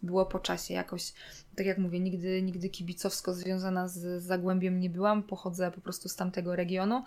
było 0.03 0.27
po 0.27 0.39
czasie 0.39 0.75
jakoś, 0.75 1.13
tak 1.57 1.67
jak 1.67 1.79
mówię, 1.79 2.01
nigdy, 2.01 2.43
nigdy 2.43 2.69
kibicowsko 2.69 3.35
związana 3.35 3.89
z 3.89 4.23
Zagłębiem 4.23 4.81
nie 4.81 4.91
byłam, 4.91 5.23
pochodzę 5.23 5.71
po 5.71 5.81
prostu 5.81 6.09
z 6.09 6.17
tamtego 6.17 6.57
regionu, 6.57 7.05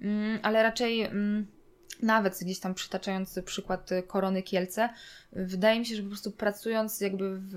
mm, 0.00 0.38
ale 0.42 0.62
raczej... 0.62 1.00
Mm, 1.02 1.55
nawet 2.02 2.38
gdzieś 2.40 2.60
tam 2.60 2.74
przytaczając 2.74 3.38
przykład 3.44 3.90
Korony 4.06 4.42
Kielce, 4.42 4.88
wydaje 5.32 5.78
mi 5.78 5.86
się, 5.86 5.96
że 5.96 6.02
po 6.02 6.08
prostu 6.08 6.30
pracując 6.30 7.00
jakby 7.00 7.38
w 7.38 7.56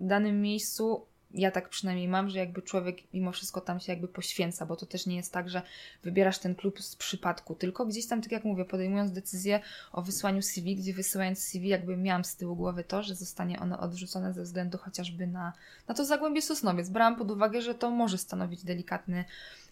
danym 0.00 0.42
miejscu, 0.42 1.06
ja 1.34 1.50
tak 1.50 1.68
przynajmniej 1.68 2.08
mam, 2.08 2.30
że 2.30 2.38
jakby 2.38 2.62
człowiek 2.62 2.96
mimo 3.14 3.32
wszystko 3.32 3.60
tam 3.60 3.80
się 3.80 3.92
jakby 3.92 4.08
poświęca, 4.08 4.66
bo 4.66 4.76
to 4.76 4.86
też 4.86 5.06
nie 5.06 5.16
jest 5.16 5.32
tak, 5.32 5.48
że 5.48 5.62
wybierasz 6.02 6.38
ten 6.38 6.54
klub 6.54 6.80
z 6.80 6.96
przypadku, 6.96 7.54
tylko 7.54 7.86
gdzieś 7.86 8.06
tam, 8.06 8.22
tak 8.22 8.32
jak 8.32 8.44
mówię, 8.44 8.64
podejmując 8.64 9.12
decyzję 9.12 9.60
o 9.92 10.02
wysłaniu 10.02 10.42
CV, 10.42 10.76
gdzie 10.76 10.94
wysyłając 10.94 11.38
CV 11.38 11.68
jakby 11.68 11.96
miałam 11.96 12.24
z 12.24 12.36
tyłu 12.36 12.56
głowy 12.56 12.84
to, 12.84 13.02
że 13.02 13.14
zostanie 13.14 13.60
ono 13.60 13.80
odrzucone 13.80 14.32
ze 14.32 14.42
względu 14.42 14.78
chociażby 14.78 15.26
na, 15.26 15.52
na 15.88 15.94
to 15.94 16.04
Zagłębie 16.04 16.42
Sosnowiec. 16.42 16.88
Brałam 16.88 17.16
pod 17.16 17.30
uwagę, 17.30 17.62
że 17.62 17.74
to 17.74 17.90
może 17.90 18.18
stanowić 18.18 18.64
delikatny 18.64 19.24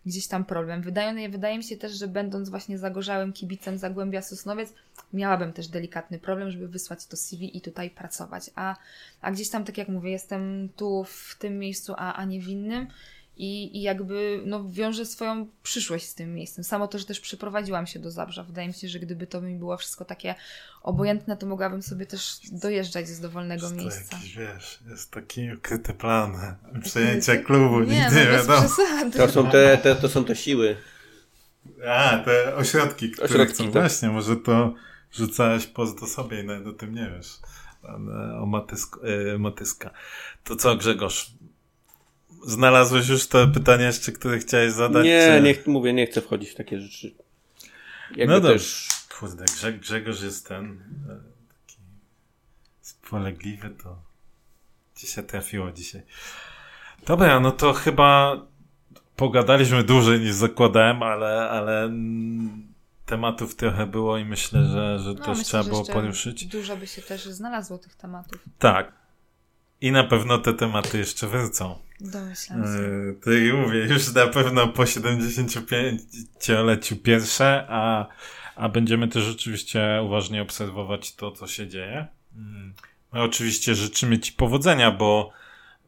gdzieś 0.07 0.27
tam 0.27 0.45
problem. 0.45 0.83
Wydaje, 0.83 1.29
wydaje 1.29 1.59
mi 1.59 1.65
się 1.65 1.77
też, 1.77 1.93
że 1.93 2.09
będąc 2.09 2.49
właśnie 2.49 2.79
zagorzałym 2.79 3.33
kibicem 3.33 3.79
Zagłębia 3.79 4.23
Sosnowiec, 4.23 4.73
miałabym 5.13 5.53
też 5.53 5.69
delikatny 5.69 6.19
problem, 6.19 6.51
żeby 6.51 6.69
wysłać 6.69 7.07
to 7.07 7.17
CV 7.17 7.57
i 7.57 7.61
tutaj 7.61 7.91
pracować. 7.91 8.51
A, 8.55 8.77
a 9.21 9.33
gdzieś 9.33 9.51
tam, 9.51 9.65
tak 9.65 9.79
jak 9.79 9.89
mówię, 9.89 10.11
jestem 10.11 10.69
tu 10.77 11.05
w 11.05 11.37
tym 11.39 11.59
miejscu, 11.59 11.95
a, 11.97 12.15
a 12.15 12.25
nie 12.25 12.41
w 12.41 12.49
innym 12.49 12.87
i, 13.41 13.79
i 13.79 13.83
jakby 13.83 14.43
no, 14.47 14.69
wiąże 14.69 15.07
swoją 15.07 15.47
przyszłość 15.63 16.07
z 16.07 16.15
tym 16.15 16.35
miejscem. 16.35 16.65
Samo 16.65 16.89
to, 16.89 16.99
że 16.99 17.05
też 17.05 17.21
przyprowadziłam 17.21 17.87
się 17.87 17.99
do 17.99 18.11
Zabrza. 18.11 18.45
Wydaje 18.45 18.69
mi 18.69 18.75
się, 18.75 18.89
że 18.89 18.99
gdyby 19.01 19.27
to 19.27 19.41
mi 19.41 19.55
było 19.55 19.77
wszystko 19.77 20.05
takie 20.05 20.35
obojętne, 20.83 21.37
to 21.37 21.47
mogłabym 21.47 21.83
sobie 21.83 22.07
też 22.07 22.41
dojeżdżać 22.53 23.09
z 23.09 23.21
dowolnego 23.21 23.67
jest 23.67 23.77
miejsca. 23.77 24.17
Jakiś, 24.17 24.37
wiesz, 24.37 24.79
jest 24.91 25.11
taki 25.11 25.53
ukryty 25.53 25.95
plan 25.95 26.57
przejęcia 26.85 27.37
klubu, 27.37 27.81
nie, 27.81 28.11
no, 28.11 28.17
nie 28.17 28.27
wiadomo. 28.27 28.69
To 29.17 29.29
są 29.29 29.51
te, 29.51 29.79
te, 29.79 29.97
to 29.97 30.09
są 30.09 30.25
te 30.25 30.37
siły. 30.37 30.77
A, 31.89 32.19
te 32.19 32.57
ośrodki, 32.57 33.11
które 33.11 33.29
ośrodki, 33.29 33.55
chcą. 33.55 33.65
Tak. 33.65 33.73
Właśnie, 33.73 34.09
może 34.09 34.37
to 34.37 34.75
rzucałeś 35.13 35.67
post 35.67 36.01
do 36.01 36.07
sobie 36.07 36.41
i 36.41 36.45
nawet 36.45 36.67
o 36.67 36.73
tym 36.73 36.95
nie 36.95 37.13
wiesz. 37.17 37.39
O 38.41 38.47
matysk, 38.47 38.97
e, 39.35 39.39
matyska. 39.39 39.91
To 40.45 40.57
co, 40.57 40.77
Grzegorz? 40.77 41.41
Znalazłeś 42.47 43.09
już 43.09 43.27
te 43.27 43.49
pytania 43.49 43.87
jeszcze, 43.87 44.13
które 44.13 44.39
chciałeś 44.39 44.73
zadać? 44.73 45.05
Nie, 45.05 45.41
czy... 45.43 45.43
nie 45.43 45.73
mówię, 45.73 45.93
nie 45.93 46.07
chcę 46.07 46.21
wchodzić 46.21 46.51
w 46.51 46.55
takie 46.55 46.81
rzeczy. 46.81 47.15
Jakby 48.17 48.35
no 48.35 48.41
dobrze. 48.41 48.59
Też... 48.59 48.89
Kurde, 49.19 49.45
Grzegorz 49.81 50.23
jest 50.23 50.49
ten 50.49 50.83
e, 51.09 51.17
taki 51.49 51.79
spolegliwy, 52.81 53.71
to 53.71 54.03
ci 54.97 55.07
się 55.07 55.23
trafiło 55.23 55.73
dzisiaj. 55.73 56.03
Dobra, 57.07 57.41
no 57.41 57.53
to 57.53 57.73
chyba 57.73 58.37
pogadaliśmy 59.17 59.85
dłużej 59.85 60.21
niż 60.21 60.33
zakładałem, 60.33 61.03
ale, 61.03 61.51
ale 61.51 61.91
tematów 63.07 63.55
trochę 63.55 63.87
było 63.87 64.19
i 64.19 64.25
myślę, 64.25 64.65
że, 64.65 64.99
że 64.99 65.09
no, 65.09 65.15
też 65.15 65.29
myślę, 65.29 65.45
trzeba 65.45 65.65
było 65.65 65.85
poruszyć. 65.85 66.47
Dużo 66.47 66.77
by 66.77 66.87
się 66.87 67.03
też 67.03 67.25
znalazło 67.25 67.79
tych 67.79 67.95
tematów. 67.95 68.45
Tak. 68.59 69.00
I 69.81 69.93
na 69.93 70.05
pewno 70.05 70.39
te 70.39 70.55
tematy 70.55 70.99
jeszcze 70.99 71.27
wrócą. 71.27 71.79
Domyślam 72.01 72.63
się. 72.63 73.15
To 73.25 73.33
jak 73.33 73.55
mówię, 73.55 73.79
już 73.79 74.15
na 74.15 74.27
pewno 74.27 74.69
po 74.69 74.83
75-leciu 74.83 76.97
pierwsze, 76.97 77.67
a, 77.69 78.07
a 78.57 78.69
będziemy 78.69 79.09
też 79.09 79.25
rzeczywiście 79.25 80.01
uważnie 80.05 80.43
obserwować 80.43 81.15
to, 81.15 81.33
co 81.33 81.47
się 81.47 81.69
dzieje. 81.69 82.07
Mm. 82.37 82.75
My 83.13 83.23
oczywiście 83.23 83.75
życzymy 83.75 84.19
Ci 84.19 84.33
powodzenia, 84.33 84.91
bo, 84.91 85.33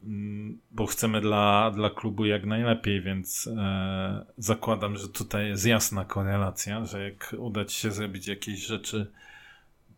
mm, 0.03 0.59
bo 0.71 0.85
chcemy 0.85 1.21
dla, 1.21 1.71
dla 1.71 1.89
klubu 1.89 2.25
jak 2.25 2.45
najlepiej, 2.45 3.01
więc 3.01 3.49
e, 3.57 4.25
zakładam, 4.37 4.97
że 4.97 5.09
tutaj 5.09 5.47
jest 5.47 5.65
jasna 5.65 6.05
korelacja, 6.05 6.85
że 6.85 7.03
jak 7.03 7.35
uda 7.37 7.65
Ci 7.65 7.79
się 7.79 7.91
zrobić 7.91 8.27
jakieś 8.27 8.59
rzeczy 8.59 9.11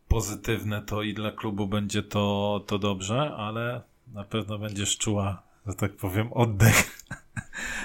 pozytywne, 0.07 0.81
to 0.81 1.01
i 1.01 1.13
dla 1.13 1.31
klubu 1.31 1.67
będzie 1.67 2.03
to, 2.03 2.63
to 2.67 2.79
dobrze, 2.79 3.33
ale 3.37 3.81
na 4.13 4.23
pewno 4.23 4.59
będziesz 4.59 4.97
czuła, 4.97 5.43
że 5.67 5.73
tak 5.73 5.95
powiem, 5.95 6.33
oddech. 6.33 6.91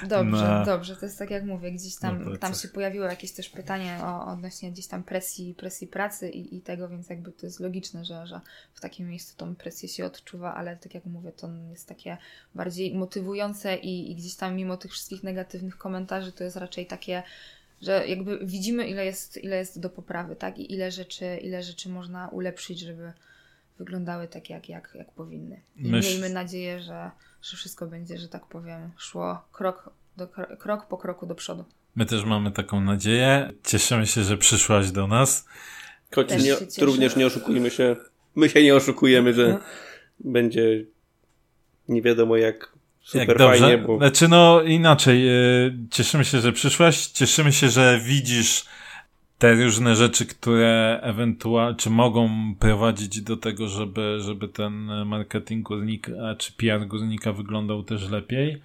Dobrze, 0.07 0.43
na... 0.43 0.65
dobrze. 0.65 0.95
To 0.95 1.05
jest 1.05 1.19
tak 1.19 1.29
jak 1.29 1.45
mówię, 1.45 1.71
gdzieś 1.71 1.95
tam, 1.95 2.37
tam 2.37 2.53
się 2.53 2.67
pojawiło 2.67 3.05
jakieś 3.05 3.31
też 3.31 3.49
pytanie 3.49 3.99
o, 4.03 4.25
odnośnie 4.25 4.71
gdzieś 4.71 4.87
tam 4.87 5.03
presji, 5.03 5.53
presji 5.53 5.87
pracy 5.87 6.29
i, 6.29 6.57
i 6.57 6.61
tego, 6.61 6.89
więc 6.89 7.09
jakby 7.09 7.31
to 7.31 7.45
jest 7.45 7.59
logiczne, 7.59 8.05
że, 8.05 8.27
że 8.27 8.41
w 8.73 8.81
takim 8.81 9.07
miejscu 9.07 9.37
tą 9.37 9.55
presję 9.55 9.89
się 9.89 10.05
odczuwa, 10.05 10.55
ale 10.55 10.77
tak 10.77 10.93
jak 10.93 11.05
mówię, 11.05 11.31
to 11.31 11.49
jest 11.69 11.87
takie 11.87 12.17
bardziej 12.55 12.95
motywujące 12.95 13.75
i, 13.75 14.11
i 14.11 14.15
gdzieś 14.15 14.35
tam 14.35 14.55
mimo 14.55 14.77
tych 14.77 14.91
wszystkich 14.91 15.23
negatywnych 15.23 15.77
komentarzy 15.77 16.31
to 16.31 16.43
jest 16.43 16.57
raczej 16.57 16.85
takie 16.85 17.23
że 17.81 18.07
jakby 18.07 18.39
widzimy, 18.45 18.87
ile 18.87 19.05
jest, 19.05 19.37
ile 19.37 19.57
jest 19.57 19.79
do 19.79 19.89
poprawy, 19.89 20.35
tak? 20.35 20.57
I 20.57 20.73
ile 20.73 20.91
rzeczy, 20.91 21.37
ile 21.41 21.63
rzeczy 21.63 21.89
można 21.89 22.27
ulepszyć, 22.27 22.79
żeby 22.79 23.13
wyglądały 23.79 24.27
tak, 24.27 24.49
jak, 24.49 24.69
jak, 24.69 24.91
jak 24.95 25.11
powinny. 25.11 25.61
I 25.77 25.91
Myśl... 25.91 26.09
miejmy 26.09 26.29
nadzieję, 26.29 26.81
że, 26.81 27.11
że 27.41 27.57
wszystko 27.57 27.87
będzie, 27.87 28.17
że 28.17 28.27
tak 28.27 28.45
powiem, 28.45 28.91
szło 28.97 29.41
krok, 29.51 29.89
do, 30.17 30.27
krok 30.59 30.85
po 30.85 30.97
kroku 30.97 31.25
do 31.25 31.35
przodu. 31.35 31.65
My 31.95 32.05
też 32.05 32.25
mamy 32.25 32.51
taką 32.51 32.81
nadzieję. 32.81 33.53
Cieszymy 33.63 34.07
się, 34.07 34.23
że 34.23 34.37
przyszłaś 34.37 34.91
do 34.91 35.07
nas. 35.07 35.45
Choć 36.15 36.29
nie, 36.29 36.85
również 36.85 37.15
nie 37.15 37.25
oszukujmy 37.25 37.69
się. 37.69 37.95
My 38.35 38.49
się 38.49 38.63
nie 38.63 38.75
oszukujemy, 38.75 39.33
że 39.33 39.57
będzie 40.19 40.85
nie 41.87 42.01
wiadomo 42.01 42.37
jak 42.37 42.73
super 43.01 43.27
Jak 43.27 43.37
dobrze. 43.37 43.59
fajnie. 43.59 43.77
Bo... 43.77 43.97
Znaczy 43.97 44.27
no 44.27 44.61
inaczej, 44.61 45.27
e, 45.27 45.33
cieszymy 45.91 46.25
się, 46.25 46.39
że 46.39 46.51
przyszłaś, 46.51 47.07
cieszymy 47.07 47.51
się, 47.53 47.69
że 47.69 47.99
widzisz 48.03 48.65
te 49.37 49.55
różne 49.55 49.95
rzeczy, 49.95 50.25
które 50.25 50.99
ewentualnie, 51.03 51.77
czy 51.77 51.89
mogą 51.89 52.29
prowadzić 52.59 53.21
do 53.21 53.37
tego, 53.37 53.67
żeby, 53.67 54.17
żeby 54.21 54.47
ten 54.47 55.05
marketing 55.05 55.67
górnika, 55.67 56.11
czy 56.37 56.53
PR 56.53 56.87
górnika 56.87 57.33
wyglądał 57.33 57.83
też 57.83 58.09
lepiej. 58.09 58.61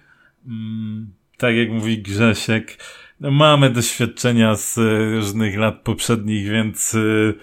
Mm, 0.47 1.11
tak 1.37 1.55
jak 1.55 1.69
mówi 1.69 2.01
Grzesiek, 2.01 2.77
no 3.19 3.31
mamy 3.31 3.69
doświadczenia 3.69 4.55
z 4.55 4.77
różnych 5.13 5.57
lat 5.57 5.81
poprzednich, 5.81 6.49
więc 6.49 6.93
y, 6.93 7.33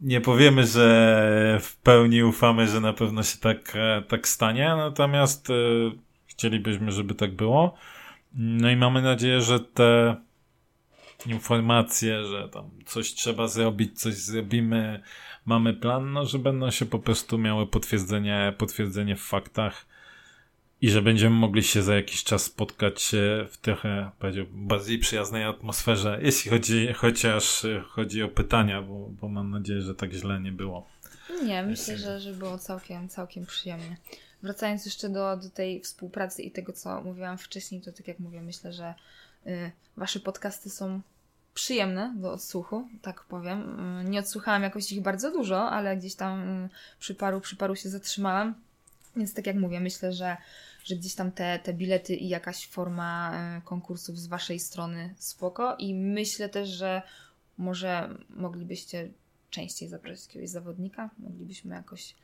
nie 0.00 0.20
powiemy, 0.20 0.66
że 0.66 1.58
w 1.62 1.76
pełni 1.76 2.22
ufamy, 2.22 2.68
że 2.68 2.80
na 2.80 2.92
pewno 2.92 3.22
się 3.22 3.38
tak, 3.38 3.72
e, 3.74 4.02
tak 4.08 4.28
stanie, 4.28 4.72
natomiast 4.76 5.50
y, 5.50 5.90
chcielibyśmy, 6.26 6.92
żeby 6.92 7.14
tak 7.14 7.34
było. 7.34 7.74
No 8.34 8.70
i 8.70 8.76
mamy 8.76 9.02
nadzieję, 9.02 9.40
że 9.40 9.60
te 9.60 10.16
informacje, 11.26 12.24
że 12.24 12.48
tam 12.48 12.70
coś 12.86 13.14
trzeba 13.14 13.48
zrobić, 13.48 14.00
coś 14.00 14.14
zrobimy, 14.14 15.02
mamy 15.46 15.74
plan, 15.74 16.12
no, 16.12 16.26
że 16.26 16.38
będą 16.38 16.70
się 16.70 16.86
po 16.86 16.98
prostu 16.98 17.38
miały 17.38 17.66
potwierdzenie, 17.66 18.54
potwierdzenie 18.58 19.16
w 19.16 19.22
faktach 19.22 19.86
i 20.82 20.90
że 20.90 21.02
będziemy 21.02 21.36
mogli 21.36 21.62
się 21.62 21.82
za 21.82 21.94
jakiś 21.94 22.24
czas 22.24 22.44
spotkać 22.44 23.10
w 23.50 23.56
trochę, 23.56 24.10
bardziej 24.52 24.98
przyjaznej 24.98 25.44
atmosferze, 25.44 26.18
jeśli 26.22 26.50
chodzi, 26.50 26.92
chociaż 26.92 27.66
chodzi 27.88 28.22
o 28.22 28.28
pytania, 28.28 28.82
bo, 28.82 29.08
bo 29.20 29.28
mam 29.28 29.50
nadzieję, 29.50 29.80
że 29.80 29.94
tak 29.94 30.12
źle 30.12 30.40
nie 30.40 30.52
było. 30.52 30.86
Nie, 31.44 31.62
myślę, 31.62 31.98
że, 31.98 32.20
że 32.20 32.32
było 32.32 32.58
całkiem, 32.58 33.08
całkiem 33.08 33.46
przyjemnie. 33.46 33.96
Wracając 34.42 34.84
jeszcze 34.84 35.08
do, 35.08 35.36
do 35.36 35.50
tej 35.50 35.80
współpracy 35.80 36.42
i 36.42 36.50
tego, 36.50 36.72
co 36.72 37.00
mówiłam 37.00 37.38
wcześniej, 37.38 37.80
to 37.80 37.92
tak 37.92 38.08
jak 38.08 38.18
mówię, 38.18 38.42
myślę, 38.42 38.72
że 38.72 38.94
y, 39.46 39.70
wasze 39.96 40.20
podcasty 40.20 40.70
są 40.70 41.00
przyjemne 41.54 42.14
do 42.16 42.32
odsłuchu, 42.32 42.88
tak 43.02 43.24
powiem. 43.24 43.80
Y, 44.00 44.04
nie 44.04 44.20
odsłuchałam 44.20 44.62
jakoś 44.62 44.92
ich 44.92 45.02
bardzo 45.02 45.32
dużo, 45.32 45.70
ale 45.70 45.96
gdzieś 45.96 46.14
tam 46.14 46.64
y, 46.64 46.68
przy 46.98 47.14
paru, 47.14 47.40
przy 47.40 47.56
paru 47.56 47.76
się 47.76 47.88
zatrzymałam. 47.88 48.54
Więc 49.16 49.34
tak 49.34 49.46
jak 49.46 49.56
mówię, 49.56 49.80
myślę, 49.80 50.12
że, 50.12 50.36
że 50.90 50.96
gdzieś 50.96 51.14
tam 51.14 51.32
te, 51.32 51.58
te 51.58 51.72
bilety 51.72 52.14
i 52.14 52.28
jakaś 52.28 52.68
forma 52.68 53.32
konkursów 53.64 54.18
z 54.18 54.26
waszej 54.26 54.58
strony 54.60 55.14
spoko. 55.18 55.76
I 55.78 55.94
myślę 55.94 56.48
też, 56.48 56.68
że 56.68 57.02
może 57.58 58.14
moglibyście 58.30 59.08
częściej 59.50 59.88
zaprosić 59.88 60.26
jakiegoś 60.26 60.50
zawodnika. 60.50 61.10
Moglibyśmy 61.18 61.74
jakoś 61.74 62.14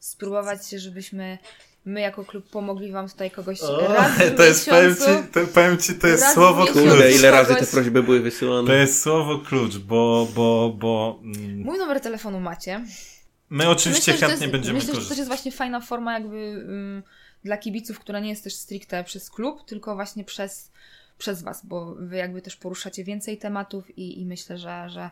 spróbować, 0.00 0.70
żebyśmy 0.70 1.38
my 1.84 2.00
jako 2.00 2.24
klub 2.24 2.50
pomogli 2.50 2.92
wam 2.92 3.08
tutaj 3.08 3.30
kogoś 3.30 3.62
o, 3.62 3.94
raz 3.94 4.18
w 4.18 4.36
to 4.36 4.42
jest, 4.42 4.68
powiem 4.68 4.96
ci, 4.96 5.32
to, 5.32 5.46
powiem 5.54 5.78
ci, 5.78 5.94
to 5.94 6.06
jest 6.06 6.34
słowo 6.34 6.66
klucz. 6.66 7.16
ile 7.18 7.30
razy 7.30 7.54
te 7.54 7.66
prośby 7.66 8.02
były 8.02 8.20
wysyłane. 8.20 8.66
To 8.66 8.74
jest 8.74 9.02
słowo 9.02 9.38
klucz, 9.38 9.78
bo, 9.78 10.28
bo, 10.34 10.76
bo... 10.78 11.20
Mm. 11.22 11.58
Mój 11.58 11.78
numer 11.78 12.00
telefonu 12.00 12.40
macie. 12.40 12.84
My 13.50 13.68
oczywiście 13.68 14.12
myślę, 14.12 14.28
chętnie 14.28 14.46
jest, 14.46 14.52
będziemy 14.52 14.74
myślę, 14.74 14.88
korzystać. 14.88 15.10
Myślę, 15.10 15.14
że 15.14 15.16
to 15.16 15.20
jest 15.20 15.42
właśnie 15.42 15.52
fajna 15.52 15.80
forma 15.80 16.12
jakby 16.14 16.64
um, 16.68 17.02
dla 17.44 17.56
kibiców, 17.56 18.00
która 18.00 18.20
nie 18.20 18.28
jest 18.28 18.44
też 18.44 18.54
stricte 18.54 19.04
przez 19.04 19.30
klub, 19.30 19.64
tylko 19.64 19.94
właśnie 19.94 20.24
przez, 20.24 20.70
przez 21.18 21.42
was, 21.42 21.66
bo 21.66 21.94
wy 21.94 22.16
jakby 22.16 22.42
też 22.42 22.56
poruszacie 22.56 23.04
więcej 23.04 23.38
tematów 23.38 23.98
i, 23.98 24.20
i 24.20 24.26
myślę, 24.26 24.58
że, 24.58 24.90
że, 24.90 25.10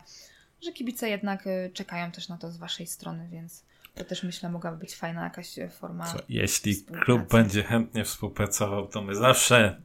że 0.61 0.71
kibice 0.71 1.09
jednak 1.09 1.47
y, 1.47 1.71
czekają 1.73 2.11
też 2.11 2.29
na 2.29 2.37
to 2.37 2.51
z 2.51 2.57
waszej 2.57 2.87
strony, 2.87 3.27
więc 3.31 3.63
to 3.95 4.03
też 4.03 4.23
myślę 4.23 4.49
mogłaby 4.49 4.77
być 4.77 4.95
fajna 4.95 5.23
jakaś 5.23 5.55
forma. 5.79 6.13
Co, 6.13 6.19
jeśli 6.29 6.83
klub 6.83 7.31
będzie 7.31 7.63
chętnie 7.63 8.03
współpracował, 8.03 8.87
to 8.87 9.01
my 9.01 9.15
zawsze 9.15 9.81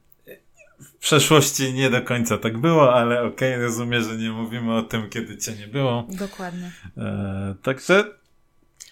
w 0.79 0.93
przeszłości 0.93 1.73
nie 1.73 1.89
do 1.89 2.01
końca 2.01 2.37
tak 2.37 2.57
było, 2.57 2.93
ale 2.95 3.23
okej, 3.23 3.53
okay, 3.53 3.65
rozumiem, 3.65 4.03
że 4.03 4.17
nie 4.17 4.29
mówimy 4.29 4.73
o 4.73 4.83
tym, 4.83 5.09
kiedy 5.09 5.37
cię 5.37 5.53
nie 5.53 5.67
było. 5.67 6.07
Dokładnie. 6.09 6.71
E, 6.97 7.55
także. 7.63 8.03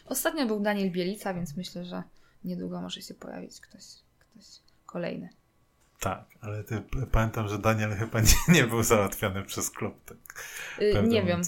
Ostatnio 0.06 0.46
był 0.46 0.60
Daniel 0.60 0.92
Bielica, 0.92 1.34
więc 1.34 1.58
myślę, 1.58 1.86
że 1.86 2.04
niedługo 2.46 2.82
może 2.82 3.02
się 3.02 3.14
pojawić 3.14 3.62
ktoś, 3.62 3.84
ktoś 4.20 4.46
kolejny. 4.86 5.30
Tak, 6.00 6.26
ale 6.42 6.64
ty, 6.64 6.82
pamiętam, 7.12 7.48
że 7.48 7.60
Daniel 7.60 7.92
chyba 7.92 8.22
nie, 8.22 8.54
nie 8.56 8.64
był 8.64 8.84
załatwiony 8.84 9.44
przez 9.44 9.72
klub. 9.72 10.06
Tak, 10.06 10.18
yy, 10.80 11.04
nie 11.04 11.24
wiem, 11.24 11.42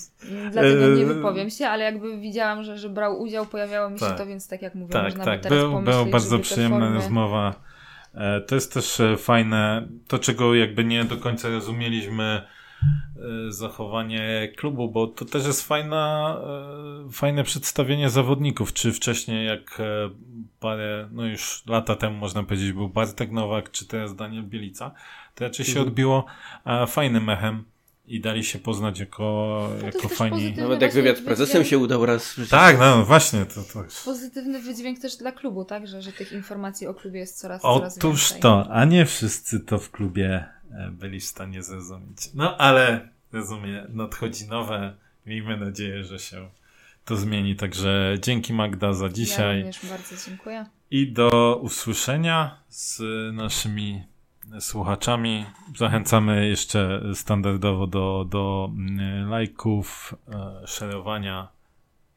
dlatego 0.51 0.87
nie 0.87 1.01
yy, 1.01 1.13
wypowiem 1.13 1.49
się, 1.49 1.67
ale 1.67 1.83
jakby 1.83 2.17
widziałam, 2.17 2.63
że, 2.63 2.77
że 2.77 2.89
brał 2.89 3.21
udział, 3.21 3.45
pojawiało 3.45 3.89
mi 3.89 3.99
się 3.99 4.05
tak, 4.05 4.17
to, 4.17 4.25
więc 4.25 4.47
tak 4.47 4.61
jak 4.61 4.75
mówię, 4.75 4.93
tak, 4.93 5.03
można 5.03 5.25
tak. 5.25 5.39
by 5.39 5.43
teraz 5.43 5.59
był, 5.59 5.71
pomyśleć, 5.71 5.95
Była 5.95 6.11
bardzo 6.11 6.39
przyjemna 6.39 6.79
formy... 6.79 6.95
rozmowa 6.95 7.65
E, 8.15 8.41
to 8.41 8.55
jest 8.55 8.73
też 8.73 8.99
e, 8.99 9.17
fajne, 9.17 9.87
to 10.07 10.19
czego 10.19 10.55
jakby 10.55 10.83
nie 10.83 11.05
do 11.05 11.17
końca 11.17 11.49
rozumieliśmy 11.49 12.47
zachowanie 13.49 14.53
klubu, 14.57 14.91
bo 14.91 15.07
to 15.07 15.25
też 15.25 15.45
jest 15.45 15.67
fajna, 15.67 16.37
fajne 17.11 17.43
przedstawienie 17.43 18.09
zawodników, 18.09 18.73
czy 18.73 18.91
wcześniej 18.91 19.47
jak 19.47 19.81
parę, 20.59 21.09
no 21.11 21.25
już 21.25 21.63
lata 21.67 21.95
temu 21.95 22.17
można 22.17 22.43
powiedzieć 22.43 22.71
był 22.71 22.89
Bartek 22.89 23.31
Nowak, 23.31 23.71
czy 23.71 23.87
teraz 23.87 24.15
Daniel 24.15 24.43
Bielica, 24.43 24.91
to 25.35 25.43
raczej 25.43 25.65
się 25.65 25.71
mhm. 25.71 25.87
odbiło 25.87 26.25
fajnym 26.87 27.23
mechem 27.23 27.63
i 28.07 28.21
dali 28.21 28.43
się 28.43 28.59
poznać 28.59 28.99
jako, 28.99 29.69
no 29.79 29.85
jako 29.85 30.09
fajni. 30.09 30.53
Nawet 30.57 30.81
jak 30.81 30.93
wywiad 30.93 31.17
z 31.17 31.21
prezesem 31.21 31.65
się 31.65 31.77
udał 31.77 32.05
raz. 32.05 32.35
Tak, 32.49 32.79
no 32.79 33.05
właśnie. 33.05 33.45
To, 33.45 33.63
to 33.73 33.83
Pozytywny 34.05 34.61
wydźwięk 34.61 34.99
też 34.99 35.17
dla 35.17 35.31
klubu, 35.31 35.65
tak? 35.65 35.87
Że, 35.87 36.01
że 36.01 36.11
tych 36.11 36.31
informacji 36.31 36.87
o 36.87 36.93
klubie 36.93 37.19
jest 37.19 37.39
coraz, 37.39 37.61
Otóż 37.63 37.79
coraz 37.79 37.93
więcej. 37.95 38.09
Otóż 38.09 38.33
to, 38.39 38.67
a 38.71 38.85
nie 38.85 39.05
wszyscy 39.05 39.59
to 39.59 39.79
w 39.79 39.91
klubie 39.91 40.29
e, 40.29 40.54
byli 40.91 41.19
w 41.19 41.25
stanie 41.25 41.63
zrozumieć. 41.63 42.17
No 42.33 42.57
ale 42.57 43.09
rozumiem, 43.31 43.85
nadchodzi 43.89 44.47
nowe. 44.47 44.93
Miejmy 45.25 45.57
nadzieję, 45.57 46.03
że 46.03 46.19
się 46.19 46.49
to 47.05 47.15
zmieni. 47.15 47.55
Także 47.55 48.17
dzięki 48.21 48.53
Magda 48.53 48.93
za 48.93 49.09
dzisiaj. 49.09 49.59
Ja 49.59 49.65
również 49.65 49.85
bardzo 49.89 50.15
dziękuję. 50.29 50.65
I 50.91 51.11
do 51.11 51.59
usłyszenia 51.61 52.59
z 52.69 53.01
naszymi 53.33 54.03
słuchaczami. 54.59 55.45
Zachęcamy 55.77 56.47
jeszcze 56.47 57.01
standardowo 57.13 57.87
do, 57.87 58.25
do 58.29 58.71
mm, 58.71 59.29
lajków, 59.29 60.15
e, 60.27 60.67
szerowania 60.67 61.47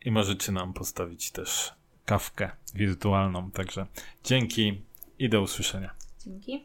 i 0.05 0.11
możecie 0.11 0.53
nam 0.53 0.73
postawić 0.73 1.31
też 1.31 1.73
kawkę 2.05 2.51
wirtualną. 2.75 3.51
Także 3.51 3.87
dzięki 4.25 4.83
i 5.19 5.29
do 5.29 5.43
usłyszenia. 5.43 5.91
Dzięki. 6.25 6.65